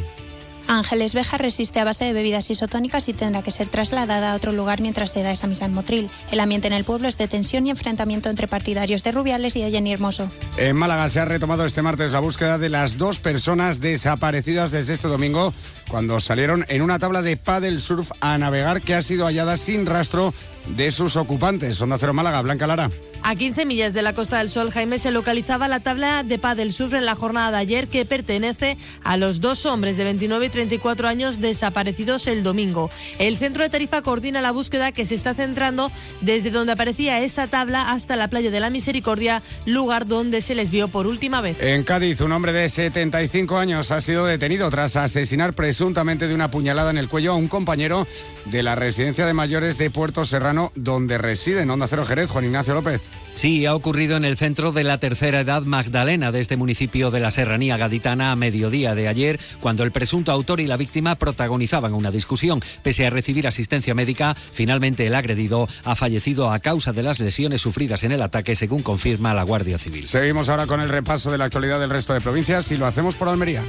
Ángeles 0.69 1.15
Beja 1.15 1.39
resiste 1.39 1.79
a 1.79 1.83
base 1.83 2.05
de 2.05 2.13
bebidas 2.13 2.47
isotónicas 2.51 3.09
y 3.09 3.13
tendrá 3.13 3.41
que 3.41 3.49
ser 3.49 3.67
trasladada 3.67 4.31
a 4.31 4.35
otro 4.35 4.51
lugar 4.51 4.81
mientras 4.81 5.11
se 5.11 5.23
da 5.23 5.31
esa 5.31 5.47
misa 5.47 5.65
en 5.65 5.73
Motril. 5.73 6.11
El 6.31 6.39
ambiente 6.39 6.67
en 6.67 6.73
el 6.73 6.83
pueblo 6.83 7.07
es 7.07 7.17
de 7.17 7.27
tensión 7.27 7.65
y 7.65 7.71
enfrentamiento 7.71 8.29
entre 8.29 8.47
partidarios 8.47 9.03
de 9.03 9.11
Rubiales 9.11 9.55
y 9.55 9.63
de 9.63 9.71
Jenny 9.71 9.93
Hermoso. 9.93 10.29
En 10.57 10.75
Málaga 10.75 11.09
se 11.09 11.19
ha 11.19 11.25
retomado 11.25 11.65
este 11.65 11.81
martes 11.81 12.11
la 12.11 12.19
búsqueda 12.19 12.59
de 12.59 12.69
las 12.69 12.99
dos 12.99 13.17
personas 13.17 13.81
desaparecidas 13.81 14.69
desde 14.69 14.93
este 14.93 15.07
domingo 15.07 15.55
cuando 15.89 16.19
salieron 16.19 16.63
en 16.69 16.83
una 16.83 16.99
tabla 16.99 17.23
de 17.23 17.35
paddle 17.35 17.79
surf 17.79 18.11
a 18.21 18.37
navegar 18.37 18.81
que 18.81 18.93
ha 18.93 19.01
sido 19.01 19.25
hallada 19.25 19.57
sin 19.57 19.87
rastro 19.87 20.35
de 20.67 20.91
sus 20.91 21.15
ocupantes. 21.15 21.81
Onda 21.81 21.97
Cero 21.97 22.13
Málaga, 22.13 22.41
Blanca 22.41 22.67
Lara. 22.67 22.89
A 23.21 23.35
15 23.35 23.65
millas 23.65 23.93
de 23.93 24.01
la 24.01 24.13
Costa 24.13 24.37
del 24.37 24.49
Sol, 24.49 24.71
Jaime, 24.71 24.97
se 24.97 25.11
localizaba 25.11 25.67
la 25.67 25.81
tabla 25.81 26.23
de 26.23 26.37
paddle 26.37 26.71
surf 26.71 26.93
en 26.93 27.05
la 27.05 27.15
jornada 27.15 27.51
de 27.51 27.57
ayer 27.57 27.87
que 27.87 28.05
pertenece 28.05 28.77
a 29.03 29.17
los 29.17 29.41
dos 29.41 29.65
hombres 29.65 29.97
de 29.97 30.05
29 30.05 30.45
y 30.45 30.49
34 30.49 31.07
años 31.07 31.41
desaparecidos 31.41 32.27
el 32.27 32.43
domingo. 32.43 32.89
El 33.19 33.37
centro 33.37 33.63
de 33.63 33.69
Tarifa 33.69 34.01
coordina 34.01 34.41
la 34.41 34.51
búsqueda 34.51 34.93
que 34.93 35.05
se 35.05 35.15
está 35.15 35.33
centrando 35.33 35.91
desde 36.21 36.49
donde 36.49 36.71
aparecía 36.71 37.19
esa 37.19 37.47
tabla 37.47 37.91
hasta 37.91 38.15
la 38.15 38.29
playa 38.29 38.51
de 38.51 38.59
la 38.61 38.69
Misericordia, 38.69 39.41
lugar 39.65 40.07
donde 40.07 40.41
se 40.41 40.55
les 40.55 40.71
vio 40.71 40.87
por 40.87 41.05
última 41.05 41.41
vez. 41.41 41.61
En 41.61 41.83
Cádiz, 41.83 42.21
un 42.21 42.31
hombre 42.31 42.53
de 42.53 42.69
75 42.69 43.57
años 43.57 43.91
ha 43.91 43.99
sido 43.99 44.25
detenido 44.25 44.69
tras 44.69 44.95
asesinar 44.95 45.53
presuntamente 45.53 46.27
de 46.27 46.35
una 46.35 46.51
puñalada 46.51 46.89
en 46.89 46.97
el 46.97 47.09
cuello 47.09 47.33
a 47.33 47.35
un 47.35 47.47
compañero 47.47 48.07
de 48.45 48.63
la 48.63 48.75
residencia 48.75 49.25
de 49.25 49.33
mayores 49.33 49.77
de 49.77 49.89
Puerto 49.89 50.23
Serrano, 50.25 50.48
donde 50.75 51.17
reside 51.17 51.61
en 51.61 51.69
Onda 51.69 51.87
Cero 51.87 52.05
Jerez, 52.05 52.29
Juan 52.31 52.45
Ignacio 52.45 52.73
López. 52.73 53.09
Sí, 53.35 53.65
ha 53.65 53.75
ocurrido 53.75 54.17
en 54.17 54.25
el 54.25 54.37
centro 54.37 54.71
de 54.71 54.83
la 54.83 54.97
tercera 54.97 55.41
edad 55.41 55.63
Magdalena 55.63 56.31
de 56.31 56.41
este 56.41 56.57
municipio 56.57 57.11
de 57.11 57.19
la 57.19 57.31
Serranía 57.31 57.77
Gaditana 57.77 58.31
a 58.31 58.35
mediodía 58.35 58.95
de 58.95 59.07
ayer, 59.07 59.39
cuando 59.61 59.83
el 59.83 59.91
presunto 59.91 60.31
autor 60.31 60.59
y 60.59 60.67
la 60.67 60.77
víctima 60.77 61.15
protagonizaban 61.15 61.93
una 61.93 62.11
discusión. 62.11 62.61
Pese 62.83 63.07
a 63.07 63.09
recibir 63.09 63.47
asistencia 63.47 63.95
médica, 63.95 64.35
finalmente 64.35 65.07
el 65.07 65.15
agredido 65.15 65.69
ha 65.85 65.95
fallecido 65.95 66.51
a 66.51 66.59
causa 66.59 66.91
de 66.91 67.03
las 67.03 67.19
lesiones 67.19 67.61
sufridas 67.61 68.03
en 68.03 68.11
el 68.11 68.21
ataque, 68.21 68.55
según 68.55 68.83
confirma 68.83 69.33
la 69.33 69.43
Guardia 69.43 69.77
Civil. 69.77 70.07
Seguimos 70.07 70.49
ahora 70.49 70.67
con 70.67 70.81
el 70.81 70.89
repaso 70.89 71.31
de 71.31 71.37
la 71.37 71.45
actualidad 71.45 71.79
del 71.79 71.89
resto 71.89 72.13
de 72.13 72.21
provincias 72.21 72.71
y 72.71 72.77
lo 72.77 72.85
hacemos 72.85 73.15
por 73.15 73.29
Almería. 73.29 73.63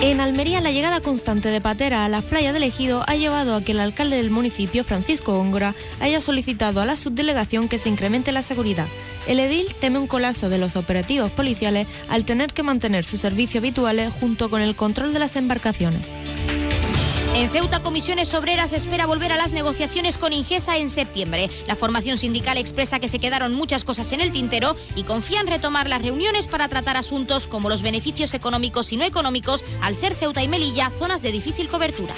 En 0.00 0.20
Almería, 0.20 0.60
la 0.60 0.70
llegada 0.70 1.00
constante 1.00 1.48
de 1.48 1.60
patera 1.60 2.04
a 2.04 2.08
la 2.08 2.22
playa 2.22 2.52
del 2.52 2.62
Ejido 2.62 3.02
ha 3.08 3.16
llevado 3.16 3.56
a 3.56 3.62
que 3.62 3.72
el 3.72 3.80
alcalde 3.80 4.16
del 4.16 4.30
municipio, 4.30 4.84
Francisco 4.84 5.34
Góngora, 5.34 5.74
haya 6.00 6.20
solicitado 6.20 6.80
a 6.80 6.86
la 6.86 6.94
subdelegación 6.94 7.68
que 7.68 7.80
se 7.80 7.88
incremente 7.88 8.30
la 8.30 8.42
seguridad. 8.42 8.86
El 9.26 9.40
edil 9.40 9.66
teme 9.80 9.98
un 9.98 10.06
colapso 10.06 10.48
de 10.48 10.58
los 10.58 10.76
operativos 10.76 11.32
policiales 11.32 11.88
al 12.08 12.24
tener 12.24 12.52
que 12.52 12.62
mantener 12.62 13.04
sus 13.04 13.20
servicios 13.20 13.60
habituales 13.60 14.12
junto 14.20 14.48
con 14.50 14.62
el 14.62 14.76
control 14.76 15.12
de 15.12 15.18
las 15.18 15.34
embarcaciones. 15.34 16.00
En 17.38 17.48
Ceuta, 17.48 17.78
Comisiones 17.78 18.34
Obreras 18.34 18.72
espera 18.72 19.06
volver 19.06 19.30
a 19.30 19.36
las 19.36 19.52
negociaciones 19.52 20.18
con 20.18 20.32
Ingesa 20.32 20.76
en 20.76 20.90
septiembre. 20.90 21.48
La 21.68 21.76
formación 21.76 22.18
sindical 22.18 22.58
expresa 22.58 22.98
que 22.98 23.06
se 23.06 23.20
quedaron 23.20 23.54
muchas 23.54 23.84
cosas 23.84 24.10
en 24.10 24.20
el 24.20 24.32
tintero 24.32 24.74
y 24.96 25.04
confía 25.04 25.38
en 25.38 25.46
retomar 25.46 25.88
las 25.88 26.02
reuniones 26.02 26.48
para 26.48 26.66
tratar 26.66 26.96
asuntos 26.96 27.46
como 27.46 27.68
los 27.68 27.80
beneficios 27.80 28.34
económicos 28.34 28.92
y 28.92 28.96
no 28.96 29.04
económicos 29.04 29.64
al 29.82 29.94
ser 29.94 30.16
Ceuta 30.16 30.42
y 30.42 30.48
Melilla 30.48 30.90
zonas 30.90 31.22
de 31.22 31.30
difícil 31.30 31.68
cobertura. 31.68 32.12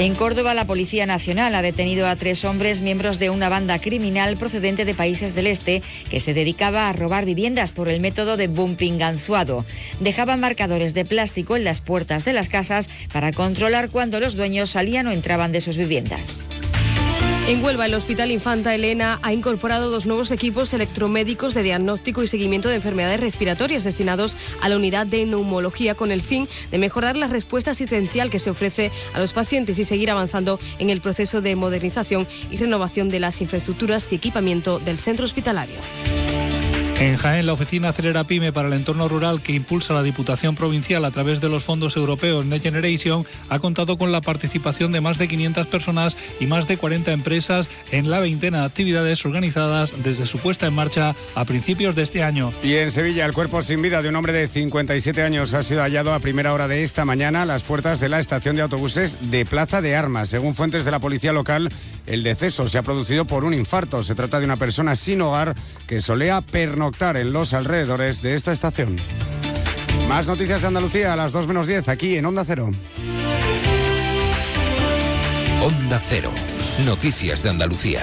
En 0.00 0.14
Córdoba, 0.14 0.54
la 0.54 0.64
Policía 0.64 1.04
Nacional 1.04 1.54
ha 1.54 1.60
detenido 1.60 2.06
a 2.06 2.16
tres 2.16 2.46
hombres 2.46 2.80
miembros 2.80 3.18
de 3.18 3.28
una 3.28 3.50
banda 3.50 3.78
criminal 3.78 4.38
procedente 4.38 4.86
de 4.86 4.94
países 4.94 5.34
del 5.34 5.46
este 5.46 5.82
que 6.08 6.20
se 6.20 6.32
dedicaba 6.32 6.88
a 6.88 6.94
robar 6.94 7.26
viviendas 7.26 7.70
por 7.70 7.90
el 7.90 8.00
método 8.00 8.38
de 8.38 8.48
bumping 8.48 8.96
ganzuado. 8.96 9.66
Dejaban 10.00 10.40
marcadores 10.40 10.94
de 10.94 11.04
plástico 11.04 11.54
en 11.54 11.64
las 11.64 11.82
puertas 11.82 12.24
de 12.24 12.32
las 12.32 12.48
casas 12.48 12.88
para 13.12 13.30
controlar 13.30 13.90
cuando 13.90 14.20
los 14.20 14.36
dueños 14.36 14.70
salían 14.70 15.06
o 15.06 15.12
entraban 15.12 15.52
de 15.52 15.60
sus 15.60 15.76
viviendas. 15.76 16.46
En 17.50 17.64
Huelva, 17.64 17.86
el 17.86 17.94
Hospital 17.94 18.30
Infanta 18.30 18.76
Elena 18.76 19.18
ha 19.24 19.32
incorporado 19.32 19.90
dos 19.90 20.06
nuevos 20.06 20.30
equipos 20.30 20.72
electromédicos 20.72 21.52
de 21.52 21.64
diagnóstico 21.64 22.22
y 22.22 22.28
seguimiento 22.28 22.68
de 22.68 22.76
enfermedades 22.76 23.18
respiratorias 23.18 23.82
destinados 23.82 24.36
a 24.62 24.68
la 24.68 24.76
unidad 24.76 25.04
de 25.04 25.26
neumología 25.26 25.96
con 25.96 26.12
el 26.12 26.22
fin 26.22 26.48
de 26.70 26.78
mejorar 26.78 27.16
la 27.16 27.26
respuesta 27.26 27.72
asistencial 27.72 28.30
que 28.30 28.38
se 28.38 28.50
ofrece 28.50 28.92
a 29.14 29.18
los 29.18 29.32
pacientes 29.32 29.80
y 29.80 29.84
seguir 29.84 30.12
avanzando 30.12 30.60
en 30.78 30.90
el 30.90 31.00
proceso 31.00 31.40
de 31.40 31.56
modernización 31.56 32.24
y 32.52 32.56
renovación 32.56 33.08
de 33.08 33.18
las 33.18 33.40
infraestructuras 33.40 34.12
y 34.12 34.14
equipamiento 34.14 34.78
del 34.78 35.00
centro 35.00 35.24
hospitalario. 35.24 35.74
En 37.00 37.16
Jaén, 37.16 37.46
la 37.46 37.54
oficina 37.54 37.88
Acelera 37.88 38.24
Pyme 38.24 38.52
para 38.52 38.68
el 38.68 38.74
entorno 38.74 39.08
rural 39.08 39.40
que 39.40 39.54
impulsa 39.54 39.94
la 39.94 40.02
Diputación 40.02 40.54
Provincial 40.54 41.02
a 41.06 41.10
través 41.10 41.40
de 41.40 41.48
los 41.48 41.64
fondos 41.64 41.96
europeos 41.96 42.44
Next 42.44 42.62
Generation 42.62 43.24
ha 43.48 43.58
contado 43.58 43.96
con 43.96 44.12
la 44.12 44.20
participación 44.20 44.92
de 44.92 45.00
más 45.00 45.16
de 45.16 45.26
500 45.26 45.66
personas 45.68 46.18
y 46.40 46.46
más 46.46 46.68
de 46.68 46.76
40 46.76 47.10
empresas 47.12 47.70
en 47.90 48.10
la 48.10 48.20
veintena 48.20 48.60
de 48.60 48.66
actividades 48.66 49.24
organizadas 49.24 49.94
desde 50.04 50.26
su 50.26 50.40
puesta 50.40 50.66
en 50.66 50.74
marcha 50.74 51.16
a 51.34 51.46
principios 51.46 51.96
de 51.96 52.02
este 52.02 52.22
año. 52.22 52.52
Y 52.62 52.74
en 52.74 52.90
Sevilla, 52.90 53.24
el 53.24 53.32
cuerpo 53.32 53.62
sin 53.62 53.80
vida 53.80 54.02
de 54.02 54.10
un 54.10 54.16
hombre 54.16 54.34
de 54.34 54.46
57 54.46 55.22
años 55.22 55.54
ha 55.54 55.62
sido 55.62 55.80
hallado 55.80 56.12
a 56.12 56.20
primera 56.20 56.52
hora 56.52 56.68
de 56.68 56.82
esta 56.82 57.06
mañana 57.06 57.42
a 57.42 57.46
las 57.46 57.62
puertas 57.62 58.00
de 58.00 58.10
la 58.10 58.20
estación 58.20 58.56
de 58.56 58.62
autobuses 58.62 59.30
de 59.30 59.46
Plaza 59.46 59.80
de 59.80 59.96
Armas. 59.96 60.28
Según 60.28 60.54
fuentes 60.54 60.84
de 60.84 60.90
la 60.90 60.98
policía 60.98 61.32
local, 61.32 61.70
el 62.06 62.22
deceso 62.22 62.68
se 62.68 62.76
ha 62.76 62.82
producido 62.82 63.24
por 63.24 63.44
un 63.44 63.54
infarto. 63.54 64.04
Se 64.04 64.14
trata 64.14 64.38
de 64.38 64.44
una 64.44 64.56
persona 64.56 64.96
sin 64.96 65.22
hogar 65.22 65.54
que 65.86 66.02
solía 66.02 66.42
pernoctar 66.42 66.89
en 66.98 67.32
los 67.32 67.54
alrededores 67.54 68.20
de 68.20 68.34
esta 68.34 68.52
estación. 68.52 68.96
Más 70.08 70.26
noticias 70.26 70.60
de 70.60 70.68
Andalucía 70.68 71.12
a 71.12 71.16
las 71.16 71.32
2 71.32 71.46
menos 71.46 71.66
10 71.66 71.88
aquí 71.88 72.16
en 72.16 72.26
Onda 72.26 72.44
Cero. 72.44 72.70
Onda 75.62 76.02
Cero. 76.08 76.32
Noticias 76.84 77.42
de 77.42 77.50
Andalucía. 77.50 78.02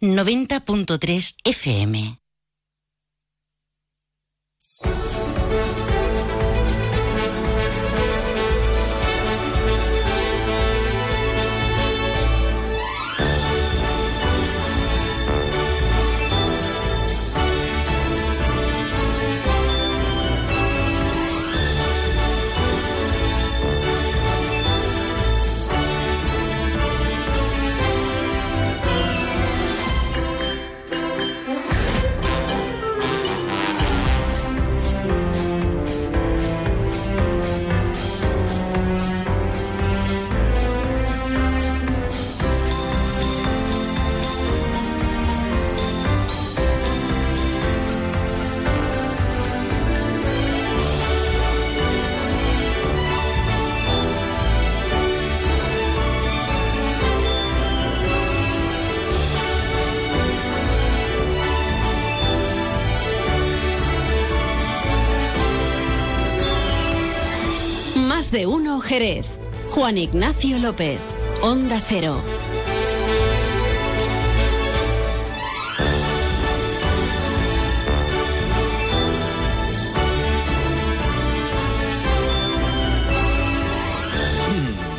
90.3 0.00 1.34
FM. 1.44 2.25
De 68.36 68.46
uno 68.46 68.80
Jerez. 68.80 69.40
Juan 69.70 69.96
Ignacio 69.96 70.58
López. 70.58 70.98
Onda 71.40 71.80
Cero. 71.80 72.22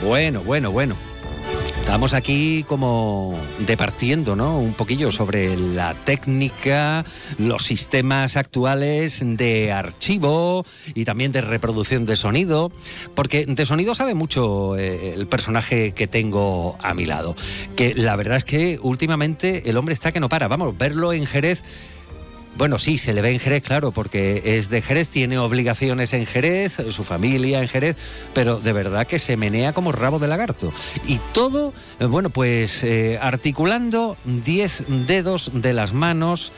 Bueno, 0.03 0.41
bueno, 0.41 0.71
bueno. 0.71 1.06
Estamos 1.87 2.13
aquí 2.13 2.65
como 2.67 3.39
departiendo, 3.59 4.35
¿no? 4.35 4.59
Un 4.59 4.73
poquillo 4.73 5.09
sobre 5.09 5.55
la 5.55 5.93
técnica, 5.93 7.05
los 7.39 7.63
sistemas 7.63 8.35
actuales 8.35 9.23
de 9.23 9.71
archivo 9.71 10.65
y 10.93 11.05
también 11.05 11.31
de 11.31 11.39
reproducción 11.39 12.05
de 12.05 12.17
sonido, 12.17 12.73
porque 13.15 13.45
de 13.45 13.65
sonido 13.65 13.95
sabe 13.95 14.15
mucho 14.15 14.77
eh, 14.77 15.13
el 15.13 15.27
personaje 15.27 15.93
que 15.93 16.07
tengo 16.07 16.77
a 16.81 16.93
mi 16.93 17.05
lado. 17.05 17.37
Que 17.77 17.93
la 17.93 18.17
verdad 18.17 18.35
es 18.35 18.43
que 18.43 18.79
últimamente 18.81 19.69
el 19.69 19.77
hombre 19.77 19.93
está 19.93 20.11
que 20.11 20.19
no 20.19 20.27
para. 20.27 20.49
Vamos, 20.49 20.77
verlo 20.77 21.13
en 21.13 21.25
Jerez 21.25 21.63
bueno, 22.57 22.79
sí, 22.79 22.97
se 22.97 23.13
le 23.13 23.21
ve 23.21 23.31
en 23.31 23.39
Jerez, 23.39 23.63
claro, 23.63 23.91
porque 23.91 24.41
es 24.57 24.69
de 24.69 24.81
Jerez, 24.81 25.09
tiene 25.09 25.37
obligaciones 25.37 26.13
en 26.13 26.25
Jerez, 26.25 26.77
su 26.89 27.03
familia 27.03 27.61
en 27.61 27.67
Jerez, 27.67 27.97
pero 28.33 28.59
de 28.59 28.73
verdad 28.73 29.05
que 29.05 29.19
se 29.19 29.37
menea 29.37 29.73
como 29.73 29.91
rabo 29.91 30.19
de 30.19 30.27
lagarto. 30.27 30.73
Y 31.05 31.19
todo, 31.33 31.73
eh, 31.99 32.05
bueno, 32.05 32.29
pues 32.29 32.83
eh, 32.83 33.19
articulando 33.21 34.17
10 34.25 34.85
dedos 35.05 35.51
de 35.53 35.73
las 35.73 35.93
manos 35.93 36.51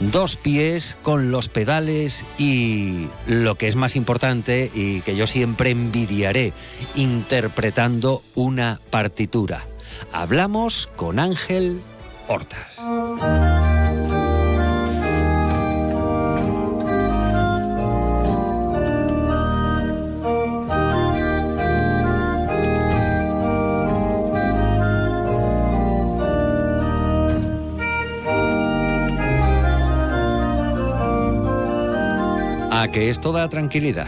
dos 0.00 0.36
pies 0.36 0.96
con 1.02 1.30
los 1.30 1.48
pedales 1.48 2.24
y 2.38 3.08
lo 3.26 3.56
que 3.56 3.68
es 3.68 3.76
más 3.76 3.96
importante 3.96 4.70
y 4.74 5.00
que 5.00 5.16
yo 5.16 5.26
siempre 5.26 5.70
envidiaré, 5.70 6.52
interpretando 6.94 8.22
una 8.34 8.80
partitura. 8.90 9.66
Hablamos 10.12 10.88
con 10.96 11.18
Ángel 11.18 11.80
Hortas. 12.28 13.63
Que 32.90 33.10
esto 33.10 33.32
da 33.32 33.48
tranquilidad. 33.48 34.06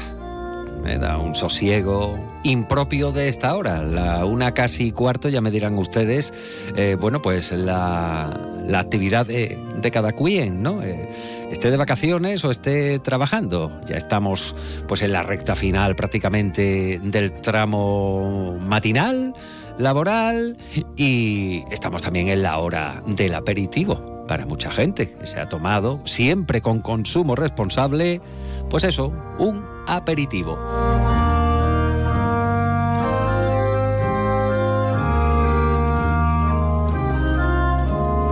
Me 0.82 0.98
da 0.98 1.18
un 1.18 1.34
sosiego 1.34 2.18
impropio 2.44 3.10
de 3.10 3.28
esta 3.28 3.54
hora. 3.56 3.82
La 3.82 4.24
una 4.24 4.52
casi 4.52 4.92
cuarto, 4.92 5.28
ya 5.28 5.40
me 5.40 5.50
dirán 5.50 5.78
ustedes, 5.78 6.32
eh, 6.76 6.96
bueno, 6.98 7.20
pues 7.20 7.52
la, 7.52 8.38
la 8.64 8.80
actividad 8.80 9.26
de, 9.26 9.58
de, 9.80 9.90
cada 9.90 10.12
quien, 10.12 10.62
¿no? 10.62 10.82
Eh, 10.82 11.08
esté 11.50 11.70
de 11.70 11.76
vacaciones 11.76 12.44
o 12.44 12.50
esté 12.50 12.98
trabajando. 13.00 13.80
Ya 13.86 13.96
estamos 13.96 14.54
pues 14.86 15.02
en 15.02 15.12
la 15.12 15.22
recta 15.22 15.54
final 15.56 15.96
prácticamente 15.96 17.00
del 17.02 17.32
tramo 17.40 18.56
matinal, 18.60 19.34
laboral 19.78 20.56
y 20.96 21.64
estamos 21.70 22.02
también 22.02 22.28
en 22.28 22.42
la 22.42 22.58
hora 22.58 23.02
del 23.06 23.34
aperitivo 23.34 24.15
para 24.26 24.46
mucha 24.46 24.70
gente 24.70 25.16
se 25.24 25.40
ha 25.40 25.48
tomado 25.48 26.00
siempre 26.04 26.60
con 26.60 26.80
consumo 26.80 27.34
responsable 27.34 28.20
pues 28.68 28.84
eso, 28.84 29.12
un 29.38 29.64
aperitivo. 29.86 30.58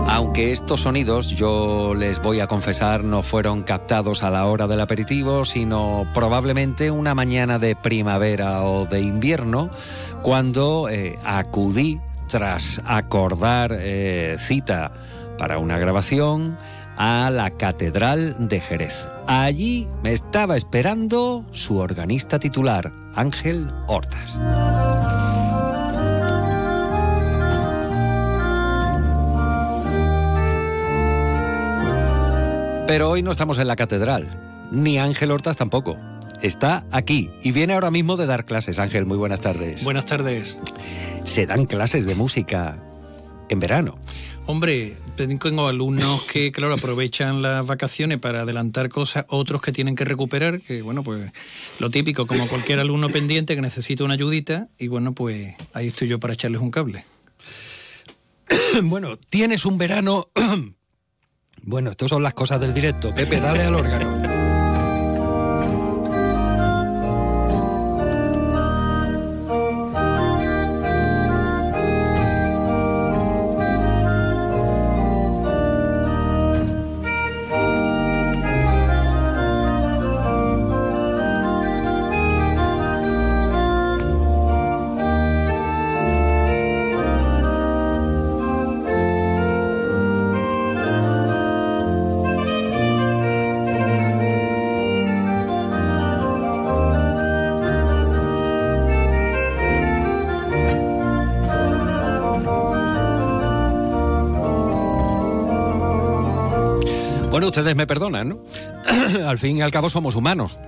Aunque 0.09 0.53
estos 0.53 0.81
sonidos, 0.81 1.29
yo 1.31 1.95
les 1.95 2.21
voy 2.21 2.41
a 2.41 2.47
confesar, 2.47 3.05
no 3.05 3.23
fueron 3.23 3.63
captados 3.63 4.23
a 4.23 4.31
la 4.31 4.47
hora 4.47 4.67
del 4.67 4.81
aperitivo, 4.81 5.45
sino 5.45 6.07
probablemente 6.13 6.91
una 6.91 7.15
mañana 7.15 7.59
de 7.59 7.77
primavera 7.77 8.63
o 8.63 8.87
de 8.87 9.01
invierno, 9.01 9.71
cuando 10.23 10.89
eh, 10.89 11.19
acudí 11.25 12.01
tras 12.29 12.81
acordar 12.85 13.77
eh, 13.79 14.37
cita 14.39 14.93
para 15.39 15.59
una 15.59 15.79
grabación 15.79 16.57
a 16.97 17.31
la 17.31 17.51
Catedral 17.51 18.37
de 18.49 18.61
Jerez. 18.61 19.09
Allí 19.27 19.89
me 20.03 20.13
estaba 20.13 20.57
esperando 20.57 21.45
su 21.51 21.79
organista 21.79 22.39
titular, 22.39 22.93
Ángel 23.15 23.71
Hortas. 23.89 24.31
Pero 32.87 33.11
hoy 33.11 33.23
no 33.23 33.33
estamos 33.33 33.59
en 33.59 33.67
la 33.67 33.77
catedral, 33.77 34.29
ni 34.71 34.99
Ángel 34.99 35.31
Hortas 35.31 35.57
tampoco. 35.57 35.97
Está 36.43 36.85
aquí 36.91 37.31
y 37.43 37.51
viene 37.51 37.73
ahora 37.73 37.91
mismo 37.91 38.19
de 38.19 38.27
dar 38.27 38.45
clases. 38.45 38.79
Ángel, 38.79 39.07
muy 39.07 39.17
buenas 39.17 39.41
tardes. 39.41 39.83
Buenas 39.83 40.05
tardes. 40.05 40.59
Se 41.25 41.47
dan 41.47 41.65
clases 41.65 42.05
de 42.05 42.15
música 42.15 42.77
en 43.49 43.61
verano. 43.61 43.99
Hombre, 44.47 44.97
tengo 45.17 45.69
alumnos 45.69 46.23
que, 46.25 46.53
claro, 46.53 46.75
aprovechan 46.75 47.41
las 47.41 47.67
vacaciones 47.67 48.19
para 48.19 48.43
adelantar 48.43 48.89
cosas, 48.89 49.25
otros 49.29 49.63
que 49.63 49.73
tienen 49.73 49.95
que 49.95 50.05
recuperar, 50.05 50.61
que 50.61 50.83
bueno, 50.83 51.03
pues 51.03 51.33
lo 51.79 51.91
típico, 51.91 52.27
como 52.27 52.47
cualquier 52.47 52.81
alumno 52.81 53.09
pendiente 53.09 53.55
que 53.55 53.63
necesita 53.63 54.05
una 54.05 54.15
ayudita, 54.15 54.69
y 54.79 54.89
bueno, 54.89 55.15
pues 55.15 55.55
ahí 55.73 55.89
estoy 55.89 56.09
yo 56.09 56.21
para 56.21 56.35
echarles 56.35 56.61
un 56.61 56.71
cable. 56.71 57.05
bueno, 58.83 59.17
tienes 59.17 59.65
un 59.65 59.79
verano 59.79 60.29
Bueno, 61.67 61.91
estas 61.91 62.11
son 62.11 62.23
las 62.23 62.35
cosas 62.35 62.61
del 62.61 62.75
directo. 62.75 63.15
Pepe, 63.15 63.41
dale 63.41 63.63
al 63.63 63.75
órgano. 63.75 64.24
Ustedes 107.55 107.77
me 107.77 107.87
perdonan, 107.87 108.31
¿no? 108.31 108.39
al 109.29 109.39
fin 109.39 109.59
y 109.59 109.63
al 109.63 109.71
cabo 109.71 109.89
somos 109.89 110.17
humanos. 110.17 110.59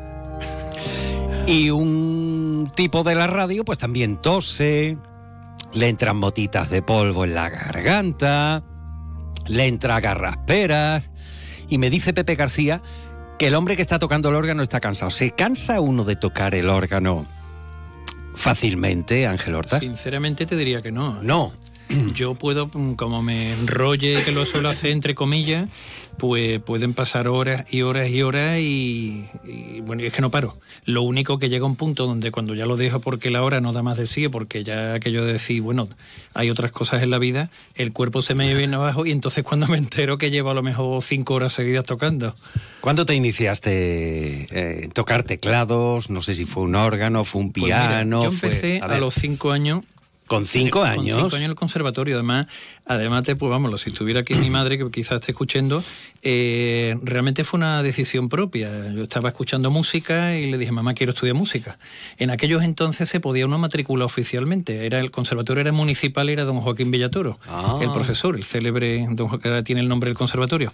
Y 1.49 1.71
un 1.71 2.71
tipo 2.77 3.03
de 3.03 3.17
la 3.17 3.27
radio, 3.27 3.65
pues 3.65 3.79
también 3.79 4.23
tose, 4.23 4.97
le 5.73 5.89
entran 5.89 6.17
motitas 6.17 6.71
de 6.71 6.83
polvo 6.83 7.25
en 7.25 7.35
la 7.35 7.49
garganta, 7.49 8.63
le 9.49 9.67
entra 9.67 9.99
garrasperas. 9.99 11.11
Y 11.69 11.79
me 11.79 11.91
dice 11.91 12.13
Pepe 12.13 12.37
García 12.37 12.81
que 13.37 13.49
el 13.49 13.57
hombre 13.57 13.75
que 13.75 13.83
está 13.83 13.99
tocando 13.99 14.29
el 14.29 14.37
órgano 14.37 14.63
está 14.63 14.79
cansado. 14.79 15.11
¿Se 15.11 15.33
cansa 15.33 15.81
uno 15.81 16.05
de 16.05 16.15
tocar 16.15 16.55
el 16.55 16.69
órgano 16.69 17.27
fácilmente, 18.37 19.27
Ángel 19.27 19.57
Horta? 19.57 19.81
Sinceramente 19.81 20.47
te 20.47 20.55
diría 20.55 20.83
que 20.83 20.93
no. 20.93 21.21
No. 21.21 21.53
Yo 22.15 22.35
puedo, 22.35 22.71
como 22.97 23.23
me 23.23 23.53
enrolle, 23.53 24.23
que 24.25 24.33
lo 24.33 24.45
suelo 24.45 24.69
hacer 24.69 24.91
entre 24.91 25.15
comillas, 25.15 25.69
pues 26.19 26.61
pueden 26.61 26.95
pasar 26.95 27.29
horas 27.29 27.67
y 27.71 27.83
horas 27.83 28.09
y 28.09 28.23
horas 28.23 28.59
y, 28.59 29.27
bueno, 29.83 30.03
y 30.03 30.07
es 30.07 30.13
que 30.13 30.23
no 30.23 30.31
paro. 30.31 30.57
Lo 30.85 31.03
único 31.03 31.39
que 31.39 31.49
llega 31.49 31.67
un 31.67 31.77
punto 31.77 32.07
donde 32.07 32.31
cuando 32.31 32.55
ya 32.55 32.67
lo 32.67 32.77
dejo 32.77 33.01
porque 33.01 33.31
la 33.31 33.43
hora 33.43 33.61
no 33.61 33.73
da 33.73 33.83
más 33.83 33.97
de 33.97 34.07
sí, 34.07 34.29
porque 34.29 34.65
ya 34.65 34.95
aquello 34.95 35.25
de 35.25 35.35
decir, 35.35 35.63
bueno, 35.63 35.89
hay 36.35 36.51
otras 36.51 36.73
cosas 36.73 37.03
en 37.03 37.11
la 37.11 37.19
vida, 37.19 37.51
el 37.75 37.93
cuerpo 37.93 38.23
se 38.23 38.35
me 38.35 38.53
viene 38.55 38.77
abajo 38.77 39.07
y 39.07 39.11
entonces 39.11 39.45
cuando 39.45 39.67
me 39.69 39.79
entero 39.79 40.19
que 40.19 40.31
llevo 40.31 40.51
a 40.51 40.55
lo 40.55 40.63
mejor 40.63 41.03
cinco 41.03 41.35
horas 41.35 41.53
seguidas 41.53 41.85
tocando. 41.85 42.35
¿Cuándo 42.81 43.05
te 43.05 43.15
iniciaste 43.15 44.47
en 44.51 44.85
eh, 44.85 44.89
tocar 44.93 45.25
teclados? 45.25 46.09
No 46.09 46.23
sé 46.23 46.35
si 46.35 46.45
fue 46.45 46.63
un 46.63 46.75
órgano, 46.75 47.25
fue 47.25 47.43
un 47.43 47.53
pues 47.53 47.65
piano. 47.65 48.23
yo 48.23 48.31
empecé 48.31 48.81
a 48.81 48.99
los 48.99 49.15
cinco 49.15 49.51
años 49.51 49.83
con 50.27 50.45
cinco 50.45 50.83
años. 50.83 51.19
Con 51.19 51.31
cinco 51.31 51.37
años 51.37 51.45
en 51.45 51.51
el 51.51 51.57
conservatorio. 51.57 52.15
Además, 52.17 52.47
además 52.87 53.25
te, 53.25 53.37
pues 53.37 53.51
vámonos, 53.51 53.81
si 53.81 53.91
estuviera 53.91 54.21
aquí 54.21 54.35
mi 54.35 54.49
madre, 54.49 54.79
que 54.79 54.91
quizás 54.91 55.21
esté 55.21 55.33
escuchando, 55.33 55.83
eh, 56.23 56.97
realmente 57.03 57.45
fue 57.45 57.59
una 57.59 57.83
decisión 57.83 58.29
propia. 58.29 58.71
Yo 58.93 59.03
estaba 59.03 59.29
escuchando 59.29 59.71
música 59.71 60.39
y 60.39 60.51
le 60.51 60.57
dije, 60.57 60.73
mamá, 60.73 60.95
quiero 60.95 61.13
estudiar 61.13 61.35
música. 61.35 61.79
En 62.17 62.31
aquellos 62.31 62.63
entonces 62.63 63.09
se 63.09 63.21
podía 63.21 63.47
uno 63.47 63.59
matricular 63.59 64.07
oficialmente. 64.07 64.87
Era 64.87 65.01
el 65.01 65.11
conservatorio 65.11 65.61
era 65.61 65.73
municipal, 65.73 66.29
era 66.29 66.45
don 66.45 66.61
Joaquín 66.61 66.91
Villatoro, 66.91 67.39
ah. 67.49 67.79
el 67.83 67.91
profesor, 67.91 68.37
el 68.37 68.45
célebre 68.45 69.07
don 69.11 69.29
Joaquín, 69.29 69.53
que 69.53 69.63
tiene 69.63 69.81
el 69.81 69.89
nombre 69.89 70.11
del 70.11 70.17
conservatorio. 70.17 70.73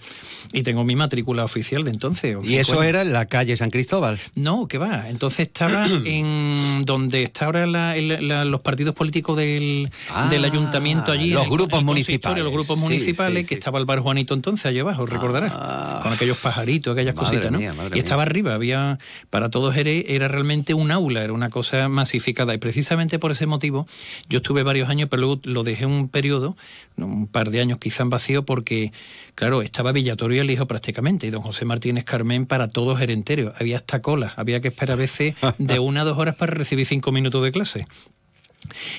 Y 0.52 0.62
tengo 0.62 0.84
mi 0.84 0.96
matrícula 0.96 1.44
oficial 1.44 1.84
de 1.84 1.90
entonces. 1.90 2.36
¿Y 2.44 2.56
eso 2.56 2.82
era 2.82 3.02
en 3.02 3.12
la 3.12 3.26
calle 3.26 3.56
San 3.56 3.70
Cristóbal? 3.70 4.18
No, 4.34 4.68
que 4.68 4.78
va. 4.78 5.08
Entonces 5.08 5.48
estaba 5.48 5.86
en 6.04 6.84
donde 6.84 7.22
está 7.22 7.46
ahora 7.46 7.66
los 7.66 8.60
partidos 8.60 8.94
políticos 8.94 9.36
del, 9.36 9.90
ah, 10.10 10.28
del 10.28 10.44
ayuntamiento 10.44 11.12
allí. 11.12 11.30
Los 11.30 11.48
grupos 11.48 11.82
municipales. 11.82 12.01
Los 12.42 12.52
grupos 12.52 12.78
municipales, 12.78 13.46
que 13.46 13.54
estaba 13.54 13.78
el 13.78 13.84
bar 13.84 14.00
Juanito 14.00 14.34
entonces 14.34 14.66
allá 14.66 14.82
abajo, 14.82 15.06
recordarás. 15.06 15.52
Ah. 15.54 16.00
Con 16.02 16.12
aquellos 16.12 16.38
pajaritos, 16.38 16.92
aquellas 16.92 17.14
cositas, 17.14 17.50
¿no? 17.50 17.60
y 17.60 17.98
estaba 17.98 18.22
arriba, 18.22 18.54
había, 18.54 18.98
para 19.30 19.50
todos 19.50 19.76
era, 19.76 19.90
era 19.90 20.28
realmente 20.28 20.74
un 20.74 20.90
aula, 20.90 21.22
era 21.22 21.32
una 21.32 21.50
cosa 21.50 21.88
masificada. 21.88 22.54
Y 22.54 22.58
precisamente 22.58 23.18
por 23.18 23.32
ese 23.32 23.46
motivo, 23.46 23.86
yo 24.28 24.38
estuve 24.38 24.62
varios 24.62 24.88
años, 24.88 25.08
pero 25.08 25.20
luego 25.20 25.40
lo 25.44 25.62
dejé 25.62 25.86
un 25.86 26.08
periodo, 26.08 26.56
un 26.96 27.26
par 27.26 27.50
de 27.50 27.60
años 27.60 27.78
quizá 27.78 28.02
en 28.02 28.10
vacío, 28.10 28.44
porque, 28.44 28.92
claro, 29.34 29.62
estaba 29.62 29.92
Villatorio 29.92 30.42
el 30.42 30.50
hijo 30.50 30.66
prácticamente, 30.66 31.26
y 31.26 31.30
don 31.30 31.42
José 31.42 31.64
Martínez 31.64 32.04
Carmen 32.04 32.46
para 32.46 32.68
todos 32.68 33.00
era 33.00 33.12
entero. 33.12 33.52
Había 33.58 33.76
hasta 33.76 34.02
cola, 34.02 34.32
había 34.36 34.60
que 34.60 34.68
esperar 34.68 34.92
a 34.92 34.96
veces 34.96 35.34
de 35.58 35.78
una 35.78 36.02
a 36.02 36.04
dos 36.04 36.18
horas 36.18 36.34
para 36.34 36.52
recibir 36.52 36.86
cinco 36.86 37.12
minutos 37.12 37.42
de 37.42 37.52
clase. 37.52 37.86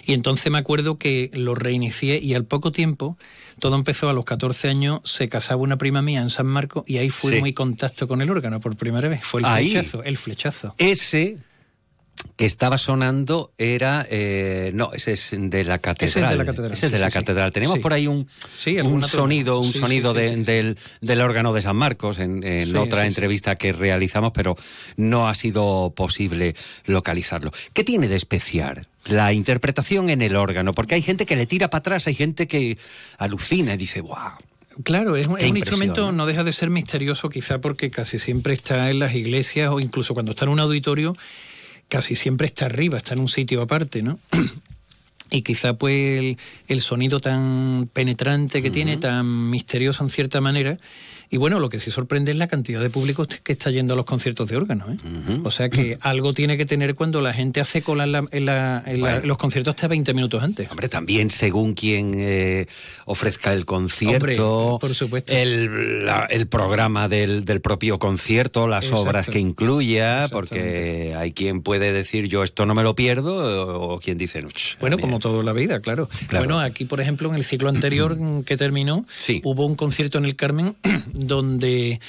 Y 0.05 0.14
entonces 0.14 0.51
me 0.51 0.57
acuerdo 0.57 0.97
que 0.97 1.30
lo 1.34 1.55
reinicié 1.55 2.20
y 2.20 2.34
al 2.34 2.45
poco 2.45 2.72
tiempo, 2.72 3.18
todo 3.59 3.76
empezó 3.76 4.09
a 4.09 4.14
los 4.14 4.26
14 4.26 4.70
años, 4.70 5.01
se 5.03 5.30
casaba 5.30 5.61
una 5.61 5.78
prima 5.78 6.01
mía 6.01 6.22
en 6.22 6.30
San 6.30 6.47
Marcos 6.47 6.84
y 6.88 6.97
ahí 6.97 7.09
fue 7.09 7.39
muy 7.39 7.53
contacto 7.53 8.07
con 8.07 8.22
el 8.22 8.30
órgano 8.30 8.59
por 8.59 8.76
primera 8.76 9.07
vez. 9.07 9.22
Fue 9.24 9.41
el 9.41 9.47
flechazo, 9.47 10.03
el 10.03 10.18
flechazo. 10.18 10.76
Ese 10.78 11.38
que 12.36 12.45
estaba 12.45 12.78
sonando 12.78 13.51
era 13.57 14.05
eh, 14.09 14.72
no 14.74 14.91
ese 14.93 15.14
es 15.14 15.32
de 15.34 15.64
la 15.64 15.78
catedral 15.80 16.09
ese 16.09 16.20
es 16.20 16.30
de 16.30 16.36
la 16.38 16.45
catedral, 16.45 16.74
ese 16.74 16.86
es 16.88 16.91
de 16.91 16.99
la 16.99 17.11
catedral. 17.11 17.51
tenemos 17.51 17.80
por 17.80 17.93
ahí 17.93 18.07
un, 18.07 18.28
un 18.84 19.03
sonido 19.03 19.59
un 19.59 19.72
sonido 19.72 20.14
del, 20.14 20.45
del, 21.01 21.22
órgano 21.22 21.53
de 21.53 21.61
San 21.61 21.76
Marcos 21.76 22.20
en, 22.20 22.43
en 22.43 22.76
otra 22.76 23.05
entrevista 23.05 23.55
que 23.55 23.72
realizamos 23.72 24.32
pero 24.34 24.55
no 24.97 25.28
ha 25.28 25.36
sido 25.36 25.93
posible 25.95 26.55
localizarlo. 26.86 27.51
Qué 27.74 27.84
tiene 27.84 28.07
de 28.07 28.16
especial 28.16 28.82
la 29.05 29.34
interpretación 29.34 30.09
en 30.09 30.22
el 30.22 30.36
órgano 30.36 30.72
porque 30.72 30.95
hay 30.95 31.01
gente 31.01 31.26
que 31.26 31.36
le 31.36 31.45
tira 31.45 31.70
para 31.70 31.80
atrás 31.80 32.07
hay 32.07 32.16
gente 32.16 32.47
que 32.47 32.78
alucina 33.18 33.74
y 33.74 33.78
dice 33.78 34.01
wow 34.01 34.34
Claro, 34.84 35.16
es, 35.16 35.28
un 35.28 35.55
instrumento, 35.55 36.11
¿no? 36.11 36.26
deja 36.26 36.43
de 36.43 36.51
ser 36.51 36.72
misterioso 36.72 37.30
quizá 37.30 37.61
porque 37.61 37.91
casi 37.91 38.18
siempre 38.18 38.55
está 38.55 38.89
en 38.89 38.97
las 38.97 39.14
iglesias 39.14 39.70
o 39.70 39.80
incluso 39.80 40.16
cuando 40.16 40.32
está 40.32 40.45
en 40.45 40.49
un 40.49 40.59
auditorio 40.59 41.16
casi 41.94 42.16
siempre 42.16 42.48
está 42.48 42.66
arriba, 42.66 42.98
está 42.98 43.14
en 43.14 43.20
un 43.20 43.28
sitio 43.28 43.62
aparte, 43.62 44.02
¿no? 44.02 44.18
y 45.30 45.44
quizá 45.44 45.76
pues 45.76 46.38
el, 46.68 46.82
sonido 46.82 47.20
tan 47.20 47.88
penetrante 47.94 48.64
que 48.64 48.72
tiene, 48.72 48.98
tan 48.98 49.52
misterioso 49.52 50.04
en 50.04 50.10
cierta 50.10 50.41
manera, 50.41 50.80
y 51.34 51.38
bueno, 51.38 51.59
lo 51.59 51.67
que 51.67 51.79
sí 51.79 51.89
sorprende 51.89 52.29
es 52.29 52.38
la 52.38 52.45
cantidad 52.45 52.79
de 52.79 52.91
público 52.91 53.25
que 53.25 53.53
está 53.53 53.71
yendo 53.71 53.95
a 53.95 53.97
los 53.97 54.05
conciertos 54.05 54.47
de 54.49 54.55
órgano. 54.55 54.86
¿eh? 54.91 55.39
O 55.43 55.49
sea 55.49 55.67
que 55.67 55.97
algo 55.99 56.31
tiene 56.31 56.57
que 56.57 56.67
tener 56.67 56.93
cuando 56.93 57.21
la 57.21 57.34
gente 57.34 57.59
hace 57.59 57.81
cola 57.81 58.03
en, 58.03 59.27
los 59.27 59.38
conciertos 59.39 59.73
hasta 59.73 59.88
20 59.88 60.13
minutos 60.13 60.43
antes. 60.43 60.69
Hombre, 60.69 60.89
también 60.89 61.31
según 61.31 61.73
quien 61.73 62.13
eh, 62.17 62.67
ofrezca 63.05 63.51
el 63.51 63.65
concierto, 63.65 64.77
por 64.79 64.93
supuesto. 64.93 65.34
El, 65.34 66.07
el 66.29 66.45
programa 66.45 67.09
del, 67.09 67.45
del, 67.45 67.61
propio 67.61 67.97
concierto, 67.97 68.67
las 68.67 68.91
obras 68.91 69.27
que 69.27 69.39
incluya, 69.39 70.27
porque 70.31 71.15
hay 71.17 71.31
quien 71.31 71.63
puede 71.63 71.93
decir 71.93 72.27
yo 72.27 72.43
esto 72.43 72.67
no 72.67 72.75
me 72.75 72.84
lo 72.84 72.93
pierdo, 72.93 73.81
o 73.81 73.99
quien 73.99 74.19
dice... 74.19 74.45
Bueno, 74.79 74.99
como 74.99 75.17
toda 75.17 75.41
la 75.41 75.53
vida, 75.53 75.79
claro. 75.79 76.09
Bueno, 76.29 76.59
aquí 76.59 76.86
por 76.86 77.01
ejemplo 77.01 77.29
en 77.29 77.36
el 77.38 77.43
ciclo 77.43 77.69
anterior 77.69 78.15
que 78.45 78.55
terminó, 78.55 79.07
hubo 79.43 79.65
un 79.65 79.73
concierto 79.73 80.19
en 80.19 80.25
el 80.25 80.36
Carmen 80.36 80.75
donde 81.28 81.99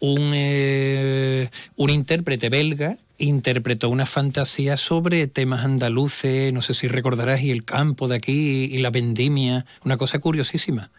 un, 0.00 0.32
eh, 0.34 1.50
un 1.76 1.90
intérprete 1.90 2.48
belga 2.48 2.96
interpretó 3.18 3.88
una 3.90 4.06
fantasía 4.06 4.76
sobre 4.76 5.26
temas 5.26 5.64
andaluces, 5.64 6.52
no 6.52 6.62
sé 6.62 6.74
si 6.74 6.88
recordarás, 6.88 7.42
y 7.42 7.50
el 7.50 7.64
campo 7.64 8.08
de 8.08 8.16
aquí, 8.16 8.64
y 8.64 8.78
la 8.78 8.90
vendimia, 8.90 9.66
una 9.84 9.96
cosa 9.96 10.18
curiosísima. 10.18 10.90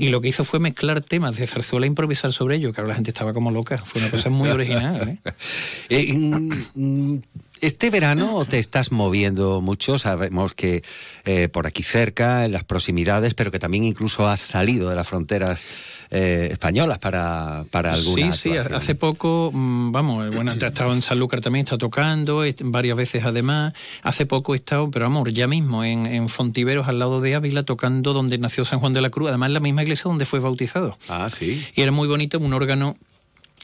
Y 0.00 0.08
lo 0.08 0.20
que 0.20 0.26
hizo 0.26 0.42
fue 0.42 0.58
mezclar 0.58 1.00
temas 1.00 1.36
de 1.36 1.46
zarzuela 1.46 1.86
e 1.86 1.88
improvisar 1.88 2.32
sobre 2.32 2.56
ello, 2.56 2.72
que 2.72 2.80
ahora 2.80 2.88
la 2.88 2.94
gente 2.96 3.10
estaba 3.10 3.32
como 3.32 3.52
loca. 3.52 3.78
Fue 3.78 4.00
una 4.00 4.10
cosa 4.10 4.28
muy 4.28 4.48
original. 4.48 5.08
¿eh? 5.08 5.18
Eh, 5.88 6.12
mm, 6.12 6.52
mm, 6.74 7.22
este 7.60 7.90
verano 7.90 8.44
te 8.46 8.58
estás 8.58 8.90
moviendo 8.90 9.60
mucho, 9.60 9.98
sabemos 9.98 10.54
que 10.54 10.82
eh, 11.24 11.48
por 11.48 11.66
aquí 11.66 11.82
cerca, 11.82 12.44
en 12.44 12.52
las 12.52 12.64
proximidades, 12.64 13.34
pero 13.34 13.50
que 13.50 13.58
también 13.58 13.84
incluso 13.84 14.28
has 14.28 14.40
salido 14.40 14.88
de 14.88 14.96
las 14.96 15.08
fronteras 15.08 15.60
eh, 16.10 16.48
españolas 16.50 16.98
para, 16.98 17.64
para 17.70 17.92
alguna 17.92 18.32
Sí, 18.32 18.50
sí, 18.50 18.56
hace 18.56 18.94
poco, 18.94 19.50
mm, 19.52 19.92
vamos, 19.92 20.34
bueno, 20.34 20.52
he 20.52 20.54
estado 20.54 20.92
en 20.92 21.02
Sanlúcar 21.02 21.40
también, 21.40 21.64
estado 21.64 21.78
tocando, 21.78 22.42
varias 22.64 22.96
veces 22.96 23.24
además. 23.24 23.74
Hace 24.02 24.26
poco 24.26 24.54
he 24.54 24.56
estado, 24.56 24.90
pero 24.90 25.06
vamos, 25.06 25.32
ya 25.32 25.46
mismo 25.46 25.84
en, 25.84 26.06
en 26.06 26.28
Fontiveros, 26.28 26.88
al 26.88 26.98
lado 26.98 27.20
de 27.20 27.34
Ávila, 27.34 27.62
tocando 27.62 28.12
donde 28.12 28.38
nació 28.38 28.64
San 28.64 28.80
Juan 28.80 28.92
de 28.92 29.00
la 29.00 29.10
Cruz, 29.10 29.28
además 29.28 29.48
en 29.48 29.54
la 29.54 29.60
misma 29.60 29.82
iglesia 29.82 30.04
donde 30.08 30.24
fue 30.24 30.40
bautizado. 30.40 30.98
Ah, 31.08 31.28
sí. 31.30 31.64
Y 31.74 31.82
era 31.82 31.92
muy 31.92 32.08
bonito, 32.08 32.38
un 32.38 32.54
órgano 32.54 32.96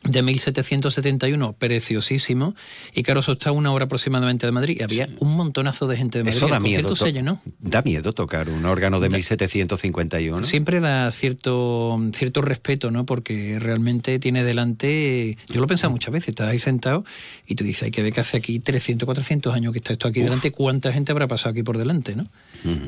de 0.09 0.23
1771, 0.23 1.55
preciosísimo, 1.55 2.55
y 2.95 3.03
claro, 3.03 3.21
eso 3.21 3.33
está 3.33 3.53
una 3.53 3.73
hora 3.73 3.87
aproximadamente 3.87 4.47
de 4.47 4.53
Madrid, 4.53 4.77
y 4.81 4.83
había 4.83 5.09
un 5.21 5.37
montonazo 5.37 5.87
de 5.87 5.97
gente 5.97 6.19
de 6.19 6.25
Madrid. 6.25 6.37
Eso 6.37 6.49
da 6.49 6.61
miedo. 6.61 6.97
Se 6.97 7.13
llenó. 7.13 7.41
Da 7.59 7.83
miedo 7.83 8.13
tocar 8.13 8.49
un 8.49 8.65
órgano 8.65 9.01
de 9.01 9.09
1751. 9.09 10.43
Siempre 10.43 10.81
da 10.81 11.11
cierto, 11.13 11.99
cierto 12.15 12.43
respeto, 12.43 12.91
¿no? 12.91 13.07
Porque 13.07 13.59
realmente 13.59 14.19
tiene 14.19 14.45
delante, 14.45 15.37
yo 15.49 15.61
lo 15.61 15.65
he 15.65 15.69
pensado 15.69 15.91
muchas 15.91 16.13
veces, 16.13 16.29
estás 16.29 16.49
ahí 16.49 16.59
sentado 16.59 17.05
y 17.47 17.55
tú 17.55 17.65
dices, 17.65 17.85
hay 17.85 17.91
que 17.91 18.03
ver 18.03 18.13
que 18.13 18.21
hace 18.21 18.37
aquí 18.37 18.59
300, 18.59 19.07
400 19.07 19.55
años 19.55 19.73
que 19.73 19.79
está 19.79 19.93
esto 19.93 20.09
aquí 20.09 20.21
delante, 20.21 20.51
¿cuánta 20.53 20.93
gente 20.93 21.13
habrá 21.13 21.27
pasado 21.27 21.51
aquí 21.51 21.63
por 21.63 21.79
delante, 21.79 22.17
no? 22.17 22.27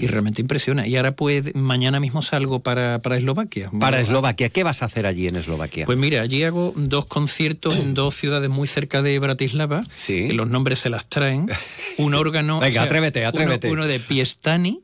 Y 0.01 0.07
realmente 0.09 0.43
impresiona. 0.43 0.87
Y 0.87 0.97
ahora 0.97 1.13
pues 1.13 1.55
mañana 1.55 2.01
mismo 2.01 2.23
salgo 2.23 2.61
para, 2.61 3.01
para 3.01 3.17
Eslovaquia. 3.17 3.71
Para 3.79 4.01
Eslovaquia, 4.01 4.49
¿qué 4.49 4.65
vas 4.65 4.83
a 4.83 4.87
hacer 4.87 5.07
allí 5.07 5.29
en 5.29 5.37
Eslovaquia? 5.37 5.87
Pues 5.87 5.99
mira, 5.99 6.23
allí 6.23 6.43
hago 6.43 6.73
dos 6.75 7.07
conciertos 7.09 7.77
en 7.77 7.95
dos 7.95 8.15
ciudades 8.15 8.49
muy 8.51 8.69
cerca 8.69 9.03
de 9.03 9.19
Bratislava, 9.19 9.81
sí. 9.97 10.31
los 10.31 10.49
nombres 10.49 10.79
se 10.79 10.91
las 10.91 11.09
traen. 11.09 11.49
Un 11.97 12.15
órgano... 12.15 12.61
Venga, 12.69 12.83
atrévete, 12.83 13.25
atrévete. 13.25 13.71
Uno, 13.71 13.87
de 13.87 13.99
Piestani, 13.99 14.81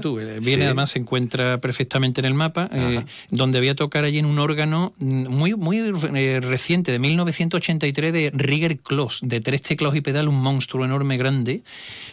tú, 0.00 0.18
eh, 0.18 0.40
viene 0.40 0.64
además, 0.64 0.90
se 0.90 0.98
encuentra 0.98 1.60
perfectamente 1.60 2.20
en 2.20 2.24
el 2.24 2.34
mapa, 2.34 2.68
eh, 2.72 3.04
donde 3.30 3.58
voy 3.58 3.68
a 3.68 3.74
tocar 3.74 4.04
allí 4.04 4.18
en 4.18 4.26
un 4.26 4.38
órgano 4.38 4.92
muy, 4.98 5.54
muy 5.54 5.78
eh, 5.78 6.40
reciente, 6.40 6.92
de 6.92 6.98
1983, 6.98 8.12
de 8.12 8.30
Rigger 8.34 8.78
Kloss, 8.78 9.20
de 9.22 9.40
tres 9.40 9.62
teclados 9.62 9.96
y 9.96 10.00
pedal, 10.00 10.28
un 10.28 10.40
monstruo 10.40 10.84
enorme, 10.84 11.16
grande, 11.16 11.62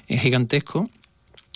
gigantesco. 0.08 0.90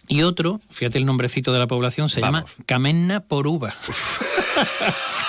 Y 0.08 0.24
otro, 0.24 0.62
fíjate 0.70 0.98
el 0.98 1.06
nombrecito 1.06 1.52
de 1.52 1.60
la 1.60 1.68
población, 1.68 2.10
se 2.10 2.22
llama 2.22 2.46
Camenna 2.66 3.22
Poruba. 3.22 3.74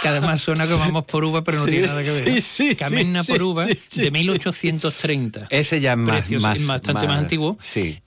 que 0.03 0.09
además 0.09 0.41
suena 0.41 0.67
que 0.67 0.75
vamos 0.75 1.05
por 1.05 1.25
uva, 1.25 1.43
pero 1.43 1.59
no 1.59 1.67
tiene 1.67 1.87
nada 1.87 2.03
que 2.03 2.11
ver. 2.11 2.35
Sí, 2.35 2.41
sí, 2.41 2.77
Camenna 2.77 3.23
por 3.25 3.43
uva, 3.43 3.67
de 3.67 4.11
1830. 4.11 5.49
Ese 5.51 5.81
ya 5.81 5.93
es 5.93 5.99
más, 5.99 6.31
bastante 6.67 7.07
más, 7.07 7.17
antiguo. 7.17 7.59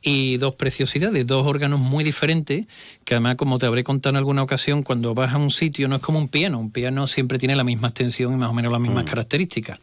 Y 0.02 0.38
dos 0.38 0.56
preciosidades, 0.56 1.28
dos 1.28 1.46
órganos 1.46 1.80
muy 1.80 2.04
diferentes, 2.04 2.66
que 3.04 3.16
además, 3.16 3.36
como 3.36 3.60
te 3.60 3.66
habré 3.66 3.84
contado 3.84 4.12
en 4.12 4.18
alguna 4.18 4.44
ocasión, 4.44 4.84
cuando 4.84 5.14
vas 5.14 5.34
a 5.34 5.38
un 5.38 5.52
sitio 5.52 5.88
no 5.88 5.98
es 5.98 6.02
como 6.02 6.20
un 6.20 6.30
piano. 6.30 6.60
Un 6.60 6.72
piano 6.72 7.08
siempre 7.08 7.38
tiene 7.38 7.56
la 7.56 7.64
misma 7.64 7.90
extensión 7.90 8.34
y 8.34 8.38
más 8.38 8.50
o 8.50 8.54
menos 8.54 8.72
las 8.72 8.82
mismas 8.82 9.04
mm. 9.04 9.08
características. 9.08 9.80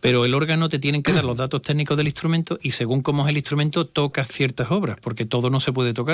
Pero 0.00 0.24
el 0.24 0.34
órgano 0.34 0.68
te 0.68 0.78
tienen 0.78 1.02
que 1.02 1.12
dar 1.12 1.24
los 1.24 1.36
datos 1.36 1.62
técnicos 1.62 1.96
del 1.96 2.06
instrumento 2.06 2.58
y 2.62 2.72
según 2.72 3.02
cómo 3.02 3.24
es 3.24 3.30
el 3.30 3.36
instrumento, 3.36 3.84
tocas 3.84 4.28
ciertas 4.28 4.70
obras, 4.70 4.98
porque 5.00 5.24
todo 5.24 5.50
no 5.50 5.60
se 5.60 5.72
puede 5.72 5.94
tocar. 5.94 6.07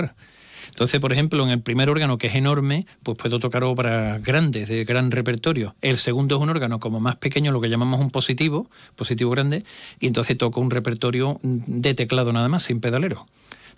Entonces, 0.69 0.99
por 0.99 1.13
ejemplo, 1.13 1.45
en 1.45 1.51
el 1.51 1.61
primer 1.61 1.89
órgano, 1.89 2.19
que 2.19 2.27
es 2.27 2.35
enorme, 2.35 2.87
pues 3.03 3.17
puedo 3.17 3.39
tocar 3.39 3.63
obras 3.63 4.23
grandes, 4.23 4.69
de 4.69 4.85
gran 4.85 5.11
repertorio. 5.11 5.77
El 5.81 5.99
segundo 5.99 6.37
es 6.37 6.43
un 6.43 6.51
órgano 6.51 6.81
como 6.81 6.99
más 7.01 7.17
pequeño, 7.17 7.53
lo 7.53 7.61
que 7.61 7.69
llamamos 7.69 8.01
un 8.01 8.11
positivo, 8.11 8.69
positivo 8.97 9.31
grande, 9.31 9.65
y 10.01 10.09
entonces 10.09 10.37
toco 10.37 10.61
un 10.61 10.71
repertorio 10.71 11.39
de 11.43 11.95
teclado 11.95 12.33
nada 12.33 12.49
más, 12.49 12.65
sin 12.65 12.81
pedalero. 12.81 13.27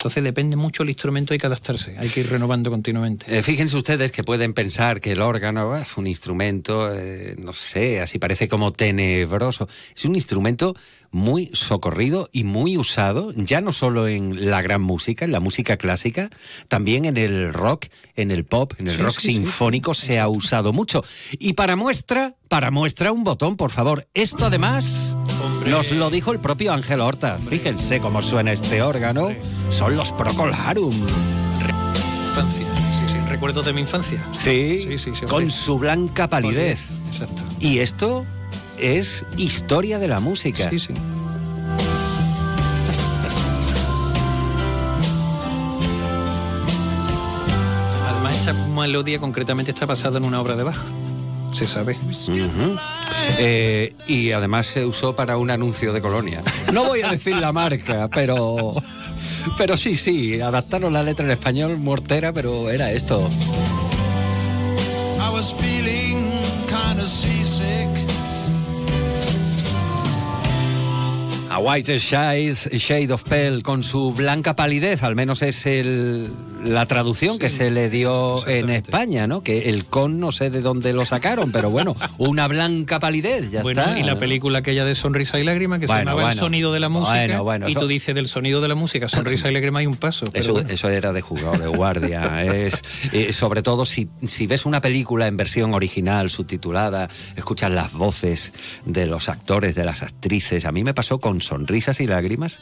Entonces 0.06 0.22
depende 0.22 0.54
mucho 0.54 0.84
el 0.84 0.90
instrumento, 0.90 1.32
hay 1.32 1.40
que 1.40 1.48
adaptarse, 1.48 1.96
hay 1.98 2.08
que 2.08 2.20
ir 2.20 2.30
renovando 2.30 2.70
continuamente. 2.70 3.26
Eh, 3.26 3.42
fíjense 3.42 3.76
ustedes 3.76 4.12
que 4.12 4.22
pueden 4.22 4.54
pensar 4.54 5.00
que 5.00 5.10
el 5.10 5.20
órgano 5.20 5.76
es 5.76 5.96
un 5.96 6.06
instrumento, 6.06 6.94
eh, 6.94 7.34
no 7.36 7.52
sé, 7.52 8.00
así 8.00 8.20
parece 8.20 8.46
como 8.46 8.70
tenebroso. 8.70 9.68
Es 9.96 10.04
un 10.04 10.14
instrumento 10.14 10.76
muy 11.10 11.50
socorrido 11.54 12.28
y 12.30 12.44
muy 12.44 12.78
usado, 12.78 13.32
ya 13.34 13.60
no 13.60 13.72
solo 13.72 14.06
en 14.06 14.48
la 14.48 14.62
gran 14.62 14.80
música, 14.80 15.24
en 15.24 15.32
la 15.32 15.40
música 15.40 15.76
clásica, 15.76 16.30
también 16.68 17.04
en 17.04 17.16
el 17.16 17.52
rock, 17.52 17.86
en 18.14 18.30
el 18.30 18.44
pop, 18.44 18.74
en 18.78 18.86
el 18.86 18.98
rock 18.98 19.18
sinfónico 19.18 19.92
se 19.92 20.20
ha 20.20 20.28
usado 20.28 20.72
mucho. 20.72 21.02
Y 21.32 21.54
para 21.54 21.74
muestra, 21.74 22.36
para 22.48 22.70
muestra 22.70 23.10
un 23.10 23.24
botón, 23.24 23.56
por 23.56 23.72
favor. 23.72 24.06
Esto 24.14 24.46
además 24.46 25.16
nos 25.66 25.90
lo 25.92 26.10
dijo 26.10 26.32
el 26.32 26.38
propio 26.38 26.72
Ángel 26.72 27.00
Horta. 27.00 27.38
Fíjense 27.48 28.00
cómo 28.00 28.22
suena 28.22 28.52
este 28.52 28.82
órgano. 28.82 29.30
Son 29.70 29.96
los 29.96 30.12
Procolarum. 30.12 30.92
Sí, 30.92 31.02
sí, 33.08 33.16
recuerdos 33.28 33.66
de 33.66 33.72
mi 33.72 33.80
infancia. 33.80 34.22
Sí, 34.32 34.78
sí, 34.78 34.98
sí, 34.98 35.26
con 35.26 35.50
su 35.50 35.78
blanca 35.78 36.28
palidez. 36.28 36.86
Exacto. 37.06 37.42
Y 37.60 37.78
esto 37.78 38.24
es 38.78 39.24
historia 39.36 39.98
de 39.98 40.08
la 40.08 40.20
música. 40.20 40.70
Sí, 40.70 40.78
sí. 40.78 40.94
Además, 48.08 48.36
esta 48.38 48.52
melodía 48.52 49.18
concretamente 49.18 49.72
está 49.72 49.86
basada 49.86 50.18
en 50.18 50.24
una 50.24 50.40
obra 50.40 50.56
de 50.56 50.62
Bach 50.62 50.78
se 51.52 51.66
sabe. 51.66 51.96
Eh, 53.38 53.94
y 54.06 54.32
además 54.32 54.66
se 54.66 54.84
usó 54.84 55.14
para 55.14 55.36
un 55.36 55.50
anuncio 55.50 55.92
de 55.92 56.00
colonia. 56.00 56.42
No 56.72 56.84
voy 56.84 57.02
a 57.02 57.10
decir 57.10 57.36
la 57.36 57.52
marca, 57.52 58.08
pero. 58.08 58.72
Pero 59.56 59.76
sí, 59.76 59.94
sí, 59.94 60.40
adaptaron 60.40 60.92
la 60.92 61.02
letra 61.02 61.24
en 61.24 61.30
español 61.30 61.78
mortera, 61.78 62.32
pero 62.32 62.68
era 62.68 62.90
esto. 62.92 63.28
A 71.50 71.58
White 71.58 71.98
Shade, 71.98 72.54
Shade 72.78 73.12
of 73.12 73.22
Pale, 73.22 73.62
con 73.62 73.82
su 73.82 74.12
blanca 74.12 74.54
palidez, 74.54 75.02
al 75.02 75.14
menos 75.14 75.40
es 75.40 75.64
el, 75.64 76.30
la 76.66 76.86
traducción 76.86 77.38
que 77.38 77.50
se 77.50 77.70
le 77.70 77.88
dio 77.90 78.46
en 78.46 78.70
España, 78.70 79.26
¿no? 79.26 79.42
Que 79.42 79.68
el 79.68 79.84
con 79.84 80.20
no 80.20 80.32
sé 80.32 80.50
de 80.50 80.60
dónde 80.60 80.92
lo 80.92 81.04
sacaron, 81.04 81.52
pero 81.52 81.70
bueno, 81.70 81.96
una 82.18 82.48
blanca 82.48 83.00
palidez, 83.00 83.50
ya 83.50 83.60
está. 83.60 83.98
Y 83.98 84.02
la 84.02 84.16
película 84.16 84.58
aquella 84.58 84.84
de 84.84 84.94
Sonrisa 84.94 85.38
y 85.38 85.44
Lágrima, 85.44 85.78
que 85.78 85.86
se 85.86 85.94
llamaba 85.94 86.32
El 86.32 86.38
sonido 86.38 86.72
de 86.72 86.80
la 86.80 86.88
música, 86.88 87.42
y 87.66 87.74
tú 87.74 87.86
dices 87.86 88.14
del 88.14 88.28
sonido 88.28 88.60
de 88.60 88.68
la 88.68 88.74
música, 88.74 89.08
Sonrisa 89.08 89.48
y 89.48 89.54
Lágrima 89.54 89.80
hay 89.80 89.86
un 89.86 89.96
paso. 89.96 90.26
Eso, 90.32 90.60
eso, 90.60 90.88
era 90.88 91.12
de 91.12 91.20
jugador 91.20 91.58
de 91.58 91.68
guardia. 91.68 92.44
es, 92.44 92.82
eh, 93.12 93.32
sobre 93.32 93.62
todo 93.62 93.84
si, 93.84 94.08
si 94.24 94.46
ves 94.46 94.66
una 94.66 94.80
película 94.80 95.26
en 95.26 95.36
versión 95.36 95.74
original, 95.74 96.30
subtitulada, 96.30 97.08
escuchas 97.36 97.70
las 97.70 97.92
voces 97.92 98.52
de 98.84 99.06
los 99.06 99.28
actores, 99.28 99.74
de 99.74 99.84
las 99.84 100.02
actrices. 100.02 100.64
A 100.64 100.72
mí 100.72 100.84
me 100.84 100.94
pasó 100.94 101.18
con 101.18 101.40
Sonrisas 101.40 102.00
y 102.00 102.06
Lágrimas, 102.06 102.60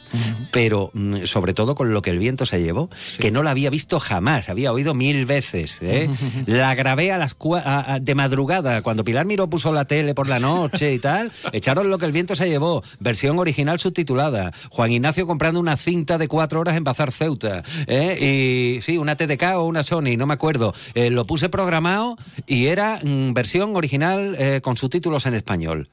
pero 0.51 0.91
mm, 0.93 1.25
sobre 1.25 1.53
todo 1.53 1.75
con 1.75 1.93
Lo 1.93 2.01
que 2.01 2.09
el 2.09 2.19
viento 2.19 2.45
se 2.45 2.61
llevó, 2.61 2.89
que 3.19 3.31
no 3.31 3.43
la 3.43 3.51
había 3.51 3.69
visto 3.69 3.94
jamás, 3.99 4.49
había 4.49 4.71
oído 4.71 4.93
mil 4.93 5.25
veces. 5.25 5.79
¿eh? 5.81 6.09
La 6.45 6.75
grabé 6.75 7.11
a 7.11 7.17
las 7.17 7.35
de 8.01 8.15
madrugada, 8.15 8.81
cuando 8.81 9.03
Pilar 9.03 9.25
Miró 9.25 9.49
puso 9.49 9.71
la 9.71 9.85
tele 9.85 10.13
por 10.13 10.27
la 10.27 10.39
noche 10.39 10.93
y 10.93 10.99
tal, 10.99 11.31
echaron 11.51 11.89
lo 11.89 11.97
que 11.97 12.05
el 12.05 12.11
viento 12.11 12.35
se 12.35 12.49
llevó, 12.49 12.83
versión 12.99 13.37
original 13.39 13.79
subtitulada. 13.79 14.51
Juan 14.69 14.91
Ignacio 14.91 15.27
comprando 15.27 15.59
una 15.59 15.77
cinta 15.77 16.17
de 16.17 16.27
cuatro 16.27 16.59
horas 16.59 16.77
en 16.77 16.83
Bazar 16.83 17.11
Ceuta. 17.11 17.63
¿eh? 17.87 18.77
Y 18.77 18.81
sí, 18.81 18.97
una 18.97 19.15
TDK 19.15 19.57
o 19.57 19.63
una 19.65 19.83
Sony, 19.83 20.17
no 20.17 20.25
me 20.25 20.33
acuerdo. 20.33 20.73
Eh, 20.93 21.09
lo 21.09 21.25
puse 21.25 21.49
programado 21.49 22.17
y 22.47 22.67
era 22.67 22.99
mm, 23.03 23.33
versión 23.33 23.75
original 23.75 24.37
con 24.61 24.77
subtítulos 24.77 25.25
en 25.25 25.33
español. 25.33 25.89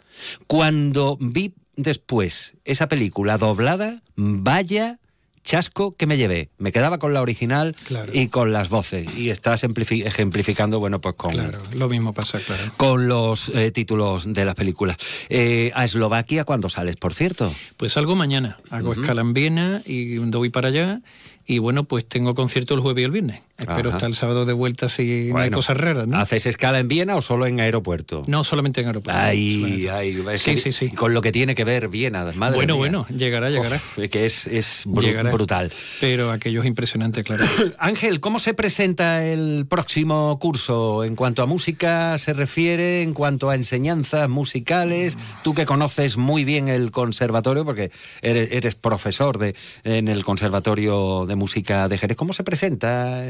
Cuando 0.46 1.16
vi 1.20 1.54
después 1.76 2.54
esa 2.64 2.88
película 2.88 3.38
doblada, 3.38 4.02
vaya 4.16 4.98
chasco 5.44 5.96
que 5.96 6.06
me 6.06 6.16
llevé. 6.16 6.50
Me 6.58 6.72
quedaba 6.72 6.98
con 6.98 7.14
la 7.14 7.22
original 7.22 7.74
y 8.12 8.28
con 8.28 8.52
las 8.52 8.68
voces. 8.68 9.08
Y 9.16 9.30
estás 9.30 9.64
ejemplificando, 9.64 10.78
bueno, 10.80 11.00
pues 11.00 11.14
con. 11.14 11.32
Claro, 11.32 11.58
lo 11.74 11.88
mismo 11.88 12.12
pasa, 12.12 12.38
claro. 12.38 12.62
Con 12.76 13.08
los 13.08 13.50
eh, 13.50 13.70
títulos 13.70 14.32
de 14.32 14.44
las 14.44 14.54
películas. 14.54 14.96
Eh, 15.28 15.70
¿A 15.74 15.84
Eslovaquia 15.84 16.44
cuándo 16.44 16.68
sales, 16.68 16.96
por 16.96 17.14
cierto? 17.14 17.54
Pues 17.76 17.92
salgo 17.92 18.14
mañana. 18.14 18.58
Hago 18.70 18.92
escala 18.92 19.20
en 19.22 19.32
Viena 19.32 19.82
y 19.84 20.18
voy 20.18 20.50
para 20.50 20.68
allá. 20.68 21.00
Y 21.44 21.58
bueno, 21.58 21.84
pues 21.84 22.06
tengo 22.06 22.34
concierto 22.34 22.74
el 22.74 22.80
jueves 22.80 23.02
y 23.02 23.04
el 23.04 23.10
viernes. 23.10 23.42
Espero 23.62 23.90
estar 23.90 24.08
el 24.08 24.14
sábado 24.14 24.44
de 24.44 24.52
vuelta 24.52 24.88
si 24.88 25.30
no 25.32 25.38
hay 25.38 25.50
cosas 25.50 25.76
raras, 25.76 26.06
¿no? 26.06 26.18
¿Haces 26.18 26.46
escala 26.46 26.78
en 26.78 26.88
Viena 26.88 27.16
o 27.16 27.22
solo 27.22 27.46
en 27.46 27.60
aeropuerto? 27.60 28.22
No, 28.26 28.44
solamente 28.44 28.80
en 28.80 28.88
aeropuerto. 28.88 29.20
Ay, 29.20 29.86
ay, 29.90 30.22
sí, 30.36 30.56
sí, 30.56 30.72
sí. 30.72 30.90
Con 30.90 31.14
lo 31.14 31.22
que 31.22 31.32
tiene 31.32 31.54
que 31.54 31.64
ver 31.64 31.88
Viena, 31.88 32.30
madre 32.34 32.56
Bueno, 32.56 32.76
bueno, 32.76 33.06
llegará, 33.08 33.50
llegará. 33.50 33.80
que 34.10 34.26
es, 34.26 34.46
es 34.46 34.84
brutal. 34.86 35.72
Pero 36.00 36.30
aquello 36.30 36.60
es 36.60 36.66
impresionante, 36.66 37.24
claro. 37.24 37.44
Ángel, 37.78 38.20
¿cómo 38.20 38.38
se 38.38 38.54
presenta 38.54 39.24
el 39.24 39.66
próximo 39.68 40.38
curso 40.38 41.04
en 41.04 41.16
cuanto 41.16 41.42
a 41.42 41.46
música 41.46 42.18
se 42.18 42.32
refiere, 42.32 43.02
en 43.02 43.14
cuanto 43.14 43.50
a 43.50 43.54
enseñanzas 43.54 44.28
musicales? 44.28 45.16
Tú 45.42 45.54
que 45.54 45.66
conoces 45.66 46.16
muy 46.16 46.44
bien 46.44 46.68
el 46.68 46.90
conservatorio, 46.90 47.64
porque 47.64 47.90
eres, 48.20 48.50
eres 48.52 48.74
profesor 48.74 49.38
de, 49.38 49.54
en 49.84 50.08
el 50.08 50.24
Conservatorio 50.24 51.26
de 51.26 51.36
Música 51.36 51.88
de 51.88 51.98
Jerez, 51.98 52.16
¿cómo 52.16 52.32
se 52.32 52.44
presenta? 52.44 53.22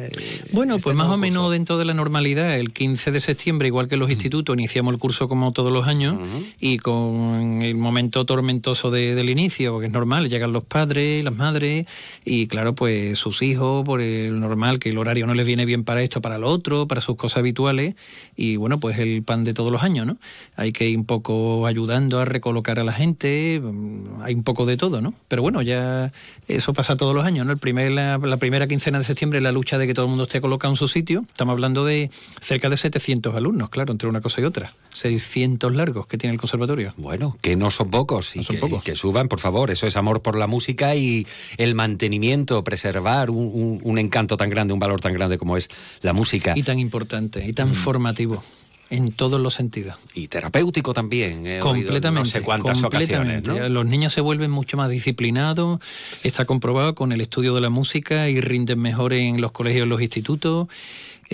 Bueno, 0.53 0.77
este 0.77 0.85
pues 0.85 0.97
más 0.97 1.09
o 1.09 1.17
menos 1.17 1.51
dentro 1.51 1.79
de 1.79 1.85
la 1.85 1.95
normalidad. 1.95 2.55
El 2.55 2.73
15 2.73 3.11
de 3.11 3.21
septiembre, 3.21 3.69
igual 3.69 3.89
que 3.89 3.97
los 3.97 4.11
institutos, 4.11 4.55
iniciamos 4.55 4.95
el 4.95 5.01
curso 5.01 5.29
como 5.29 5.53
todos 5.53 5.73
los 5.73 5.87
años 5.87 6.17
y 6.61 6.79
con 6.79 7.61
el 7.63 7.75
momento 7.75 8.25
tormentoso 8.25 8.91
del 8.91 9.31
inicio, 9.31 9.73
porque 9.73 9.87
es 9.87 9.93
normal, 9.93 10.29
llegan 10.29 10.53
los 10.53 10.65
padres, 10.65 11.25
las 11.25 11.35
madres 11.35 11.87
y 12.25 12.47
claro, 12.47 12.75
pues 12.75 13.19
sus 13.19 13.43
hijos, 13.43 13.85
por 13.85 14.01
el 14.01 14.39
normal, 14.41 14.79
que 14.79 14.91
el 14.91 14.99
horario 14.99 15.27
no 15.27 15.35
les 15.35 15.47
viene 15.47 15.65
bien 15.65 15.85
para 15.85 16.03
esto, 16.03 16.21
para 16.21 16.39
lo 16.39 16.49
otro, 16.49 16.87
para 16.87 17.01
sus 17.01 17.17
cosas 17.17 17.39
habituales 17.39 17.95
y 18.37 18.57
bueno, 18.57 18.81
pues 18.81 18.99
el 18.99 19.23
pan 19.23 19.45
de 19.45 19.55
todos 19.55 19.73
los 19.73 19.83
años, 19.83 20.07
¿no? 20.07 20.17
Hay 20.57 20.73
que 20.73 20.89
ir 20.89 20.99
un 20.99 21.05
poco 21.05 21.67
ayudando 21.67 22.19
a 22.19 22.25
recolocar 22.25 22.79
a 22.79 22.85
la 22.85 22.93
gente, 22.93 23.61
mm, 23.63 24.23
hay 24.23 24.35
un 24.35 24.43
poco 24.43 24.67
de 24.67 24.77
todo, 24.77 25.01
¿no? 25.01 25.15
Pero 25.29 25.43
bueno, 25.43 25.63
ya 25.63 26.13
eso 26.49 26.73
pasa 26.73 26.97
todos 26.97 27.15
los 27.15 27.25
años, 27.25 27.47
¿no? 27.47 27.53
El 27.53 27.59
primer, 27.59 27.93
la, 27.93 28.19
la 28.19 28.37
primera 28.37 28.67
quincena 28.67 28.99
de 28.99 29.05
septiembre 29.05 29.41
la 29.41 29.53
lucha 29.53 29.79
de 29.79 29.87
que 29.87 29.95
todo 29.95 30.02
el 30.05 30.11
mundo 30.11 30.25
esté 30.25 30.41
colocado 30.41 30.73
en 30.73 30.77
su 30.77 30.89
sitio. 30.89 31.25
Estamos 31.29 31.53
hablando 31.53 31.85
de 31.85 32.11
cerca 32.41 32.69
de 32.69 32.77
700 32.77 33.35
alumnos, 33.35 33.71
claro, 33.71 33.93
entre 33.93 34.09
una 34.09 34.21
cosa 34.21 34.41
y 34.41 34.45
otra. 34.45 34.75
600 34.91 35.75
largos 35.75 36.07
que 36.07 36.19
tiene 36.19 36.35
el 36.35 36.41
conservatorio. 36.41 36.95
Bueno, 36.97 37.37
que 37.41 37.57
no 37.57 37.71
son 37.71 37.91
pocos. 37.91 38.37
Y, 38.37 38.43
son 38.43 38.57
que, 38.57 38.61
pocos. 38.61 38.83
que 38.83 38.95
suban, 38.95 39.29
por 39.29 39.41
favor. 39.41 39.71
Eso 39.71 39.87
es 39.87 39.97
amor 39.97 40.23
por 40.23 40.37
la 40.37 40.47
música 40.47 40.95
y 40.95 41.27
el 41.57 41.75
mantenimiento, 41.75 42.63
preservar 42.65 43.31
un, 43.31 43.99
encanto 43.99 44.37
tan 44.37 44.51
grande, 44.51 44.75
un 44.75 44.81
valor 44.81 45.01
tan 45.01 45.13
grande 45.13 45.39
como 45.39 45.57
es 45.57 45.69
la 46.01 46.13
música. 46.13 46.55
Y 46.57 46.63
tan 46.63 46.79
importante, 46.79 47.47
y 47.47 47.53
tan 47.53 47.71
mm. 47.71 47.75
formativo 47.75 48.43
en 48.91 49.13
todos 49.13 49.41
los 49.41 49.55
sentidos. 49.55 49.97
Y 50.15 50.29
terapéutico 50.29 50.93
también. 50.93 51.61
completamente. 51.61 52.11
no 52.11 52.25
sé 52.25 52.43
cuántas 52.43 52.83
ocasiones. 52.83 53.47
Los 53.47 53.87
niños 53.87 54.13
se 54.13 54.21
vuelven 54.21 54.51
mucho 54.51 54.77
más 54.77 54.91
disciplinados. 54.91 55.81
Está 56.23 56.45
comprobado 56.45 56.95
con 56.95 57.13
el 57.13 57.21
estudio 57.21 57.55
de 57.55 57.61
la 57.61 57.71
música 57.71 58.29
y 58.29 58.41
rinden 58.41 58.79
mejor 58.81 59.13
en 59.13 59.41
los 59.41 59.53
colegios, 59.53 59.85
en 59.85 59.89
los 59.89 60.03
institutos. 60.03 60.69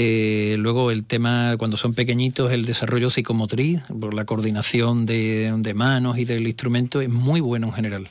Eh, 0.00 0.54
luego 0.60 0.92
el 0.92 1.04
tema, 1.04 1.56
cuando 1.58 1.76
son 1.76 1.92
pequeñitos, 1.92 2.52
el 2.52 2.64
desarrollo 2.66 3.10
psicomotriz, 3.10 3.80
por 4.00 4.14
la 4.14 4.24
coordinación 4.26 5.06
de, 5.06 5.52
de 5.58 5.74
manos 5.74 6.18
y 6.18 6.24
del 6.24 6.46
instrumento, 6.46 7.00
es 7.00 7.10
muy 7.10 7.40
bueno 7.40 7.66
en 7.66 7.72
general. 7.72 8.08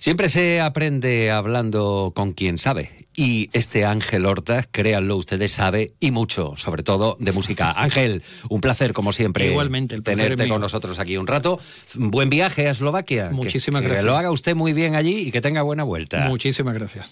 Siempre 0.00 0.28
se 0.28 0.60
aprende 0.60 1.30
hablando 1.30 2.10
con 2.16 2.32
quien 2.32 2.58
sabe. 2.58 2.90
Y 3.14 3.48
este 3.52 3.84
Ángel 3.84 4.26
Hortas, 4.26 4.66
créanlo, 4.68 5.16
ustedes 5.16 5.52
sabe 5.52 5.92
y 6.00 6.10
mucho, 6.10 6.54
sobre 6.56 6.82
todo 6.82 7.16
de 7.20 7.30
música. 7.30 7.70
Ángel, 7.76 8.24
un 8.48 8.60
placer 8.60 8.92
como 8.92 9.12
siempre. 9.12 9.46
Igualmente, 9.46 9.94
el 9.94 10.02
tenerte 10.02 10.48
con 10.48 10.60
nosotros 10.60 10.98
aquí 10.98 11.16
un 11.16 11.28
rato. 11.28 11.60
Buen 11.94 12.28
viaje 12.28 12.66
a 12.66 12.72
Eslovaquia. 12.72 13.30
Muchísimas 13.30 13.82
gracias. 13.82 14.00
Que 14.00 14.06
lo 14.10 14.16
haga 14.16 14.32
usted 14.32 14.56
muy 14.56 14.72
bien 14.72 14.96
allí 14.96 15.28
y 15.28 15.30
que 15.30 15.40
tenga 15.40 15.62
buena 15.62 15.84
vuelta. 15.84 16.26
Muchísimas 16.28 16.74
gracias. 16.74 17.08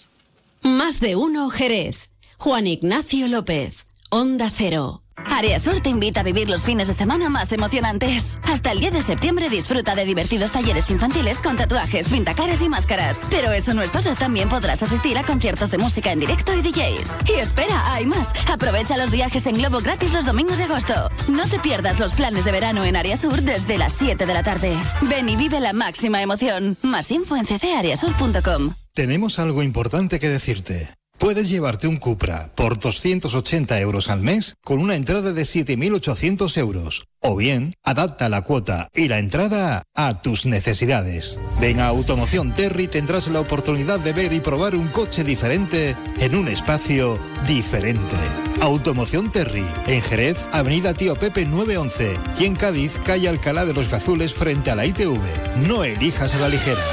Más 0.61 0.99
de 0.99 1.15
uno 1.15 1.49
Jerez. 1.49 2.09
Juan 2.37 2.67
Ignacio 2.67 3.29
López. 3.29 3.85
Onda 4.13 4.51
Cero. 4.53 5.01
Sur 5.59 5.81
te 5.81 5.89
invita 5.89 6.19
a 6.19 6.23
vivir 6.23 6.47
los 6.47 6.65
fines 6.65 6.87
de 6.87 6.93
semana 6.93 7.27
más 7.29 7.51
emocionantes. 7.51 8.37
Hasta 8.43 8.71
el 8.71 8.79
10 8.79 8.93
de 8.93 9.01
septiembre 9.01 9.49
disfruta 9.49 9.95
de 9.95 10.05
divertidos 10.05 10.51
talleres 10.51 10.91
infantiles 10.91 11.41
con 11.41 11.57
tatuajes, 11.57 12.09
pintacaras 12.09 12.61
y 12.61 12.69
máscaras. 12.69 13.19
Pero 13.31 13.51
eso 13.51 13.73
no 13.73 13.81
es 13.81 13.91
todo, 13.91 14.13
también 14.13 14.49
podrás 14.49 14.83
asistir 14.83 15.17
a 15.17 15.23
conciertos 15.23 15.71
de 15.71 15.79
música 15.79 16.11
en 16.11 16.19
directo 16.19 16.53
y 16.53 16.61
DJs. 16.61 17.15
Y 17.27 17.39
espera, 17.39 17.91
hay 17.91 18.05
más. 18.05 18.29
Aprovecha 18.51 18.97
los 18.97 19.09
viajes 19.09 19.47
en 19.47 19.55
globo 19.55 19.79
gratis 19.79 20.13
los 20.13 20.27
domingos 20.27 20.59
de 20.59 20.65
agosto. 20.65 21.09
No 21.27 21.47
te 21.47 21.57
pierdas 21.57 21.99
los 21.99 22.13
planes 22.13 22.45
de 22.45 22.51
verano 22.51 22.85
en 22.85 23.17
Sur 23.17 23.41
desde 23.41 23.79
las 23.79 23.93
7 23.93 24.27
de 24.27 24.33
la 24.35 24.43
tarde. 24.43 24.77
Ven 25.01 25.27
y 25.27 25.35
vive 25.35 25.59
la 25.59 25.73
máxima 25.73 26.21
emoción. 26.21 26.77
Más 26.83 27.09
info 27.09 27.35
en 27.35 27.45
ccariasur.com. 27.45 28.75
Tenemos 28.93 29.39
algo 29.39 29.63
importante 29.63 30.19
que 30.19 30.29
decirte. 30.29 30.93
Puedes 31.23 31.47
llevarte 31.47 31.87
un 31.87 31.99
Cupra 31.99 32.51
por 32.53 32.77
280 32.77 33.79
euros 33.79 34.09
al 34.09 34.19
mes 34.19 34.57
con 34.61 34.79
una 34.79 34.97
entrada 34.97 35.31
de 35.31 35.43
7.800 35.43 36.57
euros. 36.57 37.07
O 37.21 37.37
bien, 37.37 37.73
adapta 37.81 38.27
la 38.27 38.41
cuota 38.41 38.89
y 38.93 39.07
la 39.07 39.19
entrada 39.19 39.83
a 39.95 40.21
tus 40.21 40.45
necesidades. 40.45 41.39
Ven 41.61 41.79
a 41.79 41.87
Automoción 41.87 42.53
Terry 42.53 42.89
tendrás 42.89 43.29
la 43.29 43.39
oportunidad 43.39 44.01
de 44.01 44.11
ver 44.11 44.33
y 44.33 44.41
probar 44.41 44.75
un 44.75 44.89
coche 44.89 45.23
diferente 45.23 45.95
en 46.19 46.35
un 46.35 46.49
espacio 46.49 47.17
diferente. 47.47 48.17
Automoción 48.59 49.31
Terry, 49.31 49.65
en 49.87 50.01
Jerez, 50.01 50.49
Avenida 50.51 50.93
Tío 50.93 51.15
Pepe 51.15 51.45
911 51.45 52.19
y 52.37 52.43
en 52.43 52.57
Cádiz, 52.57 52.99
calle 52.99 53.29
Alcalá 53.29 53.63
de 53.63 53.73
los 53.73 53.89
Gazules 53.89 54.33
frente 54.33 54.71
a 54.71 54.75
la 54.75 54.85
ITV. 54.85 55.21
No 55.69 55.85
elijas 55.85 56.35
a 56.35 56.39
la 56.39 56.49
ligera. 56.49 56.83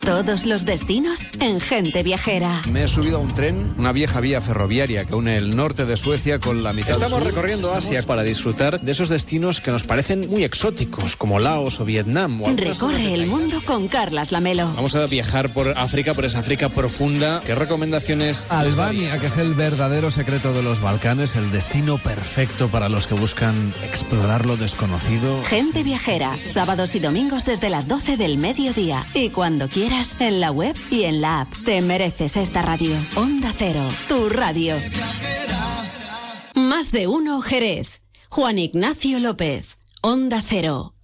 Todos 0.00 0.46
los 0.46 0.64
destinos 0.64 1.30
en 1.40 1.60
Gente 1.60 2.02
Viajera. 2.02 2.62
Me 2.70 2.84
he 2.84 2.88
subido 2.88 3.18
a 3.18 3.20
un 3.20 3.34
tren, 3.34 3.74
una 3.76 3.92
vieja 3.92 4.20
vía 4.20 4.40
ferroviaria 4.40 5.04
que 5.04 5.14
une 5.14 5.36
el 5.36 5.56
norte 5.56 5.84
de 5.84 5.96
Suecia 5.96 6.38
con 6.38 6.62
la 6.62 6.72
mitad 6.72 6.94
Estamos 6.94 7.22
recorriendo 7.22 7.74
Asia 7.74 8.02
para 8.02 8.22
disfrutar 8.22 8.80
de 8.80 8.92
esos 8.92 9.08
destinos 9.08 9.60
que 9.60 9.70
nos 9.70 9.84
parecen 9.84 10.28
muy 10.30 10.44
exóticos, 10.44 11.16
como 11.16 11.38
Laos 11.38 11.80
o 11.80 11.84
Vietnam. 11.84 12.42
Recorre 12.56 13.12
el 13.12 13.26
mundo 13.26 13.60
con 13.64 13.88
Carlas 13.88 14.32
Lamelo. 14.32 14.72
Vamos 14.74 14.94
a 14.94 15.06
viajar 15.06 15.52
por 15.52 15.68
África, 15.76 16.14
por 16.14 16.24
esa 16.24 16.38
África 16.38 16.68
profunda. 16.68 17.40
¿Qué 17.44 17.54
recomendaciones? 17.54 18.46
Albania, 18.48 19.18
que 19.18 19.26
es 19.26 19.36
el 19.36 19.54
verdadero 19.54 20.10
secreto 20.10 20.52
de 20.54 20.62
los 20.62 20.80
Balcanes, 20.80 21.36
el 21.36 21.50
destino 21.50 21.98
perfecto 21.98 22.68
para 22.68 22.88
los 22.88 23.06
que 23.06 23.14
buscan 23.14 23.72
explorar 23.84 24.46
lo 24.46 24.56
desconocido. 24.56 25.42
Gente 25.44 25.82
Viajera, 25.82 26.30
sábados 26.48 26.94
y 26.94 27.00
domingos 27.00 27.44
desde 27.44 27.68
las 27.68 27.88
12 27.88 28.16
del 28.16 28.38
mediodía. 28.38 29.04
Y 29.12 29.30
cuando 29.30 29.68
quieras 29.88 30.16
en 30.20 30.40
la 30.40 30.50
web 30.50 30.76
y 30.90 31.04
en 31.04 31.20
la 31.22 31.40
app. 31.40 31.48
Te 31.64 31.80
mereces 31.80 32.36
esta 32.36 32.60
radio. 32.62 32.94
Onda 33.16 33.52
Cero, 33.56 33.82
tu 34.06 34.28
radio. 34.28 34.74
Más 36.54 36.92
de 36.92 37.06
uno 37.06 37.40
Jerez. 37.40 38.02
Juan 38.28 38.58
Ignacio 38.58 39.18
López. 39.18 39.78
Onda 40.02 40.42
Cero. 40.46 40.94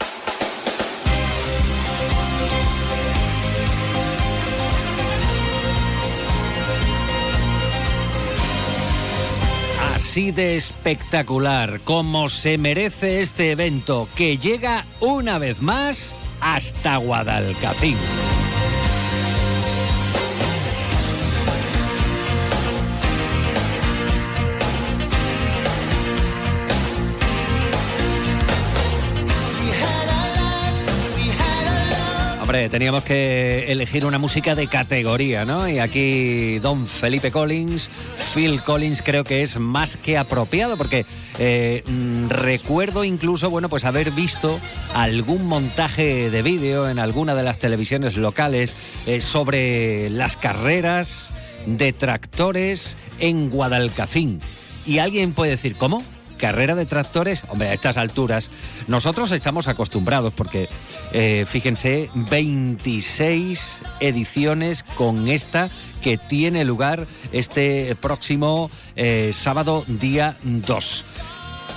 Así 9.94 10.30
de 10.30 10.56
espectacular 10.56 11.80
como 11.80 12.28
se 12.28 12.58
merece 12.58 13.22
este 13.22 13.50
evento 13.50 14.08
que 14.14 14.36
llega 14.36 14.84
una 15.00 15.38
vez 15.38 15.62
más 15.62 16.14
hasta 16.40 16.98
Guadalcacín. 16.98 17.96
Teníamos 32.54 33.02
que 33.02 33.72
elegir 33.72 34.06
una 34.06 34.18
música 34.18 34.54
de 34.54 34.68
categoría, 34.68 35.44
¿no? 35.44 35.68
Y 35.68 35.80
aquí 35.80 36.60
Don 36.60 36.86
Felipe 36.86 37.32
Collins, 37.32 37.90
Phil 38.32 38.60
Collins 38.60 39.02
creo 39.02 39.24
que 39.24 39.42
es 39.42 39.58
más 39.58 39.96
que 39.96 40.16
apropiado 40.16 40.76
porque 40.76 41.04
eh, 41.38 41.82
mm, 41.84 42.28
recuerdo 42.28 43.02
incluso, 43.02 43.50
bueno, 43.50 43.68
pues 43.68 43.84
haber 43.84 44.12
visto 44.12 44.60
algún 44.94 45.48
montaje 45.48 46.30
de 46.30 46.42
vídeo 46.42 46.88
en 46.88 47.00
alguna 47.00 47.34
de 47.34 47.42
las 47.42 47.58
televisiones 47.58 48.16
locales 48.16 48.76
eh, 49.06 49.20
sobre 49.20 50.08
las 50.10 50.36
carreras 50.36 51.34
de 51.66 51.92
tractores 51.92 52.96
en 53.18 53.50
Guadalcacín. 53.50 54.38
Y 54.86 54.98
alguien 54.98 55.32
puede 55.32 55.52
decir, 55.52 55.74
¿cómo? 55.76 56.04
Carrera 56.44 56.74
de 56.74 56.84
tractores, 56.84 57.44
hombre, 57.48 57.70
a 57.70 57.72
estas 57.72 57.96
alturas, 57.96 58.50
nosotros 58.86 59.32
estamos 59.32 59.66
acostumbrados 59.66 60.30
porque, 60.34 60.68
eh, 61.14 61.46
fíjense, 61.48 62.10
26 62.14 63.80
ediciones 64.00 64.82
con 64.82 65.28
esta 65.28 65.70
que 66.02 66.18
tiene 66.18 66.66
lugar 66.66 67.06
este 67.32 67.94
próximo 67.94 68.70
eh, 68.94 69.30
sábado 69.32 69.84
día 69.88 70.36
2. 70.42 71.33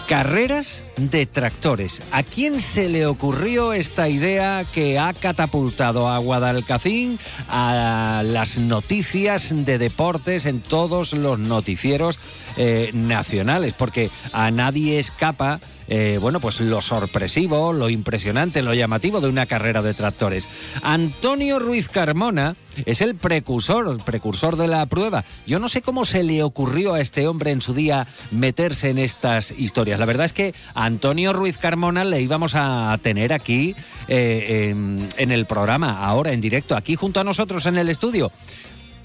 Carreras 0.08 0.86
de 0.96 1.26
tractores. 1.26 2.02
¿A 2.12 2.24
quién 2.24 2.62
se 2.62 2.88
le 2.88 3.06
ocurrió 3.06 3.74
esta 3.74 4.08
idea 4.08 4.66
que 4.74 4.98
ha 4.98 5.12
catapultado 5.12 6.08
a 6.08 6.18
Guadalcacín 6.20 7.20
a 7.50 8.24
las 8.26 8.58
noticias 8.58 9.54
de 9.66 9.78
deportes 9.78 10.46
en 10.46 10.62
todos 10.62 11.12
los 11.12 11.40
noticieros 11.40 12.20
eh, 12.56 12.92
nacionales? 12.94 13.74
Porque 13.74 14.10
a 14.32 14.50
nadie 14.50 14.98
escapa 14.98 15.60
eh, 15.88 16.18
bueno, 16.22 16.40
pues 16.40 16.60
lo 16.60 16.82
sorpresivo, 16.82 17.74
lo 17.74 17.90
impresionante, 17.90 18.62
lo 18.62 18.74
llamativo 18.74 19.22
de 19.22 19.30
una 19.30 19.46
carrera 19.46 19.82
de 19.82 19.94
tractores. 19.94 20.48
Antonio 20.82 21.60
Ruiz 21.60 21.90
Carmona 21.90 22.56
es 22.86 23.02
el 23.02 23.16
precursor, 23.16 23.88
el 23.88 23.98
precursor 23.98 24.56
de 24.58 24.68
la 24.68 24.86
prueba. 24.86 25.24
Yo 25.46 25.60
no 25.60 25.70
sé 25.70 25.82
cómo 25.82 26.06
se 26.06 26.24
le 26.24 26.44
ocurrió 26.44 26.94
a 26.94 27.02
este 27.02 27.28
hombre 27.28 27.52
en 27.52 27.62
su 27.62 27.74
día 27.74 28.08
meterse 28.32 28.90
en 28.90 28.98
estas 28.98 29.52
historias. 29.52 30.00
La 30.00 30.06
verdad 30.06 30.26
es 30.26 30.34
que 30.34 30.54
a 30.76 30.86
Antonio 30.86 31.34
Ruiz 31.34 31.58
Carmona 31.58 32.04
le 32.06 32.22
íbamos 32.22 32.54
a 32.56 32.98
tener 33.02 33.34
aquí 33.34 33.76
eh, 34.08 34.76
en 35.18 35.32
el 35.32 35.46
programa, 35.46 36.06
ahora 36.06 36.34
en 36.34 36.42
directo, 36.42 36.76
aquí 36.76 36.96
junto 36.96 37.20
a 37.20 37.24
nosotros 37.24 37.66
en 37.66 37.78
el 37.78 37.90
estudio 37.90 38.32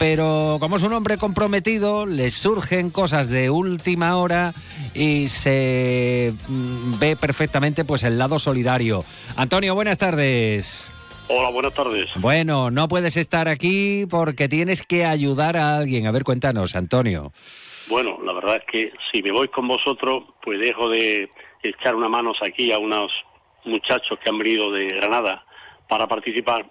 pero 0.03 0.57
como 0.59 0.79
es 0.79 0.83
un 0.83 0.93
hombre 0.95 1.17
comprometido, 1.17 2.07
le 2.07 2.33
surgen 2.33 2.91
cosas 2.91 3.29
de 3.29 3.51
última 3.51 4.17
hora 4.17 4.53
y 4.97 5.29
se 5.29 6.33
mm, 6.49 6.99
ve 6.99 7.15
perfectamente 7.15 7.85
pues 7.85 8.03
el 8.03 8.19
lado 8.19 8.41
solidario. 8.41 9.05
Antonio, 9.37 9.77
buenas 9.77 9.99
tardes. 9.99 10.93
Hola, 11.29 11.51
buenas 11.51 11.73
tardes. 11.75 12.11
Bueno, 12.17 12.73
no 12.73 12.89
puedes 12.89 13.17
estar 13.17 13.47
aquí 13.47 14.05
porque 14.11 14.49
tienes 14.49 14.85
que 14.85 15.05
ayudar 15.05 15.57
a 15.57 15.77
alguien. 15.77 16.09
A 16.09 16.11
ver, 16.11 16.25
cuéntanos, 16.25 16.75
Antonio. 16.75 17.31
Bueno, 17.89 18.19
la 18.25 18.33
verdad 18.33 18.57
es 18.57 18.65
que 18.65 18.93
si 19.13 19.23
me 19.23 19.31
voy 19.31 19.47
con 19.47 19.69
vosotros, 19.69 20.25
pues 20.43 20.59
dejo 20.59 20.89
de 20.89 21.31
echar 21.63 21.95
una 21.95 22.09
mano 22.09 22.33
aquí 22.45 22.73
a 22.73 22.79
unos 22.81 23.13
muchachos 23.65 24.19
que 24.19 24.31
han 24.31 24.39
venido 24.39 24.73
de 24.73 24.87
Granada 24.97 25.45
para 25.87 26.09
participar 26.09 26.69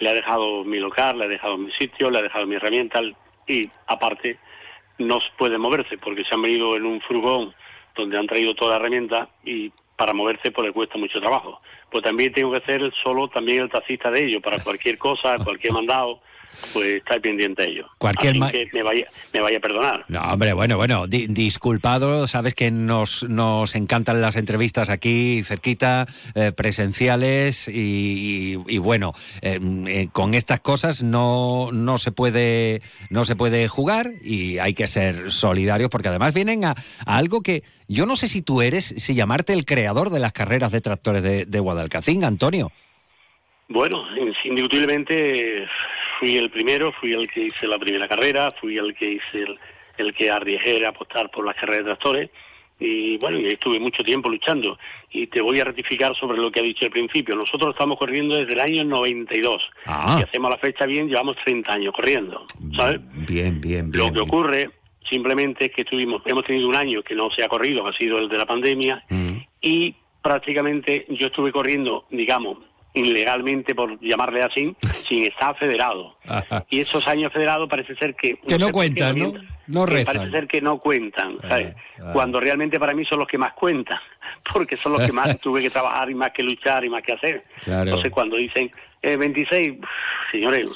le 0.00 0.08
ha 0.08 0.14
dejado 0.14 0.64
mi 0.64 0.78
local, 0.80 1.18
le 1.18 1.26
ha 1.26 1.28
dejado 1.28 1.56
mi 1.56 1.70
sitio, 1.72 2.10
le 2.10 2.18
ha 2.18 2.22
dejado 2.22 2.46
mi 2.46 2.56
herramienta 2.56 3.00
y 3.46 3.70
aparte 3.86 4.38
no 4.98 5.18
puede 5.38 5.58
moverse 5.58 5.98
porque 5.98 6.24
se 6.24 6.34
han 6.34 6.42
venido 6.42 6.76
en 6.76 6.84
un 6.84 7.00
furgón 7.00 7.54
donde 7.94 8.18
han 8.18 8.26
traído 8.26 8.54
toda 8.54 8.72
la 8.72 8.76
herramienta 8.76 9.28
y 9.44 9.72
para 9.96 10.14
moverse 10.14 10.50
pues 10.50 10.66
le 10.66 10.72
cuesta 10.72 10.98
mucho 10.98 11.20
trabajo. 11.20 11.60
Pues 11.90 12.02
también 12.02 12.32
tengo 12.32 12.52
que 12.52 12.60
ser 12.62 12.92
solo 13.02 13.28
también 13.28 13.62
el 13.62 13.70
taxista 13.70 14.10
de 14.10 14.24
ellos 14.24 14.42
para 14.42 14.62
cualquier 14.62 14.96
cosa, 14.98 15.36
cualquier 15.38 15.74
mandado 15.74 16.20
pues 16.72 16.86
estar 16.98 17.20
pendiente 17.20 17.62
de 17.62 17.68
ello. 17.68 17.86
Cualquier 17.98 18.34
que 18.34 18.68
me 18.72 18.82
vaya, 18.82 19.06
me 19.32 19.40
vaya 19.40 19.58
a 19.58 19.60
perdonar. 19.60 20.04
No, 20.08 20.20
hombre, 20.22 20.52
bueno, 20.52 20.76
bueno, 20.76 21.06
disculpado, 21.06 22.26
sabes 22.26 22.54
que 22.54 22.70
nos, 22.70 23.24
nos 23.24 23.74
encantan 23.74 24.20
las 24.20 24.36
entrevistas 24.36 24.88
aquí 24.88 25.42
cerquita, 25.42 26.06
eh, 26.34 26.52
presenciales 26.52 27.68
y, 27.68 28.56
bueno, 28.78 29.12
eh, 29.42 29.58
eh, 29.86 30.08
con 30.12 30.34
estas 30.34 30.60
cosas 30.60 31.02
no, 31.02 31.70
no 31.72 31.98
se 31.98 32.12
puede 32.12 32.82
no 33.10 33.24
se 33.24 33.36
puede 33.36 33.68
jugar 33.68 34.10
y 34.22 34.58
hay 34.58 34.74
que 34.74 34.86
ser 34.86 35.30
solidarios 35.30 35.90
porque 35.90 36.08
además 36.08 36.34
vienen 36.34 36.64
a, 36.64 36.74
algo 37.06 37.42
que 37.42 37.62
yo 37.88 38.06
no 38.06 38.16
sé 38.16 38.28
si 38.28 38.42
tú 38.42 38.62
eres, 38.62 38.94
si 38.96 39.14
llamarte 39.14 39.52
el 39.52 39.64
creador 39.64 40.10
de 40.10 40.20
las 40.20 40.32
carreras 40.32 40.72
de 40.72 40.80
tractores 40.80 41.22
de, 41.22 41.44
de 41.44 41.60
Guadalcacín, 41.60 42.24
Antonio. 42.24 42.70
Bueno, 43.70 44.04
indiscutiblemente 44.44 45.64
fui 46.18 46.36
el 46.36 46.50
primero, 46.50 46.90
fui 46.92 47.12
el 47.12 47.30
que 47.30 47.44
hice 47.44 47.68
la 47.68 47.78
primera 47.78 48.08
carrera, 48.08 48.50
fui 48.60 48.76
el 48.76 48.96
que 48.96 49.12
hice 49.12 49.46
el, 49.96 50.12
que 50.12 50.28
arriesgué 50.28 50.84
a 50.84 50.88
apostar 50.88 51.30
por 51.30 51.46
las 51.46 51.54
carreras 51.54 51.84
de 51.84 51.90
tractores 51.92 52.30
y 52.80 53.16
bueno, 53.18 53.38
estuve 53.38 53.78
mucho 53.78 54.02
tiempo 54.02 54.28
luchando. 54.28 54.76
Y 55.12 55.28
te 55.28 55.40
voy 55.40 55.60
a 55.60 55.64
ratificar 55.64 56.16
sobre 56.16 56.38
lo 56.38 56.50
que 56.50 56.58
ha 56.58 56.64
dicho 56.64 56.84
al 56.84 56.90
principio. 56.90 57.36
Nosotros 57.36 57.74
estamos 57.74 57.96
corriendo 57.96 58.34
desde 58.34 58.54
el 58.54 58.60
año 58.60 58.84
92. 58.84 59.62
Ah. 59.86 60.16
Si 60.16 60.24
hacemos 60.24 60.50
la 60.50 60.56
fecha 60.56 60.84
bien, 60.84 61.06
llevamos 61.06 61.36
30 61.44 61.72
años 61.72 61.94
corriendo, 61.94 62.44
¿sabes? 62.74 63.00
Bien, 63.28 63.60
bien, 63.60 63.92
bien. 63.92 64.04
Lo 64.04 64.12
que 64.12 64.20
ocurre 64.20 64.70
simplemente 65.08 65.66
es 65.66 65.70
que 65.70 65.84
tuvimos, 65.84 66.22
hemos 66.24 66.44
tenido 66.44 66.68
un 66.68 66.74
año 66.74 67.04
que 67.04 67.14
no 67.14 67.30
se 67.30 67.44
ha 67.44 67.48
corrido, 67.48 67.84
que 67.84 67.90
ha 67.90 67.92
sido 67.92 68.18
el 68.18 68.28
de 68.28 68.36
la 68.36 68.46
pandemia, 68.46 69.04
mm. 69.08 69.36
y 69.60 69.94
prácticamente 70.22 71.06
yo 71.08 71.28
estuve 71.28 71.52
corriendo, 71.52 72.06
digamos, 72.10 72.58
ilegalmente, 72.94 73.74
por 73.74 73.98
llamarle 74.00 74.42
así, 74.42 74.74
sin 75.08 75.24
estar 75.24 75.56
federado. 75.56 76.16
Y 76.68 76.80
esos 76.80 77.06
años 77.08 77.32
federados 77.32 77.68
parece 77.68 77.94
ser 77.96 78.14
que... 78.14 78.36
Que 78.46 78.58
no, 78.58 78.70
cuentan, 78.70 79.18
¿no? 79.18 79.32
No 79.66 79.86
Parece 79.86 80.30
ser 80.30 80.48
que 80.48 80.60
no 80.60 80.78
cuentan, 80.78 81.38
¿sabes? 81.42 81.76
Cuando 82.12 82.40
realmente 82.40 82.80
para 82.80 82.92
mí 82.92 83.04
son 83.04 83.20
los 83.20 83.28
que 83.28 83.38
más 83.38 83.52
cuentan, 83.52 84.00
porque 84.52 84.76
son 84.76 84.92
los 84.92 85.06
que 85.06 85.12
más 85.12 85.38
tuve 85.40 85.62
que 85.62 85.70
trabajar 85.70 86.10
y 86.10 86.14
más 86.14 86.32
que 86.32 86.42
luchar 86.42 86.84
y 86.84 86.90
más 86.90 87.02
que 87.02 87.12
hacer. 87.12 87.44
Entonces 87.66 88.10
cuando 88.10 88.36
dicen, 88.36 88.70
eh, 89.02 89.16
26, 89.16 89.78
señores, 90.32 90.68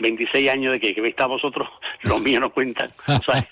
26 0.00 0.50
años 0.50 0.72
de 0.72 0.80
que, 0.80 0.94
que 0.94 1.14
a 1.16 1.26
vosotros, 1.26 1.68
los 2.02 2.20
míos 2.20 2.40
no 2.40 2.50
cuentan. 2.50 2.90
¿sabes? 3.24 3.44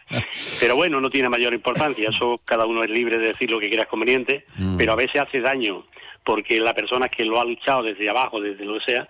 Pero 0.61 0.75
bueno, 0.75 1.01
no 1.01 1.11
tiene 1.11 1.29
mayor 1.29 1.55
importancia, 1.55 2.09
eso 2.09 2.41
cada 2.45 2.67
uno 2.67 2.83
es 2.83 2.91
libre 2.91 3.19
de 3.19 3.29
decir 3.29 3.51
lo 3.51 3.61
que 3.61 3.69
quiera 3.69 3.87
conveniente, 3.87 4.47
mm. 4.57 4.77
pero 4.77 4.93
a 4.93 4.97
veces 4.97 5.21
hace 5.21 5.41
daño 5.41 5.85
porque 6.25 6.61
la 6.61 6.75
persona 6.75 7.09
que 7.09 7.25
lo 7.25 7.41
ha 7.41 7.45
luchado 7.45 7.83
desde 7.83 8.09
abajo, 8.09 8.41
desde 8.41 8.65
lo 8.65 8.75
que 8.75 8.85
sea, 8.85 9.09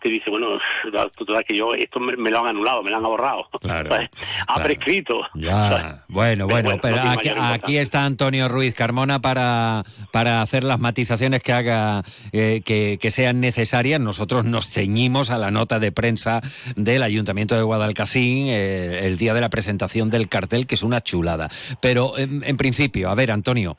te 0.00 0.08
dice, 0.08 0.30
bueno, 0.30 0.58
total 1.16 1.44
que 1.44 1.56
yo, 1.56 1.74
esto 1.74 2.00
me, 2.00 2.30
lo 2.30 2.40
han 2.40 2.48
anulado, 2.48 2.82
me 2.82 2.90
lo 2.90 2.96
han 2.96 3.02
borrado. 3.02 3.48
ha 4.46 4.62
prescrito. 4.62 5.20
Bueno, 6.08 6.46
bueno, 6.48 6.78
pero, 6.82 7.00
aquí, 7.00 7.76
está 7.78 8.04
Antonio 8.04 8.48
Ruiz 8.48 8.74
Carmona 8.74 9.20
para, 9.20 9.84
para 10.12 10.42
hacer 10.42 10.64
las 10.64 10.80
matizaciones 10.80 11.42
que 11.42 11.52
haga, 11.52 12.02
eh, 12.32 12.62
que, 12.64 13.10
sean 13.10 13.40
necesarias. 13.40 14.00
Nosotros 14.00 14.44
nos 14.44 14.66
ceñimos 14.66 15.30
a 15.30 15.38
la 15.38 15.50
nota 15.50 15.78
de 15.78 15.92
prensa 15.92 16.40
del 16.76 17.02
Ayuntamiento 17.02 17.54
de 17.54 17.62
Guadalcacín 17.62 18.48
eh, 18.48 19.06
el 19.06 19.18
día 19.18 19.34
de 19.34 19.40
la 19.40 19.50
presentación 19.50 20.10
del 20.10 20.28
cartel, 20.28 20.66
que 20.66 20.74
es 20.74 20.82
una 20.82 21.00
chulada. 21.00 21.48
Pero 21.80 22.18
en 22.18 22.56
principio, 22.56 23.10
a 23.10 23.14
ver, 23.14 23.30
Antonio, 23.30 23.76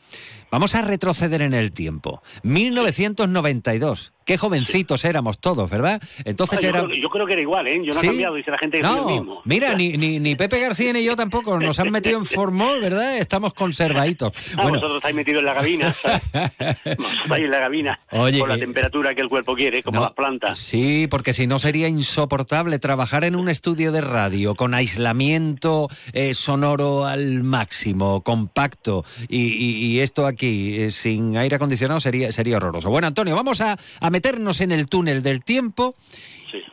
Vamos 0.52 0.76
a 0.76 0.82
retroceder 0.82 1.42
en 1.42 1.54
el 1.54 1.72
tiempo. 1.72 2.22
1992. 2.44 4.12
Qué 4.26 4.38
jovencitos 4.38 5.04
éramos 5.04 5.40
todos, 5.40 5.70
¿verdad? 5.70 6.02
Entonces 6.26 6.60
ah, 6.60 6.62
yo, 6.62 6.70
era... 6.70 6.84
creo, 6.84 6.96
yo 6.96 7.10
creo 7.10 7.26
que 7.26 7.34
era 7.34 7.42
igual, 7.42 7.68
¿eh? 7.68 7.82
Yo 7.84 7.94
no 7.94 8.00
he 8.00 8.06
cambiado, 8.06 8.36
dice 8.36 8.52
la 8.52 8.58
gente 8.58 8.78
que 8.78 8.84
no, 8.84 9.06
mismo. 9.06 9.42
Mira, 9.46 9.74
ni, 9.74 9.98
ni, 9.98 10.20
ni, 10.20 10.36
Pepe 10.36 10.60
García 10.60 10.94
ni 10.94 11.04
yo 11.04 11.16
tampoco 11.16 11.60
nos 11.60 11.80
han 11.80 11.92
metido 11.92 12.20
en 12.20 12.26
formol, 12.26 12.80
¿verdad? 12.80 13.18
Estamos 13.18 13.54
conservaditos. 13.54 14.32
Ah, 14.52 14.64
bueno. 14.64 14.78
Vosotros 14.78 14.98
estáis 14.98 15.16
metidos 15.16 15.40
en 15.40 15.46
la 15.46 15.54
gabina. 15.54 15.96
vosotros 16.04 17.24
estáis 17.24 17.46
en 17.46 17.52
la 17.52 17.60
gabina 17.60 18.00
Oye, 18.12 18.40
con 18.40 18.50
la 18.50 18.60
temperatura 18.60 19.16
que 19.16 19.22
el 19.22 19.30
cuerpo 19.30 19.56
quiere, 19.56 19.82
como 19.82 20.02
las 20.02 20.14
plantas. 20.14 20.60
Sí, 20.60 21.08
porque 21.10 21.34
si 21.34 21.48
no 21.48 21.58
sería 21.58 21.88
insoportable 21.88 22.78
trabajar 22.78 23.24
en 23.24 23.36
un 23.36 23.50
estudio 23.50 23.92
de 23.92 24.02
radio 24.02 24.54
con 24.54 24.76
aislamiento 24.76 25.90
eh, 26.14 26.36
sonoro 26.36 27.06
al 27.06 27.42
máximo, 27.44 28.22
compacto, 28.22 29.04
y, 29.28 29.40
y, 29.40 30.00
esto 30.00 30.28
aquí 30.28 30.76
eh, 30.76 30.92
sin 30.92 31.38
aire 31.38 31.56
acondicionado 31.56 32.00
sería, 32.00 32.32
sería 32.32 32.58
horroroso. 32.58 32.90
Bueno, 32.90 33.08
Antonio, 33.08 33.36
vamos 33.36 33.62
a, 33.62 33.78
a 34.00 34.10
meternos 34.12 34.62
en 34.62 34.72
el 34.72 34.88
túnel 34.88 35.24
del 35.24 35.44
tiempo 35.44 35.96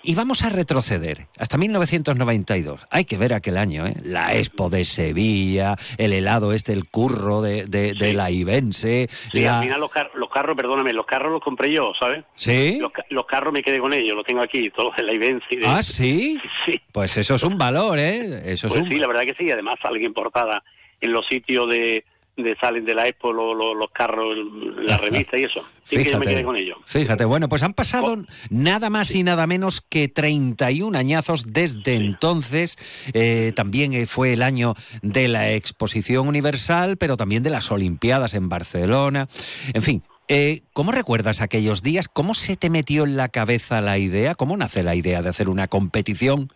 y 0.03 0.15
vamos 0.15 0.43
a 0.45 0.49
retroceder 0.49 1.27
hasta 1.39 1.57
1992. 1.57 2.81
Hay 2.91 3.05
que 3.05 3.17
ver 3.17 3.35
aquel 3.35 3.57
año, 3.57 3.87
¿eh? 3.87 3.95
La 4.03 4.35
Expo 4.35 4.71
de 4.71 4.85
Sevilla, 4.85 5.77
el 5.99 6.13
helado 6.13 6.53
este, 6.53 6.73
el 6.73 6.89
curro 6.89 7.43
de, 7.43 7.67
de, 7.67 8.13
la 8.13 8.31
Ibense. 8.31 9.09
Sí, 9.31 9.45
al 9.45 9.63
final 9.63 9.81
los, 9.81 9.91
los, 10.15 10.29
carros, 10.31 10.57
perdóname, 10.57 10.93
los 10.93 11.07
carros 11.07 11.33
los 11.33 11.41
compré 11.41 11.73
yo, 11.73 11.93
¿sabes? 11.99 12.25
Sí. 12.35 12.81
Los, 13.11 13.27
carros 13.27 13.53
me 13.53 13.63
quedé 13.63 13.79
con 13.79 13.93
ellos, 13.93 14.17
los 14.17 14.25
tengo 14.25 14.41
aquí, 14.41 14.71
todos 14.71 14.97
de 14.97 15.03
la 15.03 15.13
Ibense. 15.13 15.57
De... 15.57 15.67
Ah, 15.67 15.83
¿sí? 15.83 16.41
Sí. 16.67 16.81
Pues 16.93 17.17
eso 17.17 17.37
es 17.37 17.43
un 17.45 17.57
valor, 17.57 17.99
¿eh? 17.99 18.53
Eso 18.53 18.67
es 18.67 18.73
pues 18.73 18.83
un... 18.83 18.89
sí, 18.89 18.99
la 18.99 19.07
verdad 19.07 19.23
que 19.23 19.35
sí. 19.35 19.51
Además, 19.51 19.79
alguien 19.83 20.07
importada 20.07 20.63
en 21.01 21.13
los 21.13 21.27
sitios 21.27 21.69
de 21.71 22.05
de 22.43 22.57
salen 22.57 22.85
de 22.85 22.95
la 22.95 23.09
Expo 23.09 23.33
los 23.33 23.91
carros, 23.91 24.37
la 24.79 24.97
revista 24.97 25.39
y 25.39 25.45
eso. 25.45 25.65
fíjate, 25.85 26.17
me 26.19 26.27
quedé 26.27 26.45
con 26.45 26.57
ello. 26.57 26.77
Fíjate, 26.85 27.25
bueno, 27.25 27.49
pues 27.49 27.63
han 27.63 27.75
pasado 27.75 28.17
nada 28.49 28.91
más 28.91 29.15
y 29.15 29.23
nada 29.23 29.47
menos 29.47 29.81
que 29.81 30.09
31 30.09 30.97
añazos 30.97 31.53
desde 31.53 31.95
entonces. 31.95 32.79
Eh, 33.13 33.53
también 33.55 33.93
eh, 33.93 34.07
fue 34.07 34.33
el 34.33 34.43
año 34.43 34.75
de 35.03 35.29
la 35.29 35.51
Exposición 35.51 36.29
Universal, 36.29 36.97
pero 36.97 37.17
también 37.17 37.43
de 37.43 37.51
las 37.51 37.71
Olimpiadas 37.71 38.35
en 38.35 38.49
Barcelona. 38.49 39.29
En 39.75 39.83
fin, 39.83 40.03
eh, 40.29 40.63
¿Cómo 40.75 40.93
recuerdas 40.93 41.41
aquellos 41.41 41.83
días? 41.83 42.07
¿Cómo 42.07 42.35
se 42.35 42.57
te 42.57 42.69
metió 42.69 43.05
en 43.05 43.17
la 43.17 43.31
cabeza 43.31 43.81
la 43.81 43.97
idea? 43.97 44.35
¿Cómo 44.35 44.59
nace 44.59 44.83
la 44.83 44.95
idea 44.95 45.23
de 45.23 45.31
hacer 45.31 45.49
una 45.49 45.69
competición 45.69 46.51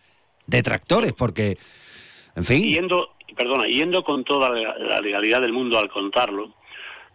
de 0.45 0.61
tractores? 0.61 1.13
Porque, 1.13 1.57
en 2.35 2.43
fin 2.43 2.87
perdona, 3.35 3.67
yendo 3.67 4.03
con 4.03 4.23
toda 4.23 4.49
la 4.49 5.01
legalidad 5.01 5.41
del 5.41 5.53
mundo 5.53 5.77
al 5.79 5.89
contarlo, 5.89 6.53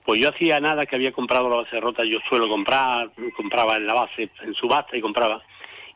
pues 0.04 0.20
yo 0.20 0.30
hacía 0.30 0.60
nada 0.60 0.86
que 0.86 0.96
había 0.96 1.12
comprado 1.12 1.48
la 1.48 1.56
base 1.56 1.80
rota, 1.80 2.04
yo 2.04 2.18
suelo 2.28 2.48
comprar, 2.48 3.10
compraba 3.36 3.76
en 3.76 3.86
la 3.86 3.94
base, 3.94 4.30
en 4.42 4.54
subasta 4.54 4.96
y 4.96 5.00
compraba, 5.00 5.42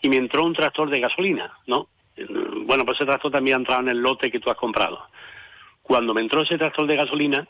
y 0.00 0.08
me 0.08 0.16
entró 0.16 0.44
un 0.44 0.52
tractor 0.52 0.90
de 0.90 1.00
gasolina, 1.00 1.58
¿no? 1.66 1.88
Bueno, 2.66 2.84
pues 2.84 2.98
ese 2.98 3.06
tractor 3.06 3.30
también 3.30 3.56
ha 3.56 3.60
entrado 3.60 3.82
en 3.82 3.88
el 3.88 3.98
lote 3.98 4.30
que 4.30 4.38
tú 4.38 4.50
has 4.50 4.56
comprado. 4.56 5.08
Cuando 5.80 6.12
me 6.12 6.20
entró 6.20 6.42
ese 6.42 6.58
tractor 6.58 6.86
de 6.86 6.96
gasolina, 6.96 7.48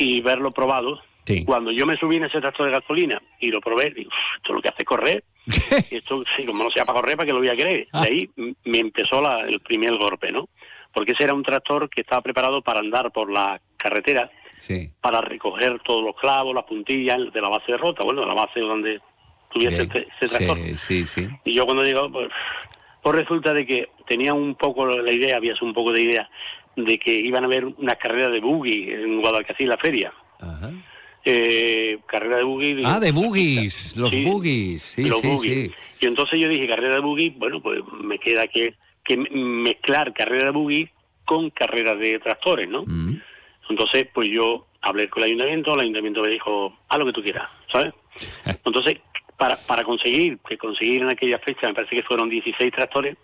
y 0.00 0.20
verlo 0.20 0.52
probado. 0.52 1.00
Cuando 1.44 1.70
yo 1.70 1.86
me 1.86 1.96
subí 1.96 2.16
en 2.16 2.24
ese 2.24 2.40
tractor 2.40 2.66
de 2.66 2.72
gasolina 2.72 3.22
y 3.38 3.50
lo 3.52 3.60
probé, 3.60 3.90
digo, 3.90 4.10
esto 4.36 4.52
lo 4.52 4.60
que 4.60 4.68
hace 4.68 4.82
es 4.82 4.88
correr. 4.88 5.24
esto, 5.90 6.24
sí, 6.36 6.44
como 6.44 6.64
no 6.64 6.70
sea 6.70 6.84
para 6.84 7.00
correr, 7.00 7.16
¿para 7.16 7.26
que 7.26 7.32
lo 7.32 7.38
voy 7.38 7.50
a 7.50 7.56
querer? 7.56 7.86
De 7.92 8.00
ahí 8.00 8.30
me 8.64 8.78
empezó 8.78 9.20
la, 9.20 9.42
el 9.42 9.60
primer 9.60 9.96
golpe, 9.96 10.32
¿no? 10.32 10.48
Porque 10.92 11.12
ese 11.12 11.24
era 11.24 11.34
un 11.34 11.42
tractor 11.42 11.88
que 11.88 12.00
estaba 12.00 12.22
preparado 12.22 12.62
para 12.62 12.80
andar 12.80 13.12
por 13.12 13.30
la 13.30 13.60
carretera, 13.76 14.30
para 15.00 15.20
recoger 15.20 15.80
todos 15.80 16.04
los 16.04 16.16
clavos, 16.16 16.54
las 16.54 16.64
puntillas 16.64 17.32
de 17.32 17.40
la 17.40 17.48
base 17.48 17.72
de 17.72 17.78
rota, 17.78 18.02
bueno, 18.02 18.22
de 18.22 18.26
la 18.26 18.34
base 18.34 18.60
donde 18.60 19.00
tuviese 19.50 19.82
ese, 20.20 20.28
tractor. 20.28 20.58
Sí, 20.76 21.06
sí, 21.06 21.28
Y 21.44 21.54
yo 21.54 21.64
cuando 21.64 21.82
digo, 21.82 22.10
pues, 22.10 22.28
pues 23.02 23.16
resulta 23.16 23.54
de 23.54 23.66
que 23.66 23.88
tenía 24.06 24.34
un 24.34 24.54
poco 24.54 24.86
la 24.86 25.12
idea, 25.12 25.36
había 25.36 25.54
un 25.62 25.72
poco 25.72 25.92
de 25.92 26.02
idea, 26.02 26.30
de 26.76 26.98
que 26.98 27.12
iban 27.12 27.44
a 27.44 27.46
haber 27.46 27.64
una 27.64 27.96
carrera 27.96 28.28
de 28.28 28.40
buggy 28.40 28.90
en 28.90 29.20
Guadalcacil, 29.20 29.68
la 29.68 29.78
feria. 29.78 30.12
Ajá. 30.40 30.70
Eh, 31.24 31.98
carrera 32.06 32.38
de 32.38 32.44
buggy. 32.44 32.82
Ah, 32.84 32.98
de 32.98 33.12
buggies, 33.12 33.94
los 33.96 34.10
buggies, 34.24 34.82
sí, 34.82 35.10
sí, 35.10 35.36
sí. 35.38 35.72
Y 36.00 36.06
entonces 36.06 36.40
yo 36.40 36.48
dije, 36.48 36.66
carrera 36.66 36.94
de 36.94 37.00
buggy, 37.00 37.30
bueno, 37.30 37.60
pues 37.60 37.80
me 38.02 38.18
queda 38.18 38.46
que, 38.46 38.74
que 39.04 39.16
mezclar 39.16 40.12
carrera 40.12 40.46
de 40.46 40.50
buggy 40.50 40.90
con 41.24 41.50
carrera 41.50 41.94
de 41.94 42.18
tractores, 42.18 42.68
¿no? 42.68 42.84
Mm. 42.86 43.20
Entonces, 43.68 44.08
pues 44.12 44.28
yo 44.28 44.66
hablé 44.80 45.08
con 45.08 45.22
el 45.22 45.28
ayuntamiento, 45.28 45.74
el 45.74 45.80
ayuntamiento 45.80 46.22
me 46.22 46.28
dijo, 46.28 46.76
haz 46.88 46.98
lo 46.98 47.06
que 47.06 47.12
tú 47.12 47.22
quieras, 47.22 47.48
¿sabes? 47.70 47.92
Entonces, 48.64 48.98
para, 49.36 49.56
para 49.56 49.84
conseguir, 49.84 50.38
que 50.46 50.58
conseguir 50.58 51.02
en 51.02 51.08
aquella 51.08 51.38
fecha, 51.38 51.66
me 51.66 51.74
parece 51.74 51.96
que 51.96 52.02
fueron 52.02 52.28
16 52.28 52.72
tractores, 52.72 53.16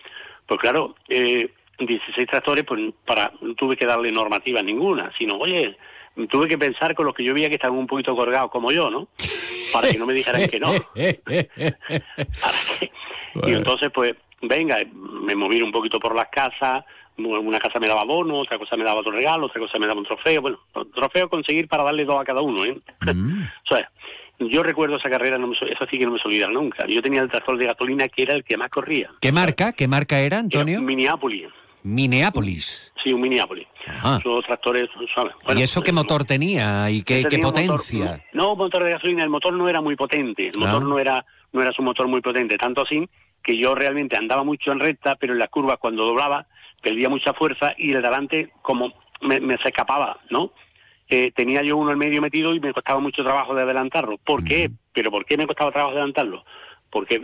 pues 0.46 0.60
claro, 0.60 0.94
eh, 1.08 1.50
16 1.78 2.26
tractores, 2.26 2.64
pues 2.64 2.80
para, 3.04 3.32
no 3.40 3.54
tuve 3.54 3.76
que 3.76 3.86
darle 3.86 4.12
normativa 4.12 4.62
ninguna, 4.62 5.12
sino, 5.18 5.36
oye, 5.36 5.76
tuve 6.30 6.48
que 6.48 6.56
pensar 6.56 6.94
con 6.94 7.06
los 7.06 7.14
que 7.14 7.24
yo 7.24 7.34
veía 7.34 7.48
que 7.48 7.56
estaban 7.56 7.76
un 7.76 7.86
poquito 7.86 8.16
colgados 8.16 8.50
como 8.50 8.72
yo, 8.72 8.90
¿no? 8.90 9.08
Para 9.72 9.90
que 9.90 9.98
no 9.98 10.06
me 10.06 10.14
dijeran 10.14 10.48
que 10.48 10.60
no. 10.60 10.72
Y 13.46 13.52
entonces, 13.52 13.90
pues, 13.92 14.14
venga, 14.42 14.78
me 14.94 15.34
moví 15.34 15.62
un 15.62 15.72
poquito 15.72 15.98
por 15.98 16.14
las 16.14 16.28
casas, 16.28 16.84
una 17.18 17.58
casa 17.58 17.80
me 17.80 17.88
daba 17.88 18.04
bono, 18.04 18.38
otra 18.40 18.58
cosa 18.58 18.76
me 18.76 18.84
daba 18.84 19.00
otro 19.00 19.12
regalo, 19.12 19.46
otra 19.46 19.60
cosa 19.60 19.78
me 19.78 19.86
daba 19.86 20.00
un 20.00 20.06
trofeo, 20.06 20.42
bueno, 20.42 20.58
trofeo 20.94 21.28
conseguir 21.28 21.68
para 21.68 21.84
darle 21.84 22.04
dos 22.04 22.20
a 22.20 22.24
cada 22.24 22.42
uno, 22.42 22.64
¿eh? 22.64 22.78
Mm. 23.00 23.42
o 23.64 23.74
sea, 23.74 23.90
yo 24.38 24.62
recuerdo 24.62 24.96
esa 24.96 25.08
carrera, 25.08 25.38
no 25.38 25.52
eso 25.52 25.86
sí 25.90 25.98
que 25.98 26.04
no 26.04 26.12
me 26.12 26.18
se 26.18 26.28
olvida 26.28 26.48
nunca. 26.48 26.86
Yo 26.86 27.00
tenía 27.00 27.22
el 27.22 27.30
tractor 27.30 27.56
de 27.56 27.66
gasolina 27.66 28.08
que 28.08 28.22
era 28.22 28.34
el 28.34 28.44
que 28.44 28.56
más 28.56 28.68
corría. 28.68 29.10
¿Qué 29.20 29.32
marca? 29.32 29.72
¿Qué 29.72 29.88
marca 29.88 30.20
era, 30.20 30.38
Antonio? 30.38 30.82
Minneapolis. 30.82 31.48
Minneapolis. 31.82 32.92
Sí, 33.02 33.12
un 33.12 33.20
Minneapolis. 33.20 33.66
Son 34.22 34.42
tractores, 34.42 34.88
¿Y 35.54 35.62
eso 35.62 35.82
qué 35.82 35.92
motor 35.92 36.24
tenía 36.24 36.90
y 36.90 37.02
qué, 37.02 37.24
potencia? 37.40 38.24
no, 38.32 38.56
motor 38.56 38.82
de 38.82 38.90
gasolina, 38.90 39.22
el 39.22 39.30
motor 39.30 39.52
no 39.54 39.68
era 39.68 39.80
muy 39.80 39.94
potente, 39.94 40.48
el 40.48 40.58
motor 40.58 40.82
ah. 40.82 40.86
no 40.86 40.98
era 40.98 41.24
no 41.52 41.62
era 41.62 41.72
su 41.72 41.82
motor 41.82 42.08
muy 42.08 42.20
potente, 42.20 42.58
tanto 42.58 42.82
así 42.82 43.08
que 43.46 43.56
yo 43.56 43.76
realmente 43.76 44.16
andaba 44.16 44.42
mucho 44.42 44.72
en 44.72 44.80
recta, 44.80 45.14
pero 45.14 45.32
en 45.32 45.38
las 45.38 45.50
curvas 45.50 45.78
cuando 45.78 46.04
doblaba 46.04 46.48
perdía 46.82 47.08
mucha 47.08 47.32
fuerza 47.32 47.74
y 47.78 47.92
el 47.92 48.02
delante 48.02 48.50
como 48.60 48.92
me, 49.20 49.38
se 49.58 49.68
escapaba, 49.68 50.18
¿no? 50.30 50.50
Eh, 51.08 51.30
tenía 51.30 51.62
yo 51.62 51.76
uno 51.76 51.92
en 51.92 51.98
medio 51.98 52.20
metido 52.20 52.52
y 52.56 52.58
me 52.58 52.74
costaba 52.74 52.98
mucho 52.98 53.22
trabajo 53.22 53.54
de 53.54 53.62
adelantarlo. 53.62 54.18
¿Por 54.18 54.42
qué? 54.42 54.72
¿Pero 54.92 55.12
por 55.12 55.24
qué 55.24 55.36
me 55.36 55.46
costaba 55.46 55.70
trabajo 55.70 55.92
de 55.92 56.00
adelantarlo? 56.00 56.44
Porque 56.90 57.22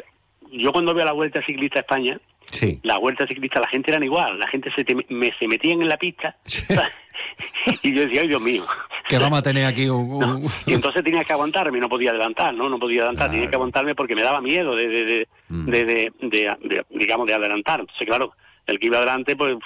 yo 0.52 0.72
cuando 0.72 0.94
veo 0.94 1.04
la 1.04 1.10
Vuelta 1.10 1.42
Ciclista 1.42 1.80
a 1.80 1.82
España, 1.82 2.20
sí. 2.52 2.78
la 2.82 2.98
Vuelta 2.98 3.26
Ciclista, 3.26 3.60
la 3.60 3.68
gente 3.68 3.90
era 3.90 4.04
igual, 4.04 4.38
la 4.38 4.46
gente 4.46 4.70
se, 4.72 4.84
me, 5.08 5.32
se 5.32 5.48
metían 5.48 5.82
en 5.82 5.88
la 5.88 5.96
pista 5.96 6.36
y 7.82 7.94
yo 7.94 8.02
decía, 8.02 8.22
ay 8.22 8.28
Dios 8.28 8.42
mío. 8.42 8.64
Que 9.08 9.18
vamos 9.18 9.38
a 9.38 9.42
tener 9.42 9.64
aquí 9.64 9.88
un... 9.88 10.48
Y 10.66 10.74
entonces 10.74 11.02
tenía 11.02 11.24
que 11.24 11.32
aguantarme, 11.32 11.80
no 11.80 11.88
podía 11.88 12.10
adelantar, 12.10 12.54
¿no? 12.54 12.68
No 12.68 12.78
podía 12.78 13.02
adelantar, 13.02 13.30
tenía 13.30 13.48
que 13.48 13.56
aguantarme 13.56 13.94
porque 13.94 14.14
me 14.14 14.22
daba 14.22 14.40
miedo 14.40 14.76
de, 14.76 14.88
de, 14.88 15.28
mm. 15.48 15.70
de, 15.70 16.12
de, 16.20 16.84
digamos, 16.90 17.26
de 17.26 17.34
adelantar. 17.34 17.80
Entonces, 17.80 18.06
claro, 18.06 18.34
el 18.66 18.78
que 18.78 18.86
iba 18.86 18.98
adelante, 18.98 19.36
pues 19.36 19.56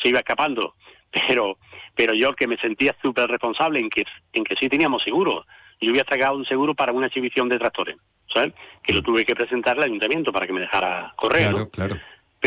se 0.00 0.08
iba 0.08 0.20
escapando. 0.20 0.74
Pero, 1.28 1.58
pero 1.94 2.14
yo 2.14 2.34
que 2.34 2.46
me 2.46 2.58
sentía 2.58 2.94
súper 3.00 3.28
responsable 3.28 3.80
en 3.80 3.88
que, 3.88 4.04
en 4.32 4.44
que 4.44 4.56
sí 4.56 4.68
teníamos 4.68 5.02
seguro. 5.02 5.46
Yo 5.80 5.90
había 5.90 6.04
sacado 6.04 6.36
un 6.36 6.44
seguro 6.44 6.74
para 6.74 6.92
una 6.92 7.06
exhibición 7.06 7.48
de 7.48 7.58
tractores. 7.58 7.96
¿sabes? 8.32 8.52
Que 8.82 8.92
lo 8.92 9.02
tuve 9.02 9.24
que 9.24 9.34
presentar 9.34 9.76
al 9.76 9.84
ayuntamiento 9.84 10.32
para 10.32 10.46
que 10.46 10.52
me 10.52 10.60
dejara 10.60 11.14
correr, 11.16 11.50
claro, 11.50 11.70
Claro. 11.70 11.96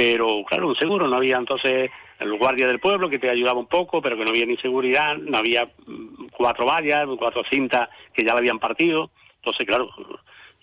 Pero, 0.02 0.46
claro, 0.48 0.70
un 0.70 0.78
seguro, 0.78 1.10
no 1.10 1.18
había 1.18 1.36
entonces 1.36 1.92
el 2.20 2.38
guardia 2.38 2.70
del 2.70 2.80
pueblo 2.80 3.10
que 3.10 3.20
te 3.20 3.30
ayudaba 3.30 3.60
un 3.60 3.68
poco, 3.68 4.02
pero 4.02 4.16
que 4.16 4.24
no 4.24 4.30
había 4.30 4.46
ni 4.46 4.56
seguridad, 4.56 5.18
no 5.18 5.38
había 5.38 5.66
mm, 5.66 6.28
cuatro 6.32 6.66
vallas, 6.66 7.06
cuatro 7.18 7.44
cintas 7.44 7.90
que 8.14 8.24
ya 8.24 8.32
la 8.32 8.40
habían 8.40 8.60
partido. 8.60 9.12
Entonces, 9.36 9.68
claro, 9.68 9.90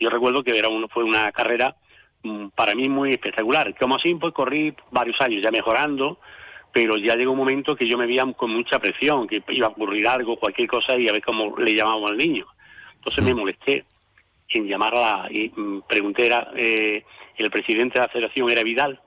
yo 0.01 0.09
recuerdo 0.09 0.43
que 0.43 0.59
era 0.59 0.71
uno, 0.71 0.89
fue 0.89 1.05
una 1.05 1.31
carrera 1.33 1.77
mm, 2.23 2.47
para 2.55 2.75
mí 2.75 2.89
muy 2.89 3.13
espectacular. 3.13 3.77
Como 3.79 3.97
así, 3.97 4.15
pues 4.15 4.33
corrí 4.33 4.75
varios 4.91 5.21
años 5.21 5.43
ya 5.43 5.51
mejorando, 5.51 6.19
pero 6.73 6.97
ya 6.97 7.15
llegó 7.15 7.33
un 7.33 7.39
momento 7.39 7.77
que 7.77 7.87
yo 7.87 7.99
me 7.99 8.07
veía 8.07 8.25
con 8.33 8.51
mucha 8.51 8.79
presión, 8.79 9.27
que 9.27 9.43
iba 9.51 9.67
a 9.67 9.71
ocurrir 9.71 10.09
algo, 10.09 10.39
cualquier 10.39 10.67
cosa, 10.67 10.97
y 10.97 11.11
a 11.11 11.13
ver 11.13 11.23
cómo 11.23 11.59
le 11.59 11.75
llamábamos 11.75 12.11
al 12.11 12.17
niño. 12.17 12.47
Entonces 12.95 13.23
me 13.23 13.35
mm. 13.35 13.39
molesté 13.39 13.85
en 14.49 14.67
llamarla 14.67 15.29
y 15.31 15.51
mm, 15.55 15.83
pregunté, 15.87 16.25
era, 16.25 16.53
eh, 16.57 17.05
el 17.37 17.51
presidente 17.51 17.99
de 17.99 18.07
la 18.07 18.09
federación 18.11 18.49
era 18.49 18.63
Vidal. 18.63 19.03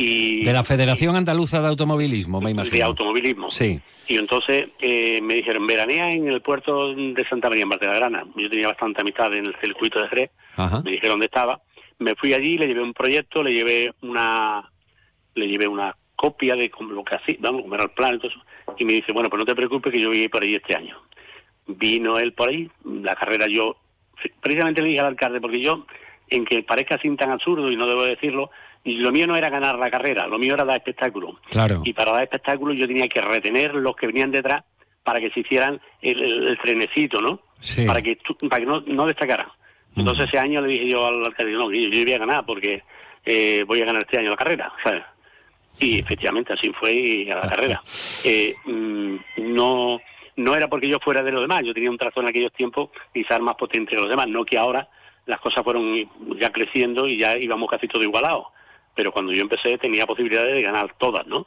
Y, 0.00 0.44
de 0.44 0.52
la 0.52 0.62
Federación 0.62 1.16
Andaluza 1.16 1.60
de 1.60 1.66
Automovilismo, 1.66 2.40
me 2.40 2.52
imagino. 2.52 2.76
De 2.76 2.82
automovilismo. 2.84 3.50
Sí. 3.50 3.80
Y 4.06 4.16
entonces 4.16 4.68
eh, 4.78 5.20
me 5.20 5.34
dijeron, 5.34 5.66
veranea 5.66 6.12
en 6.12 6.28
el 6.28 6.40
puerto 6.40 6.94
de 6.94 7.26
Santa 7.28 7.48
María, 7.48 7.64
en 7.64 7.70
Grana. 7.70 8.24
Yo 8.36 8.48
tenía 8.48 8.68
bastante 8.68 9.00
amistad 9.00 9.34
en 9.34 9.46
el 9.46 9.56
circuito 9.60 10.00
de 10.00 10.08
Jerez. 10.08 10.30
Me 10.84 10.92
dijeron 10.92 11.14
dónde 11.14 11.26
estaba. 11.26 11.60
Me 11.98 12.14
fui 12.14 12.32
allí, 12.32 12.56
le 12.56 12.68
llevé 12.68 12.80
un 12.80 12.94
proyecto, 12.94 13.42
le 13.42 13.52
llevé 13.52 13.92
una 14.02 14.70
le 15.34 15.48
llevé 15.48 15.66
una 15.66 15.96
copia 16.14 16.54
de 16.54 16.70
lo 16.78 17.04
que 17.04 17.14
hacía, 17.16 17.36
vamos, 17.40 17.62
como 17.62 17.74
era 17.74 17.84
el 17.84 17.90
plan, 17.90 18.20
y, 18.22 18.82
y 18.82 18.84
me 18.84 18.92
dice, 18.92 19.12
bueno, 19.12 19.28
pues 19.30 19.38
no 19.38 19.46
te 19.46 19.54
preocupes 19.54 19.92
que 19.92 20.00
yo 20.00 20.08
voy 20.08 20.20
a 20.20 20.24
ir 20.24 20.30
por 20.30 20.42
ahí 20.42 20.54
este 20.54 20.74
año. 20.74 20.96
Vino 21.66 22.18
él 22.18 22.32
por 22.32 22.48
ahí, 22.48 22.70
la 22.84 23.14
carrera 23.14 23.46
yo 23.48 23.76
precisamente 24.40 24.82
le 24.82 24.88
dije 24.88 25.00
al 25.00 25.06
alcalde, 25.06 25.40
porque 25.40 25.60
yo, 25.60 25.86
en 26.28 26.44
que 26.44 26.62
parezca 26.62 26.96
así 26.96 27.08
tan 27.16 27.30
absurdo, 27.30 27.70
y 27.70 27.76
no 27.76 27.86
debo 27.86 28.04
decirlo, 28.04 28.50
lo 28.96 29.12
mío 29.12 29.26
no 29.26 29.36
era 29.36 29.50
ganar 29.50 29.78
la 29.78 29.90
carrera, 29.90 30.26
lo 30.26 30.38
mío 30.38 30.54
era 30.54 30.64
dar 30.64 30.76
espectáculo. 30.76 31.38
Claro. 31.50 31.82
Y 31.84 31.92
para 31.92 32.12
dar 32.12 32.22
espectáculo 32.22 32.72
yo 32.72 32.86
tenía 32.86 33.08
que 33.08 33.20
retener 33.20 33.74
los 33.74 33.96
que 33.96 34.06
venían 34.06 34.30
detrás 34.30 34.64
para 35.02 35.20
que 35.20 35.30
se 35.30 35.40
hicieran 35.40 35.80
el, 36.02 36.58
trenecito, 36.62 37.20
¿no? 37.20 37.40
Para 37.86 38.02
que, 38.02 38.18
para 38.48 38.60
que 38.60 38.66
no, 38.66 38.82
no 38.86 39.06
destacaran. 39.06 39.48
Entonces 39.96 40.28
ese 40.28 40.38
año 40.38 40.60
le 40.60 40.68
dije 40.68 40.88
yo 40.88 41.06
al 41.06 41.24
alcalde, 41.24 41.52
no, 41.52 41.72
yo, 41.72 41.88
yo 41.88 42.04
voy 42.04 42.12
a 42.12 42.18
ganar 42.18 42.46
porque 42.46 42.82
eh, 43.24 43.64
voy 43.66 43.82
a 43.82 43.86
ganar 43.86 44.02
este 44.02 44.18
año 44.18 44.30
la 44.30 44.36
carrera, 44.36 44.72
¿sabes? 44.82 45.02
Y 45.80 45.98
efectivamente 45.98 46.52
así 46.52 46.70
fue 46.72 47.26
a 47.32 47.36
la 47.36 47.48
carrera. 47.48 47.82
Eh, 48.24 48.54
mm, 48.64 49.16
no 49.38 50.00
no 50.38 50.54
era 50.54 50.68
porque 50.68 50.88
yo 50.88 50.98
fuera 51.00 51.22
de 51.22 51.32
los 51.32 51.42
demás, 51.42 51.62
yo 51.64 51.74
tenía 51.74 51.90
un 51.90 51.98
trazo 51.98 52.20
en 52.20 52.28
aquellos 52.28 52.52
tiempos 52.52 52.90
quizás 53.12 53.40
más 53.40 53.56
potente 53.56 53.96
que 53.96 54.00
los 54.00 54.08
demás, 54.08 54.28
no 54.28 54.44
que 54.44 54.56
ahora 54.56 54.88
las 55.26 55.40
cosas 55.40 55.64
fueron 55.64 56.08
ya 56.38 56.50
creciendo 56.50 57.06
y 57.06 57.18
ya 57.18 57.36
íbamos 57.36 57.68
casi 57.68 57.88
todo 57.88 58.02
igualados, 58.02 58.46
pero 58.98 59.12
cuando 59.12 59.32
yo 59.32 59.42
empecé 59.42 59.78
tenía 59.78 60.06
posibilidades 60.06 60.52
de 60.54 60.60
ganar 60.60 60.92
todas, 60.98 61.24
¿no? 61.28 61.46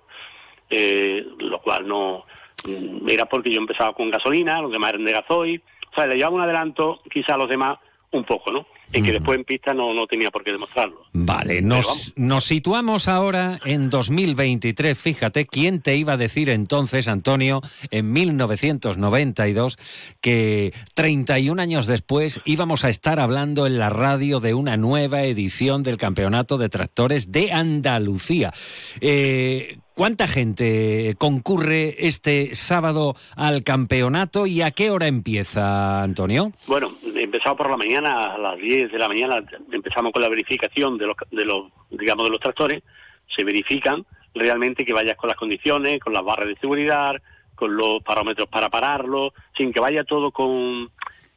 Eh, 0.70 1.28
lo 1.40 1.62
cual 1.62 1.86
no 1.86 2.24
mm, 2.66 3.10
era 3.10 3.26
porque 3.26 3.52
yo 3.52 3.60
empezaba 3.60 3.92
con 3.92 4.10
gasolina, 4.10 4.62
los 4.62 4.72
demás 4.72 4.92
eran 4.92 5.04
de 5.04 5.12
gasoil, 5.12 5.62
o 5.92 5.94
sea, 5.94 6.08
le 6.08 6.16
llevaba 6.16 6.38
un 6.38 6.42
adelanto 6.44 7.02
quizá 7.12 7.34
a 7.34 7.38
los 7.38 7.50
demás 7.50 7.78
un 8.12 8.24
poco, 8.24 8.54
¿no? 8.54 8.68
En 8.94 9.04
que 9.04 9.12
después 9.12 9.38
en 9.38 9.46
pista 9.46 9.74
no, 9.74 9.94
no 9.94 10.08
tenía 10.08 10.32
por 10.32 10.44
qué 10.44 10.52
demostrarlo. 10.52 11.06
Vale, 11.14 11.62
nos, 11.62 12.14
nos 12.16 12.44
situamos 12.44 13.08
ahora 13.08 13.60
en 13.66 13.90
2023. 13.90 14.98
Fíjate, 14.98 15.46
¿quién 15.46 15.82
te 15.82 15.96
iba 15.96 16.14
a 16.14 16.18
decir 16.18 16.50
entonces, 16.50 17.08
Antonio, 17.08 17.62
en 17.90 18.12
1992, 18.12 19.78
que 20.20 20.74
31 20.94 21.62
años 21.62 21.88
después 21.88 22.42
íbamos 22.46 22.84
a 22.84 22.90
estar 22.90 23.20
hablando 23.20 23.66
en 23.66 23.78
la 23.78 23.90
radio 23.90 24.40
de 24.40 24.54
una 24.54 24.78
nueva 24.78 25.24
edición 25.24 25.84
del 25.84 25.98
Campeonato 25.98 26.58
de 26.58 26.70
Tractores 26.70 27.32
de 27.32 27.52
Andalucía? 27.52 28.54
Eh, 29.00 29.78
¿Cuánta 30.02 30.28
gente 30.28 31.14
concurre 31.20 32.08
este 32.08 32.56
sábado 32.56 33.16
al 33.36 33.64
campeonato 33.64 34.48
y 34.48 34.64
a 34.64 34.72
qué 34.72 34.90
hora 34.90 35.06
empieza, 35.06 36.02
Antonio? 36.02 36.54
Bueno, 36.66 36.92
empezamos 37.16 37.56
por 37.56 37.70
la 37.70 37.78
mañana, 37.78 38.34
a 38.34 38.38
las 38.40 38.58
10 38.58 38.92
de 38.92 38.98
la 38.98 39.08
mañana 39.08 39.44
empezamos 39.72 40.12
con 40.12 40.24
la 40.24 40.28
verificación 40.28 40.98
de 40.98 41.06
los, 41.06 41.16
de 41.30 41.46
los 41.46 41.66
digamos, 41.92 42.26
de 42.26 42.32
los 42.32 42.40
tractores. 42.40 42.82
Se 43.28 43.44
verifican 43.44 44.04
realmente 44.34 44.86
que 44.86 44.94
vayas 44.94 45.18
con 45.18 45.28
las 45.28 45.38
condiciones, 45.38 46.00
con 46.00 46.14
las 46.14 46.24
barras 46.24 46.48
de 46.48 46.56
seguridad, 46.56 47.22
con 47.54 47.78
los 47.78 48.02
parámetros 48.02 48.48
para 48.48 48.70
pararlo, 48.70 49.36
sin 49.56 49.72
que 49.72 49.82
vaya 49.82 50.04
todo 50.04 50.32
con... 50.32 50.90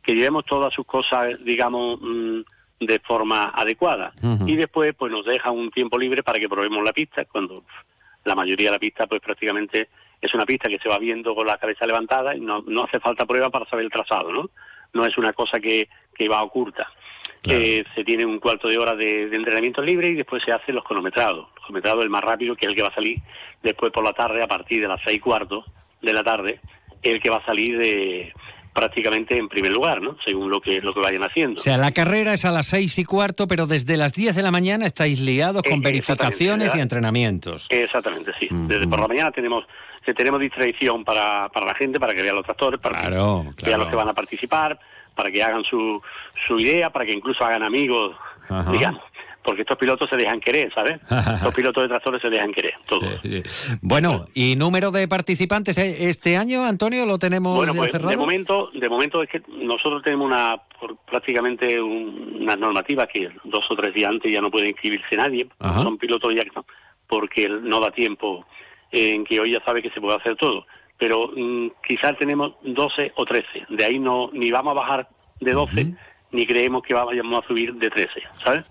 que 0.03 0.15
llevemos 0.15 0.47
todas 0.47 0.73
sus 0.73 0.86
cosas, 0.86 1.35
digamos, 1.45 2.01
mm, 2.01 2.41
de 2.81 2.99
forma 3.01 3.51
adecuada. 3.51 4.15
Y 4.47 4.57
después, 4.57 4.95
pues 4.99 5.12
nos 5.12 5.27
deja 5.27 5.51
un 5.51 5.70
tiempo 5.70 5.99
libre 5.99 6.23
para 6.23 6.39
que 6.39 6.49
probemos 6.49 6.82
la 6.82 6.95
pista 6.95 7.27
cuando 7.27 7.62
la 8.25 8.35
mayoría 8.35 8.69
de 8.69 8.73
la 8.73 8.79
pista 8.79 9.07
pues 9.07 9.21
prácticamente 9.21 9.89
es 10.21 10.35
una 10.35 10.47
pista 10.47 10.69
que 10.69 10.79
se 10.79 10.89
va 10.89 10.99
viendo 10.99 11.35
con 11.35 11.47
la 11.47 11.59
cabeza 11.59 11.87
levantada 11.87 12.35
y 12.35 12.41
no, 12.41 12.65
no 12.67 12.85
hace 12.85 13.01
falta 13.01 13.27
prueba 13.27 13.51
para 13.51 13.67
saber 13.67 13.85
el 13.85 13.91
trazado, 13.91 14.33
¿no? 14.33 14.51
No 14.93 15.05
es 15.05 15.19
una 15.19 15.33
cosa 15.33 15.61
que, 15.61 15.89
que 16.15 16.29
va 16.29 16.43
oculta. 16.43 16.89
que 17.43 17.85
se 17.95 18.05
tiene 18.05 18.25
un 18.25 18.39
cuarto 18.39 18.69
de 18.69 18.79
hora 18.79 18.95
de, 18.95 19.25
entrenamiento 19.25 19.83
libre 19.83 20.09
y 20.09 20.15
después 20.15 20.43
se 20.43 20.53
hacen 20.53 20.75
los 20.75 20.85
cronometrados. 20.85 21.49
Los 21.55 21.65
cronometrados 21.65 22.05
el 22.05 22.11
más 22.11 22.23
rápido, 22.23 22.57
que 22.57 22.65
es 22.65 22.71
el 22.71 22.77
que 22.77 22.83
va 22.83 22.89
a 22.89 22.95
salir 22.95 23.19
después 23.63 23.93
por 23.93 24.05
la 24.05 24.13
tarde, 24.13 24.43
a 24.43 24.49
partir 24.49 24.81
de 24.81 24.89
las 24.89 25.03
seis 25.03 25.21
cuartos 25.21 25.65
de 26.01 26.13
la 26.13 26.25
tarde, 26.25 26.61
el 27.03 27.21
que 27.21 27.29
va 27.29 27.37
a 27.37 27.45
salir 27.45 27.77
de 27.77 28.33
prácticamente 28.75 29.39
en 29.39 29.49
primer 29.49 29.73
lugar, 29.73 30.03
¿no? 30.03 30.17
Según 30.25 30.51
lo 30.51 30.61
que 30.61 30.81
lo 30.83 30.93
que 30.93 31.01
vayan 31.01 31.23
haciendo. 31.23 31.61
O 31.61 31.63
sea, 31.63 31.79
la 31.79 31.93
carrera 31.93 32.35
es 32.35 32.45
a 32.45 32.51
las 32.51 32.67
seis 32.67 32.99
y 32.99 33.05
cuarto, 33.05 33.47
pero 33.47 33.67
desde 33.67 33.97
las 33.97 34.13
diez 34.13 34.35
de 34.35 34.43
la 34.43 34.51
mañana 34.51 34.85
estáis 34.85 35.21
liados 35.21 35.63
con 35.63 35.79
eh, 35.79 35.83
verificaciones 35.83 36.75
y 36.75 36.81
entrenamientos. 36.81 37.69
Exactamente, 37.71 38.33
sí. 38.39 38.49
Desde 38.51 38.87
por 38.89 39.01
la 39.01 39.09
mañana 39.09 39.31
tenemos 39.31 39.65
que 40.05 40.13
tenemos 40.13 40.41
distracción 40.41 41.03
para, 41.05 41.49
para 41.49 41.65
la 41.65 41.75
gente, 41.75 41.99
para 41.99 42.15
que 42.15 42.21
vean 42.21 42.35
los 42.35 42.45
tractores, 42.45 42.79
para 42.79 43.03
que 43.03 43.65
vean 43.65 43.81
los 43.81 43.89
que 43.89 43.97
van 43.97 44.09
a 44.09 44.13
participar, 44.13 44.79
para 45.15 45.31
que 45.31 45.43
hagan 45.43 45.65
su, 45.65 46.03
su 46.47 46.59
idea, 46.59 46.91
para 46.91 47.07
que 47.07 47.13
incluso 47.13 47.43
hagan 47.45 47.63
amigos, 47.63 48.15
digamos 48.71 49.01
porque 49.45 49.61
estos 49.61 49.77
pilotos 49.77 50.09
se 50.09 50.16
dejan 50.16 50.41
querer, 50.41 50.73
¿sabes? 50.73 50.99
Los 51.45 51.55
pilotos 51.55 51.83
de 51.85 51.89
tractores 51.89 52.23
se 52.23 52.31
dejan 52.31 52.51
querer, 52.51 52.75
todos. 52.87 53.21
Bueno, 53.83 54.25
¿y 54.35 54.57
número 54.57 54.91
de 54.91 55.07
participantes 55.07 55.77
eh, 55.77 56.09
este 56.09 56.37
año, 56.37 56.65
Antonio, 56.65 57.05
lo 57.05 57.19
tenemos 57.19 57.55
bueno, 57.55 57.75
pues, 57.75 57.93
De 57.93 58.16
momento, 58.16 58.71
de 58.73 58.89
momento 58.89 59.23
es 59.23 59.29
que 59.29 59.43
nosotros 59.49 60.03
tenemos 60.03 60.27
una 60.27 60.61
prácticamente 61.07 61.81
una 61.81 62.57
normativa 62.57 63.07
que 63.07 63.31
dos 63.45 63.65
o 63.71 63.77
tres 63.77 63.95
días 63.95 64.11
antes 64.11 64.33
ya 64.33 64.41
no 64.41 64.51
puede 64.51 64.71
inscribirse 64.71 65.16
nadie, 65.16 65.49
son 65.61 65.99
pilotos 65.99 66.35
ya 66.35 66.43
porque 67.07 67.49
no 67.49 67.81
da 67.81 67.91
tiempo 67.91 68.47
en 68.91 69.25
que 69.25 69.41
hoy 69.41 69.53
ya 69.53 69.65
sabe 69.65 69.83
que 69.83 69.91
se 69.91 70.01
puede 70.01 70.16
hacer 70.16 70.37
todo. 70.37 70.66
Pero 70.99 71.31
mm, 71.37 71.69
quizás 71.87 72.16
tenemos 72.19 72.55
12 72.62 73.12
o 73.16 73.25
13, 73.25 73.66
de 73.69 73.85
ahí 73.85 73.99
no 73.99 74.31
ni 74.33 74.51
vamos 74.51 74.73
a 74.73 74.81
bajar 74.81 75.09
de 75.41 75.53
12, 75.53 75.95
ni 76.35 76.47
creemos 76.47 76.82
que 76.82 76.94
vayamos 76.94 77.44
a 77.44 77.47
subir 77.47 77.74
de 77.74 77.89
13, 77.89 78.23
¿sabes? 78.43 78.70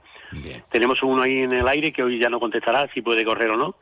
Tenemos 0.69 1.01
uno 1.01 1.21
ahí 1.21 1.43
en 1.43 1.53
el 1.53 1.67
aire 1.67 1.93
que 1.93 2.03
hoy 2.03 2.19
ya 2.19 2.29
no 2.29 2.39
contestará 2.39 2.89
si 2.93 3.01
puede 3.01 3.23
correr 3.23 3.51
o 3.51 3.57
no. 3.57 3.75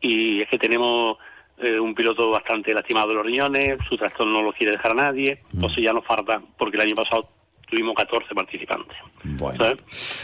Y 0.00 0.40
es 0.40 0.48
que 0.48 0.58
tenemos 0.58 1.18
eh, 1.58 1.78
un 1.78 1.94
piloto 1.94 2.30
bastante 2.30 2.72
lastimado 2.72 3.08
de 3.08 3.14
los 3.16 3.26
riñones, 3.26 3.78
su 3.86 3.98
trastorno 3.98 4.32
no 4.32 4.42
lo 4.42 4.52
quiere 4.54 4.72
dejar 4.72 4.92
a 4.92 4.94
nadie, 4.94 5.42
mm. 5.52 5.56
entonces 5.56 5.84
ya 5.84 5.92
nos 5.92 6.06
falta, 6.06 6.40
porque 6.56 6.78
el 6.78 6.82
año 6.82 6.94
pasado 6.94 7.28
tuvimos 7.68 7.94
14 7.94 8.34
participantes. 8.34 8.96
Bueno, 9.22 9.76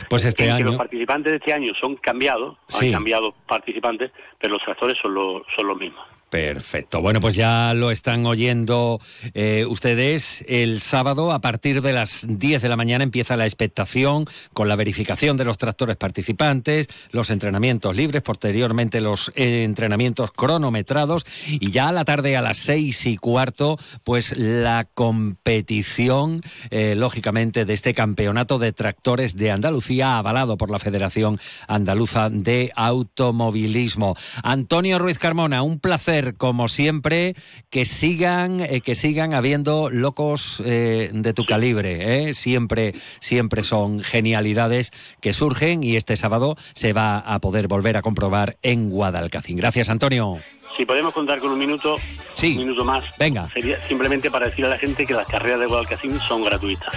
pues 0.08 0.24
este 0.24 0.50
año... 0.50 0.64
los 0.64 0.76
participantes 0.76 1.32
de 1.32 1.36
este 1.36 1.52
año 1.52 1.74
son 1.74 1.96
cambiados, 1.96 2.56
han 2.80 2.92
cambiado 2.92 3.34
participantes, 3.46 4.10
pero 4.38 4.54
los 4.54 4.62
tractores 4.62 4.96
son, 4.96 5.12
los 5.12 5.42
son 5.54 5.66
los 5.66 5.76
mismos. 5.76 6.04
Perfecto. 6.28 7.00
Bueno, 7.00 7.20
pues 7.20 7.36
ya 7.36 7.72
lo 7.72 7.92
están 7.92 8.26
oyendo 8.26 9.00
eh, 9.32 9.64
ustedes. 9.68 10.44
El 10.48 10.80
sábado, 10.80 11.30
a 11.30 11.40
partir 11.40 11.82
de 11.82 11.92
las 11.92 12.26
10 12.28 12.62
de 12.62 12.68
la 12.68 12.74
mañana, 12.74 13.04
empieza 13.04 13.36
la 13.36 13.46
expectación 13.46 14.26
con 14.52 14.68
la 14.68 14.74
verificación 14.74 15.36
de 15.36 15.44
los 15.44 15.56
tractores 15.56 15.94
participantes, 15.96 16.88
los 17.12 17.30
entrenamientos 17.30 17.94
libres, 17.94 18.22
posteriormente 18.22 19.00
los 19.00 19.30
entrenamientos 19.36 20.32
cronometrados 20.32 21.24
y 21.46 21.70
ya 21.70 21.88
a 21.88 21.92
la 21.92 22.04
tarde 22.04 22.36
a 22.36 22.42
las 22.42 22.58
seis 22.58 23.06
y 23.06 23.16
cuarto, 23.18 23.78
pues 24.02 24.36
la 24.36 24.88
competición, 24.94 26.42
eh, 26.70 26.96
lógicamente, 26.96 27.64
de 27.64 27.72
este 27.72 27.94
campeonato 27.94 28.58
de 28.58 28.72
tractores 28.72 29.36
de 29.36 29.52
Andalucía, 29.52 30.18
avalado 30.18 30.56
por 30.56 30.72
la 30.72 30.80
Federación 30.80 31.38
Andaluza 31.68 32.30
de 32.30 32.72
Automovilismo. 32.74 34.16
Antonio 34.42 34.98
Ruiz 34.98 35.18
Carmona, 35.18 35.62
un 35.62 35.78
placer 35.78 36.15
como 36.36 36.68
siempre, 36.68 37.34
que 37.70 37.84
sigan, 37.84 38.60
eh, 38.60 38.80
que 38.80 38.94
sigan 38.94 39.34
habiendo 39.34 39.90
locos 39.90 40.62
eh, 40.64 41.10
de 41.12 41.34
tu 41.34 41.44
calibre. 41.44 42.28
¿eh? 42.28 42.34
Siempre, 42.34 42.94
siempre 43.20 43.62
son 43.62 44.00
genialidades 44.00 44.92
que 45.20 45.32
surgen 45.32 45.82
y 45.82 45.96
este 45.96 46.16
sábado 46.16 46.56
se 46.74 46.92
va 46.92 47.18
a 47.18 47.38
poder 47.40 47.68
volver 47.68 47.96
a 47.96 48.02
comprobar 48.02 48.56
en 48.62 48.90
Guadalcacín. 48.90 49.56
Gracias, 49.56 49.90
Antonio. 49.90 50.38
Si 50.76 50.84
podemos 50.84 51.14
contar 51.14 51.38
con 51.38 51.52
un 51.52 51.58
minuto, 51.58 51.96
sí. 52.34 52.52
un 52.52 52.58
minuto 52.58 52.84
más, 52.84 53.04
venga. 53.18 53.48
Sería 53.52 53.78
simplemente 53.86 54.30
para 54.30 54.46
decir 54.46 54.64
a 54.64 54.68
la 54.68 54.78
gente 54.78 55.06
que 55.06 55.14
las 55.14 55.26
carreras 55.26 55.60
de 55.60 55.66
Guadalcacín 55.66 56.18
son 56.20 56.42
gratuitas, 56.42 56.94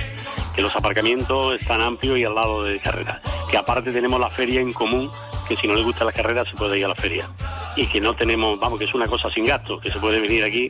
que 0.56 0.62
los 0.62 0.76
aparcamientos 0.76 1.60
están 1.60 1.82
amplios 1.82 2.18
y 2.18 2.24
al 2.24 2.36
lado 2.36 2.64
de 2.64 2.80
carreras, 2.80 3.22
que 3.50 3.58
aparte 3.58 3.91
tenemos 3.91 4.20
la 4.20 4.30
feria 4.30 4.60
en 4.60 4.74
común 4.74 5.10
que 5.49 5.55
si 5.55 5.67
no 5.67 5.73
le 5.73 5.81
gusta 5.81 6.05
la 6.05 6.11
carrera 6.11 6.45
se 6.45 6.55
puede 6.55 6.77
ir 6.77 6.85
a 6.85 6.89
la 6.89 6.95
feria. 6.95 7.27
Y 7.76 7.88
que 7.88 7.99
no 7.99 8.15
tenemos, 8.15 8.59
vamos, 8.59 8.77
que 8.77 8.85
es 8.85 8.93
una 8.93 9.07
cosa 9.07 9.30
sin 9.31 9.45
gasto, 9.45 9.80
que 9.80 9.91
se 9.91 9.99
puede 9.99 10.19
venir 10.19 10.43
aquí, 10.43 10.67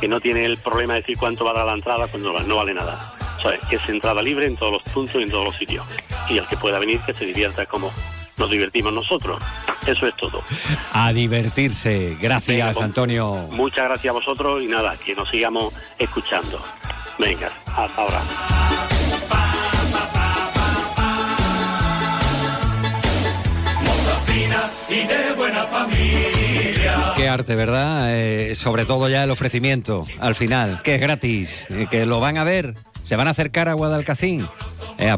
que 0.00 0.06
no 0.06 0.20
tiene 0.20 0.44
el 0.44 0.58
problema 0.58 0.94
de 0.94 1.00
decir 1.00 1.16
cuánto 1.16 1.44
vale 1.44 1.64
la 1.64 1.72
entrada 1.72 2.06
cuando 2.08 2.38
no 2.40 2.56
vale 2.56 2.74
nada. 2.74 3.14
¿Sabes? 3.42 3.60
Que 3.70 3.76
es 3.76 3.88
entrada 3.88 4.20
libre 4.20 4.46
en 4.46 4.56
todos 4.56 4.72
los 4.72 4.82
puntos 4.82 5.16
y 5.16 5.24
en 5.24 5.30
todos 5.30 5.46
los 5.46 5.56
sitios. 5.56 5.86
Y 6.28 6.36
el 6.38 6.46
que 6.46 6.56
pueda 6.56 6.78
venir, 6.78 7.00
que 7.00 7.14
se 7.14 7.24
divierta 7.24 7.64
como 7.66 7.90
nos 8.36 8.50
divertimos 8.50 8.92
nosotros. 8.92 9.40
Eso 9.86 10.06
es 10.06 10.14
todo. 10.16 10.42
A 10.92 11.12
divertirse. 11.12 12.16
Gracias, 12.20 12.74
pues, 12.74 12.84
Antonio. 12.84 13.48
Muchas 13.52 13.84
gracias 13.84 14.10
a 14.10 14.14
vosotros 14.14 14.62
y 14.62 14.66
nada, 14.66 14.96
que 14.96 15.14
nos 15.14 15.28
sigamos 15.30 15.72
escuchando. 15.98 16.60
Venga, 17.18 17.50
hasta 17.66 18.02
ahora. 18.02 18.20
De 25.06 25.32
buena 25.36 25.64
familia. 25.66 27.12
Qué 27.16 27.28
arte, 27.28 27.54
¿verdad? 27.54 28.14
Eh, 28.14 28.54
sobre 28.54 28.84
todo 28.84 29.08
ya 29.08 29.24
el 29.24 29.30
ofrecimiento 29.30 30.06
al 30.18 30.34
final, 30.34 30.80
que 30.82 30.96
es 30.96 31.00
gratis, 31.00 31.66
eh, 31.70 31.86
que 31.90 32.06
lo 32.06 32.20
van 32.20 32.38
a 32.38 32.44
ver, 32.44 32.74
se 33.02 33.16
van 33.16 33.28
a 33.28 33.30
acercar 33.30 33.68
a 33.68 33.74
Guadalcacín. 33.74 34.46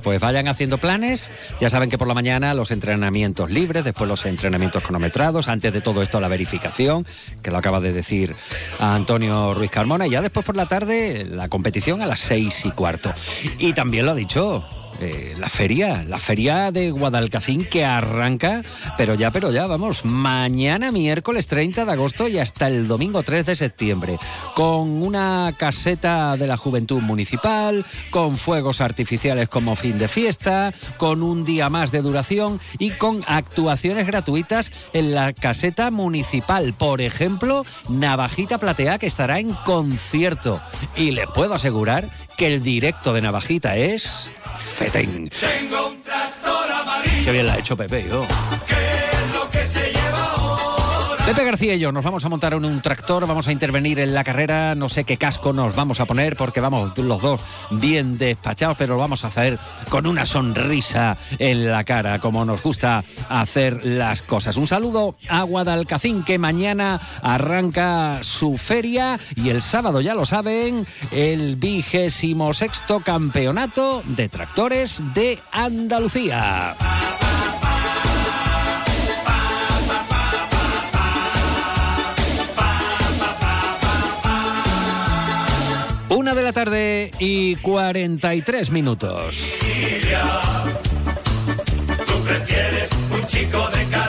pues 0.02 0.20
vayan 0.20 0.46
haciendo 0.48 0.78
planes. 0.78 1.30
Ya 1.60 1.70
saben 1.70 1.88
que 1.88 1.98
por 1.98 2.06
la 2.06 2.14
mañana 2.14 2.52
los 2.54 2.70
entrenamientos 2.70 3.50
libres, 3.50 3.82
después 3.82 4.08
los 4.08 4.26
entrenamientos 4.26 4.82
cronometrados, 4.82 5.48
antes 5.48 5.72
de 5.72 5.80
todo 5.80 6.02
esto 6.02 6.20
la 6.20 6.28
verificación, 6.28 7.06
que 7.42 7.50
lo 7.50 7.58
acaba 7.58 7.80
de 7.80 7.92
decir 7.92 8.36
Antonio 8.78 9.54
Ruiz 9.54 9.70
Carmona, 9.70 10.06
y 10.06 10.10
ya 10.10 10.20
después 10.20 10.44
por 10.44 10.56
la 10.56 10.66
tarde 10.66 11.24
la 11.24 11.48
competición 11.48 12.02
a 12.02 12.06
las 12.06 12.20
seis 12.20 12.64
y 12.64 12.70
cuarto. 12.70 13.12
Y 13.58 13.72
también 13.72 14.06
lo 14.06 14.12
ha 14.12 14.14
dicho 14.14 14.64
eh, 15.02 15.34
la 15.38 15.48
feria, 15.48 16.04
la 16.06 16.18
feria 16.18 16.70
de 16.70 16.90
Guadalcacín 16.90 17.64
que 17.64 17.84
arranca, 17.84 18.62
pero 18.96 19.14
ya, 19.14 19.30
pero 19.30 19.50
ya, 19.52 19.66
vamos, 19.66 20.04
mañana 20.04 20.90
miércoles 20.90 21.46
30 21.46 21.84
de 21.84 21.92
agosto 21.92 22.28
y 22.28 22.38
hasta 22.38 22.68
el 22.68 22.88
domingo 22.88 23.22
3 23.22 23.46
de 23.46 23.56
septiembre, 23.56 24.18
con 24.54 25.02
una 25.02 25.52
caseta 25.56 26.36
de 26.36 26.46
la 26.46 26.56
Juventud 26.56 27.00
Municipal, 27.00 27.84
con 28.10 28.36
fuegos 28.36 28.80
artificiales 28.80 29.48
como 29.48 29.76
fin 29.76 29.98
de 29.98 30.08
fiesta, 30.08 30.72
con 30.96 31.22
un 31.22 31.44
día 31.44 31.70
más 31.70 31.90
de 31.92 32.02
duración 32.02 32.60
y 32.78 32.90
con 32.90 33.22
actuaciones 33.26 34.06
gratuitas 34.06 34.72
en 34.92 35.14
la 35.14 35.32
caseta 35.32 35.90
municipal. 35.90 36.74
Por 36.74 37.00
ejemplo, 37.00 37.64
Navajita 37.88 38.58
Platea 38.58 38.98
que 38.98 39.06
estará 39.06 39.38
en 39.38 39.52
concierto. 39.64 40.60
Y 40.96 41.12
le 41.12 41.26
puedo 41.26 41.54
asegurar 41.54 42.08
que 42.40 42.46
el 42.46 42.62
directo 42.62 43.12
de 43.12 43.20
Navajita 43.20 43.76
es 43.76 44.32
Fetén. 44.56 45.28
Tengo 45.28 45.88
un 45.88 46.02
tractor 46.02 46.72
amarillo. 46.72 47.24
Qué 47.26 47.32
bien 47.32 47.46
la 47.46 47.52
ha 47.52 47.58
hecho 47.58 47.76
Pepe, 47.76 48.06
yo. 48.08 48.26
Pepe 51.30 51.44
García 51.44 51.76
y 51.76 51.78
yo 51.78 51.92
nos 51.92 52.02
vamos 52.02 52.24
a 52.24 52.28
montar 52.28 52.54
en 52.54 52.64
un 52.64 52.82
tractor, 52.82 53.24
vamos 53.24 53.46
a 53.46 53.52
intervenir 53.52 54.00
en 54.00 54.14
la 54.14 54.24
carrera, 54.24 54.74
no 54.74 54.88
sé 54.88 55.04
qué 55.04 55.16
casco 55.16 55.52
nos 55.52 55.76
vamos 55.76 56.00
a 56.00 56.04
poner 56.04 56.34
porque 56.34 56.58
vamos 56.58 56.98
los 56.98 57.22
dos 57.22 57.40
bien 57.70 58.18
despachados, 58.18 58.76
pero 58.76 58.94
lo 58.94 58.98
vamos 58.98 59.24
a 59.24 59.28
hacer 59.28 59.56
con 59.90 60.08
una 60.08 60.26
sonrisa 60.26 61.16
en 61.38 61.70
la 61.70 61.84
cara, 61.84 62.18
como 62.18 62.44
nos 62.44 62.64
gusta 62.64 63.04
hacer 63.28 63.86
las 63.86 64.22
cosas. 64.22 64.56
Un 64.56 64.66
saludo 64.66 65.14
a 65.28 65.44
Guadalcacín 65.44 66.24
que 66.24 66.36
mañana 66.40 67.00
arranca 67.22 68.18
su 68.22 68.58
feria 68.58 69.20
y 69.36 69.50
el 69.50 69.62
sábado, 69.62 70.00
ya 70.00 70.14
lo 70.14 70.26
saben, 70.26 70.84
el 71.12 71.54
vigésimo 71.54 72.52
sexto 72.54 72.98
campeonato 72.98 74.02
de 74.04 74.28
tractores 74.28 75.00
de 75.14 75.38
Andalucía. 75.52 76.74
Una 86.10 86.34
de 86.34 86.42
la 86.42 86.52
tarde 86.52 87.12
y 87.20 87.54
43 87.56 88.72
minutos. 88.72 89.44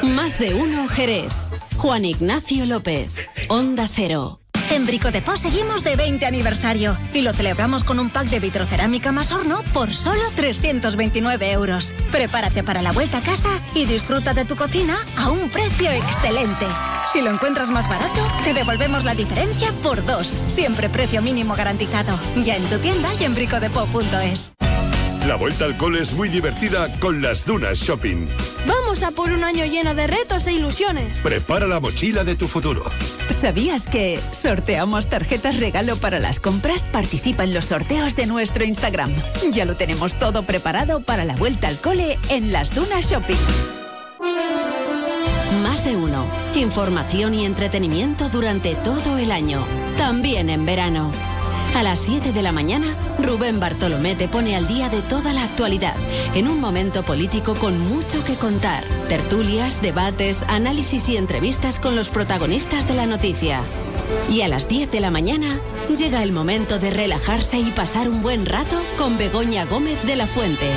Más 0.01 0.39
de 0.39 0.55
uno 0.55 0.87
Jerez. 0.87 1.31
Juan 1.77 2.05
Ignacio 2.05 2.65
López. 2.65 3.11
Onda 3.49 3.87
Cero. 3.87 4.39
En 4.71 4.85
Brico 4.85 5.11
de 5.11 5.21
Po 5.21 5.35
seguimos 5.35 5.83
de 5.83 5.97
20 5.97 6.25
aniversario 6.25 6.97
y 7.13 7.21
lo 7.21 7.33
celebramos 7.33 7.83
con 7.83 7.99
un 7.99 8.09
pack 8.09 8.27
de 8.27 8.39
vitrocerámica 8.39 9.11
más 9.11 9.33
horno 9.33 9.63
por 9.73 9.93
solo 9.93 10.21
329 10.37 11.51
euros. 11.51 11.93
Prepárate 12.09 12.63
para 12.63 12.81
la 12.81 12.93
vuelta 12.93 13.17
a 13.17 13.21
casa 13.21 13.49
y 13.75 13.85
disfruta 13.85 14.33
de 14.33 14.45
tu 14.45 14.55
cocina 14.55 14.97
a 15.17 15.29
un 15.29 15.49
precio 15.49 15.91
excelente. 15.91 16.65
Si 17.11 17.21
lo 17.21 17.31
encuentras 17.31 17.69
más 17.69 17.89
barato, 17.89 18.25
te 18.45 18.53
devolvemos 18.53 19.03
la 19.03 19.13
diferencia 19.13 19.73
por 19.83 20.05
dos. 20.05 20.39
Siempre 20.47 20.87
precio 20.87 21.21
mínimo 21.21 21.53
garantizado. 21.55 22.17
Ya 22.37 22.55
en 22.55 22.63
tu 22.63 22.77
tienda 22.77 23.09
y 23.19 23.25
en 23.25 23.35
bricodepo.es. 23.35 24.53
La 25.27 25.35
vuelta 25.35 25.65
al 25.65 25.77
cole 25.77 26.01
es 26.01 26.13
muy 26.13 26.29
divertida 26.29 26.91
con 26.99 27.21
las 27.21 27.45
Dunas 27.45 27.77
Shopping. 27.77 28.27
Vamos 28.65 29.03
a 29.03 29.11
por 29.11 29.31
un 29.31 29.43
año 29.43 29.65
lleno 29.65 29.93
de 29.93 30.07
retos 30.07 30.47
e 30.47 30.53
ilusiones. 30.53 31.19
Prepara 31.19 31.67
la 31.67 31.79
mochila 31.79 32.23
de 32.23 32.35
tu 32.35 32.47
futuro. 32.47 32.83
¿Sabías 33.29 33.87
que 33.87 34.19
sorteamos 34.31 35.09
tarjetas 35.09 35.59
regalo 35.59 35.95
para 35.95 36.17
las 36.17 36.39
compras? 36.39 36.87
Participa 36.91 37.43
en 37.43 37.53
los 37.53 37.65
sorteos 37.65 38.15
de 38.15 38.25
nuestro 38.25 38.63
Instagram. 38.63 39.13
Ya 39.51 39.65
lo 39.65 39.75
tenemos 39.75 40.15
todo 40.15 40.41
preparado 40.41 41.01
para 41.01 41.23
la 41.23 41.35
vuelta 41.35 41.67
al 41.67 41.77
cole 41.77 42.17
en 42.29 42.51
las 42.51 42.73
Dunas 42.73 43.11
Shopping. 43.11 43.37
Más 45.61 45.85
de 45.85 45.95
uno. 45.95 46.25
Información 46.55 47.35
y 47.35 47.45
entretenimiento 47.45 48.29
durante 48.29 48.73
todo 48.73 49.19
el 49.19 49.31
año. 49.31 49.63
También 49.97 50.49
en 50.49 50.65
verano. 50.65 51.11
A 51.73 51.83
las 51.83 51.99
7 52.01 52.33
de 52.33 52.41
la 52.41 52.51
mañana, 52.51 52.95
Rubén 53.19 53.59
Bartolomé 53.59 54.15
te 54.15 54.27
pone 54.27 54.55
al 54.55 54.67
día 54.67 54.89
de 54.89 55.01
toda 55.01 55.33
la 55.33 55.43
actualidad, 55.43 55.95
en 56.35 56.47
un 56.47 56.59
momento 56.59 57.01
político 57.01 57.55
con 57.55 57.79
mucho 57.79 58.23
que 58.25 58.35
contar. 58.35 58.83
Tertulias, 59.07 59.81
debates, 59.81 60.43
análisis 60.49 61.07
y 61.09 61.17
entrevistas 61.17 61.79
con 61.79 61.95
los 61.95 62.09
protagonistas 62.09 62.87
de 62.87 62.95
la 62.95 63.05
noticia. 63.05 63.61
Y 64.29 64.41
a 64.41 64.49
las 64.49 64.67
10 64.67 64.91
de 64.91 64.99
la 64.99 65.11
mañana, 65.11 65.59
llega 65.97 66.23
el 66.23 66.33
momento 66.33 66.77
de 66.77 66.91
relajarse 66.91 67.59
y 67.59 67.71
pasar 67.71 68.09
un 68.09 68.21
buen 68.21 68.45
rato 68.45 68.81
con 68.97 69.17
Begoña 69.17 69.65
Gómez 69.65 70.03
de 70.03 70.17
la 70.17 70.27
Fuente. 70.27 70.69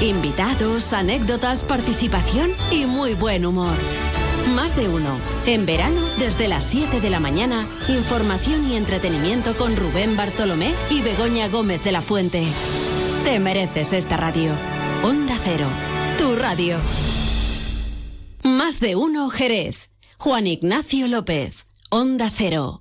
Invitados, 0.00 0.92
anécdotas, 0.92 1.64
participación 1.64 2.52
y 2.70 2.84
muy 2.86 3.14
buen 3.14 3.46
humor. 3.46 3.76
Más 4.54 4.76
de 4.76 4.88
uno. 4.88 5.18
En 5.46 5.66
verano, 5.66 6.00
desde 6.18 6.48
las 6.48 6.64
7 6.64 7.00
de 7.00 7.10
la 7.10 7.20
mañana, 7.20 7.66
información 7.88 8.70
y 8.70 8.76
entretenimiento 8.76 9.56
con 9.56 9.76
Rubén 9.76 10.16
Bartolomé 10.16 10.74
y 10.90 11.02
Begoña 11.02 11.48
Gómez 11.48 11.82
de 11.84 11.92
la 11.92 12.02
Fuente. 12.02 12.44
Te 13.24 13.38
mereces 13.38 13.92
esta 13.92 14.16
radio. 14.16 14.52
Onda 15.02 15.36
Cero, 15.42 15.68
tu 16.18 16.34
radio. 16.36 16.78
Más 18.42 18.80
de 18.80 18.96
uno 18.96 19.28
Jerez. 19.30 19.90
Juan 20.18 20.46
Ignacio 20.46 21.08
López. 21.08 21.66
Onda 21.90 22.30
Cero. 22.30 22.79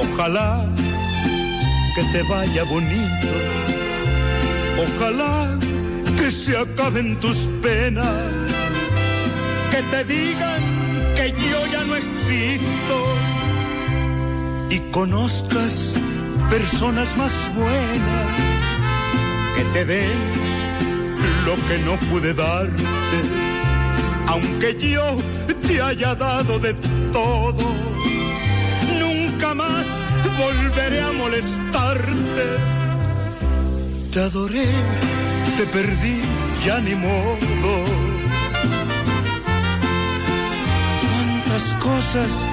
Ojalá 0.00 0.64
que 1.94 2.02
te 2.12 2.22
vaya 2.22 2.64
bonito. 2.64 3.30
Ojalá 4.84 5.58
que 6.16 6.30
se 6.30 6.56
acaben 6.56 7.16
tus 7.20 7.38
penas. 7.62 8.14
Que 9.70 9.82
te 9.82 10.04
digan 10.04 10.60
que 11.16 11.32
yo 11.50 11.66
ya 11.72 11.82
no 11.84 11.96
existo. 11.96 12.96
Y 14.70 14.78
conozcas 14.90 15.94
personas 16.50 17.16
más 17.16 17.32
buenas 17.54 18.48
que 19.56 19.64
te 19.74 19.84
den 19.84 20.18
lo 21.44 21.56
que 21.56 21.78
no 21.84 21.96
pude 22.08 22.32
darte. 22.34 22.84
Aunque 24.26 24.76
yo 24.78 25.16
te 25.66 25.80
haya 25.80 26.14
dado 26.14 26.58
de 26.58 26.74
todo, 27.12 27.66
nunca 29.38 29.54
más 29.54 29.86
volveré 30.38 31.00
a 31.00 31.12
molestarte. 31.12 32.46
Te 34.12 34.20
adoré, 34.20 34.66
te 35.56 35.66
perdí, 35.66 36.20
ya 36.66 36.80
ni 36.80 36.94
modo. 36.94 37.84
Cuántas 41.02 41.72
cosas 41.74 42.48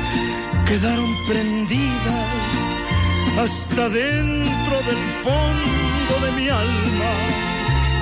quedaron 0.67 1.15
prendidas 1.27 2.29
hasta 3.43 3.89
dentro 3.89 4.75
del 4.89 5.03
fondo 5.23 6.13
de 6.25 6.31
mi 6.39 6.49
alma. 6.49 7.13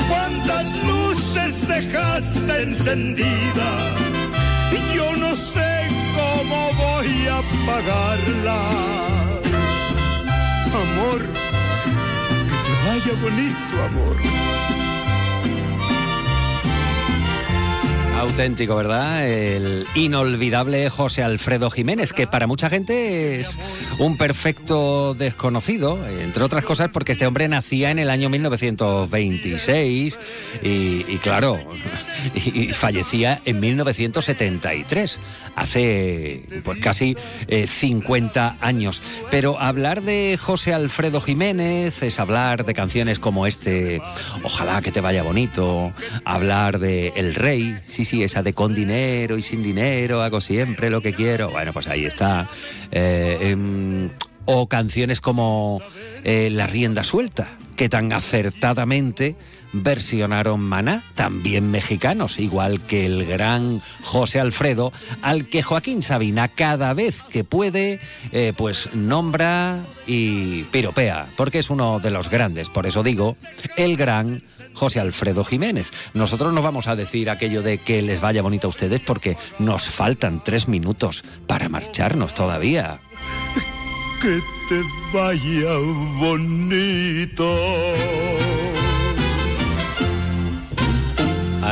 Cuántas 0.10 0.66
luces 0.84 1.68
dejaste 1.68 2.64
encendidas 2.64 3.94
y 4.72 4.96
yo 4.98 5.16
no 5.16 5.36
sé 5.36 5.74
cómo 6.34 6.74
voy 6.74 7.28
a 7.28 7.42
pagarla 7.66 9.04
amor. 10.84 11.22
Que 12.50 12.56
te 12.66 12.74
vaya 12.88 13.14
bonito, 13.22 13.84
amor. 13.86 14.63
Auténtico, 18.16 18.76
¿verdad? 18.76 19.28
El 19.28 19.86
inolvidable 19.96 20.90
José 20.90 21.24
Alfredo 21.24 21.70
Jiménez, 21.70 22.14
que 22.14 22.28
para 22.28 22.48
mucha 22.48 22.70
gente 22.70 23.40
es 23.42 23.58
un 24.00 24.18
perfecto 24.18 25.14
desconocido, 25.14 26.00
entre 26.08 26.44
otras 26.44 26.64
cosas 26.64 26.90
porque 26.94 27.12
este 27.12 27.28
hombre 27.28 27.48
nacía 27.48 27.92
en 27.92 28.00
el 28.00 28.10
año 28.10 28.30
1926 28.30 30.20
y, 30.62 31.18
claro, 31.18 31.60
y, 32.36 32.72
fallecía 32.72 33.42
en 33.46 33.60
1973, 33.60 35.20
hace 35.56 36.44
pues 36.64 36.80
casi 36.80 37.18
50 37.48 38.48
eh, 38.48 38.66
años. 38.66 39.02
Pero 39.32 39.60
hablar 39.60 40.02
de 40.02 40.38
José 40.42 40.74
Alfredo 40.74 41.20
Jiménez 41.20 42.02
es 42.04 42.20
hablar 42.20 42.66
de 42.66 42.74
canciones 42.74 43.20
como 43.20 43.48
este, 43.48 44.02
Ojalá 44.44 44.82
que 44.82 44.92
te 44.92 45.02
vaya 45.02 45.24
bonito, 45.24 45.94
hablar 46.26 46.80
de 46.80 47.14
El 47.16 47.36
Rey, 47.36 47.78
sí, 48.06 48.24
esa 48.24 48.44
de 48.44 48.54
con 48.54 48.74
dinero 48.74 49.38
y 49.38 49.42
sin 49.42 49.64
dinero, 49.64 50.22
hago 50.22 50.42
siempre 50.42 50.90
lo 50.90 51.02
que 51.02 51.14
quiero. 51.14 51.50
Bueno, 51.50 51.74
pues 51.74 51.88
ahí 51.88 52.06
está. 52.06 52.50
Eh, 52.92 53.38
em, 53.42 54.10
o 54.46 54.68
canciones 54.68 55.22
como 55.22 55.82
eh, 56.24 56.50
La 56.52 56.68
rienda 56.68 57.04
suelta, 57.04 57.58
que 57.76 57.90
tan 57.90 58.12
acertadamente 58.14 59.36
versionaron 59.74 60.62
Maná, 60.62 61.04
también 61.16 61.70
mexicanos, 61.72 62.40
igual 62.40 62.82
que 62.82 63.06
el 63.06 63.26
gran 63.26 63.82
José 64.04 64.40
Alfredo, 64.40 64.94
al 65.22 65.50
que 65.50 65.64
Joaquín 65.64 66.02
Sabina 66.04 66.48
cada 66.48 66.94
vez 66.94 67.24
que 67.24 67.44
puede, 67.44 68.00
eh, 68.32 68.54
pues 68.56 68.90
nombra 68.94 69.80
y 70.06 70.64
piropea, 70.66 71.28
porque 71.36 71.60
es 71.60 71.70
uno 71.70 72.00
de 72.00 72.12
los 72.12 72.30
grandes, 72.30 72.70
por 72.70 72.86
eso 72.86 73.04
digo, 73.04 73.36
el 73.76 73.98
gran 73.98 74.44
José 74.74 75.00
Alfredo 75.00 75.44
Jiménez. 75.44 75.92
Nosotros 76.14 76.54
no 76.54 76.62
vamos 76.62 76.88
a 76.88 76.96
decir 76.96 77.30
aquello 77.30 77.62
de 77.62 77.80
que 77.80 78.02
les 78.02 78.22
vaya 78.22 78.42
bonito 78.42 78.68
a 78.68 78.70
ustedes 78.70 79.02
porque 79.02 79.38
nos 79.60 79.88
faltan 79.88 80.44
tres 80.44 80.68
minutos 80.68 81.24
para 81.48 81.70
marcharnos 81.70 82.34
todavía. 82.34 83.00
Que 84.24 84.40
te 84.74 84.82
vaya 85.14 85.78
bonito. 86.20 87.50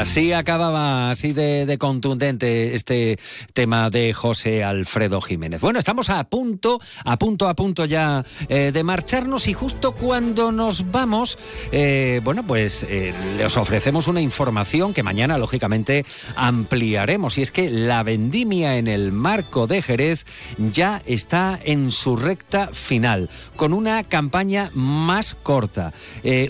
Así 0.01 0.33
acababa, 0.33 1.11
así 1.11 1.31
de, 1.31 1.77
contundente 1.77 2.73
este 2.73 3.19
tema 3.53 3.91
de 3.91 4.13
José 4.13 4.63
Alfredo 4.63 5.21
Jiménez. 5.21 5.61
Bueno, 5.61 5.77
estamos 5.77 6.09
a 6.09 6.23
punto, 6.23 6.81
a 7.05 7.19
punto, 7.19 7.47
a 7.47 7.53
punto 7.53 7.85
ya 7.85 8.25
eh, 8.49 8.71
de 8.73 8.83
marcharnos 8.83 9.47
y 9.47 9.53
justo 9.53 9.91
cuando 9.91 10.51
nos 10.51 10.89
vamos, 10.89 11.37
eh, 11.71 12.19
bueno, 12.23 12.41
pues 12.47 12.83
eh, 12.89 13.13
les 13.37 13.55
ofrecemos 13.57 14.07
una 14.07 14.21
información 14.21 14.91
que 14.95 15.03
mañana, 15.03 15.37
lógicamente, 15.37 16.03
ampliaremos. 16.35 17.37
Y 17.37 17.43
es 17.43 17.51
que 17.51 17.69
la 17.69 18.01
vendimia 18.01 18.77
en 18.77 18.87
el 18.87 19.11
marco 19.11 19.67
de 19.67 19.83
Jerez 19.83 20.25
ya 20.57 21.03
está 21.05 21.59
en 21.63 21.91
su 21.91 22.15
recta 22.15 22.69
final, 22.73 23.29
con 23.55 23.71
una 23.71 24.03
campaña 24.03 24.71
más 24.73 25.35
corta, 25.35 25.93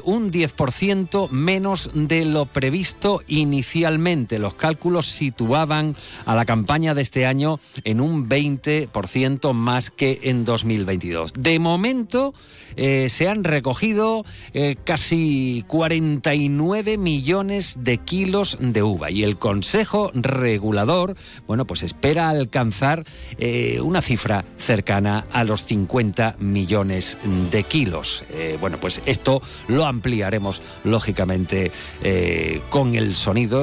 un 0.05 0.31
10% 0.31 1.29
menos 1.31 1.89
de 1.93 2.23
lo 2.23 2.45
previsto 2.45 3.21
y 3.27 3.40
Inicialmente 3.41 4.39
los 4.39 4.53
cálculos 4.53 5.07
situaban 5.07 5.95
a 6.25 6.35
la 6.35 6.45
campaña 6.45 6.93
de 6.93 7.01
este 7.01 7.25
año 7.25 7.59
en 7.83 7.99
un 7.99 8.29
20% 8.29 9.53
más 9.53 9.89
que 9.89 10.19
en 10.23 10.45
2022. 10.45 11.33
De 11.37 11.59
momento 11.59 12.33
eh, 12.75 13.09
se 13.09 13.27
han 13.27 13.43
recogido 13.43 14.25
eh, 14.53 14.75
casi 14.83 15.63
49 15.67 16.97
millones 16.97 17.77
de 17.79 17.97
kilos 17.97 18.57
de 18.59 18.83
uva 18.83 19.11
y 19.11 19.23
el 19.23 19.37
Consejo 19.37 20.11
Regulador, 20.13 21.15
bueno, 21.47 21.65
pues 21.65 21.83
espera 21.83 22.29
alcanzar 22.29 23.03
eh, 23.37 23.79
una 23.81 24.01
cifra 24.01 24.45
cercana 24.57 25.25
a 25.31 25.43
los 25.43 25.65
50 25.65 26.35
millones 26.39 27.17
de 27.51 27.63
kilos. 27.63 28.23
bueno, 28.59 28.77
pues 28.79 29.01
esto 29.05 29.41
lo 29.67 29.85
ampliaremos 29.85 30.61
lógicamente 30.83 31.71
con 32.69 32.95
el 32.95 33.15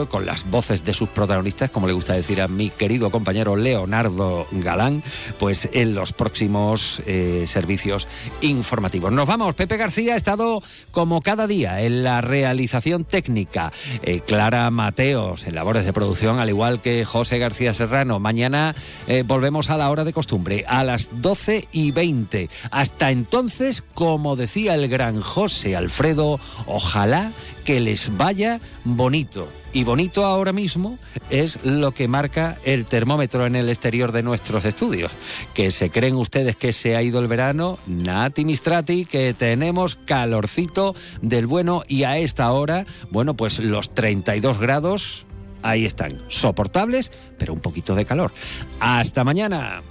con 0.08 0.26
las 0.26 0.48
voces 0.50 0.84
de 0.84 0.94
sus 0.94 1.08
protagonistas, 1.10 1.70
como 1.70 1.86
le 1.86 1.92
gusta 1.92 2.14
decir 2.14 2.40
a 2.40 2.48
mi 2.48 2.70
querido 2.70 3.10
compañero 3.10 3.54
Leonardo 3.54 4.46
Galán, 4.50 5.02
pues 5.38 5.68
en 5.72 5.94
los 5.94 6.12
próximos 6.12 7.02
servicios 7.44 8.08
informativos. 8.40 9.12
Nos 9.12 9.28
vamos, 9.28 9.54
Pepe 9.54 9.76
García 9.76 10.14
ha 10.14 10.16
estado 10.16 10.62
como 10.90 11.22
cada 11.22 11.46
día 11.46 11.82
en 11.82 12.02
la 12.02 12.20
realización 12.20 13.04
técnica, 13.04 13.72
eh, 14.02 14.20
Clara 14.20 14.70
Mateos 14.70 15.46
en 15.46 15.54
labores 15.54 15.84
de 15.84 15.92
producción, 15.92 16.38
al 16.38 16.48
igual 16.48 16.80
que 16.80 17.04
José 17.04 17.38
García 17.38 17.74
Serrano. 17.74 18.20
Mañana 18.20 18.74
eh, 19.06 19.24
volvemos 19.26 19.70
a 19.70 19.76
la 19.76 19.90
hora 19.90 20.04
de 20.04 20.12
costumbre, 20.12 20.64
a 20.68 20.84
las 20.84 21.10
12 21.20 21.68
y 21.72 21.90
20. 21.90 22.48
Hasta 22.70 23.10
entonces, 23.10 23.82
como 23.94 24.36
decía 24.36 24.74
el 24.74 24.88
gran 24.88 25.20
José 25.20 25.76
Alfredo, 25.76 26.40
ojalá 26.66 27.32
que 27.68 27.80
les 27.80 28.16
vaya 28.16 28.62
bonito 28.82 29.46
y 29.74 29.84
bonito 29.84 30.24
ahora 30.24 30.54
mismo 30.54 30.98
es 31.28 31.62
lo 31.64 31.92
que 31.92 32.08
marca 32.08 32.56
el 32.64 32.86
termómetro 32.86 33.44
en 33.44 33.56
el 33.56 33.68
exterior 33.68 34.10
de 34.10 34.22
nuestros 34.22 34.64
estudios. 34.64 35.12
Que 35.52 35.70
se 35.70 35.90
creen 35.90 36.16
ustedes 36.16 36.56
que 36.56 36.72
se 36.72 36.96
ha 36.96 37.02
ido 37.02 37.20
el 37.20 37.26
verano, 37.26 37.78
nati 37.86 38.46
mistrati, 38.46 39.04
que 39.04 39.34
tenemos 39.34 39.96
calorcito 39.96 40.94
del 41.20 41.46
bueno 41.46 41.82
y 41.86 42.04
a 42.04 42.16
esta 42.16 42.50
hora, 42.52 42.86
bueno, 43.10 43.34
pues 43.34 43.58
los 43.58 43.92
32 43.92 44.58
grados 44.58 45.26
ahí 45.60 45.84
están, 45.84 46.16
soportables, 46.28 47.12
pero 47.36 47.52
un 47.52 47.60
poquito 47.60 47.94
de 47.94 48.06
calor. 48.06 48.32
Hasta 48.80 49.24
mañana. 49.24 49.82